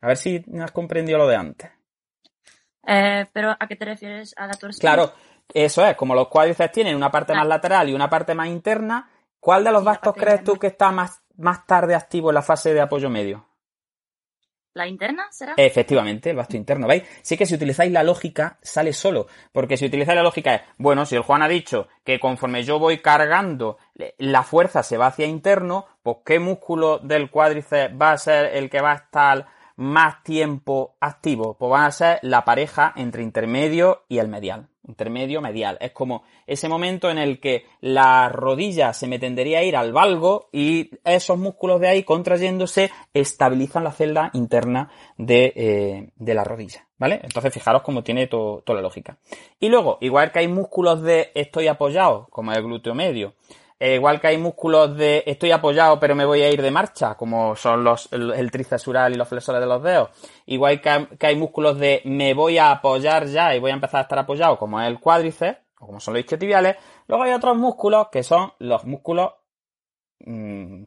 A 0.00 0.08
ver 0.08 0.16
si 0.16 0.44
has 0.60 0.70
comprendido 0.72 1.18
lo 1.18 1.26
de 1.26 1.36
antes. 1.36 1.70
Eh, 2.86 3.26
pero 3.32 3.56
¿a 3.58 3.66
qué 3.66 3.76
te 3.76 3.84
refieres? 3.84 4.34
¿A 4.36 4.46
la 4.46 4.54
torsión? 4.54 4.80
Claro, 4.80 5.12
eso 5.52 5.84
es, 5.84 5.96
como 5.96 6.14
los 6.14 6.28
cuádriceps 6.28 6.72
tienen 6.72 6.96
una 6.96 7.10
parte 7.10 7.34
más 7.34 7.46
lateral 7.46 7.88
y 7.88 7.94
una 7.94 8.08
parte 8.08 8.34
más 8.34 8.48
interna, 8.48 9.10
¿cuál 9.40 9.64
de 9.64 9.72
los 9.72 9.84
bastos 9.84 10.14
crees 10.14 10.44
tú 10.44 10.56
que 10.56 10.68
está 10.68 10.92
más, 10.92 11.22
más 11.36 11.66
tarde 11.66 11.94
activo 11.94 12.30
en 12.30 12.34
la 12.34 12.42
fase 12.42 12.72
de 12.72 12.80
apoyo 12.80 13.10
medio? 13.10 13.46
¿La 14.76 14.86
interna 14.86 15.24
será? 15.30 15.54
Efectivamente, 15.56 16.28
el 16.28 16.36
basto 16.36 16.54
interno. 16.54 16.86
¿Veis? 16.86 17.02
Sí 17.22 17.38
que 17.38 17.46
si 17.46 17.54
utilizáis 17.54 17.90
la 17.90 18.02
lógica, 18.02 18.58
sale 18.60 18.92
solo. 18.92 19.26
Porque 19.50 19.78
si 19.78 19.86
utilizáis 19.86 20.16
la 20.16 20.22
lógica 20.22 20.54
es, 20.54 20.62
bueno, 20.76 21.06
si 21.06 21.16
el 21.16 21.22
Juan 21.22 21.40
ha 21.40 21.48
dicho 21.48 21.88
que 22.04 22.20
conforme 22.20 22.62
yo 22.62 22.78
voy 22.78 22.98
cargando, 22.98 23.78
la 24.18 24.42
fuerza 24.42 24.82
se 24.82 24.98
va 24.98 25.06
hacia 25.06 25.24
interno, 25.24 25.86
pues 26.02 26.18
¿qué 26.26 26.38
músculo 26.38 26.98
del 26.98 27.30
cuádriceps 27.30 27.94
va 27.98 28.12
a 28.12 28.18
ser 28.18 28.54
el 28.54 28.68
que 28.68 28.82
va 28.82 28.92
a 28.92 28.96
estar 28.96 29.46
más 29.76 30.22
tiempo 30.22 30.96
activo? 31.00 31.56
Pues 31.58 31.72
va 31.72 31.86
a 31.86 31.92
ser 31.92 32.18
la 32.22 32.44
pareja 32.44 32.92
entre 32.96 33.22
intermedio 33.22 34.04
y 34.08 34.18
el 34.18 34.28
medial 34.28 34.68
intermedio 34.86 35.40
medial. 35.40 35.76
Es 35.80 35.92
como 35.92 36.22
ese 36.46 36.68
momento 36.68 37.10
en 37.10 37.18
el 37.18 37.40
que 37.40 37.66
la 37.80 38.28
rodilla 38.28 38.92
se 38.92 39.06
me 39.06 39.18
tendería 39.18 39.58
a 39.58 39.64
ir 39.64 39.76
al 39.76 39.92
valgo 39.92 40.48
y 40.52 40.90
esos 41.04 41.38
músculos 41.38 41.80
de 41.80 41.88
ahí 41.88 42.02
contrayéndose 42.04 42.90
estabilizan 43.12 43.84
la 43.84 43.92
celda 43.92 44.30
interna 44.32 44.90
de, 45.18 45.52
eh, 45.56 46.10
de 46.16 46.34
la 46.34 46.44
rodilla. 46.44 46.86
¿Vale? 46.98 47.20
Entonces 47.22 47.52
fijaros 47.52 47.82
cómo 47.82 48.02
tiene 48.02 48.26
toda 48.26 48.62
la 48.68 48.80
lógica. 48.80 49.18
Y 49.60 49.68
luego, 49.68 49.98
igual 50.00 50.32
que 50.32 50.38
hay 50.38 50.48
músculos 50.48 51.02
de 51.02 51.30
estoy 51.34 51.68
apoyado, 51.68 52.26
como 52.30 52.52
el 52.52 52.62
glúteo 52.62 52.94
medio, 52.94 53.34
eh, 53.78 53.96
igual 53.96 54.20
que 54.20 54.28
hay 54.28 54.38
músculos 54.38 54.96
de 54.96 55.22
estoy 55.26 55.50
apoyado 55.50 56.00
pero 56.00 56.14
me 56.14 56.24
voy 56.24 56.42
a 56.42 56.50
ir 56.50 56.62
de 56.62 56.70
marcha, 56.70 57.14
como 57.14 57.54
son 57.56 57.84
los, 57.84 58.10
el, 58.12 58.32
el 58.32 58.50
y 58.50 59.16
los 59.16 59.28
flexores 59.28 59.60
de 59.60 59.66
los 59.66 59.82
dedos. 59.82 60.10
Igual 60.46 60.80
que, 60.80 61.08
que, 61.18 61.26
hay 61.26 61.36
músculos 61.36 61.78
de 61.78 62.00
me 62.04 62.32
voy 62.34 62.58
a 62.58 62.70
apoyar 62.70 63.26
ya 63.26 63.54
y 63.54 63.60
voy 63.60 63.70
a 63.70 63.74
empezar 63.74 63.98
a 63.98 64.02
estar 64.02 64.18
apoyado, 64.18 64.58
como 64.58 64.80
es 64.80 64.88
el 64.88 64.98
cuádriceps, 64.98 65.58
o 65.80 65.86
como 65.86 66.00
son 66.00 66.14
los 66.14 66.20
isquiotibiales. 66.20 66.76
Luego 67.06 67.24
hay 67.24 67.32
otros 67.32 67.56
músculos 67.56 68.08
que 68.10 68.22
son 68.22 68.52
los 68.58 68.84
músculos 68.84 69.32
mmm, 70.20 70.84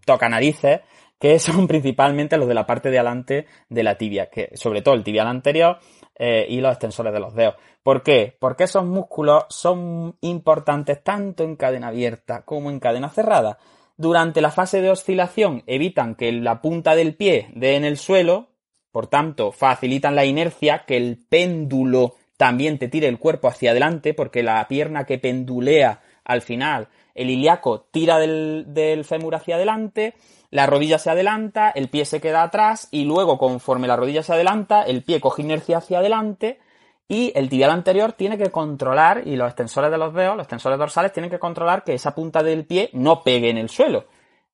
que 1.19 1.37
son 1.37 1.67
principalmente 1.67 2.37
los 2.37 2.47
de 2.47 2.53
la 2.53 2.65
parte 2.65 2.89
de 2.89 2.97
adelante 2.97 3.45
de 3.69 3.83
la 3.83 3.97
tibia, 3.97 4.29
que 4.29 4.49
sobre 4.55 4.81
todo 4.81 4.95
el 4.95 5.03
tibial 5.03 5.27
anterior 5.27 5.79
eh, 6.22 6.45
y 6.49 6.59
los 6.59 6.74
extensores 6.74 7.13
de 7.13 7.20
los 7.22 7.34
dedos. 7.34 7.55
¿Por 7.82 8.03
qué? 8.03 8.36
Porque 8.38 8.65
esos 8.65 8.84
músculos 8.86 9.45
son 9.47 10.17
importantes 10.20 11.01
tanto 11.01 11.45
en 11.45 11.55
cadena 11.55 11.88
abierta 11.88 12.41
como 12.43 12.70
en 12.70 12.82
cadena 12.82 13.09
cerrada. 13.09 13.57
Durante 13.95 14.41
la 14.41 14.51
fase 14.51 14.82
de 14.82 14.91
oscilación 14.91 15.63
evitan 15.65 16.15
que 16.15 16.32
la 16.34 16.61
punta 16.61 16.95
del 16.95 17.15
pie 17.15 17.47
dé 17.55 17.78
en 17.78 17.86
el 17.86 17.97
suelo, 17.97 18.49
por 18.91 19.07
tanto 19.07 19.53
facilitan 19.53 20.13
la 20.13 20.26
inercia, 20.26 20.84
que 20.86 20.97
el 20.97 21.26
péndulo 21.30 22.15
también 22.36 22.80
te 22.80 22.89
tire 22.89 23.07
el 23.07 23.17
cuerpo 23.17 23.47
hacia 23.47 23.72
adelante, 23.72 24.13
porque 24.13 24.43
la 24.43 24.67
pierna 24.67 25.05
que 25.05 25.20
pendulea 25.20 26.01
al 26.26 26.41
final, 26.41 26.89
el 27.15 27.30
ilíaco 27.30 27.88
tira 27.91 28.20
del, 28.20 28.65
del 28.67 29.05
fémur 29.05 29.36
hacia 29.36 29.55
adelante, 29.55 30.15
la 30.51 30.65
rodilla 30.65 30.97
se 30.97 31.09
adelanta, 31.09 31.69
el 31.69 31.89
pie 31.89 32.05
se 32.05 32.21
queda 32.21 32.43
atrás 32.43 32.87
y 32.91 33.05
luego 33.05 33.37
conforme 33.37 33.87
la 33.87 33.95
rodilla 33.95 34.23
se 34.23 34.33
adelanta, 34.33 34.81
el 34.81 35.03
pie 35.03 35.21
coge 35.21 35.43
inercia 35.43 35.77
hacia 35.77 35.99
adelante 35.99 36.59
y 37.07 37.31
el 37.35 37.49
tibial 37.49 37.71
anterior 37.71 38.13
tiene 38.13 38.37
que 38.37 38.51
controlar, 38.51 39.23
y 39.25 39.35
los 39.35 39.47
extensores 39.47 39.89
de 39.89 39.97
los 39.97 40.13
dedos, 40.13 40.37
los 40.37 40.43
extensores 40.43 40.77
dorsales, 40.77 41.11
tienen 41.11 41.31
que 41.31 41.39
controlar 41.39 41.83
que 41.83 41.95
esa 41.95 42.13
punta 42.13 42.43
del 42.43 42.65
pie 42.65 42.91
no 42.93 43.23
pegue 43.23 43.49
en 43.49 43.57
el 43.57 43.67
suelo. 43.67 44.05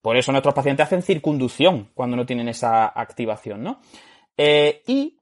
Por 0.01 0.15
eso 0.15 0.31
nuestros 0.31 0.55
pacientes 0.55 0.85
hacen 0.85 1.01
circunducción 1.01 1.89
cuando 1.93 2.15
no 2.15 2.25
tienen 2.25 2.47
esa 2.47 2.87
activación, 2.87 3.61
¿no? 3.61 3.79
Eh, 4.37 4.83
y 4.87 5.17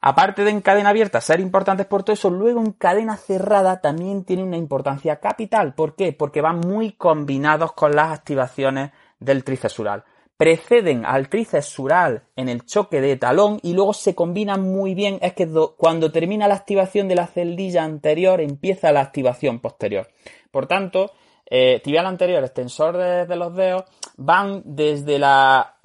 aparte 0.00 0.44
de 0.44 0.50
en 0.50 0.60
cadena 0.60 0.90
abierta 0.90 1.20
ser 1.20 1.40
importantes 1.40 1.86
por 1.86 2.04
todo 2.04 2.14
eso, 2.14 2.30
luego 2.30 2.60
en 2.60 2.70
cadena 2.72 3.16
cerrada 3.16 3.80
también 3.80 4.24
tiene 4.24 4.44
una 4.44 4.56
importancia 4.56 5.18
capital. 5.18 5.74
¿Por 5.74 5.96
qué? 5.96 6.12
Porque 6.12 6.42
van 6.42 6.60
muy 6.60 6.92
combinados 6.92 7.72
con 7.72 7.96
las 7.96 8.12
activaciones 8.12 8.92
del 9.20 9.44
tricesural. 9.44 10.04
Preceden 10.36 11.04
al 11.04 11.28
tricesural 11.28 12.22
en 12.36 12.48
el 12.48 12.64
choque 12.64 13.00
de 13.00 13.16
talón 13.16 13.58
y 13.62 13.74
luego 13.74 13.92
se 13.92 14.14
combinan 14.14 14.62
muy 14.62 14.94
bien. 14.94 15.18
Es 15.20 15.32
que 15.32 15.48
cuando 15.76 16.12
termina 16.12 16.46
la 16.46 16.54
activación 16.54 17.08
de 17.08 17.16
la 17.16 17.26
celdilla 17.26 17.82
anterior 17.82 18.40
empieza 18.40 18.92
la 18.92 19.00
activación 19.00 19.58
posterior. 19.58 20.08
Por 20.52 20.66
tanto, 20.66 21.10
eh, 21.50 21.80
tibial 21.82 22.06
anterior, 22.06 22.44
extensor 22.44 22.96
de, 22.96 23.36
los 23.36 23.54
dedos, 23.56 23.84
van 24.16 24.62
desde 24.64 25.18
la, 25.18 25.78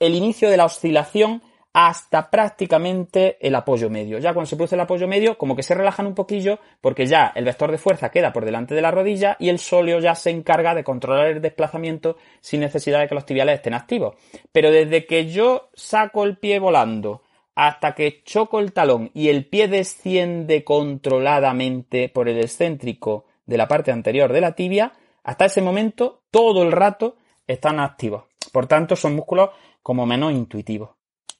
el 0.00 0.14
inicio 0.14 0.50
de 0.50 0.56
la 0.56 0.64
oscilación 0.64 1.42
hasta 1.74 2.30
prácticamente 2.30 3.36
el 3.44 3.52
apoyo 3.56 3.90
medio. 3.90 4.18
Ya 4.18 4.32
cuando 4.32 4.46
se 4.46 4.54
produce 4.54 4.76
el 4.76 4.80
apoyo 4.80 5.08
medio, 5.08 5.36
como 5.36 5.56
que 5.56 5.64
se 5.64 5.74
relajan 5.74 6.06
un 6.06 6.14
poquillo, 6.14 6.60
porque 6.80 7.06
ya 7.06 7.32
el 7.34 7.44
vector 7.44 7.72
de 7.72 7.78
fuerza 7.78 8.10
queda 8.10 8.32
por 8.32 8.44
delante 8.44 8.76
de 8.76 8.80
la 8.80 8.92
rodilla 8.92 9.36
y 9.40 9.48
el 9.48 9.58
sóleo 9.58 9.98
ya 9.98 10.14
se 10.14 10.30
encarga 10.30 10.72
de 10.72 10.84
controlar 10.84 11.26
el 11.26 11.42
desplazamiento 11.42 12.16
sin 12.40 12.60
necesidad 12.60 13.00
de 13.00 13.08
que 13.08 13.16
los 13.16 13.26
tibiales 13.26 13.56
estén 13.56 13.74
activos. 13.74 14.14
Pero 14.52 14.70
desde 14.70 15.04
que 15.04 15.26
yo 15.26 15.68
saco 15.74 16.22
el 16.22 16.38
pie 16.38 16.60
volando 16.60 17.22
hasta 17.56 17.92
que 17.92 18.22
choco 18.22 18.60
el 18.60 18.72
talón 18.72 19.10
y 19.12 19.28
el 19.28 19.44
pie 19.46 19.66
desciende 19.66 20.62
controladamente 20.62 22.08
por 22.08 22.28
el 22.28 22.38
excéntrico 22.38 23.24
de 23.46 23.58
la 23.58 23.66
parte 23.66 23.90
anterior 23.90 24.32
de 24.32 24.40
la 24.40 24.54
tibia, 24.54 24.92
hasta 25.24 25.46
ese 25.46 25.60
momento 25.60 26.20
todo 26.30 26.62
el 26.62 26.70
rato 26.70 27.16
están 27.48 27.80
activos. 27.80 28.22
Por 28.52 28.68
tanto, 28.68 28.94
son 28.94 29.16
músculos 29.16 29.50
como 29.82 30.06
menos 30.06 30.32
intuitivos 30.32 30.90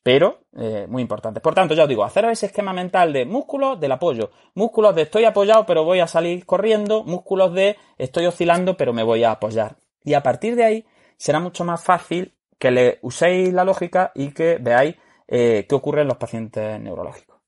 pero 0.05 0.41
eh, 0.55 0.87
muy 0.87 1.01
importante. 1.01 1.41
Por 1.41 1.55
tanto, 1.55 1.75
ya 1.75 1.85
os 1.85 1.89
digo, 1.89 2.05
hacer 2.05 2.27
ese 2.27 2.47
esquema 2.47 2.75
mental 2.75 3.13
de 3.15 3.25
músculos 3.25 3.81
del 3.81 3.91
apoyo, 3.91 4.31
músculos 4.55 4.95
de 4.95 5.03
estoy 5.03 5.25
apoyado 5.25 5.65
pero 5.65 5.83
voy 5.83 6.01
a 6.01 6.07
salir 6.07 6.45
corriendo, 6.45 7.05
músculos 7.05 7.55
de 7.55 7.79
estoy 7.97 8.27
oscilando 8.27 8.77
pero 8.77 8.93
me 8.93 9.03
voy 9.03 9.25
a 9.25 9.33
apoyar. 9.33 9.79
Y 10.05 10.13
a 10.13 10.23
partir 10.23 10.57
de 10.57 10.65
ahí 10.65 10.87
será 11.17 11.41
mucho 11.41 11.65
más 11.65 11.83
fácil 11.83 12.35
que 12.59 12.71
le 12.71 12.99
uséis 13.01 13.51
la 13.55 13.65
lógica 13.65 14.13
y 14.15 14.33
que 14.33 14.59
veáis 14.61 14.95
eh, 15.27 15.65
qué 15.67 15.75
ocurre 15.75 16.03
en 16.03 16.09
los 16.09 16.19
pacientes 16.19 16.79
neurológicos. 16.81 17.41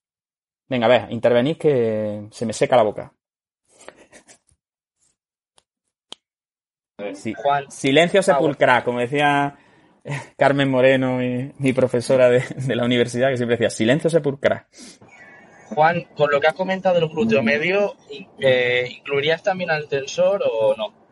Venga, 0.66 0.86
a 0.86 0.88
ver, 0.88 1.12
intervenís 1.12 1.58
que 1.58 2.26
se 2.30 2.46
me 2.46 2.54
seca 2.54 2.74
la 2.76 2.84
boca. 2.84 3.12
silencio 7.68 8.22
sepulcral, 8.22 8.82
como 8.82 9.00
decía 9.00 9.58
Carmen 10.38 10.70
Moreno, 10.70 11.18
mi, 11.58 11.72
profesora 11.72 12.30
de, 12.30 12.44
la 12.74 12.84
universidad, 12.84 13.30
que 13.30 13.36
siempre 13.36 13.56
decía, 13.56 13.70
silencio 13.70 14.10
sepulcral. 14.10 14.66
Juan, 15.68 16.06
con 16.16 16.30
lo 16.30 16.40
que 16.40 16.46
has 16.46 16.54
comentado 16.54 16.94
del 16.94 17.08
glúteo 17.08 17.42
medio, 17.42 17.94
eh, 18.38 18.88
¿incluirías 18.90 19.42
también 19.42 19.70
al 19.70 19.88
tensor 19.88 20.42
o 20.48 20.76
no? 20.76 21.06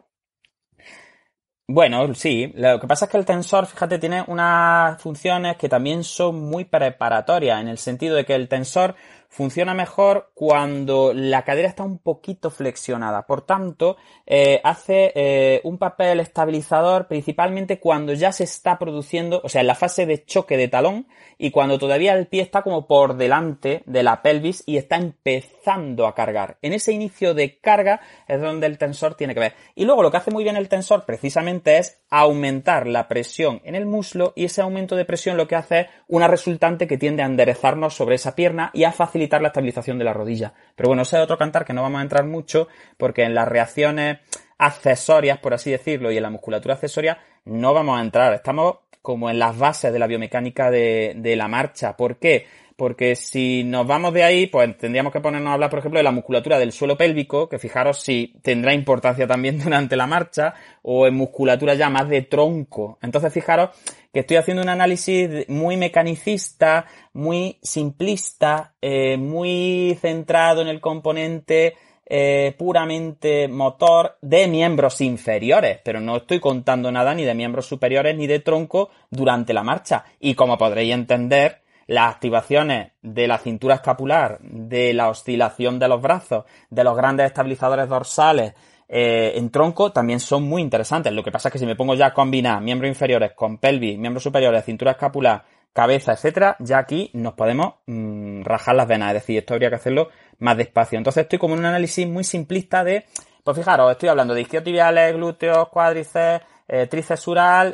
Bueno, 1.67 2.15
sí. 2.15 2.53
Lo 2.55 2.79
que 2.79 2.87
pasa 2.87 3.07
es 3.07 3.11
que 3.11 3.17
el 3.17 3.25
tensor, 3.25 3.67
fíjate, 3.67 3.99
tiene 3.99 4.23
unas 4.27 5.01
funciones 5.01 5.57
que 5.57 5.69
también 5.69 6.05
son 6.05 6.41
muy 6.41 6.65
preparatorias, 6.65 7.61
en 7.61 7.69
el 7.69 7.79
sentido 7.79 8.17
de 8.17 8.25
que 8.25 8.35
el 8.35 8.49
tensor 8.49 8.95
funciona 9.35 9.75
mejor 9.75 10.31
cuando 10.33 11.13
la 11.13 11.43
cadera 11.43 11.67
está 11.67 11.83
un 11.83 11.99
poquito 11.99 12.51
flexionada. 12.51 13.27
Por 13.27 13.43
tanto, 13.43 13.97
eh, 14.27 14.61
hace 14.63 15.13
eh, 15.17 15.61
un 15.65 15.77
papel 15.77 16.21
estabilizador 16.21 17.09
principalmente 17.09 17.81
cuando 17.81 18.13
ya 18.13 18.31
se 18.31 18.45
está 18.45 18.79
produciendo, 18.79 19.41
o 19.43 19.49
sea, 19.49 19.63
en 19.63 19.67
la 19.67 19.75
fase 19.75 20.07
de 20.07 20.25
choque 20.25 20.57
de 20.57 20.69
talón 20.69 21.09
y 21.37 21.51
cuando 21.51 21.79
todavía 21.79 22.15
el 22.15 22.29
pie 22.29 22.43
está 22.43 22.63
como 22.63 22.87
por 22.87 23.17
delante 23.17 23.83
de 23.87 24.05
la 24.05 24.23
pelvis 24.23 24.63
y 24.67 24.77
está 24.77 24.97
empezando 24.97 25.54
a 25.67 26.15
cargar. 26.15 26.59
En 26.63 26.73
ese 26.73 26.93
inicio 26.93 27.35
de 27.35 27.59
carga 27.59 28.01
es 28.29 28.41
donde 28.41 28.67
el 28.67 28.79
tensor 28.79 29.15
tiene 29.15 29.35
que 29.35 29.41
ver. 29.41 29.55
Y 29.75 29.85
luego 29.85 30.03
lo 30.03 30.11
que 30.11 30.19
hace 30.19 30.31
muy 30.31 30.45
bien 30.45 30.57
el 30.57 30.69
tensor 30.69 31.05
precisamente 31.05 31.79
es 31.79 32.01
aumentar 32.11 32.87
la 32.87 33.09
presión 33.09 33.61
en 33.65 33.75
el 33.75 33.87
muslo 33.87 34.33
y 34.37 34.45
ese 34.45 34.63
aumento 34.63 34.97
de 34.97 35.05
presión 35.05 35.37
lo 35.37 35.49
que 35.49 35.57
hace 35.57 35.81
es 35.81 35.87
una 36.09 36.29
resultante 36.29 36.87
que 36.87 36.99
tiende 36.99 37.23
a 37.23 37.27
enderezarnos 37.27 37.95
sobre 37.95 38.17
esa 38.17 38.35
pierna 38.35 38.71
y 38.75 38.85
a 38.85 38.93
facilitar 38.93 39.41
la 39.41 39.49
estabilización 39.49 39.99
de 39.99 40.05
la 40.05 40.13
rodilla. 40.13 40.53
Pero 40.77 40.89
bueno, 40.89 41.03
ese 41.03 41.17
es 41.17 41.23
otro 41.23 41.39
cantar 41.39 41.65
que 41.65 41.73
no 41.73 41.83
vamos 41.83 42.01
a 42.01 42.03
entrar 42.03 42.25
mucho 42.25 42.69
porque 42.97 43.23
en 43.23 43.35
las 43.35 43.49
reacciones 43.49 44.19
accesorias, 44.59 45.39
por 45.39 45.55
así 45.55 45.71
decirlo, 45.71 46.13
y 46.13 46.17
en 46.17 46.23
la 46.23 46.31
musculatura 46.31 46.75
accesoria 46.75 47.19
no 47.45 47.75
vamos 47.75 47.99
a 47.99 48.03
entrar. 48.03 48.33
Estamos 48.35 48.77
como 49.03 49.29
en 49.29 49.39
las 49.39 49.59
bases 49.59 49.93
de 49.93 49.99
la 49.99 50.07
biomecánica 50.07 50.71
de, 50.71 51.13
de 51.17 51.37
la 51.37 51.47
marcha. 51.47 51.95
¿Por 51.95 52.17
qué? 52.17 52.47
Porque 52.77 53.15
si 53.15 53.63
nos 53.65 53.87
vamos 53.87 54.13
de 54.13 54.25
ahí, 54.25 54.47
pues 54.47 54.77
tendríamos 54.77 55.13
que 55.13 55.21
ponernos 55.21 55.51
a 55.51 55.55
hablar, 55.55 55.71
por 55.71 55.79
ejemplo, 55.79 55.99
de 55.99 56.05
la 56.05 56.11
musculatura 56.11 56.59
del 56.59 56.73
suelo 56.73 56.97
pélvico, 56.97 57.49
que 57.49 57.59
fijaros 57.59 58.01
si 58.01 58.35
tendrá 58.43 58.75
importancia 58.75 59.27
también 59.27 59.59
durante 59.63 59.97
la 59.97 60.07
marcha, 60.07 60.55
o 60.83 61.07
en 61.07 61.15
musculatura 61.15 61.75
ya 61.75 61.89
más 61.89 62.09
de 62.09 62.23
tronco. 62.23 62.99
Entonces, 63.03 63.33
fijaros 63.33 63.71
que 64.13 64.21
estoy 64.21 64.37
haciendo 64.37 64.63
un 64.63 64.69
análisis 64.69 65.49
muy 65.49 65.77
mecanicista, 65.77 66.87
muy 67.13 67.59
simplista, 67.63 68.75
eh, 68.81 69.17
muy 69.17 69.97
centrado 70.01 70.63
en 70.63 70.69
el 70.69 70.81
componente 70.81 71.75
eh, 72.07 72.55
puramente 72.59 73.49
motor 73.49 74.19
de 74.21 74.47
miembros 74.47 75.01
inferiores, 75.01 75.81
pero 75.83 76.01
no 76.01 76.19
estoy 76.19 76.39
contando 76.39 76.93
nada 76.93 77.15
ni 77.15 77.25
de 77.25 77.35
miembros 77.35 77.67
superiores 77.67 78.15
ni 78.15 78.27
de 78.27 78.41
tronco 78.41 78.91
durante 79.11 79.55
la 79.55 79.63
marcha. 79.63 80.05
Y 80.21 80.35
como 80.35 80.59
podréis 80.59 80.93
entender, 80.93 81.63
las 81.87 82.15
activaciones 82.15 82.93
de 83.03 83.27
la 83.27 83.39
cintura 83.39 83.77
escapular, 83.77 84.39
de 84.41 84.93
la 84.95 85.09
oscilación 85.09 85.79
de 85.79 85.89
los 85.89 86.01
brazos, 86.01 86.45
de 86.71 86.85
los 86.85 86.97
grandes 86.97 87.27
estabilizadores 87.27 87.89
dorsales, 87.89 88.55
eh, 88.89 89.33
en 89.37 89.51
tronco 89.51 89.93
también 89.93 90.21
son 90.21 90.45
muy 90.45 90.63
interesantes. 90.63 91.13
Lo 91.13 91.23
que 91.23 91.33
pasa 91.33 91.49
es 91.49 91.53
que 91.53 91.59
si 91.59 91.67
me 91.67 91.77
pongo 91.77 91.95
ya 91.95 92.07
a 92.07 92.15
combinar 92.15 92.61
miembros 92.61 92.89
inferiores 92.89 93.33
con 93.33 93.59
pelvis, 93.59 93.99
miembros 93.99 94.23
superiores, 94.23 94.65
cintura 94.65 94.93
escapular, 94.93 95.45
cabeza, 95.73 96.13
etcétera, 96.13 96.57
ya 96.61 96.79
aquí 96.79 97.11
nos 97.15 97.35
podemos 97.35 97.75
mm, 97.87 98.43
rajar 98.43 98.77
las 98.77 98.87
venas. 98.87 99.09
Es 99.09 99.23
decir, 99.23 99.39
esto 99.39 99.55
habría 99.55 99.71
que 99.71 99.77
hacerlo 99.77 100.11
más 100.39 100.57
despacio. 100.57 100.99
Entonces 100.99 101.23
estoy 101.23 101.39
como 101.39 101.55
un 101.55 101.65
análisis 101.65 102.07
muy 102.07 102.25
simplista 102.25 102.85
de, 102.85 103.05
pues 103.43 103.57
fijaros, 103.57 103.91
estoy 103.91 104.09
hablando 104.09 104.35
de 104.35 104.43
isquiotibiales, 104.43 105.15
glúteos, 105.15 105.69
cuádriceps, 105.69 106.45
eh, 106.69 106.89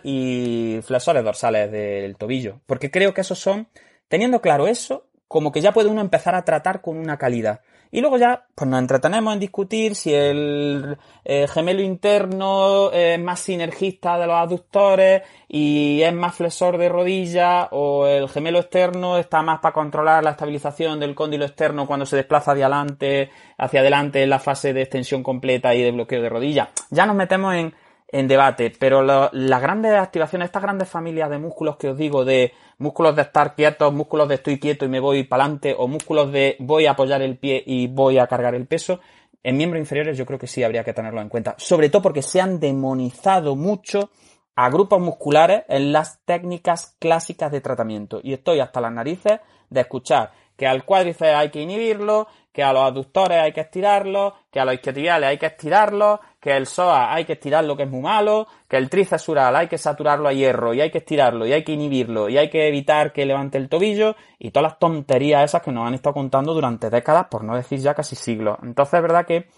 y 0.05 0.81
flexores 0.83 1.25
dorsales 1.25 1.71
del 1.71 2.17
tobillo. 2.17 2.61
Porque 2.67 2.91
creo 2.91 3.15
que 3.15 3.21
esos 3.21 3.39
son, 3.39 3.69
teniendo 4.11 4.41
claro 4.41 4.67
eso, 4.67 5.05
como 5.29 5.53
que 5.53 5.61
ya 5.61 5.71
puede 5.73 5.89
uno 5.89 6.01
empezar 6.01 6.35
a 6.35 6.45
tratar 6.45 6.83
con 6.83 6.99
una 6.99 7.17
calidad. 7.17 7.61
Y 7.93 8.01
luego 8.01 8.19
ya, 8.19 8.47
pues 8.55 8.69
nos 8.69 8.81
entretenemos 8.81 9.33
en 9.33 9.41
discutir 9.41 9.95
si 9.95 10.13
el 10.13 10.99
eh, 11.25 11.47
gemelo 11.49 11.81
interno 11.81 12.91
es 12.93 13.19
más 13.21 13.39
sinergista 13.39 14.19
de 14.19 14.27
los 14.27 14.37
aductores 14.37 15.23
y 15.49 16.03
es 16.03 16.13
más 16.13 16.35
flexor 16.35 16.79
de 16.79 16.89
rodilla 16.89 17.69
o 17.71 18.07
el 18.07 18.29
gemelo 18.29 18.59
externo 18.59 19.19
está 19.19 19.43
más 19.43 19.61
para 19.61 19.73
controlar 19.73 20.23
la 20.23 20.31
estabilización 20.31 20.99
del 20.99 21.15
cóndilo 21.15 21.45
externo 21.45 21.87
cuando 21.87 22.07
se 22.07 22.17
desplaza 22.17 22.55
de 22.55 22.65
adelante, 22.65 23.31
hacia 23.59 23.81
adelante 23.81 24.23
en 24.23 24.31
la 24.31 24.41
fase 24.41 24.73
de 24.73 24.83
extensión 24.83 25.23
completa 25.23 25.75
y 25.75 25.83
de 25.83 25.93
bloqueo 25.93 26.23
de 26.23 26.29
rodilla. 26.29 26.71
Ya 26.91 27.07
nos 27.07 27.17
metemos 27.17 27.55
en, 27.55 27.75
en 28.13 28.27
debate, 28.27 28.73
pero 28.79 29.03
las 29.03 29.63
grandes 29.63 29.93
activaciones, 29.95 30.47
estas 30.47 30.63
grandes 30.63 30.89
familias 30.89 31.31
de 31.31 31.39
músculos 31.39 31.77
que 31.77 31.89
os 31.89 31.97
digo, 31.97 32.25
de 32.25 32.53
músculos 32.79 33.15
de 33.15 33.23
estar 33.23 33.55
quietos, 33.55 33.93
músculos 33.93 34.29
de 34.29 34.35
estoy 34.35 34.59
quieto 34.59 34.85
y 34.85 34.89
me 34.89 35.01
voy 35.01 35.25
para 35.25 35.45
adelante, 35.45 35.75
o 35.79 35.87
músculos 35.87 36.33
de 36.33 36.57
voy 36.59 36.87
a 36.87 36.93
apoyar 36.93 37.23
el 37.23 37.39
pie 37.39 37.63
y 37.65 37.87
voy 37.87 38.19
a 38.19 38.27
cargar 38.27 38.55
el 38.55 38.67
peso, 38.67 39.01
en 39.43 39.57
miembros 39.57 39.81
inferiores 39.81 40.19
yo 40.19 40.27
creo 40.27 40.39
que 40.39 40.47
sí 40.47 40.63
habría 40.63 40.85
que 40.85 40.93
tenerlo 40.93 41.21
en 41.21 41.29
cuenta. 41.29 41.55
Sobre 41.57 41.89
todo 41.89 42.03
porque 42.03 42.23
se 42.23 42.41
han 42.41 42.59
demonizado 42.59 43.57
mucho 43.57 44.11
a 44.57 44.69
grupos 44.69 45.01
musculares 45.01 45.63
en 45.69 45.93
las 45.93 46.21
técnicas 46.25 46.97
clásicas 46.99 47.51
de 47.53 47.61
tratamiento. 47.61 48.21
Y 48.23 48.35
estoy 48.35 48.61
hasta 48.61 48.81
las 48.81 48.93
narices 48.93 49.41
de 49.71 49.81
escuchar 49.81 50.33
que 50.61 50.67
al 50.67 50.85
cuádriceps 50.85 51.37
hay 51.37 51.49
que 51.49 51.63
inhibirlo, 51.63 52.29
que 52.53 52.63
a 52.63 52.75
los 52.75 52.83
aductores 52.83 53.39
hay 53.39 53.51
que 53.51 53.63
estirarlo, 53.63 54.35
que 54.51 54.61
a 54.61 54.67
los 54.67 54.75
isquiotibiales 54.75 55.31
hay 55.31 55.39
que 55.39 55.47
estirarlo, 55.47 56.21
que 56.39 56.55
el 56.55 56.67
psoas 56.67 57.07
hay 57.09 57.25
que 57.25 57.33
estirarlo 57.33 57.79
que 57.79 57.85
es 57.85 57.89
muy 57.89 58.03
malo, 58.03 58.47
que 58.69 58.77
el 58.77 58.91
tríceps 58.91 59.27
hay 59.31 59.69
que 59.69 59.79
saturarlo 59.79 60.29
a 60.29 60.35
hierro 60.35 60.75
y 60.75 60.83
hay 60.83 60.91
que 60.91 60.99
estirarlo 60.99 61.47
y 61.47 61.55
hay 61.55 61.65
que 61.65 61.73
inhibirlo 61.73 62.29
y 62.29 62.37
hay 62.37 62.51
que 62.51 62.69
evitar 62.69 63.15
que 63.15 63.25
levante 63.25 63.57
el 63.57 63.71
tobillo 63.71 64.17
y 64.39 64.51
todas 64.51 64.73
las 64.73 64.79
tonterías 64.79 65.45
esas 65.45 65.63
que 65.63 65.73
nos 65.73 65.89
han 65.89 65.95
estado 65.95 66.13
contando 66.13 66.53
durante 66.53 66.91
décadas, 66.91 67.29
por 67.31 67.43
no 67.43 67.57
decir 67.57 67.79
ya 67.79 67.95
casi 67.95 68.15
siglos. 68.15 68.59
Entonces 68.63 68.93
es 68.93 69.03
verdad 69.03 69.25
que 69.25 69.49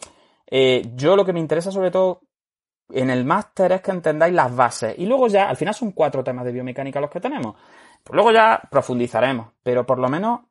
eh, 0.53 0.83
yo 0.95 1.17
lo 1.17 1.25
que 1.25 1.33
me 1.33 1.41
interesa 1.41 1.73
sobre 1.73 1.91
todo 1.91 2.21
en 2.91 3.11
el 3.11 3.25
máster 3.25 3.73
es 3.73 3.81
que 3.81 3.91
entendáis 3.91 4.35
las 4.35 4.55
bases 4.55 4.95
y 4.97 5.07
luego 5.07 5.27
ya, 5.27 5.49
al 5.49 5.57
final 5.57 5.75
son 5.75 5.91
cuatro 5.91 6.23
temas 6.23 6.45
de 6.45 6.53
biomecánica 6.53 7.01
los 7.01 7.11
que 7.11 7.19
tenemos. 7.19 7.57
Pues 8.05 8.15
luego 8.15 8.31
ya 8.31 8.61
profundizaremos, 8.71 9.49
pero 9.65 9.85
por 9.85 9.99
lo 9.99 10.09
menos 10.09 10.43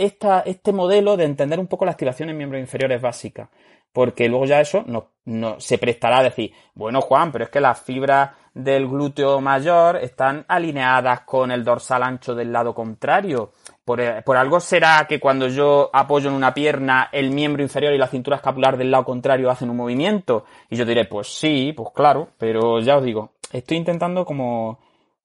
este 0.00 0.72
modelo 0.72 1.16
de 1.16 1.24
entender 1.24 1.60
un 1.60 1.66
poco 1.66 1.84
la 1.84 1.92
activación 1.92 2.30
en 2.30 2.36
miembros 2.36 2.60
inferiores 2.60 3.00
básica. 3.00 3.50
Porque 3.92 4.28
luego 4.28 4.44
ya 4.44 4.60
eso 4.60 4.84
no, 4.86 5.08
no, 5.24 5.58
se 5.58 5.76
prestará 5.76 6.18
a 6.18 6.22
decir, 6.22 6.52
bueno 6.74 7.00
Juan, 7.00 7.32
pero 7.32 7.44
es 7.44 7.50
que 7.50 7.60
las 7.60 7.80
fibras 7.80 8.30
del 8.54 8.86
glúteo 8.88 9.40
mayor 9.40 9.96
están 9.96 10.44
alineadas 10.46 11.22
con 11.22 11.50
el 11.50 11.64
dorsal 11.64 12.04
ancho 12.04 12.34
del 12.34 12.52
lado 12.52 12.72
contrario. 12.72 13.52
Por, 13.84 14.00
eh, 14.00 14.22
por, 14.22 14.36
algo 14.36 14.60
será 14.60 15.06
que 15.08 15.18
cuando 15.18 15.48
yo 15.48 15.90
apoyo 15.92 16.28
en 16.28 16.36
una 16.36 16.54
pierna, 16.54 17.08
el 17.10 17.30
miembro 17.30 17.62
inferior 17.62 17.92
y 17.92 17.98
la 17.98 18.06
cintura 18.06 18.36
escapular 18.36 18.76
del 18.76 18.92
lado 18.92 19.04
contrario 19.04 19.50
hacen 19.50 19.70
un 19.70 19.76
movimiento. 19.76 20.44
Y 20.68 20.76
yo 20.76 20.84
diré, 20.84 21.06
pues 21.06 21.26
sí, 21.26 21.72
pues 21.76 21.88
claro, 21.92 22.28
pero 22.38 22.80
ya 22.80 22.96
os 22.96 23.04
digo, 23.04 23.32
estoy 23.52 23.76
intentando 23.76 24.24
como 24.24 24.78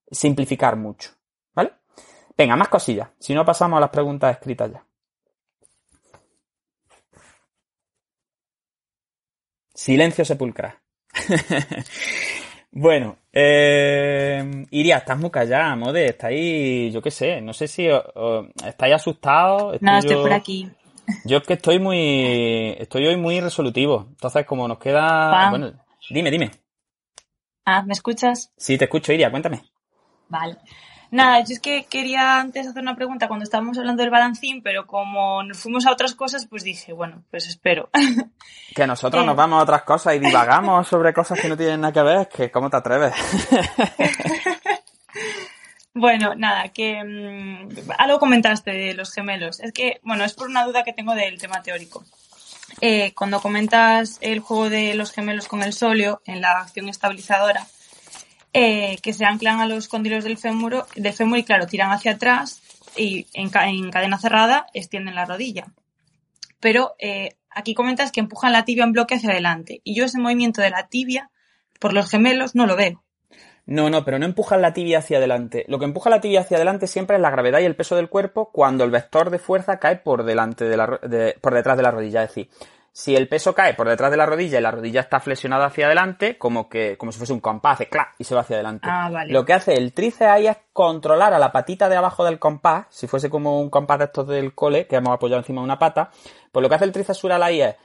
simplificar 0.09 0.75
mucho. 0.75 1.14
Venga, 2.37 2.55
más 2.55 2.67
cosillas. 2.67 3.09
Si 3.19 3.33
no, 3.33 3.45
pasamos 3.45 3.77
a 3.77 3.81
las 3.81 3.89
preguntas 3.89 4.35
escritas 4.35 4.71
ya. 4.71 4.83
Silencio 9.73 10.23
sepulcral. 10.23 10.77
bueno, 12.71 13.17
eh, 13.31 14.65
Iria, 14.71 14.97
estás 14.97 15.17
muy 15.17 15.29
callada, 15.29 15.75
Mode. 15.75 16.07
Estáis, 16.07 16.93
yo 16.93 17.01
qué 17.01 17.11
sé, 17.11 17.41
no 17.41 17.53
sé 17.53 17.67
si 17.67 17.87
estáis 18.65 18.95
asustados. 18.95 19.81
No, 19.81 19.97
estoy 19.97 20.15
por 20.15 20.33
aquí. 20.33 20.71
Yo 21.23 21.37
es 21.37 21.43
que 21.43 21.53
estoy 21.53 21.79
muy, 21.79 22.75
estoy 22.79 23.05
hoy 23.05 23.17
muy 23.17 23.39
resolutivo. 23.39 24.07
Entonces, 24.09 24.45
como 24.45 24.67
nos 24.67 24.79
queda, 24.79 25.49
bueno, 25.49 25.73
dime, 26.09 26.31
dime. 26.31 26.51
Ah, 27.65 27.83
¿me 27.83 27.93
escuchas? 27.93 28.53
Sí, 28.57 28.77
te 28.77 28.85
escucho, 28.85 29.11
Iria, 29.11 29.31
cuéntame. 29.31 29.61
Vale. 30.29 30.57
Nada, 31.11 31.39
yo 31.39 31.53
es 31.53 31.59
que 31.59 31.85
quería 31.85 32.39
antes 32.39 32.67
hacer 32.67 32.81
una 32.81 32.95
pregunta 32.95 33.27
cuando 33.27 33.43
estábamos 33.43 33.77
hablando 33.77 34.01
del 34.01 34.11
balancín, 34.11 34.61
pero 34.61 34.85
como 34.87 35.43
nos 35.43 35.59
fuimos 35.59 35.85
a 35.85 35.91
otras 35.91 36.15
cosas, 36.15 36.47
pues 36.47 36.63
dije, 36.63 36.93
bueno, 36.93 37.23
pues 37.31 37.47
espero. 37.47 37.89
Que 38.75 38.85
nosotros 38.85 39.25
nos 39.25 39.37
vamos 39.37 39.59
a 39.59 39.63
otras 39.63 39.83
cosas 39.83 40.15
y 40.15 40.19
divagamos 40.19 40.85
sobre 40.85 41.13
cosas 41.13 41.39
que 41.39 41.47
no 41.47 41.55
tienen 41.55 41.79
nada 41.79 41.93
que 41.93 42.01
ver, 42.01 42.27
que 42.27 42.51
cómo 42.51 42.69
te 42.69 42.75
atreves. 42.75 43.13
Bueno, 45.97 46.35
nada, 46.35 46.67
que 46.73 47.01
mm, 47.01 47.89
algo 47.97 48.19
comentaste 48.19 48.71
de 48.71 48.93
los 48.95 49.13
gemelos. 49.13 49.61
Es 49.61 49.71
que, 49.71 50.01
bueno, 50.03 50.25
es 50.25 50.33
por 50.33 50.49
una 50.49 50.65
duda 50.65 50.83
que 50.83 50.91
tengo 50.91 51.15
del 51.15 51.39
tema 51.39 51.63
teórico. 51.63 52.03
Eh, 52.81 53.13
cuando 53.15 53.39
comentas 53.39 54.17
el 54.19 54.41
juego 54.41 54.69
de 54.69 54.93
los 54.95 55.13
gemelos 55.13 55.47
con 55.47 55.63
el 55.63 55.71
sóleo 55.71 56.21
en 56.25 56.41
la 56.41 56.59
acción 56.59 56.89
estabilizadora, 56.89 57.65
eh, 58.57 58.99
que 59.03 59.11
se 59.11 59.25
anclan 59.25 59.59
a 59.59 59.67
los 59.67 59.89
cóndilos 59.89 60.23
del 60.23 60.37
fémur, 60.37 60.85
del 60.95 61.11
fémur 61.11 61.37
y 61.37 61.43
claro, 61.43 61.67
tiran 61.67 61.91
hacia 61.91 62.13
atrás 62.13 62.61
y 62.95 63.27
en, 63.33 63.49
cadena 63.49 64.17
cerrada 64.17 64.67
extienden 64.73 65.13
la 65.13 65.25
rodilla. 65.25 65.65
Pero 66.61 66.95
eh, 66.99 67.35
aquí 67.49 67.73
comentas 67.73 68.13
que 68.13 68.21
empujan 68.21 68.53
la 68.53 68.63
tibia 68.63 68.85
en 68.85 68.93
bloque 68.93 69.15
hacia 69.15 69.31
adelante 69.31 69.81
y 69.83 69.93
yo 69.93 70.05
ese 70.05 70.19
movimiento 70.19 70.61
de 70.61 70.69
la 70.69 70.87
tibia 70.87 71.31
por 71.81 71.91
los 71.91 72.09
gemelos 72.09 72.55
no 72.55 72.65
lo 72.65 72.77
veo. 72.77 73.03
No, 73.65 73.89
no, 73.89 74.05
pero 74.05 74.19
no 74.19 74.25
empujan 74.25 74.61
la 74.61 74.71
tibia 74.71 74.99
hacia 74.99 75.17
adelante. 75.17 75.65
Lo 75.67 75.77
que 75.77 75.85
empuja 75.85 76.09
la 76.09 76.21
tibia 76.21 76.39
hacia 76.39 76.55
adelante 76.55 76.87
siempre 76.87 77.17
es 77.17 77.21
la 77.21 77.31
gravedad 77.31 77.59
y 77.59 77.65
el 77.65 77.75
peso 77.75 77.97
del 77.97 78.07
cuerpo 78.07 78.51
cuando 78.53 78.85
el 78.85 78.91
vector 78.91 79.31
de 79.31 79.39
fuerza 79.39 79.79
cae 79.79 79.97
por 79.97 80.23
delante 80.23 80.63
de 80.63 80.77
la, 80.77 80.97
por 81.41 81.53
detrás 81.53 81.75
de 81.75 81.83
la 81.83 81.91
rodilla. 81.91 82.23
Es 82.23 82.29
decir, 82.29 82.49
si 82.97 83.13
el 83.13 83.27
peso 83.27 83.53
cae 83.53 83.73
por 83.73 83.89
detrás 83.89 84.09
de 84.09 84.15
la 84.15 84.25
rodilla 84.25 84.57
y 84.57 84.61
la 84.61 84.71
rodilla 84.71 85.01
está 85.01 85.19
flexionada 85.19 85.65
hacia 85.65 85.87
adelante, 85.87 86.37
como 86.37 86.69
que, 86.69 86.97
como 86.97 87.11
si 87.11 87.17
fuese 87.17 87.33
un 87.33 87.41
compás, 87.41 87.73
hace 87.73 87.89
clac 87.89 88.15
y 88.17 88.23
se 88.23 88.33
va 88.33 88.39
hacia 88.39 88.55
adelante. 88.55 88.87
Ah, 88.89 89.09
vale. 89.11 89.33
Lo 89.33 89.43
que 89.43 89.51
hace 89.51 89.73
el 89.73 89.91
tríceps 89.91 90.31
ahí 90.31 90.47
es 90.47 90.55
controlar 90.71 91.33
a 91.33 91.39
la 91.39 91.51
patita 91.51 91.89
de 91.89 91.97
abajo 91.97 92.23
del 92.23 92.39
compás, 92.39 92.85
si 92.89 93.07
fuese 93.07 93.29
como 93.29 93.59
un 93.59 93.69
compás 93.69 93.99
de 93.99 94.05
estos 94.05 94.29
del 94.29 94.55
cole, 94.55 94.87
que 94.87 94.95
hemos 94.95 95.13
apoyado 95.13 95.41
encima 95.41 95.59
de 95.59 95.65
una 95.65 95.77
pata, 95.77 96.09
pues 96.53 96.63
lo 96.63 96.69
que 96.69 96.75
hace 96.75 96.85
el 96.85 96.93
tríceps 96.93 97.19
sural 97.19 97.43
ahí 97.43 97.61
es 97.61 97.75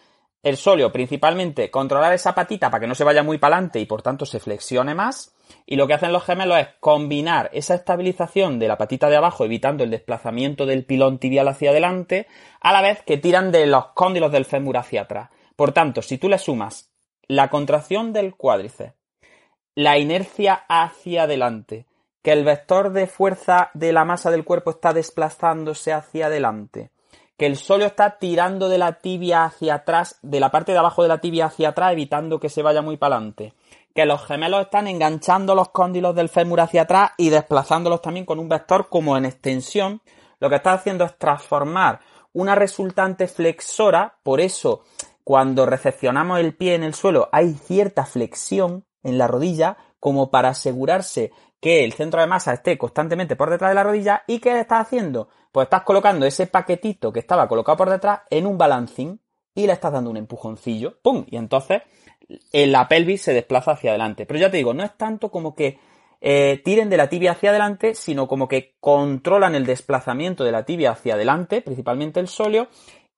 el 0.43 0.57
sóleo 0.57 0.91
principalmente 0.91 1.71
controlar 1.71 2.13
esa 2.13 2.35
patita 2.35 2.71
para 2.71 2.81
que 2.81 2.87
no 2.87 2.95
se 2.95 3.05
vaya 3.05 3.23
muy 3.23 3.39
para 3.39 3.57
adelante 3.57 3.81
y 3.81 3.87
por 3.87 4.03
tanto 4.03 4.25
se 4.25 4.41
flexione 4.41 4.95
más. 4.95 5.35
Y 5.67 5.77
lo 5.77 5.87
que 5.87 5.95
hacen 5.95 6.13
los 6.13 6.25
gemelos 6.25 6.59
es 6.59 6.69
combinar 6.81 7.51
esa 7.53 7.75
estabilización 7.75 8.59
de 8.59 8.69
la 8.69 8.79
patita 8.79 9.09
de 9.11 9.17
abajo, 9.17 9.45
evitando 9.45 9.85
el 9.85 9.91
desplazamiento 9.91 10.65
del 10.65 10.85
pilón 10.85 11.19
tibial 11.19 11.49
hacia 11.49 11.71
adelante, 11.71 12.27
a 12.61 12.73
la 12.73 12.83
vez 12.83 13.03
que 13.03 13.19
tiran 13.19 13.51
de 13.51 13.67
los 13.67 13.87
cóndilos 13.89 14.33
del 14.33 14.45
fémur 14.45 14.77
hacia 14.77 15.03
atrás. 15.03 15.31
Por 15.57 15.73
tanto, 15.73 16.03
si 16.03 16.19
tú 16.19 16.29
le 16.29 16.39
sumas 16.39 16.91
la 17.27 17.51
contracción 17.51 18.13
del 18.13 18.35
cuádriceps, 18.35 18.95
la 19.75 19.99
inercia 19.99 20.65
hacia 20.69 21.25
adelante, 21.25 21.87
que 22.23 22.33
el 22.33 22.45
vector 22.45 22.93
de 22.93 23.07
fuerza 23.07 23.71
de 23.75 23.93
la 23.93 24.05
masa 24.05 24.31
del 24.31 24.45
cuerpo 24.45 24.71
está 24.71 24.93
desplazándose 24.93 25.93
hacia 25.93 26.27
adelante, 26.27 26.91
que 27.41 27.47
el 27.47 27.57
sóleo 27.57 27.87
está 27.87 28.19
tirando 28.19 28.69
de 28.69 28.77
la 28.77 28.99
tibia 28.99 29.45
hacia 29.47 29.77
atrás, 29.77 30.19
de 30.21 30.41
la 30.41 30.51
parte 30.51 30.73
de 30.73 30.79
abajo 30.79 31.03
de 31.03 31.09
la 31.09 31.23
tibia 31.23 31.47
hacia 31.47 31.71
atrás, 31.71 31.93
evitando 31.93 32.39
que 32.39 32.51
se 32.51 32.61
vaya 32.61 32.83
muy 32.83 32.99
para 32.99 33.17
adelante. 33.17 33.55
Que 33.95 34.05
los 34.05 34.27
gemelos 34.27 34.61
están 34.61 34.89
enganchando 34.89 35.55
los 35.55 35.71
cóndilos 35.71 36.15
del 36.15 36.29
fémur 36.29 36.61
hacia 36.61 36.83
atrás 36.83 37.13
y 37.17 37.31
desplazándolos 37.31 38.03
también 38.03 38.27
con 38.27 38.41
un 38.41 38.51
vector 38.51 38.91
como 38.91 39.17
en 39.17 39.25
extensión. 39.25 40.03
Lo 40.39 40.51
que 40.51 40.57
está 40.57 40.75
haciendo 40.75 41.07
es 41.07 41.17
transformar 41.17 42.01
una 42.35 42.57
resultante 42.57 43.27
flexora, 43.27 44.19
por 44.23 44.43
eso 44.43 44.83
cuando 45.25 45.65
recepcionamos 45.65 46.41
el 46.41 46.55
pie 46.55 46.75
en 46.75 46.83
el 46.83 46.93
suelo 46.93 47.31
hay 47.33 47.55
cierta 47.55 48.05
flexión 48.05 48.85
en 49.03 49.17
la 49.17 49.29
rodilla, 49.29 49.79
como 49.99 50.31
para 50.31 50.51
asegurarse 50.51 51.33
que 51.61 51.85
el 51.85 51.93
centro 51.93 52.21
de 52.21 52.27
masa 52.27 52.55
esté 52.55 52.79
constantemente 52.79 53.37
por 53.37 53.51
detrás 53.51 53.71
de 53.71 53.75
la 53.75 53.83
rodilla 53.83 54.25
y 54.27 54.39
¿qué 54.39 54.59
estás 54.59 54.87
haciendo? 54.87 55.29
Pues 55.53 55.67
estás 55.67 55.83
colocando 55.83 56.27
ese 56.27 56.47
paquetito 56.47 57.13
que 57.13 57.21
estaba 57.21 57.47
colocado 57.49 57.77
por 57.77 57.91
detrás 57.91 58.21
en 58.31 58.47
un 58.47 58.57
balancín 58.57 59.21
y 59.55 59.67
le 59.67 59.73
estás 59.73 59.93
dando 59.93 60.11
un 60.11 60.17
empujoncillo, 60.17 60.99
¡pum! 61.03 61.25
Y 61.29 61.37
entonces 61.37 61.83
eh, 62.53 62.67
la 62.67 62.89
pelvis 62.89 63.23
se 63.23 63.35
desplaza 63.35 63.73
hacia 63.73 63.91
adelante. 63.91 64.27
Pero 64.27 64.41
ya 64.41 64.51
te 64.51 64.57
digo, 64.57 64.73
no 64.75 64.85
es 64.85 64.97
tanto 64.97 65.31
como 65.31 65.55
que 65.55 65.79
eh, 66.21 66.61
tiren 66.65 66.91
de 66.91 66.97
la 66.97 67.09
tibia 67.09 67.33
hacia 67.33 67.51
adelante, 67.51 67.95
sino 67.95 68.29
como 68.29 68.47
que 68.49 68.77
controlan 68.81 69.55
el 69.55 69.67
desplazamiento 69.67 70.45
de 70.45 70.53
la 70.53 70.65
tibia 70.65 70.93
hacia 70.93 71.15
adelante, 71.15 71.63
principalmente 71.63 72.21
el 72.21 72.29
sóleo, 72.29 72.69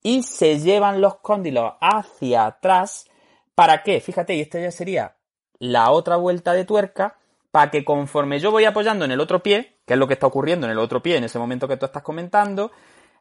y 0.03 0.22
se 0.22 0.59
llevan 0.59 1.01
los 1.01 1.16
cóndilos 1.16 1.74
hacia 1.80 2.47
atrás. 2.47 3.07
¿Para 3.55 3.82
qué? 3.82 4.01
Fíjate, 4.01 4.34
y 4.34 4.40
esta 4.40 4.61
ya 4.61 4.70
sería 4.70 5.16
la 5.59 5.90
otra 5.90 6.16
vuelta 6.16 6.55
de 6.55 6.64
tuerca, 6.64 7.18
para 7.53 7.71
que 7.71 7.85
conforme 7.85 8.41
yo 8.41 8.51
voy 8.51 8.65
apoyando 8.65 9.05
en 9.05 9.13
el 9.13 9.21
otro 9.21 9.43
pie, 9.45 9.79
que 9.87 9.95
es 9.95 9.99
lo 9.99 10.09
que 10.09 10.15
está 10.15 10.27
ocurriendo 10.27 10.67
en 10.67 10.73
el 10.73 10.79
otro 10.79 11.01
pie 11.01 11.19
en 11.19 11.25
ese 11.25 11.39
momento 11.39 11.69
que 11.69 11.77
tú 11.77 11.87
estás 11.87 12.03
comentando, 12.03 12.73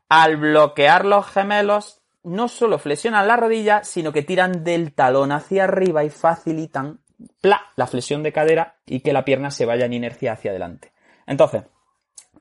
al 0.10 0.38
bloquear 0.38 1.06
los 1.06 1.28
gemelos, 1.28 2.02
no 2.24 2.48
solo 2.48 2.80
flexionan 2.80 3.28
la 3.28 3.38
rodilla, 3.38 3.84
sino 3.84 4.12
que 4.12 4.24
tiran 4.24 4.64
del 4.64 4.94
talón 4.94 5.32
hacia 5.32 5.66
arriba 5.66 6.04
y 6.04 6.10
facilitan 6.10 7.02
la 7.42 7.88
flexión 7.88 8.24
de 8.24 8.34
cadera 8.34 8.80
y 8.86 9.02
que 9.02 9.14
la 9.14 9.26
pierna 9.26 9.52
se 9.52 9.66
vaya 9.66 9.86
en 9.86 9.94
inercia 9.94 10.34
hacia 10.34 10.52
adelante. 10.52 10.94
Entonces, 11.28 11.64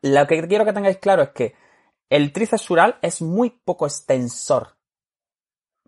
lo 0.03 0.27
que 0.27 0.47
quiero 0.47 0.65
que 0.65 0.73
tengáis 0.73 0.99
claro 0.99 1.23
es 1.23 1.29
que 1.31 1.55
el 2.09 2.33
tríceps 2.33 2.63
sural 2.63 2.99
es 3.03 3.21
muy 3.21 3.51
poco 3.51 3.87
extensor 3.87 4.77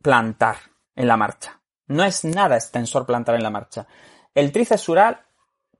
plantar 0.02 0.56
en 0.94 1.08
la 1.08 1.16
marcha. 1.16 1.60
No 1.86 2.04
es 2.04 2.24
nada 2.24 2.56
extensor 2.56 3.06
plantar 3.06 3.34
en 3.34 3.42
la 3.42 3.50
marcha. 3.50 3.86
El 4.34 4.52
tríceps 4.52 4.80
sural 4.80 5.24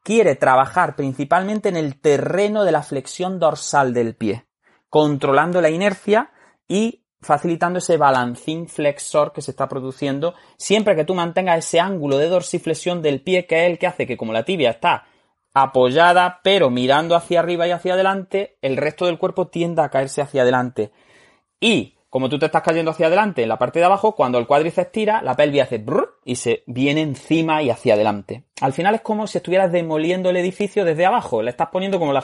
quiere 0.02 0.34
trabajar 0.34 0.96
principalmente 0.96 1.68
en 1.68 1.76
el 1.76 2.00
terreno 2.00 2.64
de 2.64 2.72
la 2.72 2.82
flexión 2.82 3.38
dorsal 3.38 3.94
del 3.94 4.14
pie, 4.14 4.46
controlando 4.88 5.60
la 5.60 5.70
inercia 5.70 6.32
y 6.68 7.04
facilitando 7.20 7.78
ese 7.78 7.96
balancín 7.96 8.68
flexor 8.68 9.32
que 9.32 9.42
se 9.42 9.52
está 9.52 9.68
produciendo 9.68 10.34
siempre 10.56 10.96
que 10.96 11.04
tú 11.04 11.14
mantengas 11.14 11.58
ese 11.58 11.78
ángulo 11.78 12.18
de 12.18 12.28
dorsiflexión 12.28 13.00
del 13.00 13.22
pie 13.22 13.46
que 13.46 13.64
es 13.64 13.70
el 13.70 13.78
que 13.78 13.86
hace 13.86 14.06
que 14.06 14.16
como 14.16 14.32
la 14.32 14.44
tibia 14.44 14.70
está 14.70 15.06
apoyada 15.54 16.40
pero 16.42 16.68
mirando 16.68 17.14
hacia 17.14 17.40
arriba 17.40 17.68
y 17.68 17.70
hacia 17.70 17.94
adelante, 17.94 18.58
el 18.60 18.76
resto 18.76 19.06
del 19.06 19.18
cuerpo 19.18 19.48
tienda 19.48 19.84
a 19.84 19.90
caerse 19.90 20.20
hacia 20.20 20.42
adelante. 20.42 20.90
Y 21.60 21.96
como 22.12 22.28
tú 22.28 22.38
te 22.38 22.44
estás 22.44 22.60
cayendo 22.60 22.90
hacia 22.90 23.06
adelante 23.06 23.42
en 23.42 23.48
la 23.48 23.56
parte 23.58 23.78
de 23.78 23.86
abajo, 23.86 24.14
cuando 24.14 24.36
el 24.36 24.46
cuádriceps 24.46 24.92
tira, 24.92 25.22
la 25.22 25.34
pelvis 25.34 25.62
hace 25.62 25.78
brrr 25.78 26.18
y 26.26 26.36
se 26.36 26.62
viene 26.66 27.00
encima 27.00 27.62
y 27.62 27.70
hacia 27.70 27.94
adelante. 27.94 28.44
Al 28.60 28.74
final 28.74 28.94
es 28.94 29.00
como 29.00 29.26
si 29.26 29.38
estuvieras 29.38 29.72
demoliendo 29.72 30.28
el 30.28 30.36
edificio 30.36 30.84
desde 30.84 31.06
abajo, 31.06 31.40
le 31.40 31.48
estás 31.48 31.70
poniendo 31.72 31.98
como 31.98 32.12
la... 32.12 32.22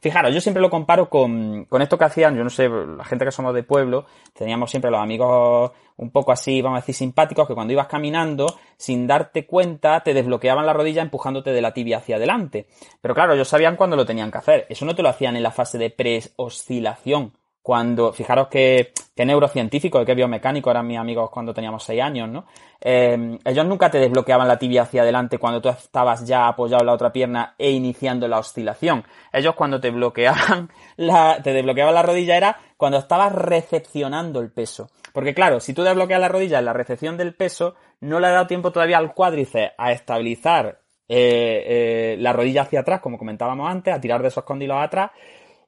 Fijaros, 0.00 0.32
yo 0.32 0.40
siempre 0.40 0.62
lo 0.62 0.70
comparo 0.70 1.10
con, 1.10 1.64
con 1.64 1.82
esto 1.82 1.98
que 1.98 2.04
hacían, 2.04 2.36
yo 2.36 2.44
no 2.44 2.50
sé, 2.50 2.68
la 2.68 3.04
gente 3.04 3.24
que 3.24 3.32
somos 3.32 3.52
de 3.52 3.64
pueblo, 3.64 4.06
teníamos 4.32 4.70
siempre 4.70 4.92
los 4.92 5.00
amigos 5.00 5.72
un 5.96 6.12
poco 6.12 6.30
así, 6.30 6.62
vamos 6.62 6.76
a 6.76 6.82
decir, 6.82 6.94
simpáticos, 6.94 7.48
que 7.48 7.54
cuando 7.54 7.72
ibas 7.72 7.88
caminando, 7.88 8.46
sin 8.76 9.08
darte 9.08 9.44
cuenta, 9.44 10.04
te 10.04 10.14
desbloqueaban 10.14 10.64
la 10.64 10.72
rodilla 10.72 11.02
empujándote 11.02 11.50
de 11.50 11.62
la 11.62 11.74
tibia 11.74 11.96
hacia 11.96 12.14
adelante. 12.14 12.68
Pero 13.00 13.12
claro, 13.16 13.34
ellos 13.34 13.48
sabían 13.48 13.74
cuándo 13.74 13.96
lo 13.96 14.06
tenían 14.06 14.30
que 14.30 14.38
hacer. 14.38 14.66
Eso 14.68 14.84
no 14.84 14.94
te 14.94 15.02
lo 15.02 15.08
hacían 15.08 15.34
en 15.34 15.42
la 15.42 15.50
fase 15.50 15.78
de 15.78 15.90
pre-oscilación 15.90 17.32
cuando, 17.66 18.12
fijaros 18.12 18.46
que, 18.46 18.92
que 19.16 19.26
neurocientíficos 19.26 20.00
y 20.00 20.06
que 20.06 20.14
biomecánicos 20.14 20.70
eran 20.70 20.86
mis 20.86 20.98
amigos 20.98 21.30
cuando 21.30 21.52
teníamos 21.52 21.82
6 21.82 22.00
años, 22.00 22.28
¿no? 22.28 22.46
Eh, 22.80 23.40
ellos 23.44 23.66
nunca 23.66 23.90
te 23.90 23.98
desbloqueaban 23.98 24.46
la 24.46 24.56
tibia 24.56 24.82
hacia 24.82 25.02
adelante 25.02 25.36
cuando 25.36 25.60
tú 25.60 25.68
estabas 25.70 26.24
ya 26.24 26.46
apoyado 26.46 26.82
en 26.82 26.86
la 26.86 26.92
otra 26.92 27.10
pierna 27.10 27.56
e 27.58 27.72
iniciando 27.72 28.28
la 28.28 28.38
oscilación. 28.38 29.02
Ellos 29.32 29.56
cuando 29.56 29.80
te 29.80 29.90
bloqueaban 29.90 30.70
la, 30.96 31.42
te 31.42 31.52
desbloqueaban 31.52 31.92
la 31.92 32.04
rodilla 32.04 32.36
era 32.36 32.56
cuando 32.76 32.98
estabas 32.98 33.32
recepcionando 33.32 34.38
el 34.38 34.52
peso. 34.52 34.88
Porque 35.12 35.34
claro, 35.34 35.58
si 35.58 35.74
tú 35.74 35.82
desbloqueas 35.82 36.20
la 36.20 36.28
rodilla 36.28 36.60
en 36.60 36.66
la 36.66 36.72
recepción 36.72 37.16
del 37.16 37.34
peso, 37.34 37.74
no 37.98 38.20
le 38.20 38.28
ha 38.28 38.30
dado 38.30 38.46
tiempo 38.46 38.70
todavía 38.70 38.98
al 38.98 39.12
cuádriceps 39.12 39.74
a 39.76 39.90
estabilizar 39.90 40.82
eh, 41.08 41.64
eh, 41.66 42.16
la 42.20 42.32
rodilla 42.32 42.62
hacia 42.62 42.78
atrás, 42.78 43.00
como 43.00 43.18
comentábamos 43.18 43.68
antes, 43.68 43.92
a 43.92 44.00
tirar 44.00 44.22
de 44.22 44.28
esos 44.28 44.44
cóndilos 44.44 44.78
atrás, 44.80 45.10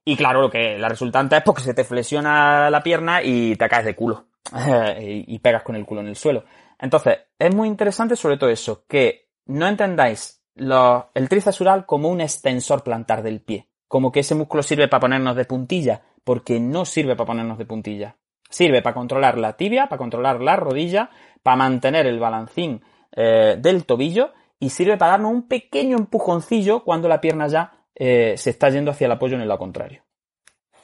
y 0.04 0.16
claro, 0.16 0.40
lo 0.42 0.50
que 0.50 0.78
la 0.78 0.88
resultante 0.88 1.36
es 1.36 1.42
porque 1.42 1.62
se 1.62 1.74
te 1.74 1.84
flexiona 1.84 2.70
la 2.70 2.82
pierna 2.82 3.22
y 3.22 3.56
te 3.56 3.68
caes 3.68 3.84
de 3.84 3.94
culo. 3.94 4.24
y 5.00 5.38
pegas 5.40 5.62
con 5.62 5.76
el 5.76 5.84
culo 5.84 6.00
en 6.00 6.08
el 6.08 6.16
suelo. 6.16 6.44
Entonces, 6.78 7.18
es 7.38 7.54
muy 7.54 7.68
interesante 7.68 8.16
sobre 8.16 8.36
todo 8.36 8.50
eso, 8.50 8.84
que 8.86 9.28
no 9.46 9.66
entendáis 9.66 10.42
el 10.56 11.28
tríceps 11.28 11.62
como 11.86 12.08
un 12.08 12.20
extensor 12.20 12.82
plantar 12.82 13.22
del 13.22 13.40
pie. 13.40 13.68
Como 13.86 14.12
que 14.12 14.20
ese 14.20 14.34
músculo 14.34 14.62
sirve 14.62 14.88
para 14.88 15.00
ponernos 15.00 15.36
de 15.36 15.44
puntilla, 15.44 16.02
porque 16.24 16.60
no 16.60 16.84
sirve 16.84 17.16
para 17.16 17.26
ponernos 17.26 17.58
de 17.58 17.64
puntilla. 17.64 18.16
Sirve 18.50 18.82
para 18.82 18.94
controlar 18.94 19.38
la 19.38 19.56
tibia, 19.56 19.88
para 19.88 19.98
controlar 19.98 20.40
la 20.40 20.56
rodilla, 20.56 21.10
para 21.42 21.56
mantener 21.56 22.06
el 22.06 22.18
balancín 22.18 22.82
eh, 23.12 23.56
del 23.58 23.84
tobillo 23.84 24.32
y 24.60 24.70
sirve 24.70 24.96
para 24.96 25.12
darnos 25.12 25.32
un 25.32 25.48
pequeño 25.48 25.96
empujoncillo 25.96 26.84
cuando 26.84 27.08
la 27.08 27.20
pierna 27.20 27.46
ya 27.48 27.72
eh, 27.98 28.34
se 28.36 28.50
está 28.50 28.70
yendo 28.70 28.90
hacia 28.90 29.06
el 29.06 29.12
apoyo 29.12 29.34
en 29.34 29.42
el 29.42 29.48
lado 29.48 29.58
contrario. 29.58 30.04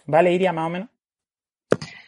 ¿Vale, 0.07 0.33
Iria, 0.33 0.53
más 0.53 0.67
o 0.67 0.71
menos? 0.71 0.89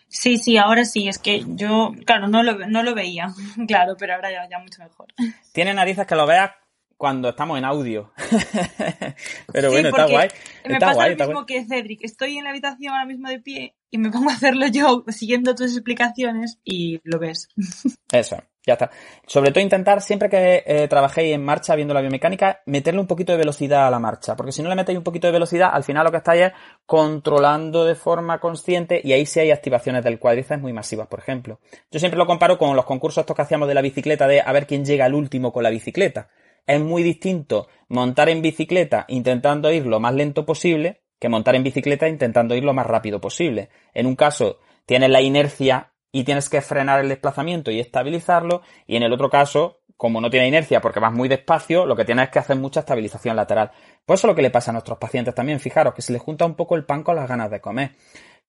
Sí, 0.08 0.38
sí, 0.38 0.56
ahora 0.56 0.84
sí, 0.84 1.08
es 1.08 1.18
que 1.18 1.44
yo, 1.46 1.92
claro, 2.04 2.28
no 2.28 2.42
lo, 2.42 2.66
no 2.66 2.82
lo 2.82 2.94
veía, 2.94 3.28
claro, 3.68 3.96
pero 3.98 4.14
ahora 4.14 4.30
ya, 4.30 4.48
ya 4.48 4.58
mucho 4.58 4.82
mejor. 4.82 5.08
Tiene 5.52 5.74
narices 5.74 6.06
que 6.06 6.14
lo 6.14 6.26
veas 6.26 6.52
cuando 6.96 7.28
estamos 7.28 7.58
en 7.58 7.64
audio. 7.64 8.12
Pero 9.52 9.70
bueno, 9.70 9.88
está 9.90 10.06
guay. 10.06 10.28
me 10.66 10.78
pasa 10.78 11.08
lo 11.08 11.26
mismo 11.26 11.46
que 11.46 11.64
Cedric. 11.64 12.02
Estoy 12.02 12.38
en 12.38 12.44
la 12.44 12.50
habitación 12.50 12.94
ahora 12.94 13.06
mismo 13.06 13.28
de 13.28 13.38
pie 13.40 13.76
y 13.90 13.98
me 13.98 14.10
pongo 14.10 14.30
a 14.30 14.34
hacerlo 14.34 14.66
yo 14.66 15.04
siguiendo 15.08 15.54
tus 15.54 15.72
explicaciones 15.72 16.58
y 16.64 17.00
lo 17.04 17.18
ves. 17.18 17.48
Eso, 18.12 18.42
ya 18.66 18.74
está. 18.74 18.90
Sobre 19.26 19.50
todo 19.50 19.62
intentar, 19.62 20.00
siempre 20.00 20.30
que 20.30 20.62
eh, 20.66 20.88
trabajéis 20.88 21.34
en 21.34 21.44
marcha 21.44 21.74
viendo 21.76 21.92
la 21.92 22.00
biomecánica, 22.00 22.62
meterle 22.66 23.00
un 23.00 23.06
poquito 23.06 23.32
de 23.32 23.38
velocidad 23.38 23.86
a 23.86 23.90
la 23.90 23.98
marcha. 23.98 24.34
Porque 24.34 24.52
si 24.52 24.62
no 24.62 24.70
le 24.70 24.76
metéis 24.76 24.96
un 24.96 25.04
poquito 25.04 25.26
de 25.26 25.32
velocidad, 25.32 25.70
al 25.72 25.84
final 25.84 26.04
lo 26.04 26.10
que 26.10 26.18
estáis 26.18 26.42
es 26.42 26.52
controlando 26.86 27.84
de 27.84 27.94
forma 27.94 28.40
consciente 28.40 29.00
y 29.04 29.12
ahí 29.12 29.26
sí 29.26 29.40
hay 29.40 29.50
activaciones 29.50 30.02
del 30.02 30.18
cuádriceps 30.18 30.62
muy 30.62 30.72
masivas, 30.72 31.08
por 31.08 31.18
ejemplo. 31.18 31.60
Yo 31.90 32.00
siempre 32.00 32.18
lo 32.18 32.26
comparo 32.26 32.58
con 32.58 32.74
los 32.74 32.86
concursos 32.86 33.22
estos 33.22 33.36
que 33.36 33.42
hacíamos 33.42 33.68
de 33.68 33.74
la 33.74 33.82
bicicleta 33.82 34.26
de 34.26 34.40
a 34.40 34.52
ver 34.52 34.66
quién 34.66 34.84
llega 34.84 35.04
al 35.04 35.14
último 35.14 35.52
con 35.52 35.62
la 35.62 35.70
bicicleta 35.70 36.30
es 36.66 36.80
muy 36.80 37.02
distinto 37.02 37.68
montar 37.88 38.28
en 38.28 38.42
bicicleta 38.42 39.04
intentando 39.08 39.72
ir 39.72 39.86
lo 39.86 40.00
más 40.00 40.14
lento 40.14 40.44
posible 40.44 41.02
que 41.18 41.28
montar 41.28 41.54
en 41.54 41.62
bicicleta 41.62 42.08
intentando 42.08 42.54
ir 42.54 42.64
lo 42.64 42.74
más 42.74 42.86
rápido 42.86 43.20
posible. 43.20 43.70
En 43.94 44.06
un 44.06 44.16
caso 44.16 44.58
tienes 44.84 45.10
la 45.10 45.22
inercia 45.22 45.92
y 46.12 46.24
tienes 46.24 46.48
que 46.48 46.60
frenar 46.60 47.00
el 47.00 47.08
desplazamiento 47.08 47.70
y 47.70 47.80
estabilizarlo 47.80 48.62
y 48.86 48.96
en 48.96 49.02
el 49.02 49.12
otro 49.12 49.30
caso, 49.30 49.80
como 49.96 50.20
no 50.20 50.30
tiene 50.30 50.48
inercia 50.48 50.80
porque 50.80 51.00
vas 51.00 51.12
muy 51.12 51.28
despacio, 51.28 51.86
lo 51.86 51.96
que 51.96 52.04
tienes 52.04 52.26
es 52.26 52.30
que 52.30 52.38
hacer 52.38 52.56
mucha 52.56 52.80
estabilización 52.80 53.36
lateral. 53.36 53.70
Pues 54.04 54.20
eso 54.20 54.26
es 54.26 54.32
lo 54.32 54.34
que 54.34 54.42
le 54.42 54.50
pasa 54.50 54.70
a 54.70 54.72
nuestros 54.72 54.98
pacientes 54.98 55.34
también. 55.34 55.60
Fijaros 55.60 55.94
que 55.94 56.02
se 56.02 56.12
les 56.12 56.22
junta 56.22 56.44
un 56.44 56.54
poco 56.54 56.76
el 56.76 56.84
pan 56.84 57.02
con 57.02 57.16
las 57.16 57.28
ganas 57.28 57.50
de 57.50 57.60
comer. 57.60 57.92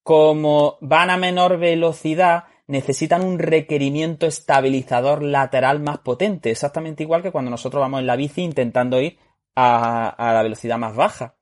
Como 0.02 0.78
van 0.80 1.10
a 1.10 1.16
menor 1.16 1.58
velocidad, 1.58 2.44
necesitan 2.68 3.24
un 3.24 3.38
requerimiento 3.38 4.26
estabilizador 4.26 5.22
lateral 5.22 5.80
más 5.80 5.98
potente, 5.98 6.50
exactamente 6.50 7.02
igual 7.02 7.22
que 7.22 7.32
cuando 7.32 7.50
nosotros 7.50 7.80
vamos 7.80 8.00
en 8.00 8.06
la 8.06 8.16
bici 8.16 8.42
intentando 8.42 9.00
ir 9.00 9.18
a, 9.56 10.14
la 10.18 10.42
velocidad 10.42 10.78
más 10.78 10.94
baja. 10.94 11.34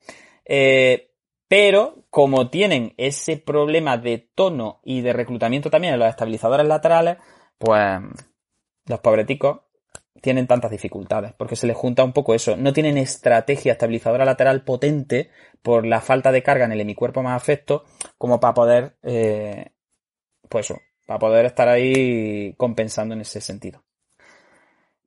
Eh, 0.45 1.11
pero 1.49 2.05
como 2.11 2.49
tienen 2.49 2.95
ese 2.97 3.37
problema 3.37 3.99
de 3.99 4.31
tono 4.35 4.81
y 4.85 5.01
de 5.03 5.13
reclutamiento 5.13 5.69
también 5.69 5.95
en 5.95 6.01
los 6.01 6.09
estabilizadores 6.09 6.67
laterales, 6.67 7.19
pues 7.59 8.01
los 8.87 9.01
pobreticos 9.01 9.61
tienen 10.23 10.47
tantas 10.47 10.71
dificultades, 10.71 11.35
porque 11.35 11.57
se 11.57 11.67
les 11.67 11.77
junta 11.77 12.05
un 12.05 12.13
poco 12.13 12.35
eso. 12.35 12.57
No 12.57 12.73
tienen 12.73 12.97
estrategia 12.99 13.73
estabilizadora 13.73 14.25
lateral 14.25 14.65
potente 14.65 15.31
por 15.63 15.87
la 15.87 16.01
falta 16.01 16.33
de 16.33 16.43
carga 16.43 16.65
en 16.65 16.73
el 16.73 16.81
hemicuerpo 16.81 17.23
más 17.23 17.37
afecto, 17.37 17.85
como 18.17 18.41
para 18.41 18.55
poder, 18.55 18.97
eh, 19.03 19.73
pues 20.49 20.73
para 21.07 21.19
poder 21.19 21.47
estar 21.47 21.69
ahí 21.69 22.53
compensando 22.57 23.15
en 23.15 23.23
ese 23.23 23.41
sentido. 23.41 23.83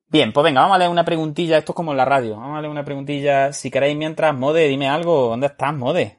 Bien, 0.08 0.32
pues 0.32 0.42
venga, 0.42 0.62
vamos 0.62 0.74
a 0.74 0.78
leer 0.78 0.90
una 0.90 1.04
preguntilla. 1.04 1.58
Esto 1.58 1.70
es 1.70 1.76
como 1.76 1.92
en 1.92 1.98
la 1.98 2.04
radio. 2.04 2.36
Vamos 2.36 2.58
a 2.58 2.60
leer 2.60 2.70
una 2.70 2.84
preguntilla. 2.84 3.52
Si 3.52 3.70
queréis, 3.70 3.96
mientras, 3.96 4.34
Mode, 4.34 4.66
dime 4.66 4.88
algo. 4.88 5.28
¿Dónde 5.28 5.46
estás, 5.46 5.72
Mode? 5.72 6.18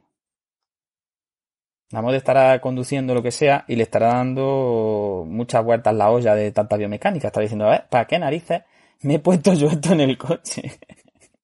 La 1.90 2.02
Mode 2.02 2.16
estará 2.16 2.62
conduciendo 2.62 3.14
lo 3.14 3.22
que 3.22 3.32
sea 3.32 3.66
y 3.68 3.76
le 3.76 3.84
estará 3.84 4.14
dando 4.14 5.26
muchas 5.28 5.62
vueltas 5.66 5.94
la 5.94 6.10
olla 6.10 6.36
de 6.36 6.54
tanta 6.54 6.78
biomecánica. 6.78 7.28
Está 7.28 7.42
diciendo, 7.42 7.66
a 7.66 7.72
ver, 7.72 7.88
¿para 7.90 8.06
qué 8.06 8.18
narices 8.18 8.62
me 9.02 9.16
he 9.16 9.20
puesto 9.20 9.54
yo 9.54 9.68
esto 9.68 9.92
en 9.92 10.00
el 10.00 10.18
coche? 10.18 10.80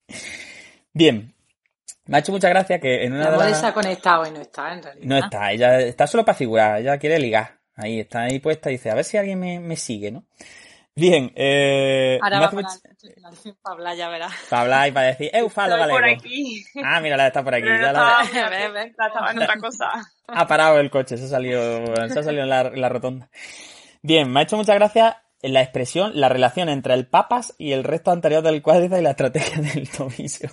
Bien. 0.94 1.34
Me 2.06 2.16
ha 2.16 2.20
hecho 2.22 2.32
mucha 2.32 2.48
gracia 2.48 2.80
que 2.80 3.04
en 3.04 3.12
una 3.12 3.30
la 3.30 3.46
de 3.46 3.56
se 3.56 3.66
ha 3.66 3.74
conectado 3.74 4.26
y 4.26 4.32
no 4.32 4.40
está, 4.40 4.74
en 4.74 4.82
realidad. 4.82 5.06
No 5.06 5.18
está, 5.18 5.52
ella 5.52 5.82
está 5.82 6.08
solo 6.08 6.24
para 6.24 6.38
figurar, 6.38 6.80
ella 6.80 6.98
quiere 6.98 7.20
ligar. 7.20 7.57
Ahí 7.78 8.00
está 8.00 8.24
ahí 8.24 8.40
puesta 8.40 8.70
dice, 8.70 8.90
a 8.90 8.96
ver 8.96 9.06
si 9.06 9.18
alguien 9.18 9.40
me, 9.40 9.60
me 9.60 9.78
sigue, 9.78 10.12
¿no? 10.12 10.26
Bien, 10.96 11.32
eh. 11.36 12.18
Ahora 12.24 12.40
va 12.40 12.50
para, 12.50 12.68
para 13.62 13.74
hablar, 13.76 13.96
ya 13.96 14.10
verás. 14.10 14.34
Para 14.50 14.62
hablar 14.64 14.88
y 14.88 14.92
para 14.92 15.08
decir, 15.08 15.30
Eufalo 15.32 15.76
Estoy 15.76 15.92
por 15.92 16.06
aquí. 16.06 16.66
Ah, 16.84 17.00
mira, 17.02 17.16
la 17.16 17.28
está 17.28 17.44
por 17.44 17.54
aquí. 17.54 17.68
ya 17.68 17.94
la... 17.94 18.24
estaba 18.84 19.32
en 19.32 19.44
otra 19.44 19.58
cosa. 19.60 19.92
Ha 20.28 20.48
parado 20.48 20.80
el 20.80 20.90
coche, 20.90 21.18
se 21.18 21.26
ha 21.26 21.28
salido, 21.28 21.86
se 22.10 22.20
ha 22.20 22.24
salido 22.24 22.44
en 22.44 22.50
la, 22.50 22.64
la 22.64 22.90
rotonda. 22.90 23.30
Bien, 24.02 24.28
me 24.32 24.40
ha 24.40 24.44
hecho 24.44 24.58
mucha 24.58 24.74
gracia 25.42 25.54
la 25.54 25.62
expresión, 25.62 26.12
la 26.16 26.30
relación 26.30 26.70
entre 26.70 26.94
el 26.94 27.08
papas 27.08 27.54
y 27.58 27.72
el 27.72 27.84
resto 27.84 28.12
anterior 28.12 28.42
del 28.44 28.62
cuádriceps 28.62 29.00
y 29.00 29.04
la 29.04 29.12
estrategia 29.12 29.62
del 29.74 29.90
tobillo. 29.90 30.50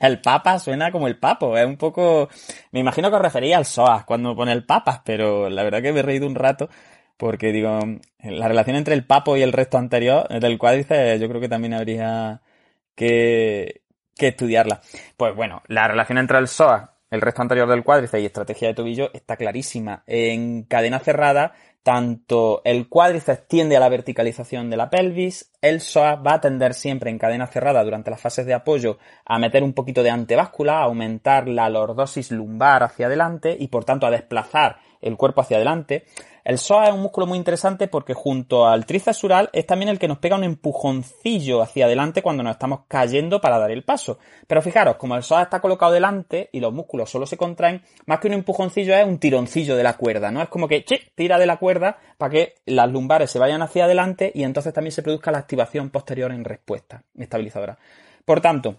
El 0.00 0.20
papa 0.20 0.58
suena 0.58 0.92
como 0.92 1.08
el 1.08 1.18
papo, 1.18 1.56
es 1.56 1.66
un 1.66 1.76
poco, 1.76 2.28
me 2.72 2.80
imagino 2.80 3.10
que 3.10 3.16
os 3.16 3.22
refería 3.22 3.56
al 3.56 3.66
psoas 3.66 4.04
cuando 4.04 4.36
pone 4.36 4.52
el 4.52 4.64
papas, 4.64 5.00
pero 5.04 5.48
la 5.50 5.62
verdad 5.62 5.82
que 5.82 5.92
me 5.92 6.00
he 6.00 6.02
reído 6.02 6.26
un 6.26 6.34
rato 6.34 6.68
porque 7.16 7.52
digo, 7.52 7.78
la 8.22 8.48
relación 8.48 8.76
entre 8.76 8.94
el 8.94 9.04
papo 9.04 9.36
y 9.36 9.42
el 9.42 9.52
resto 9.52 9.76
anterior 9.76 10.26
del 10.28 10.56
cuádriceps 10.56 11.20
yo 11.20 11.28
creo 11.28 11.40
que 11.40 11.50
también 11.50 11.74
habría 11.74 12.40
que, 12.94 13.82
que 14.16 14.28
estudiarla. 14.28 14.80
Pues 15.18 15.36
bueno, 15.36 15.62
la 15.66 15.86
relación 15.86 16.16
entre 16.16 16.38
el 16.38 16.48
psoas, 16.48 16.88
el 17.10 17.20
resto 17.20 17.42
anterior 17.42 17.68
del 17.68 17.84
cuádriceps 17.84 18.22
y 18.22 18.26
estrategia 18.26 18.68
de 18.68 18.74
tobillo 18.74 19.10
está 19.12 19.36
clarísima. 19.36 20.02
En 20.06 20.62
cadena 20.62 20.98
cerrada, 21.00 21.52
tanto 21.82 22.60
el 22.64 22.88
cuádriceps 22.88 23.48
tiende 23.48 23.76
a 23.76 23.80
la 23.80 23.88
verticalización 23.88 24.68
de 24.68 24.76
la 24.76 24.90
pelvis, 24.90 25.50
el 25.62 25.80
psoas 25.80 26.18
va 26.24 26.34
a 26.34 26.40
tender 26.40 26.74
siempre 26.74 27.10
en 27.10 27.18
cadena 27.18 27.46
cerrada 27.46 27.82
durante 27.84 28.10
las 28.10 28.20
fases 28.20 28.46
de 28.46 28.54
apoyo 28.54 28.98
a 29.24 29.38
meter 29.38 29.62
un 29.62 29.72
poquito 29.72 30.02
de 30.02 30.10
antebáscula, 30.10 30.78
a 30.78 30.84
aumentar 30.84 31.48
la 31.48 31.68
lordosis 31.70 32.30
lumbar 32.30 32.82
hacia 32.82 33.06
adelante 33.06 33.56
y 33.58 33.68
por 33.68 33.84
tanto 33.84 34.06
a 34.06 34.10
desplazar 34.10 34.78
el 35.00 35.16
cuerpo 35.16 35.40
hacia 35.40 35.56
adelante. 35.56 36.04
El 36.44 36.58
psoas 36.58 36.88
es 36.88 36.94
un 36.94 37.02
músculo 37.02 37.26
muy 37.26 37.38
interesante 37.38 37.88
porque 37.88 38.14
junto 38.14 38.66
al 38.66 38.86
tríceps 38.86 39.24
es 39.52 39.66
también 39.66 39.88
el 39.88 39.98
que 39.98 40.08
nos 40.08 40.18
pega 40.18 40.36
un 40.36 40.44
empujoncillo 40.44 41.62
hacia 41.62 41.86
adelante 41.86 42.22
cuando 42.22 42.42
nos 42.42 42.52
estamos 42.52 42.80
cayendo 42.88 43.40
para 43.40 43.58
dar 43.58 43.70
el 43.70 43.84
paso. 43.84 44.18
Pero 44.46 44.62
fijaros, 44.62 44.96
como 44.96 45.16
el 45.16 45.22
psoas 45.22 45.44
está 45.44 45.60
colocado 45.60 45.92
delante 45.92 46.48
y 46.52 46.60
los 46.60 46.72
músculos 46.72 47.10
solo 47.10 47.26
se 47.26 47.36
contraen, 47.36 47.82
más 48.06 48.20
que 48.20 48.28
un 48.28 48.34
empujoncillo 48.34 48.94
es 48.94 49.06
un 49.06 49.18
tironcillo 49.18 49.76
de 49.76 49.82
la 49.82 49.96
cuerda, 49.96 50.30
¿no? 50.30 50.42
Es 50.42 50.48
como 50.48 50.68
que 50.68 50.84
tira 51.14 51.38
de 51.38 51.46
la 51.46 51.58
cuerda 51.58 51.98
para 52.18 52.30
que 52.30 52.54
las 52.66 52.90
lumbares 52.90 53.30
se 53.30 53.38
vayan 53.38 53.62
hacia 53.62 53.84
adelante 53.84 54.32
y 54.34 54.44
entonces 54.44 54.72
también 54.72 54.92
se 54.92 55.02
produzca 55.02 55.30
la 55.30 55.38
activación 55.38 55.90
posterior 55.90 56.32
en 56.32 56.44
respuesta 56.44 57.02
estabilizadora. 57.16 57.78
Por 58.24 58.40
tanto, 58.40 58.76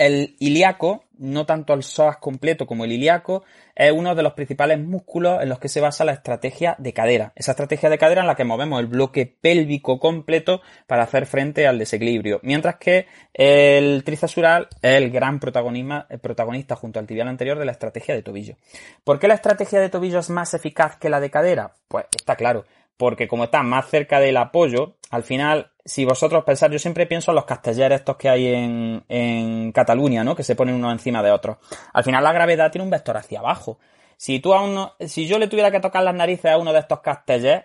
el 0.00 0.34
ilíaco, 0.38 1.04
no 1.18 1.44
tanto 1.44 1.74
el 1.74 1.82
psoas 1.82 2.16
completo 2.16 2.66
como 2.66 2.86
el 2.86 2.92
ilíaco, 2.92 3.44
es 3.76 3.92
uno 3.92 4.14
de 4.14 4.22
los 4.22 4.32
principales 4.32 4.80
músculos 4.80 5.42
en 5.42 5.50
los 5.50 5.58
que 5.58 5.68
se 5.68 5.82
basa 5.82 6.06
la 6.06 6.12
estrategia 6.12 6.74
de 6.78 6.94
cadera. 6.94 7.34
Esa 7.36 7.50
estrategia 7.50 7.90
de 7.90 7.98
cadera 7.98 8.22
en 8.22 8.26
la 8.26 8.34
que 8.34 8.44
movemos 8.44 8.80
el 8.80 8.86
bloque 8.86 9.26
pélvico 9.26 10.00
completo 10.00 10.62
para 10.86 11.02
hacer 11.02 11.26
frente 11.26 11.66
al 11.66 11.78
desequilibrio. 11.78 12.40
Mientras 12.42 12.76
que 12.76 13.08
el 13.34 14.02
tríceps 14.02 14.38
es 14.38 14.66
el 14.80 15.10
gran 15.10 15.38
protagonista 15.38 16.76
junto 16.76 16.98
al 16.98 17.06
tibial 17.06 17.28
anterior 17.28 17.58
de 17.58 17.66
la 17.66 17.72
estrategia 17.72 18.14
de 18.14 18.22
tobillo. 18.22 18.56
¿Por 19.04 19.18
qué 19.18 19.28
la 19.28 19.34
estrategia 19.34 19.80
de 19.80 19.90
tobillo 19.90 20.20
es 20.20 20.30
más 20.30 20.54
eficaz 20.54 20.96
que 20.96 21.10
la 21.10 21.20
de 21.20 21.30
cadera? 21.30 21.74
Pues 21.88 22.06
está 22.16 22.36
claro 22.36 22.64
porque 23.00 23.26
como 23.26 23.44
está 23.44 23.62
más 23.62 23.88
cerca 23.88 24.20
del 24.20 24.36
apoyo, 24.36 24.96
al 25.10 25.22
final, 25.22 25.70
si 25.86 26.04
vosotros 26.04 26.44
pensáis, 26.44 26.70
yo 26.70 26.78
siempre 26.78 27.06
pienso 27.06 27.30
en 27.30 27.36
los 27.36 27.46
castelleres 27.46 28.00
estos 28.00 28.16
que 28.16 28.28
hay 28.28 28.48
en, 28.48 29.02
en 29.08 29.72
Cataluña, 29.72 30.22
¿no? 30.22 30.36
Que 30.36 30.42
se 30.42 30.54
ponen 30.54 30.74
uno 30.74 30.92
encima 30.92 31.22
de 31.22 31.30
otro. 31.30 31.60
Al 31.94 32.04
final 32.04 32.22
la 32.22 32.34
gravedad 32.34 32.70
tiene 32.70 32.84
un 32.84 32.90
vector 32.90 33.16
hacia 33.16 33.38
abajo. 33.38 33.78
Si 34.18 34.38
tú 34.38 34.52
a 34.52 34.60
uno, 34.60 34.96
si 35.00 35.26
yo 35.26 35.38
le 35.38 35.48
tuviera 35.48 35.70
que 35.70 35.80
tocar 35.80 36.02
las 36.02 36.14
narices 36.14 36.50
a 36.50 36.58
uno 36.58 36.74
de 36.74 36.80
estos 36.80 37.00
castellers, 37.00 37.64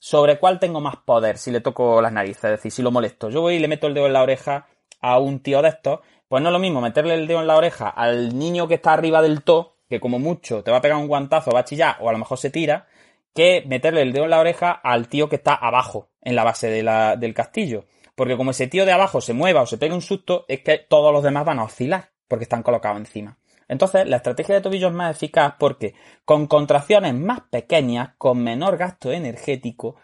¿sobre 0.00 0.40
cuál 0.40 0.58
tengo 0.58 0.80
más 0.80 0.96
poder 0.96 1.38
si 1.38 1.52
le 1.52 1.60
toco 1.60 2.02
las 2.02 2.12
narices? 2.12 2.42
Es 2.42 2.50
decir, 2.50 2.72
si 2.72 2.82
lo 2.82 2.90
molesto. 2.90 3.30
Yo 3.30 3.42
voy 3.42 3.54
y 3.54 3.58
le 3.60 3.68
meto 3.68 3.86
el 3.86 3.94
dedo 3.94 4.08
en 4.08 4.14
la 4.14 4.22
oreja 4.22 4.66
a 5.00 5.20
un 5.20 5.38
tío 5.44 5.62
de 5.62 5.68
estos, 5.68 6.00
pues 6.26 6.42
no 6.42 6.48
es 6.48 6.52
lo 6.52 6.58
mismo 6.58 6.80
meterle 6.80 7.14
el 7.14 7.28
dedo 7.28 7.40
en 7.40 7.46
la 7.46 7.56
oreja 7.56 7.88
al 7.88 8.36
niño 8.36 8.66
que 8.66 8.74
está 8.74 8.94
arriba 8.94 9.22
del 9.22 9.44
to, 9.44 9.76
que 9.88 10.00
como 10.00 10.18
mucho 10.18 10.64
te 10.64 10.72
va 10.72 10.78
a 10.78 10.82
pegar 10.82 10.98
un 10.98 11.06
guantazo, 11.06 11.52
va 11.52 11.60
a 11.60 11.64
chillar, 11.64 11.98
o 12.00 12.08
a 12.08 12.12
lo 12.12 12.18
mejor 12.18 12.38
se 12.38 12.50
tira, 12.50 12.88
que 13.36 13.62
meterle 13.66 14.00
el 14.00 14.12
dedo 14.14 14.24
en 14.24 14.30
la 14.30 14.40
oreja 14.40 14.72
al 14.72 15.08
tío 15.08 15.28
que 15.28 15.36
está 15.36 15.54
abajo, 15.54 16.08
en 16.22 16.34
la 16.34 16.42
base 16.42 16.68
del 16.70 17.34
castillo. 17.34 17.84
Porque 18.14 18.36
como 18.36 18.52
ese 18.52 18.66
tío 18.66 18.86
de 18.86 18.92
abajo 18.92 19.20
se 19.20 19.34
mueva 19.34 19.60
o 19.60 19.66
se 19.66 19.76
pegue 19.76 19.94
un 19.94 20.00
susto, 20.00 20.46
es 20.48 20.60
que 20.62 20.78
todos 20.78 21.12
los 21.12 21.22
demás 21.22 21.44
van 21.44 21.58
a 21.58 21.64
oscilar, 21.64 22.12
porque 22.26 22.44
están 22.44 22.62
colocados 22.62 22.98
encima. 22.98 23.38
Entonces, 23.68 24.08
la 24.08 24.16
estrategia 24.16 24.54
de 24.54 24.62
tobillo 24.62 24.88
es 24.88 24.94
más 24.94 25.14
eficaz 25.14 25.54
porque 25.58 25.94
con 26.24 26.46
contracciones 26.46 27.14
más 27.14 27.42
pequeñas, 27.50 28.14
con 28.16 28.42
menor 28.42 28.78
gasto 28.78 29.12
energético, 29.12 29.96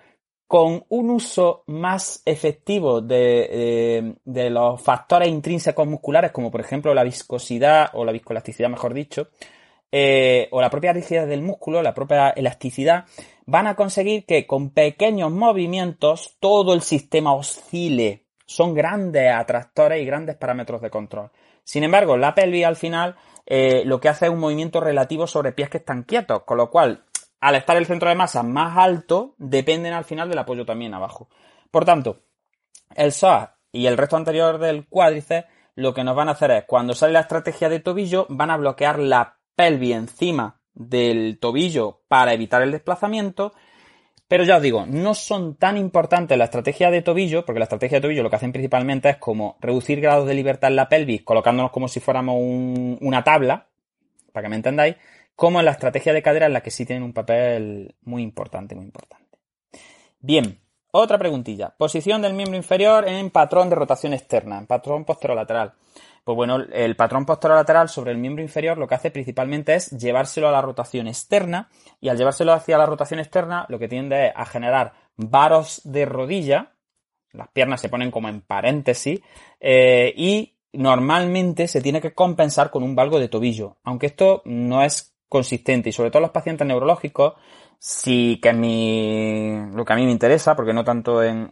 con 0.46 0.84
un 0.90 1.08
uso 1.08 1.64
más 1.68 2.20
efectivo 2.26 3.00
de, 3.00 4.14
de, 4.22 4.50
los 4.50 4.82
factores 4.82 5.28
intrínsecos 5.28 5.86
musculares, 5.86 6.32
como 6.32 6.50
por 6.50 6.60
ejemplo 6.60 6.92
la 6.92 7.04
viscosidad 7.04 7.88
o 7.94 8.04
la 8.04 8.12
viscoelasticidad, 8.12 8.68
mejor 8.68 8.92
dicho, 8.92 9.28
eh, 9.92 10.48
o 10.50 10.60
la 10.62 10.70
propia 10.70 10.94
rigidez 10.94 11.28
del 11.28 11.42
músculo, 11.42 11.82
la 11.82 11.92
propia 11.92 12.30
elasticidad, 12.30 13.04
van 13.44 13.66
a 13.66 13.76
conseguir 13.76 14.24
que 14.24 14.46
con 14.46 14.70
pequeños 14.70 15.30
movimientos 15.30 16.36
todo 16.40 16.72
el 16.72 16.80
sistema 16.80 17.34
oscile. 17.34 18.24
Son 18.46 18.74
grandes 18.74 19.30
atractores 19.30 20.02
y 20.02 20.06
grandes 20.06 20.36
parámetros 20.36 20.80
de 20.80 20.90
control. 20.90 21.30
Sin 21.62 21.84
embargo, 21.84 22.16
la 22.16 22.34
pelvis 22.34 22.64
al 22.64 22.76
final 22.76 23.16
eh, 23.46 23.82
lo 23.84 24.00
que 24.00 24.08
hace 24.08 24.26
es 24.26 24.32
un 24.32 24.40
movimiento 24.40 24.80
relativo 24.80 25.26
sobre 25.26 25.52
pies 25.52 25.68
que 25.68 25.78
están 25.78 26.04
quietos, 26.04 26.42
con 26.44 26.56
lo 26.56 26.70
cual, 26.70 27.04
al 27.40 27.54
estar 27.56 27.76
el 27.76 27.86
centro 27.86 28.08
de 28.08 28.14
masa 28.14 28.42
más 28.42 28.78
alto, 28.78 29.34
dependen 29.38 29.92
al 29.92 30.04
final 30.04 30.28
del 30.28 30.38
apoyo 30.38 30.64
también 30.64 30.94
abajo. 30.94 31.28
Por 31.70 31.84
tanto, 31.84 32.20
el 32.94 33.12
psoas 33.12 33.50
y 33.72 33.86
el 33.86 33.96
resto 33.96 34.16
anterior 34.16 34.58
del 34.58 34.86
cuádriceps 34.88 35.48
lo 35.74 35.94
que 35.94 36.04
nos 36.04 36.14
van 36.14 36.28
a 36.28 36.32
hacer 36.32 36.50
es, 36.50 36.64
cuando 36.64 36.94
sale 36.94 37.14
la 37.14 37.20
estrategia 37.20 37.68
de 37.68 37.80
tobillo, 37.80 38.26
van 38.28 38.50
a 38.50 38.56
bloquear 38.56 38.98
la 38.98 39.38
pelvis 39.54 39.94
encima 39.94 40.60
del 40.74 41.38
tobillo 41.38 42.00
para 42.08 42.32
evitar 42.32 42.62
el 42.62 42.72
desplazamiento. 42.72 43.52
Pero 44.28 44.44
ya 44.44 44.56
os 44.56 44.62
digo, 44.62 44.86
no 44.86 45.12
son 45.14 45.56
tan 45.56 45.76
importantes 45.76 46.38
la 46.38 46.44
estrategia 46.44 46.90
de 46.90 47.02
tobillo, 47.02 47.44
porque 47.44 47.58
la 47.58 47.64
estrategia 47.64 47.98
de 47.98 48.02
tobillo 48.02 48.22
lo 48.22 48.30
que 48.30 48.36
hacen 48.36 48.52
principalmente 48.52 49.10
es 49.10 49.16
como 49.18 49.58
reducir 49.60 50.00
grados 50.00 50.26
de 50.26 50.34
libertad 50.34 50.70
en 50.70 50.76
la 50.76 50.88
pelvis, 50.88 51.22
colocándonos 51.22 51.70
como 51.70 51.86
si 51.86 52.00
fuéramos 52.00 52.36
una 52.38 53.22
tabla, 53.24 53.66
para 54.32 54.44
que 54.44 54.48
me 54.48 54.56
entendáis, 54.56 54.96
como 55.36 55.58
en 55.58 55.66
la 55.66 55.72
estrategia 55.72 56.14
de 56.14 56.22
cadera 56.22 56.46
en 56.46 56.54
la 56.54 56.62
que 56.62 56.70
sí 56.70 56.86
tienen 56.86 57.02
un 57.02 57.12
papel 57.12 57.94
muy 58.02 58.22
importante, 58.22 58.74
muy 58.74 58.86
importante. 58.86 59.38
Bien, 60.20 60.58
otra 60.92 61.18
preguntilla. 61.18 61.74
Posición 61.76 62.22
del 62.22 62.34
miembro 62.34 62.56
inferior 62.56 63.08
en 63.08 63.30
patrón 63.30 63.68
de 63.68 63.76
rotación 63.76 64.14
externa, 64.14 64.58
en 64.58 64.66
patrón 64.66 65.04
posterolateral. 65.04 65.74
Pues 66.24 66.36
bueno, 66.36 66.58
el 66.72 66.94
patrón 66.94 67.26
posterolateral 67.26 67.88
sobre 67.88 68.12
el 68.12 68.18
miembro 68.18 68.42
inferior 68.42 68.78
lo 68.78 68.86
que 68.86 68.94
hace 68.94 69.10
principalmente 69.10 69.74
es 69.74 69.90
llevárselo 69.90 70.48
a 70.48 70.52
la 70.52 70.62
rotación 70.62 71.08
externa 71.08 71.68
y 72.00 72.08
al 72.08 72.16
llevárselo 72.16 72.52
hacia 72.52 72.78
la 72.78 72.86
rotación 72.86 73.18
externa 73.18 73.66
lo 73.68 73.78
que 73.78 73.88
tiende 73.88 74.26
es 74.26 74.32
a 74.34 74.46
generar 74.46 74.92
varos 75.16 75.80
de 75.84 76.04
rodilla, 76.04 76.74
las 77.32 77.48
piernas 77.48 77.80
se 77.80 77.88
ponen 77.88 78.12
como 78.12 78.28
en 78.28 78.40
paréntesis 78.40 79.20
eh, 79.58 80.14
y 80.16 80.54
normalmente 80.72 81.66
se 81.66 81.80
tiene 81.80 82.00
que 82.00 82.14
compensar 82.14 82.70
con 82.70 82.84
un 82.84 82.94
valgo 82.94 83.18
de 83.18 83.28
tobillo, 83.28 83.78
aunque 83.82 84.06
esto 84.06 84.42
no 84.44 84.82
es 84.82 85.16
consistente 85.28 85.88
y 85.88 85.92
sobre 85.92 86.10
todo 86.10 86.22
los 86.22 86.30
pacientes 86.30 86.66
neurológicos 86.66 87.34
sí 87.84 88.38
que 88.40 88.50
es 88.50 88.54
mi, 88.54 89.56
lo 89.74 89.84
que 89.84 89.92
a 89.92 89.96
mí 89.96 90.04
me 90.04 90.12
interesa, 90.12 90.54
porque 90.54 90.72
no 90.72 90.84
tanto 90.84 91.20
en, 91.20 91.50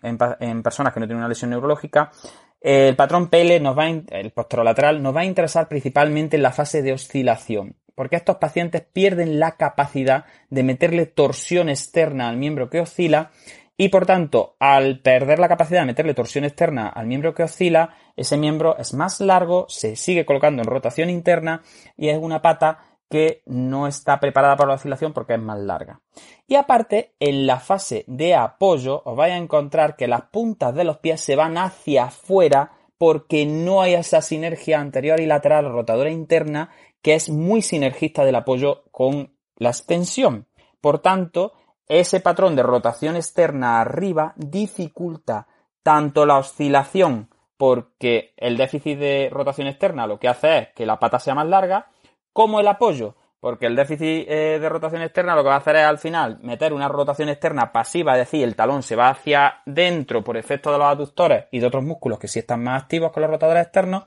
personas 0.63 0.95
que 0.95 1.01
no 1.01 1.07
tienen 1.07 1.19
una 1.19 1.29
lesión 1.29 1.51
neurológica, 1.51 2.13
el 2.61 2.95
patrón 2.95 3.29
PL 3.29 3.59
nos 3.59 3.77
va, 3.77 3.89
el 3.89 4.31
posterolateral 4.31 5.03
nos 5.03 5.15
va 5.15 5.23
a 5.23 5.25
interesar 5.25 5.67
principalmente 5.67 6.37
en 6.37 6.45
la 6.45 6.53
fase 6.53 6.83
de 6.83 6.93
oscilación, 6.93 7.75
porque 7.97 8.15
estos 8.15 8.37
pacientes 8.37 8.83
pierden 8.83 9.41
la 9.41 9.57
capacidad 9.57 10.25
de 10.51 10.63
meterle 10.63 11.07
torsión 11.07 11.69
externa 11.69 12.29
al 12.29 12.37
miembro 12.37 12.71
que 12.71 12.79
oscila 12.79 13.33
y 13.77 13.89
por 13.89 14.07
tanto, 14.07 14.57
al 14.61 15.01
perder 15.01 15.41
la 15.41 15.49
capacidad 15.49 15.81
de 15.81 15.87
meterle 15.87 16.15
torsión 16.15 16.45
externa 16.45 16.87
al 16.87 17.07
miembro 17.07 17.35
que 17.35 17.43
oscila, 17.43 17.97
ese 18.15 18.37
miembro 18.37 18.77
es 18.79 18.95
más 18.95 19.21
largo, 19.21 19.65
se 19.69 19.97
sigue 19.97 20.27
colocando 20.27 20.63
en 20.63 20.69
rotación 20.69 21.11
interna 21.11 21.63
y 21.97 22.11
es 22.11 22.19
una 22.19 22.41
pata 22.41 22.90
que 23.11 23.43
no 23.45 23.89
está 23.89 24.21
preparada 24.21 24.57
para 24.57 24.69
la 24.69 24.75
oscilación 24.77 25.13
porque 25.13 25.35
es 25.35 25.41
más 25.41 25.59
larga. 25.59 26.01
Y 26.47 26.55
aparte, 26.55 27.13
en 27.19 27.45
la 27.47 27.59
fase 27.59 28.05
de 28.07 28.37
apoyo 28.37 29.03
os 29.05 29.17
vais 29.17 29.35
a 29.35 29.37
encontrar 29.37 29.97
que 29.97 30.07
las 30.07 30.23
puntas 30.23 30.75
de 30.75 30.85
los 30.85 30.99
pies 30.99 31.21
se 31.21 31.35
van 31.35 31.59
hacia 31.59 32.05
afuera 32.05 32.73
porque 32.97 33.47
no 33.47 33.83
hay 33.83 33.95
esa 33.95 34.23
sinergia 34.23 34.79
anterior 34.79 35.21
y 35.21 35.27
lateral 35.27 35.73
rotadora 35.73 36.11
interna 36.11 36.71
que 37.03 37.15
es 37.15 37.31
muy 37.31 37.63
sinergista 37.63 38.25
del 38.25 38.37
apoyo 38.37 38.85
con 38.93 39.35
la 39.57 39.71
extensión. 39.71 40.47
Por 40.81 41.01
tanto, 41.01 41.53
ese 41.89 42.21
patrón 42.21 42.55
de 42.55 42.63
rotación 42.63 43.17
externa 43.17 43.81
arriba 43.81 44.35
dificulta 44.37 45.49
tanto 45.83 46.27
la 46.27 46.39
oscilación 46.39 47.31
porque 47.57 48.35
el 48.37 48.57
déficit 48.57 48.99
de 48.99 49.29
rotación 49.33 49.67
externa 49.67 50.07
lo 50.07 50.21
que 50.21 50.29
hace 50.29 50.59
es 50.59 50.69
que 50.75 50.87
la 50.87 51.01
pata 51.01 51.19
sea 51.19 51.35
más 51.35 51.49
larga 51.49 51.91
como 52.33 52.61
el 52.61 52.69
apoyo, 52.69 53.17
porque 53.41 53.67
el 53.67 53.75
déficit 53.75 54.27
eh, 54.29 54.59
de 54.61 54.69
rotación 54.69 55.03
externa 55.03 55.35
lo 55.35 55.43
que 55.43 55.49
va 55.49 55.55
a 55.55 55.59
hacer 55.59 55.77
es 55.77 55.83
al 55.83 55.99
final 55.99 56.39
meter 56.43 56.73
una 56.73 56.89
rotación 56.89 57.29
externa 57.29 57.73
pasiva, 57.73 58.13
es 58.13 58.21
decir, 58.21 58.45
el 58.45 58.55
talón 58.55 58.83
se 58.83 58.97
va 58.97 59.09
hacia 59.09 59.63
dentro 59.65 60.23
por 60.23 60.37
efecto 60.37 60.71
de 60.71 60.79
los 60.79 60.87
aductores 60.87 61.47
y 61.51 61.61
de 61.61 61.67
otros 61.67 61.85
músculos 61.85 62.19
que 62.19 62.29
sí 62.29 62.39
están 62.39 62.63
más 62.63 62.83
activos 62.83 63.13
con 63.13 63.23
los 63.23 63.31
rotadores 63.31 63.65
externos. 63.65 64.05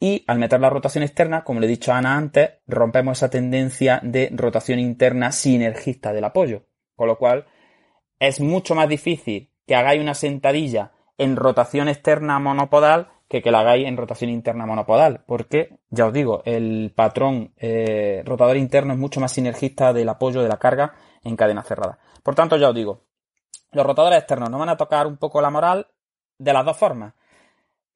Y 0.00 0.24
al 0.28 0.38
meter 0.38 0.60
la 0.60 0.70
rotación 0.70 1.02
externa, 1.02 1.42
como 1.42 1.58
le 1.58 1.66
he 1.66 1.70
dicho 1.70 1.92
a 1.92 1.98
Ana 1.98 2.16
antes, 2.16 2.50
rompemos 2.68 3.18
esa 3.18 3.30
tendencia 3.30 4.00
de 4.04 4.30
rotación 4.32 4.78
interna 4.78 5.32
sinergista 5.32 6.12
del 6.12 6.24
apoyo. 6.24 6.66
Con 6.94 7.08
lo 7.08 7.18
cual, 7.18 7.46
es 8.20 8.40
mucho 8.40 8.76
más 8.76 8.88
difícil 8.88 9.52
que 9.66 9.74
hagáis 9.74 10.00
una 10.00 10.14
sentadilla 10.14 10.92
en 11.18 11.34
rotación 11.36 11.88
externa 11.88 12.38
monopodal 12.38 13.08
que 13.28 13.42
que 13.42 13.50
la 13.50 13.60
hagáis 13.60 13.86
en 13.86 13.96
rotación 13.96 14.30
interna 14.30 14.66
monopodal, 14.66 15.22
porque, 15.26 15.78
ya 15.90 16.06
os 16.06 16.12
digo, 16.12 16.42
el 16.46 16.92
patrón 16.94 17.52
eh, 17.58 18.22
rotador 18.24 18.56
interno 18.56 18.94
es 18.94 18.98
mucho 18.98 19.20
más 19.20 19.32
sinergista 19.32 19.92
del 19.92 20.08
apoyo 20.08 20.42
de 20.42 20.48
la 20.48 20.58
carga 20.58 20.94
en 21.22 21.36
cadena 21.36 21.62
cerrada. 21.62 21.98
Por 22.22 22.34
tanto, 22.34 22.56
ya 22.56 22.70
os 22.70 22.74
digo, 22.74 23.02
los 23.72 23.84
rotadores 23.84 24.18
externos 24.18 24.50
nos 24.50 24.58
van 24.58 24.70
a 24.70 24.76
tocar 24.76 25.06
un 25.06 25.18
poco 25.18 25.40
la 25.40 25.50
moral 25.50 25.86
de 26.38 26.52
las 26.52 26.64
dos 26.64 26.76
formas. 26.76 27.14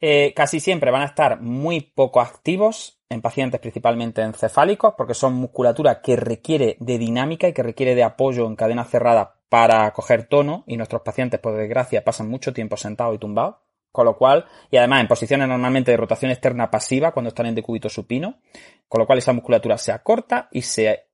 Eh, 0.01 0.35
casi 0.35 0.61
siempre 0.61 0.91
van 0.91 1.03
a 1.03 1.07
estar 1.07 1.41
muy 1.41 1.81
poco 1.81 2.21
activos 2.21 3.01
en 3.09 3.23
pacientes 3.23 3.61
principalmente 3.61 4.21
encefálicos, 4.23 4.95
porque 4.97 5.15
son 5.15 5.35
musculatura 5.35 6.03
que 6.03 6.17
requiere 6.17 6.77
de 6.81 6.99
dinámica 6.99 7.49
y 7.49 7.53
que 7.53 7.63
requiere 7.63 7.95
de 7.95 8.03
apoyo 8.03 8.47
en 8.47 8.57
cadena 8.57 8.85
cerrada 8.85 9.37
para 9.49 9.91
coger 9.93 10.25
tono, 10.25 10.65
y 10.67 10.77
nuestros 10.77 11.03
pacientes, 11.03 11.41
por 11.41 11.55
desgracia, 11.57 12.05
pasan 12.05 12.29
mucho 12.29 12.53
tiempo 12.53 12.77
sentados 12.77 13.15
y 13.15 13.19
tumbados. 13.19 13.57
Con 13.93 14.07
lo 14.07 14.17
cual, 14.17 14.47
y 14.71 14.79
además 14.79 15.03
en 15.03 15.09
posiciones 15.09 15.47
normalmente 15.47 15.91
de 15.91 15.99
rotación 15.99 16.31
externa 16.31 16.71
pasiva 16.71 17.13
cuando 17.13 17.29
están 17.29 17.47
en 17.47 17.55
decúbito 17.55 17.91
supino, 17.91 18.41
con 18.89 19.01
lo 19.01 19.07
cual 19.07 19.19
esa 19.19 19.35
musculatura 19.35 19.77
se 19.77 19.93
acorta 19.93 20.49
y 20.51 20.63
se 20.63 21.05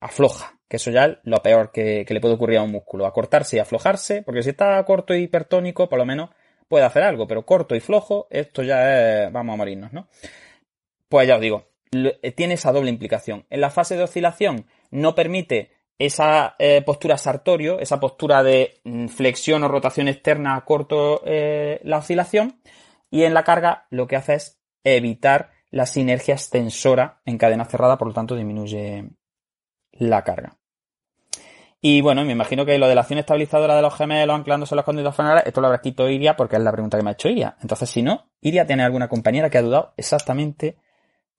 afloja, 0.00 0.58
que 0.68 0.76
eso 0.76 0.92
ya 0.92 1.06
es 1.06 1.18
lo 1.24 1.42
peor 1.42 1.72
que, 1.72 2.06
le 2.08 2.20
puede 2.20 2.34
ocurrir 2.34 2.58
a 2.58 2.62
un 2.62 2.70
músculo, 2.70 3.06
acortarse 3.06 3.56
y 3.56 3.58
aflojarse, 3.58 4.22
porque 4.22 4.44
si 4.44 4.50
está 4.50 4.82
corto 4.84 5.14
y 5.14 5.24
hipertónico, 5.24 5.88
por 5.88 5.98
lo 5.98 6.06
menos 6.06 6.30
puede 6.68 6.84
hacer 6.84 7.02
algo, 7.02 7.26
pero 7.26 7.44
corto 7.44 7.74
y 7.74 7.80
flojo, 7.80 8.28
esto 8.30 8.62
ya 8.62 9.24
es, 9.24 9.32
vamos 9.32 9.54
a 9.54 9.56
morirnos, 9.56 9.92
¿no? 9.92 10.08
Pues 11.08 11.26
ya 11.26 11.36
os 11.36 11.40
digo, 11.40 11.68
tiene 12.36 12.54
esa 12.54 12.72
doble 12.72 12.90
implicación. 12.90 13.46
En 13.50 13.60
la 13.60 13.70
fase 13.70 13.96
de 13.96 14.04
oscilación 14.04 14.66
no 14.90 15.14
permite 15.14 15.72
esa 15.98 16.54
eh, 16.58 16.82
postura 16.82 17.18
sartorio, 17.18 17.80
esa 17.80 17.98
postura 17.98 18.42
de 18.42 18.80
mm, 18.84 19.08
flexión 19.08 19.64
o 19.64 19.68
rotación 19.68 20.08
externa 20.08 20.64
corto 20.64 21.22
eh, 21.24 21.80
la 21.84 21.98
oscilación, 21.98 22.60
y 23.10 23.24
en 23.24 23.34
la 23.34 23.44
carga 23.44 23.86
lo 23.90 24.06
que 24.06 24.16
hace 24.16 24.34
es 24.34 24.60
evitar 24.84 25.50
la 25.70 25.86
sinergia 25.86 26.34
extensora 26.34 27.20
en 27.24 27.38
cadena 27.38 27.64
cerrada, 27.64 27.98
por 27.98 28.08
lo 28.08 28.14
tanto 28.14 28.36
disminuye 28.36 29.10
la 29.92 30.22
carga. 30.24 30.56
Y 31.80 32.00
bueno, 32.00 32.24
me 32.24 32.32
imagino 32.32 32.66
que 32.66 32.76
lo 32.76 32.88
de 32.88 32.94
la 32.94 33.02
acción 33.02 33.20
estabilizadora 33.20 33.76
de 33.76 33.82
los 33.82 33.94
gemelos 33.94 34.34
anclándose 34.34 34.74
los 34.74 34.84
conductos 34.84 35.14
frenales, 35.14 35.44
esto 35.46 35.60
lo 35.60 35.68
habrá 35.68 35.76
escrito 35.76 36.08
Iria 36.08 36.34
porque 36.36 36.56
es 36.56 36.62
la 36.62 36.72
pregunta 36.72 36.96
que 36.96 37.04
me 37.04 37.10
ha 37.10 37.12
hecho 37.12 37.28
Iria. 37.28 37.56
Entonces, 37.62 37.88
si 37.88 38.02
no, 38.02 38.30
Iria 38.40 38.66
tiene 38.66 38.82
alguna 38.82 39.08
compañera 39.08 39.48
que 39.48 39.58
ha 39.58 39.62
dudado 39.62 39.94
exactamente 39.96 40.78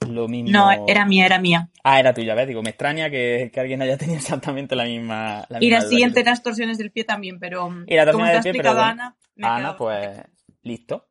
lo 0.07 0.27
mismo. 0.27 0.51
No, 0.51 0.88
era 0.88 1.05
mía, 1.05 1.26
era 1.26 1.39
mía. 1.39 1.69
Ah, 1.84 1.99
era 1.99 2.13
tuya, 2.13 2.34
¿ves? 2.35 2.47
Digo, 2.47 2.61
me 2.61 2.69
extraña 2.69 3.09
que, 3.09 3.51
alguien 3.55 3.81
haya 3.81 3.97
tenido 3.97 4.17
exactamente 4.17 4.76
la 4.76 4.85
misma. 4.85 5.45
y 5.59 5.69
la 5.69 5.81
siguiente 5.81 6.23
las 6.23 6.41
torsiones 6.41 6.77
del 6.77 6.91
pie 6.91 7.03
también, 7.03 7.39
pero. 7.39 7.69
Y 7.85 7.95
la 7.95 8.05
torsión 8.05 8.27
del 8.27 8.41
pie, 8.41 8.53
pero. 8.53 8.71
Ana, 8.71 9.15
Ana 9.41 9.77
pues. 9.77 10.21
Listo. 10.63 11.07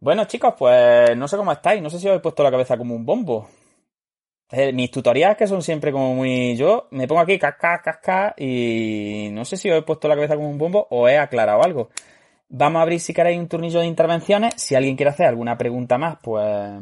Bueno, 0.00 0.24
chicos, 0.26 0.54
pues 0.56 1.16
no 1.16 1.26
sé 1.26 1.36
cómo 1.36 1.52
estáis. 1.52 1.82
No 1.82 1.90
sé 1.90 1.98
si 1.98 2.08
os 2.08 2.16
he 2.16 2.20
puesto 2.20 2.42
la 2.42 2.50
cabeza 2.50 2.76
como 2.76 2.94
un 2.94 3.04
bombo. 3.04 3.48
Eh, 4.50 4.72
mis 4.72 4.90
tutoriales 4.90 5.36
que 5.36 5.46
son 5.46 5.62
siempre 5.62 5.92
como 5.92 6.14
muy. 6.14 6.56
Yo 6.56 6.88
me 6.90 7.06
pongo 7.06 7.20
aquí, 7.20 7.38
casca, 7.38 7.80
casca, 7.82 8.34
y 8.36 9.28
no 9.32 9.44
sé 9.44 9.56
si 9.56 9.70
os 9.70 9.78
he 9.78 9.82
puesto 9.82 10.08
la 10.08 10.14
cabeza 10.14 10.36
como 10.36 10.48
un 10.48 10.58
bombo 10.58 10.86
o 10.90 11.08
he 11.08 11.18
aclarado 11.18 11.62
algo. 11.62 11.90
Vamos 12.50 12.80
a 12.80 12.82
abrir 12.82 13.00
si 13.00 13.12
queréis 13.12 13.38
un 13.38 13.48
turnillo 13.48 13.80
de 13.80 13.86
intervenciones. 13.86 14.54
Si 14.56 14.74
alguien 14.74 14.96
quiere 14.96 15.10
hacer 15.10 15.26
alguna 15.26 15.58
pregunta 15.58 15.98
más, 15.98 16.16
pues 16.22 16.80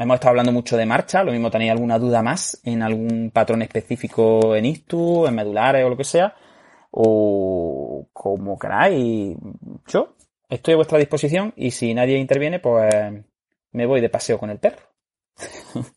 Hemos 0.00 0.14
estado 0.14 0.30
hablando 0.30 0.50
mucho 0.50 0.78
de 0.78 0.86
marcha, 0.86 1.22
lo 1.22 1.30
mismo 1.30 1.50
tenéis 1.50 1.72
alguna 1.72 1.98
duda 1.98 2.22
más 2.22 2.58
en 2.64 2.82
algún 2.82 3.30
patrón 3.34 3.60
específico 3.60 4.56
en 4.56 4.64
ISTU, 4.64 5.26
en 5.26 5.34
medulares 5.34 5.84
o 5.84 5.90
lo 5.90 5.96
que 5.98 6.04
sea, 6.04 6.34
o 6.90 8.08
como 8.10 8.58
queráis. 8.58 9.36
Yo 9.86 10.16
estoy 10.48 10.72
a 10.72 10.76
vuestra 10.76 10.96
disposición 10.96 11.52
y 11.54 11.70
si 11.70 11.92
nadie 11.92 12.16
interviene, 12.16 12.60
pues 12.60 12.90
me 13.72 13.84
voy 13.84 14.00
de 14.00 14.08
paseo 14.08 14.38
con 14.38 14.48
el 14.48 14.58
perro. 14.58 14.80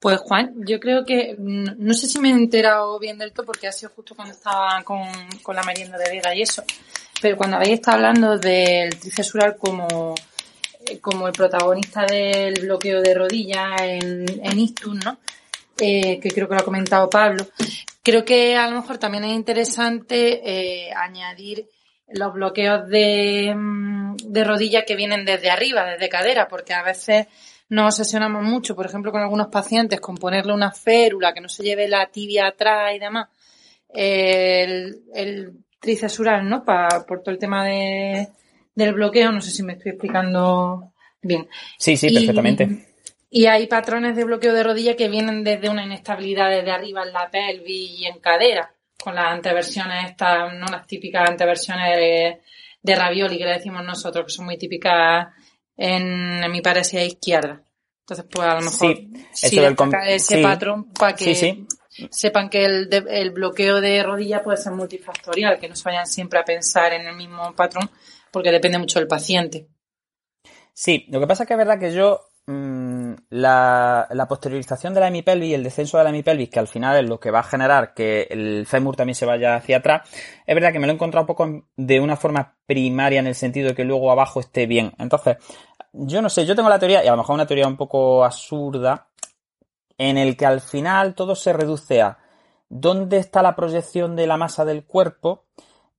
Pues 0.00 0.20
Juan, 0.20 0.54
yo 0.64 0.78
creo 0.78 1.04
que 1.04 1.34
no 1.36 1.92
sé 1.92 2.06
si 2.06 2.20
me 2.20 2.28
he 2.28 2.32
enterado 2.32 3.00
bien 3.00 3.18
del 3.18 3.32
todo 3.32 3.46
porque 3.46 3.66
ha 3.66 3.72
sido 3.72 3.90
justo 3.96 4.14
cuando 4.14 4.32
estaba 4.32 4.80
con, 4.84 5.02
con 5.42 5.56
la 5.56 5.64
merienda 5.64 5.98
de 5.98 6.08
Vega 6.08 6.32
y 6.36 6.42
eso, 6.42 6.62
pero 7.20 7.36
cuando 7.36 7.56
habéis 7.56 7.80
estado 7.80 7.96
hablando 7.96 8.38
del 8.38 8.96
tricesural 8.96 9.56
como 9.56 10.14
como 11.00 11.26
el 11.26 11.32
protagonista 11.32 12.04
del 12.06 12.54
bloqueo 12.60 13.00
de 13.02 13.14
rodilla 13.14 13.76
en, 13.80 14.24
en 14.42 14.74
¿no? 15.04 15.18
Eh, 15.80 16.18
que 16.20 16.30
creo 16.30 16.48
que 16.48 16.54
lo 16.54 16.60
ha 16.60 16.64
comentado 16.64 17.08
Pablo. 17.08 17.46
Creo 18.02 18.24
que 18.24 18.56
a 18.56 18.68
lo 18.68 18.80
mejor 18.80 18.98
también 18.98 19.24
es 19.24 19.34
interesante 19.34 20.40
eh, 20.42 20.92
añadir 20.92 21.68
los 22.08 22.32
bloqueos 22.32 22.88
de, 22.88 23.54
mm, 23.54 24.16
de 24.16 24.44
rodilla 24.44 24.84
que 24.84 24.96
vienen 24.96 25.24
desde 25.24 25.50
arriba, 25.50 25.84
desde 25.84 26.08
cadera, 26.08 26.48
porque 26.48 26.74
a 26.74 26.82
veces 26.82 27.26
nos 27.68 27.94
obsesionamos 27.94 28.42
mucho, 28.42 28.74
por 28.74 28.86
ejemplo, 28.86 29.12
con 29.12 29.20
algunos 29.20 29.48
pacientes, 29.48 30.00
con 30.00 30.16
ponerle 30.16 30.52
una 30.52 30.72
férula 30.72 31.34
que 31.34 31.40
no 31.40 31.48
se 31.48 31.62
lleve 31.62 31.86
la 31.86 32.06
tibia 32.06 32.48
atrás 32.48 32.94
y 32.94 32.98
demás. 32.98 33.28
El, 33.88 35.02
el 35.14 35.52
tricesural, 35.80 36.48
¿no? 36.48 36.64
Pa, 36.64 37.04
por 37.06 37.20
todo 37.20 37.30
el 37.30 37.38
tema 37.38 37.64
de, 37.64 38.28
del 38.78 38.94
bloqueo, 38.94 39.32
no 39.32 39.40
sé 39.40 39.50
si 39.50 39.64
me 39.64 39.72
estoy 39.72 39.90
explicando 39.90 40.92
bien. 41.20 41.48
Sí, 41.78 41.96
sí, 41.96 42.14
perfectamente. 42.14 42.86
Y 43.28 43.46
hay 43.46 43.66
patrones 43.66 44.14
de 44.14 44.24
bloqueo 44.24 44.54
de 44.54 44.62
rodilla 44.62 44.96
que 44.96 45.08
vienen 45.08 45.42
desde 45.42 45.68
una 45.68 45.84
inestabilidad 45.84 46.48
desde 46.48 46.70
arriba 46.70 47.02
en 47.02 47.12
la 47.12 47.28
pelvis 47.28 48.00
y 48.00 48.06
en 48.06 48.20
cadera, 48.20 48.72
con 49.02 49.16
las 49.16 49.26
anteversiones 49.26 50.10
estas, 50.10 50.54
no 50.54 50.66
las 50.66 50.86
típicas 50.86 51.28
anteversiones 51.28 51.96
de, 51.96 52.40
de 52.80 52.94
ravioli 52.94 53.36
que 53.36 53.44
le 53.46 53.54
decimos 53.54 53.84
nosotros, 53.84 54.26
que 54.26 54.32
son 54.32 54.46
muy 54.46 54.56
típicas 54.56 55.26
en, 55.76 56.48
mi 56.50 56.60
parecida 56.62 57.02
izquierda. 57.02 57.60
Entonces, 58.02 58.26
pues 58.30 58.48
a 58.48 58.54
lo 58.54 58.60
mejor 58.60 58.96
sí, 59.32 59.52
ese 60.06 60.40
patrón 60.40 60.92
para 60.92 61.16
que 61.16 61.66
sepan 62.10 62.48
que 62.48 62.64
el, 62.64 62.88
el 63.10 63.30
bloqueo 63.32 63.80
de 63.80 64.04
rodilla 64.04 64.40
puede 64.40 64.56
ser 64.56 64.72
multifactorial, 64.72 65.58
que 65.58 65.68
no 65.68 65.74
se 65.74 65.82
vayan 65.82 66.06
siempre 66.06 66.38
a 66.38 66.44
pensar 66.44 66.92
en 66.92 67.08
el 67.08 67.16
mismo 67.16 67.52
patrón, 67.54 67.90
porque 68.32 68.50
depende 68.50 68.78
mucho 68.78 68.98
del 68.98 69.08
paciente. 69.08 69.68
Sí, 70.72 71.06
lo 71.08 71.20
que 71.20 71.26
pasa 71.26 71.42
es 71.42 71.48
que 71.48 71.54
es 71.54 71.58
verdad 71.58 71.78
que 71.78 71.92
yo 71.92 72.20
mmm, 72.46 73.14
la, 73.30 74.26
posteriorización 74.28 74.94
de 74.94 75.00
la 75.00 75.08
hemipelvis 75.08 75.50
y 75.50 75.54
el 75.54 75.64
descenso 75.64 75.98
de 75.98 76.04
la 76.04 76.10
hemipelvis, 76.10 76.50
que 76.50 76.58
al 76.58 76.68
final 76.68 76.96
es 76.96 77.08
lo 77.08 77.18
que 77.18 77.30
va 77.30 77.40
a 77.40 77.44
generar 77.44 77.94
que 77.94 78.28
el 78.30 78.66
fémur 78.66 78.96
también 78.96 79.14
se 79.14 79.26
vaya 79.26 79.56
hacia 79.56 79.78
atrás, 79.78 80.08
es 80.46 80.54
verdad 80.54 80.72
que 80.72 80.78
me 80.78 80.86
lo 80.86 80.92
he 80.92 80.94
encontrado 80.94 81.22
un 81.22 81.26
poco 81.26 81.66
de 81.76 82.00
una 82.00 82.16
forma 82.16 82.56
primaria 82.64 83.18
en 83.20 83.26
el 83.26 83.34
sentido 83.34 83.68
de 83.68 83.74
que 83.74 83.84
luego 83.84 84.10
abajo 84.10 84.40
esté 84.40 84.66
bien. 84.66 84.92
Entonces, 84.98 85.36
yo 85.92 86.22
no 86.22 86.28
sé, 86.28 86.46
yo 86.46 86.54
tengo 86.54 86.68
la 86.68 86.78
teoría, 86.78 87.04
y 87.04 87.08
a 87.08 87.12
lo 87.12 87.18
mejor 87.18 87.34
una 87.34 87.46
teoría 87.46 87.66
un 87.66 87.76
poco 87.76 88.24
absurda, 88.24 89.08
en 89.98 90.16
el 90.16 90.36
que 90.36 90.46
al 90.46 90.60
final 90.60 91.14
todo 91.14 91.34
se 91.34 91.52
reduce 91.52 92.00
a 92.02 92.18
dónde 92.68 93.18
está 93.18 93.42
la 93.42 93.56
proyección 93.56 94.14
de 94.14 94.26
la 94.26 94.36
masa 94.36 94.64
del 94.64 94.84
cuerpo 94.84 95.46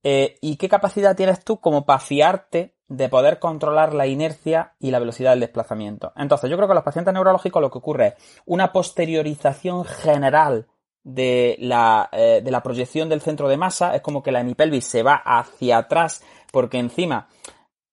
eh, 0.02 0.38
y 0.40 0.56
qué 0.56 0.68
capacidad 0.68 1.16
tienes 1.16 1.44
tú 1.44 1.60
como 1.60 1.84
para 1.84 2.00
fiarte 2.00 2.74
de 2.88 3.08
poder 3.08 3.38
controlar 3.38 3.94
la 3.94 4.06
inercia 4.06 4.74
y 4.80 4.90
la 4.90 4.98
velocidad 4.98 5.30
del 5.30 5.40
desplazamiento. 5.40 6.12
Entonces, 6.16 6.50
yo 6.50 6.56
creo 6.56 6.68
que 6.68 6.72
en 6.72 6.76
los 6.76 6.84
pacientes 6.84 7.14
neurológicos 7.14 7.62
lo 7.62 7.70
que 7.70 7.78
ocurre 7.78 8.06
es 8.08 8.14
una 8.46 8.72
posteriorización 8.72 9.84
general 9.84 10.66
de 11.02 11.56
la, 11.60 12.08
eh, 12.12 12.40
de 12.42 12.50
la 12.50 12.62
proyección 12.62 13.08
del 13.08 13.20
centro 13.20 13.48
de 13.48 13.56
masa, 13.56 13.94
es 13.94 14.02
como 14.02 14.22
que 14.22 14.32
la 14.32 14.40
hemipelvis 14.40 14.84
se 14.84 15.02
va 15.02 15.22
hacia 15.24 15.78
atrás 15.78 16.22
porque 16.52 16.78
encima 16.78 17.28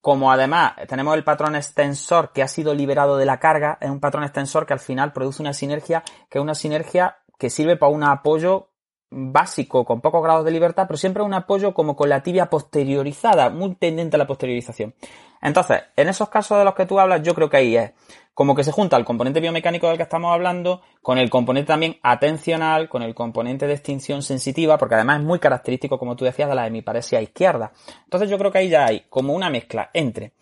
como 0.00 0.32
además 0.32 0.72
tenemos 0.88 1.14
el 1.16 1.24
patrón 1.24 1.56
extensor 1.56 2.32
que 2.32 2.42
ha 2.42 2.48
sido 2.48 2.74
liberado 2.74 3.16
de 3.16 3.26
la 3.26 3.38
carga, 3.38 3.78
es 3.80 3.90
un 3.90 4.00
patrón 4.00 4.24
extensor 4.24 4.64
que 4.64 4.72
al 4.72 4.80
final 4.80 5.12
produce 5.12 5.42
una 5.42 5.52
sinergia, 5.52 6.02
que 6.30 6.38
es 6.38 6.42
una 6.42 6.54
sinergia 6.54 7.18
que 7.38 7.50
sirve 7.50 7.76
para 7.76 7.92
un 7.92 8.04
apoyo 8.04 8.67
básico 9.10 9.84
con 9.84 10.00
pocos 10.00 10.22
grados 10.22 10.44
de 10.44 10.50
libertad, 10.50 10.86
pero 10.86 10.98
siempre 10.98 11.22
un 11.22 11.34
apoyo 11.34 11.74
como 11.74 11.96
con 11.96 12.08
la 12.08 12.22
tibia 12.22 12.50
posteriorizada, 12.50 13.50
muy 13.50 13.74
tendente 13.74 14.16
a 14.16 14.18
la 14.18 14.26
posteriorización. 14.26 14.94
Entonces, 15.40 15.82
en 15.96 16.08
esos 16.08 16.28
casos 16.28 16.58
de 16.58 16.64
los 16.64 16.74
que 16.74 16.86
tú 16.86 16.98
hablas, 16.98 17.22
yo 17.22 17.34
creo 17.34 17.48
que 17.48 17.56
ahí 17.56 17.76
es 17.76 17.92
como 18.34 18.54
que 18.54 18.62
se 18.62 18.70
junta 18.70 18.96
el 18.96 19.04
componente 19.04 19.40
biomecánico 19.40 19.88
del 19.88 19.96
que 19.96 20.04
estamos 20.04 20.32
hablando 20.32 20.82
con 21.02 21.18
el 21.18 21.28
componente 21.28 21.68
también 21.68 21.98
atencional, 22.02 22.88
con 22.88 23.02
el 23.02 23.14
componente 23.14 23.66
de 23.66 23.74
extinción 23.74 24.22
sensitiva, 24.22 24.78
porque 24.78 24.94
además 24.94 25.20
es 25.20 25.26
muy 25.26 25.40
característico, 25.40 25.98
como 25.98 26.14
tú 26.14 26.24
decías, 26.24 26.48
de 26.48 26.54
la 26.54 26.66
hemiparesia 26.66 27.20
izquierda. 27.20 27.72
Entonces 28.04 28.30
yo 28.30 28.38
creo 28.38 28.52
que 28.52 28.58
ahí 28.58 28.68
ya 28.68 28.86
hay 28.86 29.06
como 29.08 29.32
una 29.32 29.50
mezcla 29.50 29.90
entre 29.92 30.34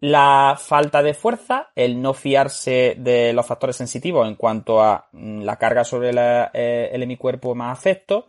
la 0.00 0.56
falta 0.58 1.02
de 1.02 1.14
fuerza, 1.14 1.68
el 1.76 2.00
no 2.00 2.14
fiarse 2.14 2.96
de 2.98 3.32
los 3.34 3.46
factores 3.46 3.76
sensitivos 3.76 4.26
en 4.26 4.34
cuanto 4.34 4.82
a 4.82 5.08
mm, 5.12 5.42
la 5.42 5.56
carga 5.56 5.84
sobre 5.84 6.10
eh, 6.14 6.90
el 6.92 7.02
hemicuerpo 7.02 7.54
más 7.54 7.78
afecto, 7.78 8.26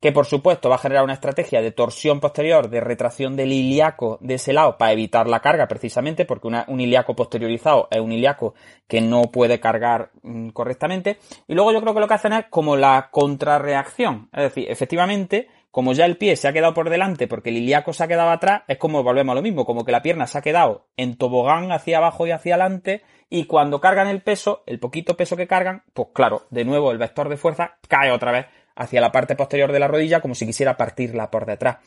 que 0.00 0.12
por 0.12 0.26
supuesto 0.26 0.68
va 0.68 0.74
a 0.74 0.78
generar 0.78 1.02
una 1.02 1.14
estrategia 1.14 1.62
de 1.62 1.72
torsión 1.72 2.20
posterior, 2.20 2.68
de 2.68 2.82
retracción 2.82 3.36
del 3.36 3.52
ilíaco 3.52 4.18
de 4.20 4.34
ese 4.34 4.52
lado 4.52 4.76
para 4.76 4.92
evitar 4.92 5.26
la 5.26 5.40
carga 5.40 5.66
precisamente, 5.66 6.26
porque 6.26 6.46
un 6.46 6.80
ilíaco 6.80 7.16
posteriorizado 7.16 7.88
es 7.90 8.00
un 8.00 8.12
ilíaco 8.12 8.52
que 8.86 9.00
no 9.00 9.22
puede 9.22 9.60
cargar 9.60 10.10
mm, 10.22 10.50
correctamente. 10.50 11.18
Y 11.48 11.54
luego 11.54 11.72
yo 11.72 11.80
creo 11.80 11.94
que 11.94 12.00
lo 12.00 12.08
que 12.08 12.14
hacen 12.14 12.34
es 12.34 12.44
como 12.50 12.76
la 12.76 13.08
contrarreacción, 13.10 14.28
es 14.34 14.42
decir, 14.42 14.70
efectivamente, 14.70 15.48
como 15.74 15.92
ya 15.92 16.04
el 16.04 16.16
pie 16.16 16.36
se 16.36 16.46
ha 16.46 16.52
quedado 16.52 16.72
por 16.72 16.88
delante 16.88 17.26
porque 17.26 17.50
el 17.50 17.56
ilíaco 17.56 17.92
se 17.92 18.04
ha 18.04 18.06
quedado 18.06 18.30
atrás, 18.30 18.62
es 18.68 18.78
como 18.78 19.02
volvemos 19.02 19.32
a 19.32 19.34
lo 19.34 19.42
mismo, 19.42 19.66
como 19.66 19.84
que 19.84 19.90
la 19.90 20.02
pierna 20.02 20.28
se 20.28 20.38
ha 20.38 20.40
quedado 20.40 20.86
en 20.96 21.16
tobogán 21.16 21.72
hacia 21.72 21.98
abajo 21.98 22.28
y 22.28 22.30
hacia 22.30 22.54
adelante 22.54 23.02
y 23.28 23.46
cuando 23.46 23.80
cargan 23.80 24.06
el 24.06 24.22
peso, 24.22 24.62
el 24.66 24.78
poquito 24.78 25.16
peso 25.16 25.36
que 25.36 25.48
cargan, 25.48 25.82
pues 25.92 26.10
claro, 26.14 26.46
de 26.50 26.64
nuevo 26.64 26.92
el 26.92 26.98
vector 26.98 27.28
de 27.28 27.36
fuerza 27.36 27.78
cae 27.88 28.12
otra 28.12 28.30
vez 28.30 28.46
hacia 28.76 29.00
la 29.00 29.10
parte 29.10 29.34
posterior 29.34 29.72
de 29.72 29.80
la 29.80 29.88
rodilla 29.88 30.20
como 30.20 30.36
si 30.36 30.46
quisiera 30.46 30.76
partirla 30.76 31.32
por 31.32 31.44
detrás. 31.44 31.78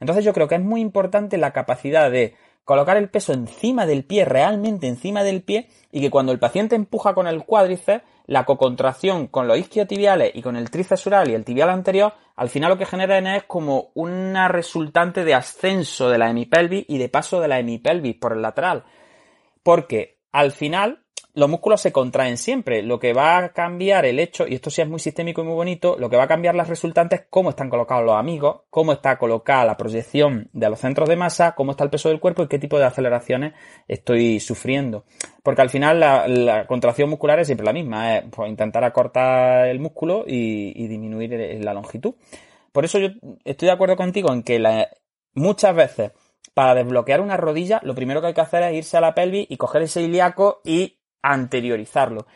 Entonces 0.00 0.24
yo 0.24 0.32
creo 0.32 0.48
que 0.48 0.54
es 0.54 0.62
muy 0.62 0.80
importante 0.80 1.36
la 1.36 1.52
capacidad 1.52 2.10
de 2.10 2.34
colocar 2.64 2.96
el 2.96 3.10
peso 3.10 3.32
encima 3.32 3.86
del 3.86 4.04
pie, 4.04 4.24
realmente 4.24 4.88
encima 4.88 5.22
del 5.22 5.42
pie, 5.42 5.68
y 5.92 6.00
que 6.00 6.10
cuando 6.10 6.32
el 6.32 6.38
paciente 6.38 6.74
empuja 6.76 7.14
con 7.14 7.26
el 7.26 7.44
cuádriceps, 7.44 8.04
la 8.26 8.44
cocontracción 8.44 9.26
con 9.26 9.46
los 9.46 9.58
isquiotibiales 9.58 10.32
y 10.34 10.40
con 10.40 10.56
el 10.56 10.70
tríceps 10.70 11.06
y 11.26 11.32
el 11.32 11.44
tibial 11.44 11.68
anterior, 11.68 12.14
al 12.36 12.48
final 12.48 12.70
lo 12.70 12.78
que 12.78 12.86
genera 12.86 13.36
es 13.36 13.44
como 13.44 13.90
una 13.94 14.48
resultante 14.48 15.24
de 15.24 15.34
ascenso 15.34 16.08
de 16.08 16.18
la 16.18 16.30
hemipelvis 16.30 16.86
y 16.88 16.98
de 16.98 17.08
paso 17.10 17.40
de 17.40 17.48
la 17.48 17.58
hemipelvis 17.58 18.16
por 18.16 18.32
el 18.32 18.42
lateral. 18.42 18.84
Porque 19.62 20.20
al 20.32 20.52
final 20.52 21.03
los 21.34 21.50
músculos 21.50 21.80
se 21.80 21.92
contraen 21.92 22.38
siempre. 22.38 22.82
Lo 22.82 23.00
que 23.00 23.12
va 23.12 23.38
a 23.38 23.52
cambiar 23.52 24.06
el 24.06 24.20
hecho, 24.20 24.46
y 24.46 24.54
esto 24.54 24.70
sí 24.70 24.82
es 24.82 24.88
muy 24.88 25.00
sistémico 25.00 25.42
y 25.42 25.44
muy 25.44 25.54
bonito, 25.54 25.96
lo 25.98 26.08
que 26.08 26.16
va 26.16 26.24
a 26.24 26.28
cambiar 26.28 26.54
las 26.54 26.68
resultantes 26.68 27.20
es 27.20 27.26
cómo 27.28 27.50
están 27.50 27.68
colocados 27.68 28.04
los 28.04 28.14
amigos, 28.14 28.62
cómo 28.70 28.92
está 28.92 29.18
colocada 29.18 29.64
la 29.64 29.76
proyección 29.76 30.48
de 30.52 30.70
los 30.70 30.78
centros 30.78 31.08
de 31.08 31.16
masa, 31.16 31.56
cómo 31.56 31.72
está 31.72 31.82
el 31.82 31.90
peso 31.90 32.08
del 32.08 32.20
cuerpo 32.20 32.44
y 32.44 32.48
qué 32.48 32.60
tipo 32.60 32.78
de 32.78 32.84
aceleraciones 32.84 33.54
estoy 33.88 34.38
sufriendo. 34.38 35.04
Porque 35.42 35.62
al 35.62 35.70
final 35.70 35.98
la, 35.98 36.66
contracción 36.68 37.10
muscular 37.10 37.40
es 37.40 37.48
siempre 37.48 37.66
la 37.66 37.72
misma, 37.72 38.18
es 38.18 38.24
pues, 38.30 38.48
intentar 38.48 38.84
acortar 38.84 39.66
el 39.66 39.80
músculo 39.80 40.24
y, 40.26 40.86
disminuir 40.86 41.32
la 41.64 41.74
longitud. 41.74 42.14
Por 42.70 42.84
eso 42.84 42.98
yo 42.98 43.08
estoy 43.44 43.66
de 43.66 43.72
acuerdo 43.72 43.96
contigo 43.96 44.32
en 44.32 44.44
que 44.44 44.62
muchas 45.34 45.74
veces 45.74 46.12
para 46.54 46.76
desbloquear 46.76 47.20
una 47.20 47.36
rodilla, 47.36 47.80
lo 47.82 47.96
primero 47.96 48.20
que 48.20 48.28
hay 48.28 48.34
que 48.34 48.40
hacer 48.40 48.62
es 48.62 48.74
irse 48.74 48.96
a 48.96 49.00
la 49.00 49.14
pelvis 49.14 49.46
y 49.48 49.56
coger 49.56 49.82
ese 49.82 50.02
ilíaco 50.02 50.60
y 50.64 50.98
anteriorizarlo. 51.24 52.26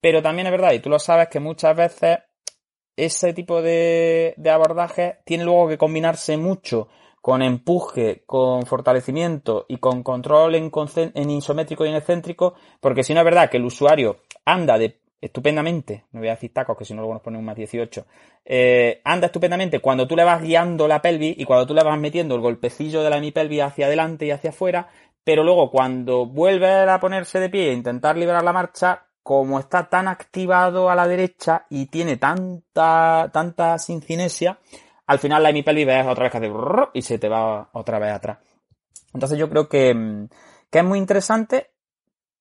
Pero 0.00 0.20
también 0.20 0.46
es 0.48 0.52
verdad, 0.52 0.72
y 0.72 0.80
tú 0.80 0.90
lo 0.90 0.98
sabes, 0.98 1.28
que 1.28 1.38
muchas 1.40 1.76
veces 1.76 2.18
ese 2.96 3.32
tipo 3.32 3.62
de, 3.62 4.34
abordaje 4.52 5.18
tiene 5.24 5.44
luego 5.44 5.68
que 5.68 5.78
combinarse 5.78 6.36
mucho 6.36 6.88
con 7.20 7.40
empuje, 7.40 8.24
con 8.26 8.66
fortalecimiento 8.66 9.64
y 9.68 9.76
con 9.78 10.02
control 10.02 10.56
en, 10.56 10.72
en 11.14 11.30
isométrico 11.30 11.86
y 11.86 11.90
en 11.90 11.94
excéntrico, 11.94 12.54
porque 12.80 13.04
si 13.04 13.14
no 13.14 13.20
es 13.20 13.24
verdad 13.24 13.48
que 13.48 13.58
el 13.58 13.64
usuario 13.64 14.18
anda 14.44 14.76
estupendamente, 15.20 16.06
no 16.10 16.18
voy 16.18 16.28
a 16.28 16.32
decir 16.32 16.52
tacos 16.52 16.76
que 16.76 16.84
si 16.84 16.94
no 16.94 17.00
luego 17.00 17.14
nos 17.14 17.22
pone 17.22 17.38
un 17.38 17.44
más 17.44 17.54
18, 17.54 18.04
eh, 18.44 19.00
anda 19.04 19.26
estupendamente 19.26 19.78
cuando 19.78 20.08
tú 20.08 20.16
le 20.16 20.24
vas 20.24 20.42
guiando 20.42 20.88
la 20.88 21.00
pelvis 21.00 21.38
y 21.38 21.44
cuando 21.44 21.64
tú 21.64 21.74
le 21.74 21.84
vas 21.84 21.96
metiendo 21.96 22.34
el 22.34 22.40
golpecillo 22.40 23.04
de 23.04 23.10
la 23.10 23.18
hemipelvis 23.18 23.62
hacia 23.62 23.86
adelante 23.86 24.26
y 24.26 24.32
hacia 24.32 24.50
afuera, 24.50 24.88
pero 25.24 25.44
luego 25.44 25.70
cuando 25.70 26.26
vuelve 26.26 26.90
a 26.90 27.00
ponerse 27.00 27.40
de 27.40 27.48
pie 27.48 27.70
e 27.70 27.74
intentar 27.74 28.16
liberar 28.16 28.42
la 28.42 28.52
marcha, 28.52 29.06
como 29.22 29.58
está 29.58 29.88
tan 29.88 30.08
activado 30.08 30.90
a 30.90 30.94
la 30.94 31.06
derecha 31.06 31.66
y 31.70 31.86
tiene 31.86 32.16
tanta, 32.16 33.30
tanta 33.32 33.78
sincinesia, 33.78 34.58
al 35.06 35.18
final 35.18 35.42
la 35.42 35.50
hemipelvis 35.50 35.86
ves 35.86 36.06
otra 36.06 36.24
vez 36.24 36.32
que 36.32 36.38
hace 36.38 36.52
y 36.94 37.02
se 37.02 37.18
te 37.18 37.28
va 37.28 37.68
otra 37.72 37.98
vez 37.98 38.12
atrás. 38.12 38.38
Entonces 39.14 39.38
yo 39.38 39.48
creo 39.48 39.68
que, 39.68 40.26
que 40.70 40.78
es 40.78 40.84
muy 40.84 40.98
interesante 40.98 41.72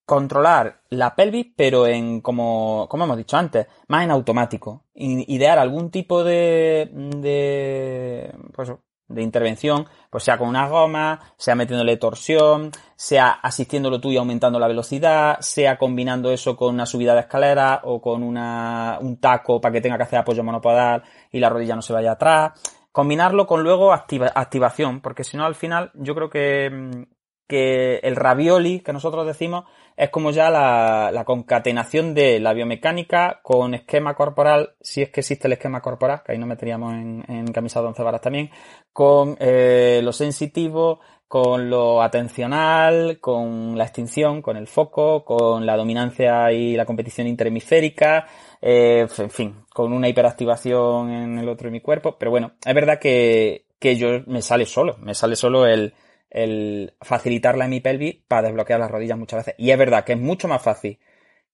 controlar 0.05 0.81
la 0.89 1.15
pelvis, 1.15 1.47
pero 1.55 1.87
en, 1.87 2.21
como, 2.21 2.87
como 2.89 3.05
hemos 3.05 3.17
dicho 3.17 3.37
antes, 3.37 3.67
más 3.87 4.03
en 4.03 4.11
automático. 4.11 4.85
Idear 4.93 5.59
algún 5.59 5.91
tipo 5.91 6.23
de, 6.23 6.89
de, 6.91 8.33
pues, 8.53 8.73
de 9.13 9.21
intervención, 9.21 9.87
pues 10.09 10.23
sea 10.23 10.37
con 10.37 10.49
una 10.49 10.67
goma, 10.67 11.19
sea 11.37 11.55
metiéndole 11.55 11.97
torsión, 11.97 12.71
sea 12.95 13.31
asistiéndolo 13.31 13.99
tú 13.99 14.11
y 14.11 14.17
aumentando 14.17 14.59
la 14.59 14.67
velocidad, 14.67 15.39
sea 15.39 15.77
combinando 15.77 16.31
eso 16.31 16.55
con 16.55 16.73
una 16.73 16.85
subida 16.85 17.13
de 17.13 17.21
escalera 17.21 17.81
o 17.83 18.01
con 18.01 18.23
una, 18.23 18.97
un 19.01 19.17
taco 19.17 19.61
para 19.61 19.73
que 19.73 19.81
tenga 19.81 19.97
que 19.97 20.03
hacer 20.03 20.19
apoyo 20.19 20.43
monopodal 20.43 21.03
y 21.31 21.39
la 21.39 21.49
rodilla 21.49 21.75
no 21.75 21.81
se 21.81 21.93
vaya 21.93 22.13
atrás. 22.13 22.53
Combinarlo 22.91 23.47
con 23.47 23.63
luego 23.63 23.93
activación, 23.93 25.01
porque 25.01 25.23
si 25.23 25.37
no 25.37 25.45
al 25.45 25.55
final 25.55 25.91
yo 25.93 26.13
creo 26.13 26.29
que, 26.29 27.07
que 27.47 27.97
el 28.03 28.15
ravioli 28.15 28.81
que 28.81 28.93
nosotros 28.93 29.25
decimos 29.25 29.65
es 30.01 30.09
como 30.09 30.31
ya 30.31 30.49
la, 30.49 31.23
concatenación 31.25 32.15
de 32.15 32.39
la 32.39 32.53
biomecánica 32.53 33.39
con 33.43 33.75
esquema 33.75 34.15
corporal, 34.15 34.73
si 34.81 35.03
es 35.03 35.11
que 35.11 35.19
existe 35.19 35.47
el 35.47 35.53
esquema 35.53 35.79
corporal, 35.79 36.23
que 36.25 36.31
ahí 36.31 36.39
nos 36.39 36.49
meteríamos 36.49 36.93
en, 36.93 37.23
en 37.27 37.51
camisa 37.51 37.81
de 37.81 37.87
once 37.87 38.01
varas 38.01 38.19
también, 38.19 38.49
con 38.91 39.37
eh, 39.39 40.01
lo 40.03 40.11
sensitivo, 40.11 41.01
con 41.27 41.69
lo 41.69 42.01
atencional, 42.01 43.19
con 43.19 43.77
la 43.77 43.83
extinción, 43.83 44.41
con 44.41 44.57
el 44.57 44.65
foco, 44.65 45.23
con 45.23 45.67
la 45.67 45.77
dominancia 45.77 46.51
y 46.51 46.75
la 46.75 46.87
competición 46.87 47.27
interhemisférica, 47.27 48.25
eh, 48.59 49.05
en 49.15 49.29
fin, 49.29 49.55
con 49.71 49.93
una 49.93 50.09
hiperactivación 50.09 51.11
en 51.11 51.37
el 51.37 51.47
otro 51.47 51.67
de 51.67 51.73
mi 51.73 51.81
cuerpo. 51.81 52.15
Pero 52.17 52.31
bueno, 52.31 52.53
es 52.65 52.73
verdad 52.73 52.97
que, 52.97 53.65
que 53.77 53.97
yo 53.97 54.23
me 54.25 54.41
sale 54.41 54.65
solo, 54.65 54.97
me 54.97 55.13
sale 55.13 55.35
solo 55.35 55.67
el, 55.67 55.93
el 56.31 56.93
facilitar 57.01 57.57
la 57.57 57.65
hemipelvis 57.65 58.15
para 58.27 58.47
desbloquear 58.47 58.79
las 58.79 58.89
rodillas 58.89 59.17
muchas 59.17 59.45
veces. 59.45 59.55
Y 59.57 59.71
es 59.71 59.77
verdad 59.77 60.03
que 60.03 60.13
es 60.13 60.19
mucho 60.19 60.47
más 60.47 60.61
fácil 60.61 60.99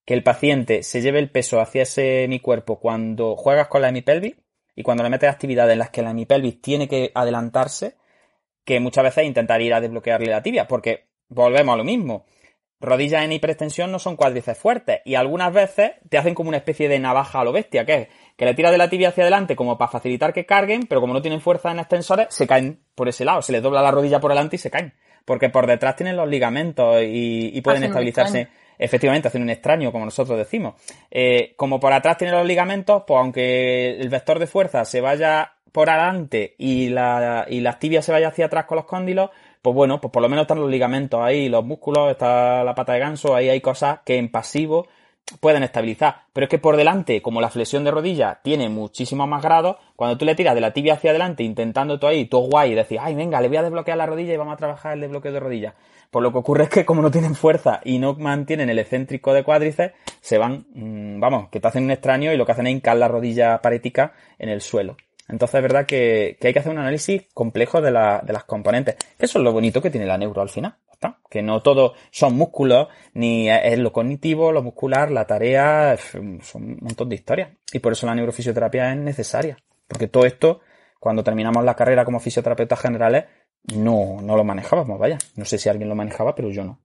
que 0.06 0.14
el 0.14 0.24
paciente 0.24 0.84
se 0.84 1.02
lleve 1.02 1.20
el 1.20 1.30
peso 1.30 1.60
hacia 1.60 1.82
ese 1.82 2.28
mi 2.30 2.40
cuerpo 2.40 2.80
cuando 2.80 3.36
juegas 3.36 3.68
con 3.68 3.82
la 3.82 3.90
hemipelvis 3.90 4.36
y 4.74 4.84
cuando 4.84 5.04
le 5.04 5.10
metes 5.10 5.30
actividades 5.30 5.74
en 5.74 5.80
las 5.80 5.90
que 5.90 6.02
la 6.02 6.12
hemipelvis 6.12 6.62
tiene 6.62 6.88
que 6.88 7.12
adelantarse, 7.14 7.98
que 8.64 8.80
muchas 8.80 9.04
veces 9.04 9.26
intentar 9.26 9.62
ir 9.62 9.74
a 9.74 9.82
desbloquearle 9.82 10.28
la 10.28 10.42
tibia, 10.42 10.66
porque 10.66 11.08
volvemos 11.28 11.74
a 11.74 11.78
lo 11.78 11.84
mismo. 11.84 12.26
Rodillas 12.80 13.24
en 13.24 13.32
hiperextensión 13.32 13.92
no 13.92 13.98
son 13.98 14.16
cuádriceps 14.16 14.60
fuertes 14.60 15.00
y 15.04 15.16
algunas 15.16 15.52
veces 15.52 15.94
te 16.10 16.18
hacen 16.18 16.36
como 16.36 16.50
una 16.50 16.58
especie 16.58 16.88
de 16.88 17.00
navaja 17.00 17.42
a 17.42 17.44
lo 17.44 17.52
bestia, 17.52 17.86
que 17.86 17.94
es 17.94 18.08
que 18.36 18.46
le 18.46 18.54
tira 18.54 18.72
de 18.72 18.78
la 18.78 18.90
tibia 18.90 19.10
hacia 19.10 19.24
adelante 19.24 19.56
como 19.56 19.78
para 19.78 19.90
facilitar 19.90 20.32
que 20.32 20.46
carguen, 20.46 20.86
pero 20.88 21.02
como 21.02 21.14
no 21.14 21.22
tienen 21.22 21.42
fuerza 21.42 21.72
en 21.72 21.80
extensores, 21.80 22.28
se 22.30 22.46
caen 22.46 22.80
por 22.94 23.10
ese 23.10 23.26
lado, 23.26 23.42
se 23.42 23.52
les 23.52 23.64
dobla 23.64 23.82
la 23.82 23.90
rodilla 23.90 24.20
por 24.20 24.32
delante 24.32 24.58
y 24.58 24.60
se 24.60 24.70
caen. 24.70 24.94
Porque 25.26 25.50
por 25.50 25.66
detrás 25.66 25.96
tienen 25.96 26.16
los 26.16 26.30
ligamentos 26.30 27.02
y, 27.04 27.60
pueden 27.62 27.84
estabilizarse. 27.84 28.48
Efectivamente, 28.80 29.28
hacen 29.28 29.42
un 29.42 29.50
extraño, 29.50 29.92
como 29.92 30.06
nosotros 30.06 30.38
decimos. 30.38 30.76
Eh, 31.12 31.54
como 31.58 31.80
por 31.80 31.92
atrás 31.92 32.18
tienen 32.18 32.38
los 32.38 32.46
ligamentos, 32.46 33.04
pues 33.06 33.20
aunque 33.20 34.00
el 34.00 34.08
vector 34.08 34.40
de 34.40 34.48
fuerza 34.48 34.86
se 34.86 35.02
vaya 35.02 35.58
por 35.72 35.90
adelante 35.90 36.56
y 36.58 36.90
la, 36.90 37.46
y 37.50 37.60
las 37.60 37.80
tibias 37.80 38.06
se 38.06 38.12
vaya 38.12 38.30
hacia 38.30 38.46
atrás 38.46 38.66
con 38.66 38.78
los 38.78 38.86
cóndilos, 38.86 39.32
pues 39.62 39.76
bueno, 39.76 40.00
pues 40.02 40.12
por 40.12 40.22
lo 40.22 40.30
menos 40.30 40.44
están 40.44 40.60
los 40.60 40.70
ligamentos 40.70 41.20
ahí, 41.22 41.50
los 41.50 41.66
músculos, 41.66 42.12
está 42.12 42.64
la 42.64 42.76
pata 42.76 42.94
de 42.94 43.00
ganso, 43.00 43.36
ahí 43.36 43.50
hay 43.50 43.62
cosas 43.62 44.00
que 44.06 44.18
en 44.18 44.30
pasivo 44.30 44.88
pueden 45.40 45.64
estabilizar. 45.64 46.24
Pero 46.34 46.46
es 46.46 46.50
que 46.50 46.60
por 46.60 46.78
delante, 46.78 47.22
como 47.22 47.42
la 47.42 47.50
flexión 47.50 47.84
de 47.84 47.92
rodilla 47.92 48.40
tiene 48.44 48.70
muchísimos 48.70 49.28
más 49.28 49.42
grados, 49.42 49.78
cuando 49.96 50.18
tú 50.18 50.26
le 50.26 50.36
tiras 50.36 50.56
de 50.56 50.62
la 50.62 50.72
tibia 50.72 50.94
hacia 50.94 51.10
adelante 51.10 51.44
intentando 51.44 52.00
tú 52.00 52.08
ahí, 52.08 52.26
todo 52.26 52.42
guay, 52.42 52.72
y 52.72 52.76
decir, 52.76 53.00
ay, 53.02 53.16
venga, 53.16 53.42
le 53.42 53.48
voy 53.48 53.58
a 53.58 53.64
desbloquear 53.64 53.98
la 53.98 54.06
rodilla 54.06 54.34
y 54.34 54.38
vamos 54.38 54.54
a 54.54 54.58
trabajar 54.58 54.94
el 54.94 55.02
desbloqueo 55.02 55.32
de 55.32 55.40
rodilla. 55.40 55.76
Pues 56.10 56.24
lo 56.24 56.32
que 56.32 56.38
ocurre 56.38 56.64
es 56.64 56.70
que 56.70 56.86
como 56.86 57.02
no 57.02 57.12
tienen 57.12 57.36
fuerza 57.36 57.82
y 57.84 58.00
no 58.00 58.14
mantienen 58.14 58.70
el 58.70 58.80
excéntrico 58.80 59.34
de 59.34 59.44
cuádriceps, 59.44 59.94
se 60.22 60.38
van, 60.38 60.66
mmm, 60.74 61.20
vamos, 61.20 61.50
que 61.50 61.60
te 61.60 61.68
hacen 61.68 61.84
un 61.84 61.92
extraño 61.92 62.32
y 62.32 62.38
lo 62.38 62.46
que 62.46 62.54
hacen 62.54 62.68
es 62.68 62.74
hincar 62.74 62.98
la 62.98 63.10
rodilla 63.10 63.62
parética 63.62 64.14
en 64.40 64.50
el 64.50 64.62
suelo. 64.62 64.96
Entonces 65.28 65.56
es 65.56 65.62
verdad 65.62 65.86
que, 65.86 66.38
que 66.40 66.48
hay 66.48 66.54
que 66.54 66.60
hacer 66.60 66.72
un 66.72 66.80
análisis 66.80 67.24
complejo 67.34 67.82
de, 67.82 67.92
la, 67.92 68.22
de 68.26 68.34
las 68.34 68.46
componentes. 68.46 68.96
Eso 69.20 69.40
es 69.40 69.44
lo 69.44 69.52
bonito 69.52 69.82
que 69.82 69.90
tiene 69.90 70.06
la 70.06 70.18
neuro 70.18 70.42
al 70.42 70.50
final. 70.50 70.76
Que 71.30 71.44
no 71.44 71.62
todo 71.62 71.94
son 72.12 72.36
músculos, 72.36 72.88
ni 73.14 73.50
es 73.50 73.78
lo 73.78 73.92
cognitivo, 73.92 74.52
lo 74.52 74.64
muscular, 74.64 75.12
la 75.12 75.28
tarea, 75.28 75.96
son 75.98 76.64
un 76.64 76.78
montón 76.82 77.10
de 77.10 77.16
historias. 77.16 77.52
Y 77.72 77.80
por 77.80 77.92
eso 77.92 78.08
la 78.08 78.16
neurofisioterapia 78.16 78.92
es 78.92 78.98
necesaria. 78.98 79.58
Porque 79.88 80.08
todo 80.08 80.26
esto, 80.26 80.62
cuando 81.00 81.24
terminamos 81.24 81.64
la 81.64 81.76
carrera 81.76 82.04
como 82.04 82.20
fisioterapeutas 82.20 82.80
generales, 82.80 83.26
no, 83.76 84.20
no 84.22 84.36
lo 84.36 84.44
manejábamos, 84.44 84.98
vaya. 84.98 85.18
No 85.36 85.46
sé 85.46 85.58
si 85.58 85.70
alguien 85.70 85.90
lo 85.90 85.96
manejaba, 85.96 86.34
pero 86.34 86.50
yo 86.50 86.64
no. 86.64 86.80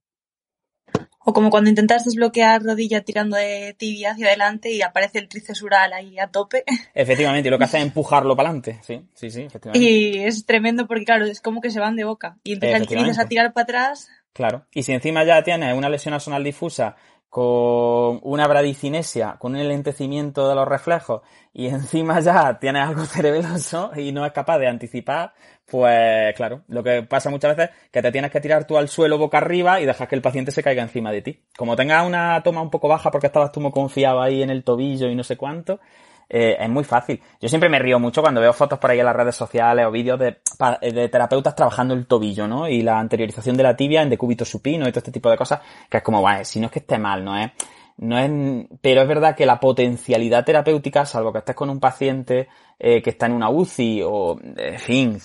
O 1.24 1.32
como 1.32 1.50
cuando 1.50 1.70
intentas 1.70 2.04
desbloquear 2.04 2.62
rodilla 2.62 3.02
tirando 3.02 3.36
de 3.36 3.74
tibia 3.78 4.12
hacia 4.12 4.26
adelante 4.26 4.70
y 4.72 4.82
aparece 4.82 5.18
el 5.18 5.28
tricesural 5.28 5.92
ahí 5.92 6.18
a 6.18 6.28
tope. 6.28 6.64
Efectivamente, 6.94 7.48
y 7.48 7.50
lo 7.50 7.58
que 7.58 7.64
hace 7.64 7.78
es 7.78 7.84
empujarlo 7.84 8.36
para 8.36 8.48
adelante. 8.48 8.80
Sí, 8.82 9.02
sí, 9.14 9.30
sí, 9.30 9.42
efectivamente. 9.42 9.78
Y 9.88 10.18
es 10.18 10.44
tremendo 10.46 10.86
porque, 10.86 11.04
claro, 11.04 11.24
es 11.24 11.40
como 11.40 11.60
que 11.60 11.70
se 11.70 11.80
van 11.80 11.96
de 11.96 12.04
boca. 12.04 12.38
Y 12.44 12.54
entonces 12.54 12.80
empiezas 12.82 13.18
a 13.18 13.28
tirar 13.28 13.52
para 13.52 13.64
atrás. 13.64 14.08
Claro. 14.32 14.66
Y 14.72 14.82
si 14.82 14.92
encima 14.92 15.24
ya 15.24 15.42
tienes 15.42 15.76
una 15.76 15.88
lesión 15.88 16.14
asonal 16.14 16.42
difusa 16.42 16.96
con 17.32 18.20
una 18.24 18.46
bradicinesia, 18.46 19.36
con 19.38 19.54
un 19.54 19.60
enlentecimiento 19.62 20.50
de 20.50 20.54
los 20.54 20.68
reflejos 20.68 21.22
y 21.54 21.66
encima 21.68 22.20
ya 22.20 22.58
tienes 22.58 22.86
algo 22.86 23.04
cerebeloso 23.06 23.90
y 23.96 24.12
no 24.12 24.26
es 24.26 24.32
capaz 24.32 24.58
de 24.58 24.68
anticipar, 24.68 25.32
pues 25.72 26.34
claro, 26.34 26.64
lo 26.68 26.82
que 26.82 27.02
pasa 27.02 27.30
muchas 27.30 27.56
veces 27.56 27.74
es 27.74 27.90
que 27.90 28.02
te 28.02 28.12
tienes 28.12 28.30
que 28.30 28.42
tirar 28.42 28.66
tú 28.66 28.76
al 28.76 28.90
suelo 28.90 29.16
boca 29.16 29.38
arriba 29.38 29.80
y 29.80 29.86
dejas 29.86 30.06
que 30.06 30.14
el 30.14 30.20
paciente 30.20 30.52
se 30.52 30.62
caiga 30.62 30.82
encima 30.82 31.10
de 31.10 31.22
ti. 31.22 31.40
Como 31.56 31.76
tengas 31.76 32.06
una 32.06 32.42
toma 32.42 32.60
un 32.60 32.68
poco 32.68 32.88
baja 32.88 33.10
porque 33.10 33.28
estabas 33.28 33.52
tú 33.52 33.60
muy 33.62 33.72
confiado 33.72 34.20
ahí 34.20 34.42
en 34.42 34.50
el 34.50 34.64
tobillo 34.64 35.08
y 35.08 35.14
no 35.14 35.24
sé 35.24 35.38
cuánto, 35.38 35.80
eh, 36.28 36.58
es 36.60 36.68
muy 36.68 36.84
fácil. 36.84 37.22
Yo 37.40 37.48
siempre 37.48 37.70
me 37.70 37.78
río 37.78 37.98
mucho 37.98 38.20
cuando 38.20 38.42
veo 38.42 38.52
fotos 38.52 38.78
por 38.78 38.90
ahí 38.90 38.98
en 38.98 39.06
las 39.06 39.16
redes 39.16 39.34
sociales 39.34 39.86
o 39.86 39.90
vídeos 39.90 40.18
de, 40.18 40.36
de 40.92 41.08
terapeutas 41.08 41.56
trabajando 41.56 41.94
el 41.94 42.04
tobillo, 42.04 42.46
¿no? 42.46 42.68
Y 42.68 42.82
la 42.82 42.98
anteriorización 42.98 43.56
de 43.56 43.62
la 43.62 43.74
tibia 43.74 44.02
en 44.02 44.10
decúbito 44.10 44.44
supino 44.44 44.86
y 44.86 44.90
todo 44.90 44.98
este 44.98 45.12
tipo 45.12 45.30
de 45.30 45.38
cosas, 45.38 45.60
que 45.88 45.96
es 45.96 46.02
como, 46.02 46.20
vale, 46.20 46.44
si 46.44 46.60
no 46.60 46.66
es 46.66 46.72
que 46.72 46.80
esté 46.80 46.98
mal, 46.98 47.24
¿no 47.24 47.34
es? 47.34 47.50
No 48.02 48.18
es, 48.18 48.66
pero 48.80 49.02
es 49.02 49.06
verdad 49.06 49.36
que 49.36 49.46
la 49.46 49.60
potencialidad 49.60 50.44
terapéutica, 50.44 51.06
salvo 51.06 51.32
que 51.32 51.38
estés 51.38 51.54
con 51.54 51.70
un 51.70 51.78
paciente 51.78 52.48
eh, 52.76 53.00
que 53.00 53.10
está 53.10 53.26
en 53.26 53.32
una 53.32 53.48
UCI 53.48 54.02
o, 54.04 54.40
en 54.42 54.78
fin, 54.80 55.18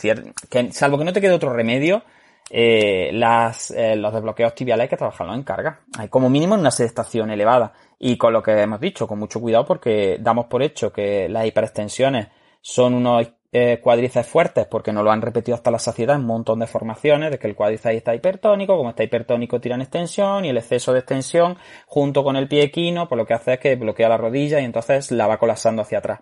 que, 0.47 0.71
salvo 0.71 0.99
que 0.99 1.03
no 1.03 1.11
te 1.11 1.19
quede 1.19 1.33
otro 1.33 1.51
remedio, 1.51 2.03
eh, 2.51 3.09
las, 3.13 3.71
eh, 3.71 3.95
los 3.95 4.13
desbloqueos 4.13 4.53
tibiales 4.53 4.83
hay 4.83 4.89
que 4.89 4.97
trabajarlos 4.97 5.35
en 5.35 5.43
carga. 5.43 5.79
Hay 5.97 6.07
como 6.07 6.29
mínimo 6.29 6.53
una 6.53 6.69
sedestación 6.69 7.31
elevada. 7.31 7.73
Y 7.97 8.15
con 8.15 8.31
lo 8.31 8.43
que 8.43 8.51
hemos 8.51 8.79
dicho, 8.79 9.07
con 9.07 9.17
mucho 9.17 9.41
cuidado 9.41 9.65
porque 9.65 10.17
damos 10.19 10.45
por 10.45 10.61
hecho 10.61 10.93
que 10.93 11.27
las 11.27 11.47
hiperextensiones 11.47 12.27
son 12.61 12.93
unos 12.93 13.27
eh, 13.51 13.81
fuertes 14.23 14.67
porque 14.67 14.91
nos 14.91 15.03
lo 15.03 15.11
han 15.11 15.21
repetido 15.21 15.55
hasta 15.55 15.71
la 15.71 15.79
saciedad 15.79 16.15
en 16.15 16.21
un 16.21 16.27
montón 16.27 16.59
de 16.59 16.67
formaciones 16.67 17.31
de 17.31 17.39
que 17.39 17.47
el 17.47 17.55
cuádriceps 17.55 17.95
está 17.95 18.13
hipertónico, 18.13 18.75
como 18.75 18.89
está 18.89 19.03
hipertónico 19.03 19.61
tiran 19.61 19.81
extensión 19.81 20.45
y 20.45 20.49
el 20.49 20.57
exceso 20.57 20.93
de 20.93 20.99
extensión 20.99 21.57
junto 21.85 22.23
con 22.23 22.35
el 22.35 22.47
pie 22.47 22.63
equino, 22.63 23.07
pues 23.07 23.17
lo 23.17 23.25
que 23.25 23.33
hace 23.33 23.53
es 23.53 23.59
que 23.59 23.75
bloquea 23.75 24.09
la 24.09 24.17
rodilla 24.17 24.59
y 24.59 24.65
entonces 24.65 25.11
la 25.11 25.27
va 25.27 25.37
colapsando 25.37 25.81
hacia 25.81 25.99
atrás. 25.99 26.19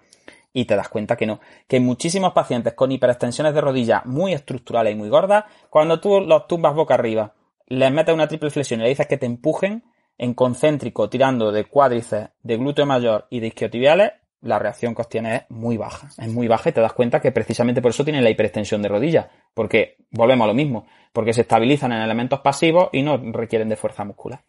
Y 0.54 0.66
te 0.66 0.76
das 0.76 0.88
cuenta 0.88 1.18
que 1.18 1.26
no. 1.26 1.42
Que 1.68 1.82
muchísimos 1.82 2.32
pacientes 2.32 2.74
con 2.74 2.92
hiperextensiones 2.92 3.54
de 3.54 3.60
rodilla 3.60 4.04
muy 4.06 4.34
estructurales 4.34 4.94
y 4.94 4.96
muy 4.96 5.10
gordas, 5.10 5.46
cuando 5.70 6.00
tú 6.00 6.22
los 6.22 6.48
tumbas 6.48 6.74
boca 6.74 6.94
arriba, 6.94 7.34
les 7.68 7.92
metes 7.92 8.14
una 8.14 8.28
triple 8.28 8.52
flexión 8.52 8.80
y 8.80 8.84
le 8.84 8.90
dices 8.90 9.08
que 9.08 9.18
te 9.18 9.26
empujen, 9.26 9.84
en 10.18 10.34
concéntrico 10.34 11.10
tirando 11.10 11.52
de 11.52 11.66
cuádriceps, 11.66 12.32
de 12.42 12.58
glúteo 12.58 12.86
mayor 12.86 13.28
y 13.30 13.42
de 13.42 13.48
isquiotibiales, 13.48 14.14
la 14.46 14.60
reacción 14.60 14.94
que 14.94 15.02
obtienes 15.02 15.42
es 15.42 15.50
muy 15.50 15.76
baja. 15.76 16.10
Es 16.18 16.32
muy 16.32 16.48
baja 16.48 16.70
y 16.70 16.72
te 16.72 16.80
das 16.80 16.94
cuenta 16.94 17.20
que 17.20 17.32
precisamente 17.32 17.82
por 17.82 17.90
eso 17.90 18.04
tienen 18.04 18.24
la 18.24 18.30
hiperextensión 18.30 18.80
de 18.82 18.90
rodilla. 18.90 19.30
Porque 19.56 19.98
volvemos 20.12 20.46
a 20.46 20.48
lo 20.50 20.54
mismo. 20.54 20.86
Porque 21.12 21.34
se 21.34 21.42
estabilizan 21.42 21.92
en 21.92 22.02
elementos 22.02 22.42
pasivos 22.42 22.90
y 22.92 23.02
no 23.02 23.18
requieren 23.18 23.70
de 23.70 23.76
fuerza 23.76 24.04
muscular. 24.04 24.44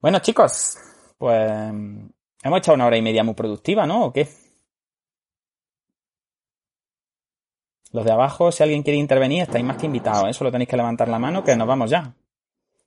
Bueno, 0.00 0.18
chicos, 0.18 0.78
pues 1.16 1.48
hemos 1.48 2.58
echado 2.58 2.74
una 2.74 2.86
hora 2.86 2.96
y 2.96 3.02
media 3.02 3.22
muy 3.22 3.34
productiva, 3.34 3.86
¿no? 3.86 4.06
¿O 4.06 4.12
qué? 4.12 4.28
Los 7.92 8.04
de 8.04 8.12
abajo, 8.12 8.50
si 8.50 8.64
alguien 8.64 8.82
quiere 8.82 8.98
intervenir, 8.98 9.42
estáis 9.42 9.64
más 9.64 9.76
que 9.76 9.86
invitados, 9.86 10.28
¿eh? 10.28 10.32
Solo 10.32 10.50
tenéis 10.50 10.68
que 10.68 10.76
levantar 10.76 11.08
la 11.08 11.20
mano 11.20 11.44
que 11.44 11.54
nos 11.54 11.68
vamos 11.68 11.88
ya. 11.88 12.12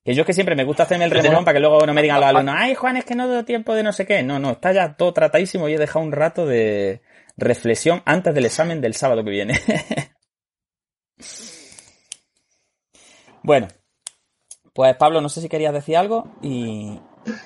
Que 0.09 0.15
yo 0.15 0.23
es 0.23 0.25
que 0.25 0.33
siempre 0.33 0.55
me 0.55 0.63
gusta 0.63 0.81
hacerme 0.81 1.05
el 1.05 1.11
remolón 1.11 1.45
para 1.45 1.53
que 1.53 1.59
luego 1.59 1.85
no 1.85 1.93
me 1.93 2.01
digan 2.01 2.19
los 2.19 2.29
alumnos, 2.29 2.55
ay 2.57 2.73
Juan, 2.73 2.97
es 2.97 3.05
que 3.05 3.13
no 3.13 3.27
doy 3.27 3.43
tiempo 3.43 3.75
de 3.75 3.83
no 3.83 3.93
sé 3.93 4.07
qué. 4.07 4.23
No, 4.23 4.39
no, 4.39 4.53
está 4.53 4.71
ya 4.71 4.95
todo 4.95 5.13
tratadísimo 5.13 5.69
y 5.69 5.75
he 5.75 5.77
dejado 5.77 6.03
un 6.03 6.11
rato 6.11 6.47
de 6.47 7.03
reflexión 7.37 8.01
antes 8.05 8.33
del 8.33 8.47
examen 8.47 8.81
del 8.81 8.95
sábado 8.95 9.23
que 9.23 9.29
viene. 9.29 9.53
bueno, 13.43 13.67
pues 14.73 14.95
Pablo, 14.95 15.21
no 15.21 15.29
sé 15.29 15.41
si 15.41 15.47
querías 15.47 15.73
decir 15.73 15.95
algo 15.95 16.27
y... 16.41 16.99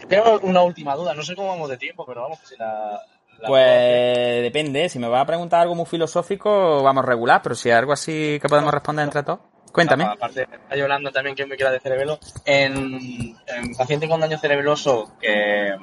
Tengo 0.08 0.40
una 0.44 0.62
última 0.62 0.96
duda, 0.96 1.14
no 1.14 1.24
sé 1.24 1.36
cómo 1.36 1.50
vamos 1.50 1.70
de 1.70 1.76
tiempo, 1.76 2.06
pero 2.06 2.22
vamos, 2.22 2.40
que 2.40 2.48
si 2.48 2.56
la... 2.56 2.98
Pues 3.46 4.42
depende, 4.42 4.88
si 4.88 5.00
me 5.00 5.10
va 5.10 5.20
a 5.20 5.26
preguntar 5.26 5.60
algo 5.60 5.76
muy 5.76 5.86
filosófico, 5.86 6.82
vamos 6.82 7.04
regular, 7.04 7.42
pero 7.44 7.56
si 7.56 7.70
hay 7.70 7.76
algo 7.76 7.92
así 7.92 8.40
que 8.42 8.48
podemos 8.48 8.74
responder 8.74 9.04
entre 9.04 9.24
todos. 9.24 9.53
Cuéntame. 9.74 10.04
Aparte, 10.04 10.44
está 10.44 10.76
Yolanda 10.76 11.12
también 11.12 11.36
que 11.36 11.48
me 11.48 11.58
queda 11.58 11.72
de 11.72 11.80
cerebelo. 11.80 12.20
En, 12.46 13.36
en 13.48 13.76
paciente 13.76 14.08
con 14.08 14.22
daño 14.22 14.38
cerebeloso 14.38 15.12
que 15.20 15.76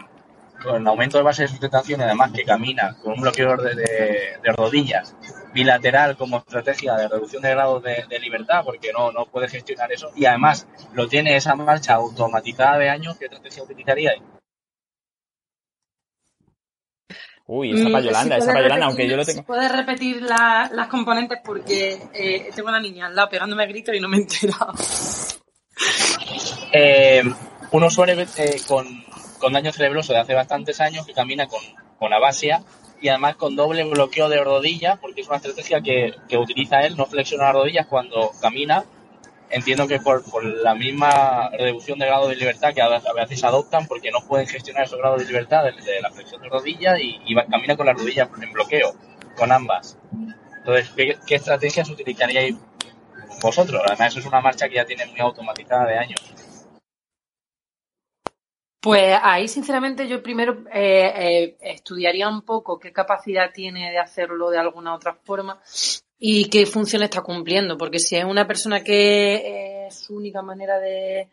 con 0.62 0.86
aumento 0.86 1.18
de 1.18 1.24
base 1.24 1.42
de 1.42 1.48
sustentación 1.48 2.00
y 2.00 2.04
además 2.04 2.30
que 2.32 2.44
camina 2.44 2.96
con 3.02 3.14
un 3.14 3.20
bloqueo 3.20 3.56
de, 3.56 4.38
rodillas 4.56 5.16
bilateral 5.52 6.16
como 6.16 6.38
estrategia 6.38 6.94
de 6.94 7.08
reducción 7.08 7.42
de 7.42 7.50
grados 7.50 7.82
de, 7.82 8.04
de, 8.08 8.18
libertad 8.20 8.62
porque 8.64 8.92
no, 8.92 9.10
no 9.10 9.26
puede 9.26 9.48
gestionar 9.48 9.90
eso 9.90 10.12
y 10.14 10.26
además 10.26 10.66
lo 10.92 11.08
tiene 11.08 11.34
esa 11.34 11.56
marcha 11.56 11.94
automatizada 11.94 12.78
de 12.78 12.90
años, 12.90 13.16
¿qué 13.18 13.24
estrategia 13.24 13.62
utilizaría? 13.62 14.12
Uy, 17.52 17.72
esa 17.72 17.90
para 17.90 18.04
Yolanda, 18.04 18.36
si 18.36 18.42
esa 18.42 18.52
para 18.52 18.62
Yolanda, 18.62 18.86
aunque 18.86 19.08
yo 19.08 19.16
lo 19.16 19.24
tengo. 19.24 19.40
Si 19.40 19.44
puedes 19.44 19.72
repetir 19.72 20.22
la, 20.22 20.70
las 20.72 20.86
componentes 20.86 21.40
porque 21.44 22.00
eh, 22.14 22.48
tengo 22.54 22.68
a 22.68 22.72
la 22.72 22.80
niña 22.80 23.06
al 23.06 23.16
lado 23.16 23.28
pegándome 23.28 23.66
gritos 23.66 23.92
y 23.92 23.98
no 23.98 24.08
me 24.08 24.18
he 24.18 24.20
enterado. 24.20 24.72
Eh, 26.72 27.24
un 27.72 27.82
usuario 27.82 28.14
eh, 28.20 28.60
con, 28.68 28.86
con 29.40 29.52
daño 29.52 29.72
cerebroso 29.72 30.12
de 30.12 30.20
hace 30.20 30.32
bastantes 30.32 30.80
años 30.80 31.04
que 31.04 31.12
camina 31.12 31.48
con, 31.48 31.58
con 31.98 32.12
abasia 32.12 32.62
y 33.00 33.08
además 33.08 33.34
con 33.34 33.56
doble 33.56 33.82
bloqueo 33.82 34.28
de 34.28 34.44
rodillas, 34.44 35.00
porque 35.00 35.22
es 35.22 35.26
una 35.26 35.38
estrategia 35.38 35.80
que, 35.80 36.14
que 36.28 36.36
utiliza 36.36 36.82
él, 36.82 36.96
no 36.96 37.06
flexiona 37.06 37.46
las 37.46 37.54
rodillas 37.54 37.88
cuando 37.88 38.30
camina. 38.40 38.84
Entiendo 39.50 39.88
que 39.88 39.98
por, 39.98 40.22
por 40.30 40.44
la 40.44 40.74
misma 40.74 41.50
reducción 41.50 41.98
de 41.98 42.06
grado 42.06 42.28
de 42.28 42.36
libertad 42.36 42.72
que 42.72 42.80
a 42.80 42.88
veces 43.14 43.42
adoptan, 43.42 43.86
porque 43.86 44.10
no 44.12 44.20
pueden 44.20 44.46
gestionar 44.46 44.84
esos 44.84 44.98
grados 44.98 45.20
de 45.20 45.26
libertad 45.26 45.64
de, 45.64 46.00
la 46.00 46.10
flexión 46.10 46.40
de 46.40 46.48
rodillas 46.48 46.98
y, 47.00 47.20
y 47.26 47.34
camina 47.34 47.76
con 47.76 47.86
las 47.86 47.98
rodillas 47.98 48.28
en 48.40 48.52
bloqueo, 48.52 48.94
con 49.36 49.50
ambas. 49.50 49.98
Entonces, 50.58 50.90
¿qué, 50.94 51.18
qué 51.26 51.34
estrategias 51.34 51.90
utilizaríais 51.90 52.56
vosotros? 53.42 53.82
Además, 53.84 54.12
eso 54.12 54.20
es 54.20 54.26
una 54.26 54.40
marcha 54.40 54.68
que 54.68 54.76
ya 54.76 54.84
tiene 54.84 55.06
muy 55.06 55.18
automatizada 55.18 55.86
de 55.86 55.98
años. 55.98 56.20
Pues 58.80 59.18
ahí, 59.20 59.48
sinceramente, 59.48 60.08
yo 60.08 60.22
primero 60.22 60.64
eh, 60.72 61.12
eh, 61.16 61.56
estudiaría 61.60 62.28
un 62.28 62.42
poco 62.42 62.78
qué 62.78 62.92
capacidad 62.92 63.52
tiene 63.52 63.90
de 63.90 63.98
hacerlo 63.98 64.48
de 64.48 64.58
alguna 64.58 64.94
otra 64.94 65.14
forma 65.14 65.60
y 66.22 66.50
qué 66.50 66.66
función 66.66 67.02
está 67.02 67.22
cumpliendo, 67.22 67.78
porque 67.78 67.98
si 67.98 68.14
es 68.14 68.24
una 68.24 68.46
persona 68.46 68.84
que 68.84 69.86
es 69.86 69.94
su 69.94 70.14
única 70.14 70.42
manera 70.42 70.78
de, 70.78 71.28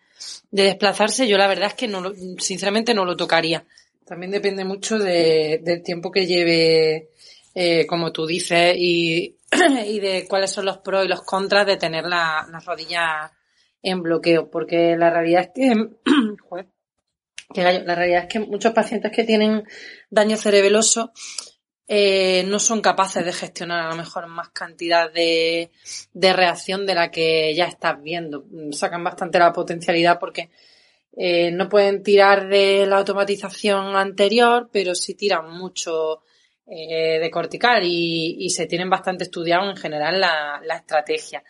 de 0.49 0.63
desplazarse, 0.63 1.27
yo 1.27 1.37
la 1.37 1.47
verdad 1.47 1.67
es 1.67 1.73
que 1.73 1.89
no 1.89 1.99
lo, 1.99 2.13
sinceramente 2.39 2.93
no 2.93 3.03
lo 3.03 3.17
tocaría. 3.17 3.65
También 4.05 4.31
depende 4.31 4.63
mucho 4.63 4.97
de, 4.97 5.59
del 5.61 5.83
tiempo 5.83 6.09
que 6.09 6.25
lleve, 6.25 7.09
eh, 7.53 7.85
como 7.85 8.13
tú 8.13 8.25
dices, 8.25 8.75
y, 8.77 9.35
y 9.85 9.99
de 9.99 10.25
cuáles 10.25 10.51
son 10.51 10.65
los 10.65 10.77
pros 10.77 11.03
y 11.03 11.09
los 11.09 11.21
contras 11.21 11.67
de 11.67 11.75
tener 11.75 12.05
la, 12.05 12.47
las 12.49 12.63
rodillas 12.63 13.29
en 13.83 14.01
bloqueo, 14.01 14.49
porque 14.49 14.95
la 14.95 15.09
realidad 15.09 15.41
es 15.41 15.49
que 15.53 15.75
la 17.61 17.95
realidad 17.95 18.23
es 18.23 18.29
que 18.29 18.39
muchos 18.39 18.71
pacientes 18.71 19.11
que 19.11 19.25
tienen 19.25 19.65
daño 20.09 20.37
cerebeloso 20.37 21.11
eh, 21.87 22.43
no 22.43 22.59
son 22.59 22.81
capaces 22.81 23.23
de 23.23 23.31
gestionar 23.31 23.85
a 23.85 23.89
lo 23.89 23.95
mejor 23.95 24.27
más 24.27 24.49
cantidad 24.49 25.11
de, 25.11 25.71
de 26.13 26.33
reacción 26.33 26.85
de 26.85 26.95
la 26.95 27.09
que 27.09 27.55
ya 27.55 27.65
estás 27.65 28.01
viendo. 28.01 28.45
Sacan 28.71 29.03
bastante 29.03 29.39
la 29.39 29.53
potencialidad 29.53 30.19
porque 30.19 30.49
eh, 31.15 31.49
no 31.51 31.69
pueden 31.69 32.03
tirar 32.03 32.49
de 32.49 32.85
la 32.85 32.97
automatización 32.97 33.95
anterior, 33.95 34.69
pero 34.71 34.93
sí 34.95 35.15
tiran 35.15 35.49
mucho 35.49 36.23
eh, 36.67 37.19
de 37.19 37.31
cortical 37.31 37.83
y, 37.85 38.49
se 38.49 38.65
tienen 38.65 38.89
bastante 38.89 39.23
estudiado 39.23 39.69
en 39.69 39.77
general 39.77 40.19
la, 40.19 40.61
la 40.65 40.75
estrategia. 40.75 41.41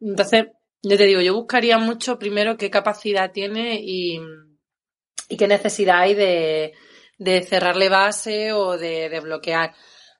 Entonces, 0.00 0.46
yo 0.82 0.96
te 0.96 1.04
digo, 1.04 1.20
yo 1.20 1.34
buscaría 1.34 1.76
mucho 1.76 2.18
primero 2.18 2.56
qué 2.56 2.70
capacidad 2.70 3.30
tiene 3.30 3.78
y, 3.80 4.18
y 5.28 5.36
qué 5.36 5.46
necesidad 5.46 6.00
hay 6.00 6.14
de, 6.14 6.72
de 7.22 7.42
cerrarle 7.42 7.88
base 7.88 8.52
o 8.52 8.76
de, 8.76 9.08
de 9.08 9.20
bloquear. 9.20 9.74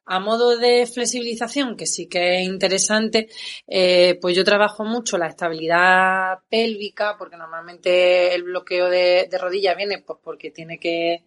A 0.05 0.19
modo 0.19 0.59
de 0.59 0.87
flexibilización, 0.87 1.77
que 1.77 1.87
sí 1.87 2.09
que 2.09 2.41
es 2.41 2.45
interesante, 2.45 3.29
eh, 3.69 4.19
pues 4.21 4.35
yo 4.37 4.45
trabajo 4.45 4.85
mucho 4.85 5.17
la 5.17 5.29
estabilidad 5.29 6.41
pélvica, 6.49 7.17
porque 7.17 7.37
normalmente 7.37 8.35
el 8.35 8.43
bloqueo 8.43 8.91
de, 8.91 9.29
de 9.31 9.39
rodilla 9.39 9.75
viene 9.75 10.03
pues 10.05 10.19
porque 10.23 10.51
tiene 10.51 10.79
que 10.79 11.25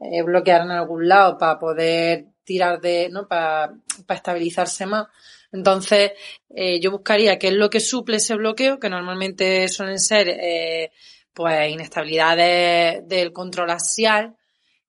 eh, 0.00 0.22
bloquear 0.24 0.62
en 0.62 0.72
algún 0.72 1.08
lado 1.08 1.38
para 1.38 1.58
poder 1.58 2.26
tirar 2.44 2.80
de, 2.80 3.08
¿no? 3.10 3.28
Para, 3.28 3.74
estabilizarse 4.08 4.86
más. 4.86 5.06
Entonces, 5.52 6.12
eh, 6.50 6.80
yo 6.80 6.90
buscaría 6.90 7.38
qué 7.38 7.48
es 7.48 7.54
lo 7.54 7.70
que 7.70 7.80
suple 7.80 8.16
ese 8.16 8.34
bloqueo, 8.34 8.80
que 8.80 8.90
normalmente 8.90 9.68
suelen 9.68 10.00
ser, 10.00 10.90
pues, 11.32 11.70
inestabilidades 11.70 13.06
del 13.08 13.32
control 13.32 13.70
axial, 13.70 14.36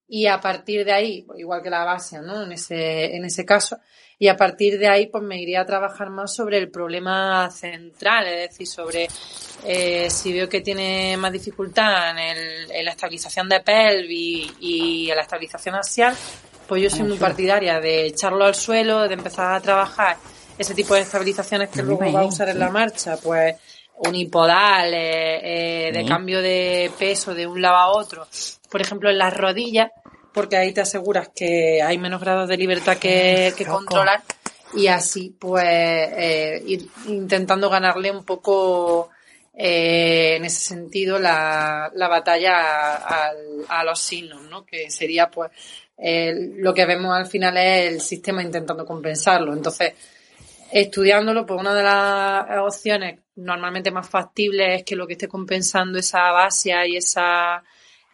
y 0.08 0.26
a 0.26 0.40
partir 0.40 0.84
de 0.84 0.92
ahí, 0.92 1.26
igual 1.36 1.62
que 1.62 1.70
la 1.70 1.84
base, 1.84 2.20
¿no? 2.20 2.42
En 2.42 2.52
ese, 2.52 3.14
en 3.14 3.24
ese 3.24 3.44
caso, 3.44 3.78
y 4.18 4.26
a 4.28 4.36
partir 4.36 4.78
de 4.78 4.88
ahí, 4.88 5.06
pues 5.06 5.22
me 5.22 5.40
iría 5.40 5.60
a 5.60 5.66
trabajar 5.66 6.10
más 6.10 6.34
sobre 6.34 6.58
el 6.58 6.70
problema 6.70 7.48
central, 7.50 8.26
es 8.26 8.50
decir, 8.50 8.66
sobre 8.66 9.08
eh, 9.64 10.10
si 10.10 10.32
veo 10.32 10.48
que 10.48 10.60
tiene 10.60 11.16
más 11.16 11.30
dificultad 11.30 12.10
en, 12.10 12.18
el, 12.18 12.70
en 12.70 12.84
la 12.84 12.90
estabilización 12.92 13.48
de 13.48 13.60
pelvis 13.60 14.52
y, 14.58 15.08
en 15.10 15.16
la 15.16 15.22
estabilización 15.22 15.76
axial, 15.76 16.16
pues 16.66 16.82
yo 16.82 16.90
soy 16.90 17.04
muy 17.04 17.16
partidaria 17.16 17.80
de 17.80 18.06
echarlo 18.06 18.44
al 18.44 18.54
suelo, 18.54 19.06
de 19.06 19.14
empezar 19.14 19.54
a 19.54 19.60
trabajar 19.60 20.16
ese 20.58 20.74
tipo 20.74 20.94
de 20.94 21.02
estabilizaciones 21.02 21.68
que 21.68 21.82
luego 21.82 22.12
va 22.12 22.20
a 22.22 22.26
usar 22.26 22.48
en 22.48 22.58
la 22.58 22.70
marcha, 22.70 23.16
pues 23.22 23.54
unipodal, 23.98 24.92
eh, 24.94 25.88
eh, 25.88 25.92
de 25.92 26.04
cambio 26.04 26.40
de 26.40 26.90
peso 26.98 27.34
de 27.34 27.46
un 27.46 27.60
lado 27.60 27.76
a 27.76 27.88
otro, 27.88 28.26
por 28.70 28.80
ejemplo 28.80 29.10
en 29.10 29.18
las 29.18 29.36
rodillas, 29.36 29.90
porque 30.32 30.56
ahí 30.56 30.72
te 30.72 30.80
aseguras 30.80 31.30
que 31.34 31.82
hay 31.82 31.98
menos 31.98 32.20
grados 32.20 32.48
de 32.48 32.56
libertad 32.56 32.96
que, 32.98 33.52
controlar 33.68 34.22
y 34.74 34.86
así 34.86 35.34
pues 35.38 35.64
eh, 35.64 36.62
ir 36.66 36.86
intentando 37.06 37.70
ganarle 37.70 38.10
un 38.10 38.24
poco 38.24 39.10
eh, 39.54 40.36
en 40.36 40.44
ese 40.44 40.60
sentido 40.60 41.18
la, 41.18 41.90
la 41.94 42.08
batalla 42.08 42.96
a, 42.96 43.32
a, 43.68 43.84
los 43.84 43.98
signos, 43.98 44.42
¿no? 44.42 44.64
Que 44.64 44.90
sería 44.90 45.30
pues 45.30 45.50
lo 46.00 46.72
que 46.72 46.86
vemos 46.86 47.16
al 47.16 47.26
final 47.26 47.56
es 47.56 47.92
el 47.92 48.00
sistema 48.00 48.40
intentando 48.40 48.86
compensarlo. 48.86 49.52
Entonces, 49.52 49.94
estudiándolo, 50.70 51.46
pues 51.46 51.60
una 51.60 51.74
de 51.74 51.82
las 51.82 52.60
opciones 52.60 53.20
normalmente 53.36 53.90
más 53.90 54.08
factibles 54.08 54.80
es 54.80 54.84
que 54.84 54.96
lo 54.96 55.06
que 55.06 55.14
esté 55.14 55.28
compensando 55.28 55.98
esa 55.98 56.30
base 56.32 56.72
y 56.88 56.96
esa 56.96 57.62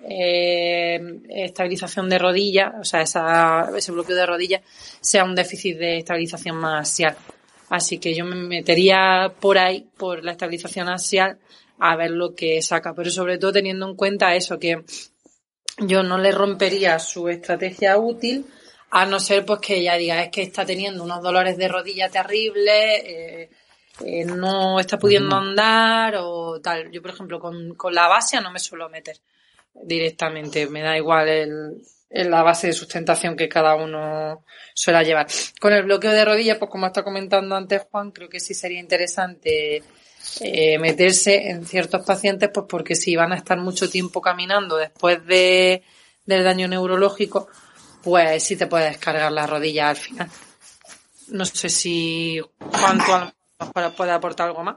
eh, 0.00 1.00
estabilización 1.30 2.08
de 2.08 2.18
rodilla, 2.18 2.74
o 2.80 2.84
sea, 2.84 3.02
esa, 3.02 3.70
ese 3.76 3.92
bloqueo 3.92 4.16
de 4.16 4.26
rodilla, 4.26 4.62
sea 5.00 5.24
un 5.24 5.34
déficit 5.34 5.78
de 5.78 5.98
estabilización 5.98 6.56
más 6.56 6.88
axial. 6.88 7.16
Así 7.70 7.98
que 7.98 8.14
yo 8.14 8.24
me 8.24 8.36
metería 8.36 9.32
por 9.40 9.58
ahí, 9.58 9.88
por 9.96 10.24
la 10.24 10.32
estabilización 10.32 10.88
axial, 10.88 11.38
a 11.78 11.96
ver 11.96 12.10
lo 12.10 12.34
que 12.34 12.60
saca. 12.62 12.94
Pero 12.94 13.10
sobre 13.10 13.38
todo 13.38 13.52
teniendo 13.52 13.88
en 13.88 13.96
cuenta 13.96 14.34
eso, 14.34 14.58
que 14.58 14.84
yo 15.78 16.02
no 16.02 16.18
le 16.18 16.30
rompería 16.30 16.98
su 16.98 17.28
estrategia 17.28 17.98
útil, 17.98 18.46
a 18.96 19.04
no 19.06 19.18
ser 19.18 19.44
pues 19.44 19.58
que 19.58 19.78
ella 19.78 19.96
diga 19.96 20.22
es 20.22 20.30
que 20.30 20.42
está 20.42 20.64
teniendo 20.64 21.02
unos 21.02 21.20
dolores 21.20 21.56
de 21.56 21.66
rodilla 21.66 22.08
terribles, 22.08 23.02
eh, 23.04 23.50
eh, 24.04 24.24
no 24.24 24.78
está 24.78 25.00
pudiendo 25.00 25.34
andar 25.34 26.14
o 26.18 26.60
tal. 26.60 26.92
Yo, 26.92 27.02
por 27.02 27.10
ejemplo, 27.10 27.40
con, 27.40 27.74
con 27.74 27.92
la 27.92 28.06
base 28.06 28.40
no 28.40 28.52
me 28.52 28.60
suelo 28.60 28.88
meter 28.88 29.16
directamente, 29.74 30.68
me 30.68 30.82
da 30.82 30.96
igual 30.96 31.28
el, 31.28 31.82
la 32.08 32.44
base 32.44 32.68
de 32.68 32.72
sustentación 32.72 33.36
que 33.36 33.48
cada 33.48 33.74
uno 33.74 34.44
suele 34.74 35.04
llevar. 35.04 35.26
Con 35.60 35.72
el 35.72 35.82
bloqueo 35.82 36.12
de 36.12 36.24
rodilla, 36.24 36.56
pues 36.60 36.70
como 36.70 36.86
está 36.86 37.02
comentando 37.02 37.56
antes 37.56 37.82
Juan, 37.90 38.12
creo 38.12 38.28
que 38.28 38.38
sí 38.38 38.54
sería 38.54 38.78
interesante 38.78 39.82
eh, 40.40 40.78
meterse 40.78 41.50
en 41.50 41.66
ciertos 41.66 42.06
pacientes, 42.06 42.48
pues 42.54 42.66
porque 42.68 42.94
si 42.94 43.16
van 43.16 43.32
a 43.32 43.36
estar 43.38 43.58
mucho 43.58 43.90
tiempo 43.90 44.20
caminando 44.20 44.76
después 44.76 45.26
de, 45.26 45.82
del 46.26 46.44
daño 46.44 46.68
neurológico, 46.68 47.48
pues 48.04 48.44
sí 48.44 48.56
te 48.56 48.66
puedes 48.66 48.90
descargar 48.90 49.32
la 49.32 49.46
rodilla 49.46 49.88
al 49.88 49.96
final. 49.96 50.30
No 51.28 51.44
sé 51.44 51.70
si 51.70 52.40
Juan 52.58 52.98
tú 52.98 53.92
puede 53.96 54.12
aportar 54.12 54.48
algo 54.48 54.62
más. 54.62 54.76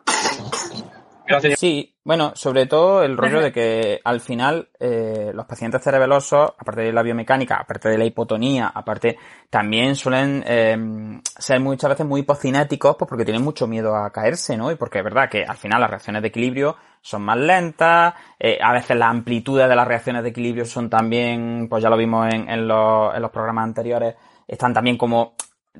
Sí, 1.57 1.95
bueno, 2.03 2.31
sobre 2.35 2.65
todo 2.67 3.03
el 3.03 3.17
rollo 3.17 3.41
de 3.41 3.51
que 3.51 3.99
al 4.03 4.21
final 4.21 4.69
eh, 4.79 5.31
los 5.33 5.45
pacientes 5.45 5.83
cerebelosos, 5.83 6.53
aparte 6.57 6.81
de 6.81 6.93
la 6.93 7.03
biomecánica, 7.03 7.55
aparte 7.55 7.89
de 7.89 7.97
la 7.97 8.05
hipotonía, 8.05 8.71
aparte 8.73 9.17
también 9.49 9.95
suelen 9.95 10.43
eh, 10.47 11.19
ser 11.37 11.59
muchas 11.59 11.89
veces 11.89 12.05
muy 12.05 12.21
hipocinéticos 12.21 12.95
pues 12.97 13.09
porque 13.09 13.25
tienen 13.25 13.43
mucho 13.43 13.67
miedo 13.67 13.95
a 13.95 14.09
caerse, 14.11 14.55
¿no? 14.55 14.71
Y 14.71 14.75
porque 14.75 14.99
es 14.99 15.03
verdad 15.03 15.29
que 15.29 15.43
al 15.43 15.57
final 15.57 15.81
las 15.81 15.89
reacciones 15.89 16.21
de 16.21 16.29
equilibrio 16.29 16.77
son 17.01 17.23
más 17.23 17.37
lentas, 17.37 18.13
eh, 18.39 18.57
a 18.61 18.71
veces 18.73 18.95
las 18.97 19.09
amplitudes 19.09 19.67
de 19.67 19.75
las 19.75 19.87
reacciones 19.87 20.23
de 20.23 20.29
equilibrio 20.29 20.65
son 20.65 20.89
también, 20.89 21.67
pues 21.69 21.83
ya 21.83 21.89
lo 21.89 21.97
vimos 21.97 22.33
en, 22.33 22.67
los, 22.67 23.15
en 23.15 23.21
los 23.21 23.31
programas 23.31 23.65
anteriores, 23.65 24.15
están 24.47 24.73
también 24.73 24.97
como 24.97 25.35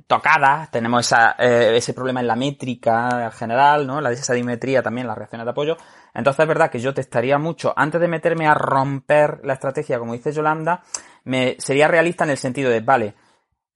tocadas, 0.06 0.70
tenemos 0.72 1.12
eh, 1.12 1.76
ese 1.76 1.94
problema 1.94 2.20
en 2.20 2.28
la 2.28 2.36
métrica 2.36 3.26
en 3.26 3.32
general, 3.32 3.88
¿no? 3.88 4.00
La 4.02 4.10
desadimetría 4.10 4.84
también, 4.84 5.08
las 5.08 5.18
reacciones 5.18 5.46
de 5.46 5.52
apoyo. 5.52 5.78
Entonces 6.14 6.42
es 6.42 6.48
verdad 6.48 6.70
que 6.70 6.80
yo 6.80 6.94
testaría 6.94 7.38
mucho, 7.38 7.74
antes 7.76 8.00
de 8.00 8.08
meterme 8.08 8.48
a 8.48 8.54
romper 8.54 9.42
la 9.44 9.54
estrategia, 9.54 10.00
como 10.00 10.14
dice 10.14 10.32
Yolanda, 10.32 10.84
me 11.24 11.56
sería 11.60 11.88
realista 11.88 12.24
en 12.24 12.32
el 12.32 12.38
sentido 12.38 12.70
de, 12.70 12.82
vale, 12.82 13.16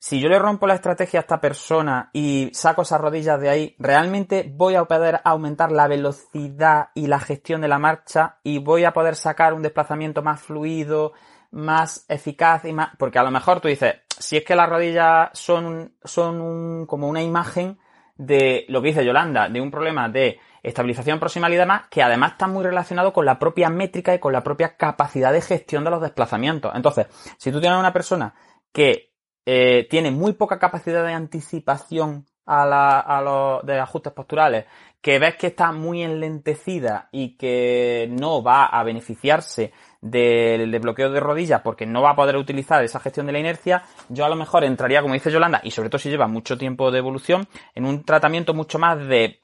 si 0.04 0.20
yo 0.20 0.30
le 0.30 0.40
rompo 0.40 0.66
la 0.66 0.74
estrategia 0.74 1.20
a 1.20 1.22
esta 1.22 1.40
persona 1.40 2.10
y 2.12 2.50
saco 2.54 2.82
esas 2.82 3.00
rodillas 3.00 3.40
de 3.40 3.50
ahí, 3.50 3.76
realmente 3.78 4.52
voy 4.52 4.74
a 4.74 4.86
poder 4.86 5.22
aumentar 5.24 5.72
la 5.72 5.88
velocidad 5.88 6.90
y 6.96 7.06
la 7.06 7.20
gestión 7.20 7.62
de 7.62 7.68
la 7.68 7.78
marcha 7.78 8.40
y 8.42 8.58
voy 8.58 8.84
a 8.84 8.94
poder 8.94 9.16
sacar 9.16 9.54
un 9.54 9.62
desplazamiento 9.62 10.24
más 10.24 10.42
fluido, 10.42 11.14
más 11.52 12.06
eficaz 12.08 12.66
y 12.66 12.74
más, 12.74 12.90
porque 12.98 13.20
a 13.20 13.24
lo 13.24 13.30
mejor 13.30 13.60
tú 13.60 13.68
dices, 13.68 13.94
si 14.22 14.38
es 14.38 14.44
que 14.46 14.56
las 14.56 14.70
rodillas 14.70 15.30
son, 15.34 15.96
son 16.04 16.40
un, 16.40 16.86
como 16.86 17.08
una 17.08 17.22
imagen 17.22 17.80
de 18.16 18.66
lo 18.70 18.82
que 18.82 18.90
dice 18.90 19.04
Yolanda, 19.04 19.50
de 19.50 19.60
un 19.60 19.72
problema 19.72 20.08
de 20.08 20.40
estabilización 20.62 21.20
proximal 21.20 21.52
y 21.54 21.58
demás, 21.58 21.88
que 21.90 22.04
además 22.04 22.34
está 22.34 22.48
muy 22.48 22.64
relacionado 22.64 23.12
con 23.12 23.26
la 23.26 23.40
propia 23.40 23.70
métrica 23.70 24.14
y 24.14 24.20
con 24.20 24.32
la 24.32 24.44
propia 24.44 24.78
capacidad 24.78 25.34
de 25.34 25.42
gestión 25.42 25.84
de 25.84 25.90
los 25.90 26.02
desplazamientos. 26.02 26.72
Entonces, 26.76 27.08
si 27.38 27.52
tú 27.52 27.60
tienes 27.60 27.80
una 27.80 27.92
persona 27.92 28.36
que 28.72 29.12
eh, 29.46 29.88
tiene 29.90 30.12
muy 30.12 30.34
poca 30.34 30.60
capacidad 30.60 31.04
de 31.04 31.14
anticipación 31.14 32.28
a, 32.46 32.66
la, 32.68 33.00
a 33.00 33.22
los 33.22 33.66
de 33.66 33.80
ajustes 33.80 34.14
posturales, 34.14 34.66
que 35.02 35.18
ves 35.18 35.36
que 35.36 35.48
está 35.48 35.72
muy 35.72 36.04
enlentecida 36.04 37.10
y 37.12 37.38
que 37.38 38.08
no 38.12 38.44
va 38.44 38.66
a 38.66 38.84
beneficiarse 38.84 39.74
del 40.02 40.72
desbloqueo 40.72 41.12
de 41.12 41.20
rodillas 41.20 41.62
porque 41.62 41.86
no 41.86 42.02
va 42.02 42.12
a 42.12 42.16
poder 42.16 42.36
utilizar 42.36 42.84
esa 42.84 43.00
gestión 43.00 43.28
de 43.28 43.34
la 43.34 43.40
inercia, 43.40 43.84
yo 44.10 44.26
a 44.26 44.30
lo 44.30 44.36
mejor 44.36 44.64
entraría, 44.64 45.02
como 45.02 45.14
dice 45.14 45.32
Yolanda, 45.32 45.62
y 45.64 45.72
sobre 45.72 45.90
todo 45.90 46.00
si 46.00 46.10
lleva 46.10 46.28
mucho 46.28 46.58
tiempo 46.58 46.92
de 46.92 46.98
evolución, 47.00 47.48
en 47.76 47.86
un 47.86 48.04
tratamiento 48.04 48.54
mucho 48.54 48.80
más 48.80 49.00
de 49.08 49.42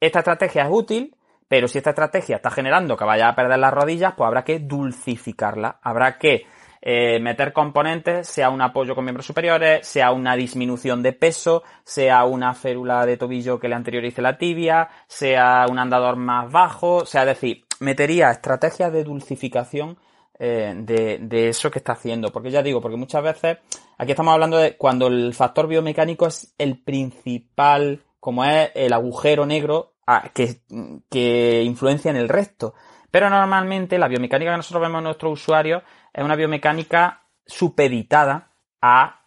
esta 0.00 0.20
estrategia 0.20 0.64
es 0.64 0.68
útil, 0.70 1.16
pero 1.48 1.66
si 1.66 1.78
esta 1.78 1.90
estrategia 1.90 2.36
está 2.36 2.50
generando 2.50 2.96
que 2.96 3.04
vaya 3.04 3.28
a 3.28 3.34
perder 3.34 3.58
las 3.58 3.72
rodillas, 3.72 4.14
pues 4.16 4.26
habrá 4.26 4.44
que 4.44 4.58
dulcificarla, 4.58 5.78
habrá 5.82 6.18
que 6.18 6.46
eh, 6.80 7.18
meter 7.20 7.52
componentes, 7.52 8.28
sea 8.28 8.50
un 8.50 8.62
apoyo 8.62 8.94
con 8.94 9.04
miembros 9.04 9.26
superiores, 9.26 9.86
sea 9.86 10.12
una 10.12 10.36
disminución 10.36 11.02
de 11.02 11.12
peso, 11.12 11.64
sea 11.84 12.24
una 12.24 12.54
férula 12.54 13.04
de 13.06 13.16
tobillo 13.16 13.58
que 13.58 13.68
le 13.68 13.74
anteriorice 13.74 14.22
la 14.22 14.38
tibia, 14.38 14.88
sea 15.06 15.66
un 15.68 15.78
andador 15.78 16.16
más 16.16 16.50
bajo, 16.52 17.04
sea 17.04 17.24
decir, 17.24 17.64
metería 17.80 18.30
estrategias 18.30 18.92
de 18.92 19.04
dulcificación 19.04 19.98
eh, 20.38 20.72
de, 20.76 21.18
de, 21.18 21.48
eso 21.48 21.70
que 21.70 21.78
está 21.78 21.92
haciendo. 21.92 22.30
Porque 22.30 22.50
ya 22.50 22.62
digo, 22.62 22.80
porque 22.80 22.96
muchas 22.96 23.22
veces 23.22 23.58
aquí 23.96 24.12
estamos 24.12 24.32
hablando 24.32 24.56
de 24.56 24.76
cuando 24.76 25.08
el 25.08 25.34
factor 25.34 25.66
biomecánico 25.66 26.26
es 26.26 26.54
el 26.58 26.82
principal, 26.82 28.04
como 28.20 28.44
es 28.44 28.70
el 28.74 28.92
agujero 28.92 29.46
negro 29.46 29.94
ah, 30.06 30.30
que, 30.32 30.60
que 31.10 31.62
influencia 31.64 32.10
en 32.10 32.16
el 32.16 32.28
resto. 32.28 32.74
Pero 33.10 33.30
normalmente 33.30 33.98
la 33.98 34.08
biomecánica 34.08 34.52
que 34.52 34.58
nosotros 34.58 34.82
vemos 34.82 34.98
en 34.98 35.04
nuestros 35.04 35.32
usuarios 35.32 35.82
es 36.12 36.24
una 36.24 36.36
biomecánica 36.36 37.22
supeditada 37.46 38.50
a 38.80 39.22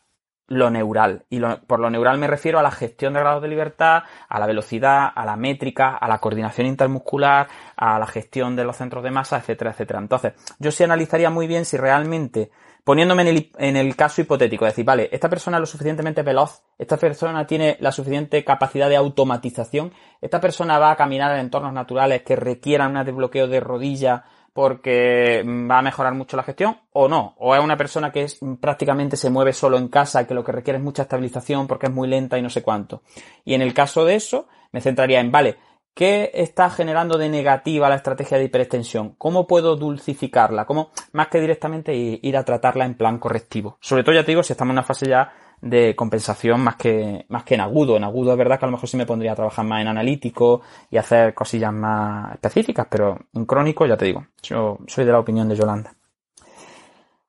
lo 0.51 0.69
neural. 0.69 1.23
Y 1.29 1.39
por 1.39 1.79
lo 1.79 1.89
neural 1.89 2.17
me 2.17 2.27
refiero 2.27 2.59
a 2.59 2.63
la 2.63 2.71
gestión 2.71 3.13
de 3.13 3.21
grados 3.21 3.41
de 3.41 3.47
libertad, 3.47 4.03
a 4.27 4.39
la 4.39 4.45
velocidad, 4.45 5.09
a 5.15 5.25
la 5.25 5.37
métrica, 5.37 5.95
a 5.95 6.07
la 6.09 6.19
coordinación 6.19 6.67
intermuscular, 6.67 7.47
a 7.77 7.97
la 7.97 8.05
gestión 8.05 8.55
de 8.57 8.65
los 8.65 8.75
centros 8.75 9.01
de 9.03 9.11
masa, 9.11 9.37
etcétera, 9.37 9.71
etcétera. 9.71 9.99
Entonces, 9.99 10.33
yo 10.59 10.71
sí 10.71 10.83
analizaría 10.83 11.29
muy 11.29 11.47
bien 11.47 11.63
si 11.63 11.77
realmente, 11.77 12.51
poniéndome 12.83 13.21
en 13.57 13.77
el, 13.77 13.95
caso 13.95 14.21
hipotético, 14.21 14.65
decir, 14.65 14.83
vale, 14.83 15.07
esta 15.13 15.29
persona 15.29 15.55
es 15.55 15.61
lo 15.61 15.67
suficientemente 15.67 16.21
veloz, 16.21 16.63
esta 16.77 16.97
persona 16.97 17.47
tiene 17.47 17.77
la 17.79 17.93
suficiente 17.93 18.43
capacidad 18.43 18.89
de 18.89 18.97
automatización, 18.97 19.93
esta 20.19 20.41
persona 20.41 20.79
va 20.79 20.91
a 20.91 20.97
caminar 20.97 21.31
en 21.31 21.39
entornos 21.39 21.71
naturales 21.71 22.23
que 22.23 22.35
requieran 22.35 22.97
un 22.97 23.05
desbloqueo 23.05 23.47
de 23.47 23.61
rodilla, 23.61 24.25
porque 24.53 25.43
va 25.45 25.79
a 25.79 25.81
mejorar 25.81 26.13
mucho 26.13 26.35
la 26.35 26.43
gestión 26.43 26.77
o 26.91 27.07
no. 27.07 27.35
O 27.37 27.55
es 27.55 27.63
una 27.63 27.77
persona 27.77 28.11
que 28.11 28.23
es, 28.23 28.39
prácticamente 28.59 29.17
se 29.17 29.29
mueve 29.29 29.53
solo 29.53 29.77
en 29.77 29.87
casa 29.87 30.21
y 30.21 30.25
que 30.25 30.33
lo 30.33 30.43
que 30.43 30.51
requiere 30.51 30.77
es 30.77 30.83
mucha 30.83 31.03
estabilización 31.03 31.67
porque 31.67 31.87
es 31.87 31.93
muy 31.93 32.07
lenta 32.07 32.37
y 32.37 32.41
no 32.41 32.49
sé 32.49 32.61
cuánto. 32.61 33.01
Y 33.45 33.53
en 33.53 33.61
el 33.61 33.73
caso 33.73 34.05
de 34.05 34.15
eso, 34.15 34.47
me 34.71 34.81
centraría 34.81 35.19
en, 35.19 35.31
vale, 35.31 35.57
¿qué 35.93 36.31
está 36.33 36.69
generando 36.69 37.17
de 37.17 37.29
negativa 37.29 37.89
la 37.89 37.95
estrategia 37.95 38.37
de 38.37 38.45
hiperextensión? 38.45 39.15
¿Cómo 39.17 39.47
puedo 39.47 39.75
dulcificarla? 39.75 40.65
¿Cómo, 40.65 40.91
más 41.13 41.27
que 41.29 41.39
directamente 41.39 41.93
ir 41.95 42.37
a 42.37 42.43
tratarla 42.43 42.85
en 42.85 42.95
plan 42.95 43.19
correctivo? 43.19 43.77
Sobre 43.79 44.03
todo, 44.03 44.15
ya 44.15 44.23
te 44.23 44.31
digo, 44.31 44.43
si 44.43 44.53
estamos 44.53 44.71
en 44.71 44.77
una 44.77 44.83
fase 44.83 45.07
ya 45.07 45.31
de 45.61 45.95
compensación 45.95 46.61
más 46.61 46.75
que, 46.75 47.25
más 47.29 47.43
que 47.43 47.53
en 47.53 47.61
agudo. 47.61 47.95
En 47.95 48.03
agudo 48.03 48.31
es 48.31 48.37
verdad 48.37 48.59
que 48.59 48.65
a 48.65 48.67
lo 48.67 48.73
mejor 48.73 48.89
sí 48.89 48.97
me 48.97 49.05
pondría 49.05 49.33
a 49.33 49.35
trabajar 49.35 49.63
más 49.63 49.81
en 49.81 49.87
analítico 49.87 50.61
y 50.89 50.97
hacer 50.97 51.33
cosillas 51.33 51.71
más 51.71 52.33
específicas, 52.33 52.87
pero 52.89 53.17
en 53.33 53.45
crónico 53.45 53.85
ya 53.85 53.95
te 53.95 54.05
digo, 54.05 54.25
yo 54.41 54.79
soy 54.87 55.05
de 55.05 55.11
la 55.11 55.19
opinión 55.19 55.47
de 55.47 55.55
Yolanda. 55.55 55.93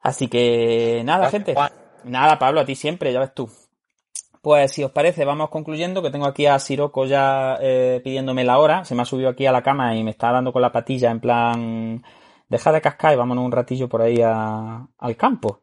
Así 0.00 0.28
que 0.28 1.02
nada, 1.04 1.30
gente. 1.30 1.54
Nada, 2.04 2.38
Pablo, 2.38 2.60
a 2.60 2.64
ti 2.64 2.74
siempre, 2.74 3.12
ya 3.12 3.20
ves 3.20 3.34
tú. 3.34 3.48
Pues 4.40 4.72
si 4.72 4.82
os 4.82 4.90
parece, 4.90 5.24
vamos 5.24 5.50
concluyendo, 5.50 6.02
que 6.02 6.10
tengo 6.10 6.26
aquí 6.26 6.46
a 6.46 6.58
Siroco 6.58 7.04
ya 7.04 7.58
eh, 7.60 8.00
pidiéndome 8.02 8.42
la 8.42 8.58
hora. 8.58 8.84
Se 8.84 8.96
me 8.96 9.02
ha 9.02 9.04
subido 9.04 9.28
aquí 9.28 9.46
a 9.46 9.52
la 9.52 9.62
cama 9.62 9.94
y 9.94 10.02
me 10.02 10.10
está 10.10 10.32
dando 10.32 10.52
con 10.52 10.62
la 10.62 10.72
patilla 10.72 11.12
en 11.12 11.20
plan, 11.20 12.02
deja 12.48 12.72
de 12.72 12.80
cascar 12.80 13.12
y 13.12 13.16
vámonos 13.16 13.44
un 13.44 13.52
ratillo 13.52 13.88
por 13.88 14.02
ahí 14.02 14.20
al 14.20 15.16
campo 15.16 15.60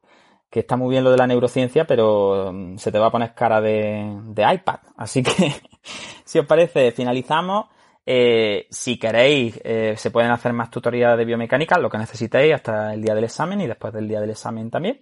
que 0.50 0.62
está 0.62 0.76
muy 0.76 0.90
bien 0.90 1.04
lo 1.04 1.12
de 1.12 1.18
la 1.18 1.28
neurociencia, 1.28 1.86
pero 1.86 2.52
mm, 2.52 2.78
se 2.78 2.92
te 2.92 3.00
va 3.00 3.08
a 3.08 3.12
poner 3.12 3.34
cara 3.34 3.62
de, 3.62 4.18
iPad. 4.36 4.80
Así 4.98 5.22
que, 5.24 5.32
si 6.26 6.40
os 6.40 6.46
parece, 6.46 6.92
finalizamos. 6.92 7.68
Eh, 8.06 8.68
si 8.72 8.98
queréis, 8.98 9.60
eh, 9.64 9.94
se 9.96 10.10
pueden 10.10 10.32
hacer 10.32 10.52
más 10.54 10.72
tutorías 10.72 11.16
de 11.16 11.26
biomecánica, 11.26 11.78
lo 11.78 11.90
que 11.92 12.00
necesitéis 12.00 12.56
hasta 12.56 12.94
el 12.94 13.04
día 13.04 13.14
del 13.14 13.26
examen 13.26 13.62
y 13.62 13.68
después 13.68 13.94
del 13.94 14.08
día 14.08 14.20
del 14.20 14.32
examen 14.32 14.72
también. 14.72 15.02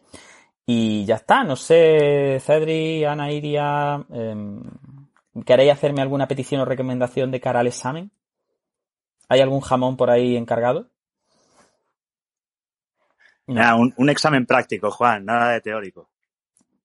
Y 0.66 1.06
ya 1.06 1.16
está. 1.16 1.44
No 1.44 1.56
sé, 1.56 2.40
Cedri, 2.42 3.06
Ana, 3.06 3.32
Iria, 3.32 4.06
em, 4.12 4.62
¿queréis 5.46 5.72
hacerme 5.72 6.02
alguna 6.02 6.28
petición 6.28 6.62
o 6.62 6.66
recomendación 6.66 7.32
de 7.32 7.40
cara 7.40 7.62
al 7.62 7.68
examen? 7.68 8.12
¿Hay 9.30 9.40
algún 9.42 9.62
jamón 9.62 9.96
por 9.98 10.10
ahí 10.10 10.36
encargado? 10.36 10.90
Un, 13.48 14.10
examen 14.10 14.46
práctico, 14.46 14.92
Juan, 14.92 15.26
nada 15.26 15.54
de 15.54 15.62
teórico. 15.62 16.10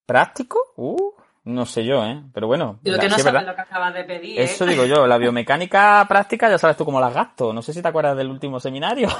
¿Práctico? 0.06 0.58
Uh, 0.76 1.12
no 1.44 1.66
sé 1.66 1.84
yo, 1.84 2.04
¿eh? 2.04 2.22
Pero 2.32 2.46
bueno. 2.46 2.78
Digo 2.82 2.98
que 2.98 3.08
no 3.08 3.18
sabes 3.18 3.44
lo 3.44 3.54
que 3.54 3.60
acabas 3.60 3.94
de 3.94 4.04
pedir. 4.04 4.38
¿eh? 4.38 4.44
Eso 4.44 4.64
digo 4.64 4.84
yo, 4.84 5.06
la 5.06 5.18
biomecánica 5.18 6.04
práctica 6.08 6.48
ya 6.48 6.58
sabes 6.58 6.76
tú 6.76 6.84
cómo 6.84 7.00
la 7.00 7.10
gasto. 7.10 7.52
No 7.52 7.62
sé 7.62 7.72
si 7.72 7.82
te 7.82 7.88
acuerdas 7.88 8.16
del 8.16 8.30
último 8.30 8.60
seminario. 8.60 9.08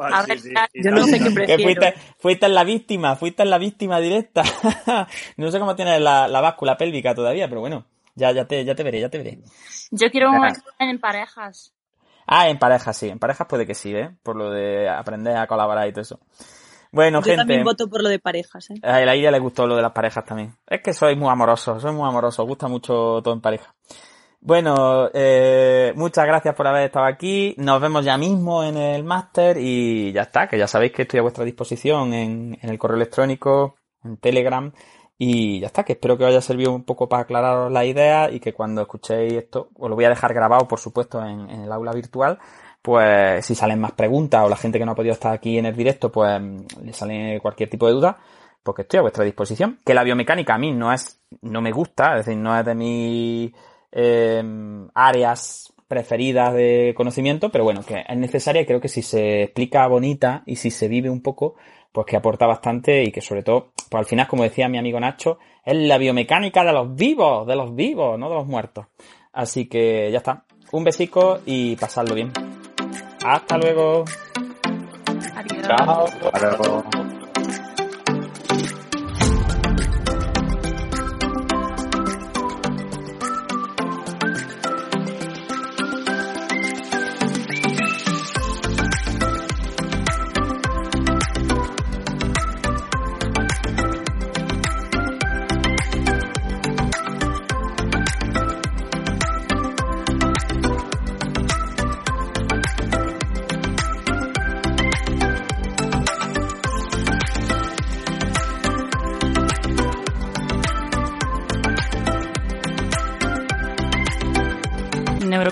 A 0.00 0.22
ver, 0.22 0.38
yo 0.74 0.90
no 0.92 1.02
sé 1.04 1.18
qué 1.18 1.30
prefiero. 1.30 1.62
fuiste, 1.62 1.94
fuiste 2.18 2.46
en 2.46 2.54
la 2.54 2.62
víctima, 2.62 3.16
fuiste 3.16 3.42
en 3.42 3.50
la 3.50 3.58
víctima 3.58 3.98
directa. 3.98 4.42
no 5.36 5.50
sé 5.50 5.58
cómo 5.58 5.74
tienes 5.74 6.00
la, 6.00 6.28
la, 6.28 6.40
báscula 6.40 6.76
pélvica 6.76 7.14
todavía, 7.14 7.48
pero 7.48 7.62
bueno, 7.62 7.84
ya, 8.14 8.30
ya, 8.30 8.46
te, 8.46 8.64
ya 8.64 8.76
te 8.76 8.84
veré, 8.84 9.00
ya 9.00 9.08
te 9.08 9.18
veré. 9.18 9.40
Yo 9.90 10.10
quiero 10.10 10.30
un 10.30 10.46
examen 10.46 10.90
en 10.90 11.00
parejas. 11.00 11.72
Ah, 12.30 12.50
en 12.50 12.58
parejas 12.58 12.94
sí, 12.94 13.08
en 13.08 13.18
parejas 13.18 13.46
puede 13.48 13.66
que 13.66 13.74
sí, 13.74 13.94
¿eh? 13.94 14.10
Por 14.22 14.36
lo 14.36 14.50
de 14.50 14.86
aprender 14.86 15.34
a 15.34 15.46
colaborar 15.46 15.88
y 15.88 15.92
todo 15.92 16.02
eso. 16.02 16.20
Bueno, 16.92 17.22
gente. 17.22 17.32
Yo 17.32 17.36
también 17.38 17.64
voto 17.64 17.88
por 17.88 18.02
lo 18.02 18.10
de 18.10 18.18
parejas, 18.18 18.68
¿eh? 18.70 18.74
A 18.82 19.00
la 19.00 19.16
Ida 19.16 19.30
le 19.30 19.38
gustó 19.38 19.66
lo 19.66 19.74
de 19.74 19.82
las 19.82 19.92
parejas 19.92 20.26
también. 20.26 20.54
Es 20.66 20.82
que 20.82 20.92
soy 20.92 21.16
muy 21.16 21.30
amoroso, 21.30 21.80
soy 21.80 21.92
muy 21.92 22.06
amoroso, 22.06 22.44
gusta 22.44 22.68
mucho 22.68 23.22
todo 23.22 23.32
en 23.32 23.40
pareja. 23.40 23.74
Bueno, 24.40 25.08
eh, 25.14 25.92
muchas 25.96 26.26
gracias 26.26 26.54
por 26.54 26.66
haber 26.66 26.84
estado 26.84 27.06
aquí. 27.06 27.54
Nos 27.56 27.80
vemos 27.80 28.04
ya 28.04 28.18
mismo 28.18 28.62
en 28.62 28.76
el 28.76 29.04
máster 29.04 29.56
y 29.58 30.12
ya 30.12 30.22
está, 30.22 30.46
que 30.46 30.58
ya 30.58 30.66
sabéis 30.66 30.92
que 30.92 31.02
estoy 31.02 31.20
a 31.20 31.22
vuestra 31.22 31.44
disposición 31.44 32.12
en, 32.12 32.58
en 32.60 32.70
el 32.70 32.78
correo 32.78 32.96
electrónico, 32.96 33.76
en 34.04 34.18
Telegram 34.18 34.70
y 35.18 35.58
ya 35.60 35.66
está, 35.66 35.84
que 35.84 35.94
espero 35.94 36.16
que 36.16 36.24
os 36.24 36.30
haya 36.30 36.40
servido 36.40 36.72
un 36.72 36.84
poco 36.84 37.08
para 37.08 37.22
aclararos 37.22 37.72
la 37.72 37.84
idea 37.84 38.30
y 38.30 38.38
que 38.38 38.52
cuando 38.54 38.82
escuchéis 38.82 39.32
esto, 39.32 39.70
os 39.76 39.90
lo 39.90 39.96
voy 39.96 40.04
a 40.04 40.10
dejar 40.10 40.32
grabado, 40.32 40.68
por 40.68 40.78
supuesto, 40.78 41.24
en, 41.24 41.50
el 41.50 41.72
aula 41.72 41.92
virtual, 41.92 42.38
pues 42.80 43.44
si 43.44 43.56
salen 43.56 43.80
más 43.80 43.92
preguntas 43.92 44.44
o 44.44 44.48
la 44.48 44.56
gente 44.56 44.78
que 44.78 44.86
no 44.86 44.92
ha 44.92 44.94
podido 44.94 45.14
estar 45.14 45.32
aquí 45.32 45.58
en 45.58 45.66
el 45.66 45.74
directo, 45.74 46.12
pues 46.12 46.40
le 46.82 46.92
sale 46.92 47.40
cualquier 47.40 47.68
tipo 47.68 47.88
de 47.88 47.94
duda, 47.94 48.16
porque 48.62 48.82
estoy 48.82 48.98
a 48.98 49.02
vuestra 49.02 49.24
disposición. 49.24 49.80
Que 49.84 49.94
la 49.94 50.04
biomecánica 50.04 50.54
a 50.54 50.58
mí 50.58 50.70
no 50.72 50.92
es, 50.92 51.20
no 51.42 51.60
me 51.60 51.72
gusta, 51.72 52.18
es 52.18 52.26
decir, 52.26 52.40
no 52.40 52.56
es 52.56 52.64
de 52.64 52.74
mis 52.76 53.52
eh, 53.90 54.88
áreas 54.94 55.72
preferidas 55.88 56.54
de 56.54 56.94
conocimiento, 56.96 57.50
pero 57.50 57.64
bueno, 57.64 57.82
que 57.82 58.04
es 58.06 58.16
necesaria 58.16 58.62
y 58.62 58.66
creo 58.66 58.80
que 58.80 58.88
si 58.88 59.02
se 59.02 59.44
explica 59.44 59.86
bonita 59.88 60.42
y 60.46 60.56
si 60.56 60.70
se 60.70 60.86
vive 60.86 61.10
un 61.10 61.22
poco, 61.22 61.56
pues 61.92 62.06
que 62.06 62.16
aporta 62.16 62.46
bastante 62.46 63.02
y 63.02 63.10
que 63.10 63.20
sobre 63.20 63.42
todo, 63.42 63.72
pues 63.88 64.00
al 64.00 64.06
final, 64.06 64.28
como 64.28 64.42
decía 64.42 64.68
mi 64.68 64.78
amigo 64.78 65.00
Nacho, 65.00 65.38
es 65.64 65.76
la 65.76 65.98
biomecánica 65.98 66.64
de 66.64 66.72
los 66.72 66.94
vivos, 66.94 67.46
de 67.46 67.56
los 67.56 67.74
vivos, 67.74 68.18
no 68.18 68.28
de 68.28 68.34
los 68.34 68.46
muertos. 68.46 68.86
Así 69.32 69.68
que 69.68 70.10
ya 70.10 70.18
está. 70.18 70.44
Un 70.72 70.84
besico 70.84 71.40
y 71.46 71.76
pasadlo 71.76 72.14
bien. 72.14 72.32
Hasta 73.24 73.58
luego. 73.58 74.04
Adiós. 75.34 75.66
Chao. 75.66 76.04
Hasta 76.32 76.56
luego. 76.56 76.84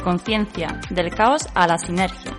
Conciencia, 0.06 0.80
del 0.88 1.12
caos 1.12 1.48
a 1.56 1.66
la 1.66 1.78
sinergia. 1.78 2.35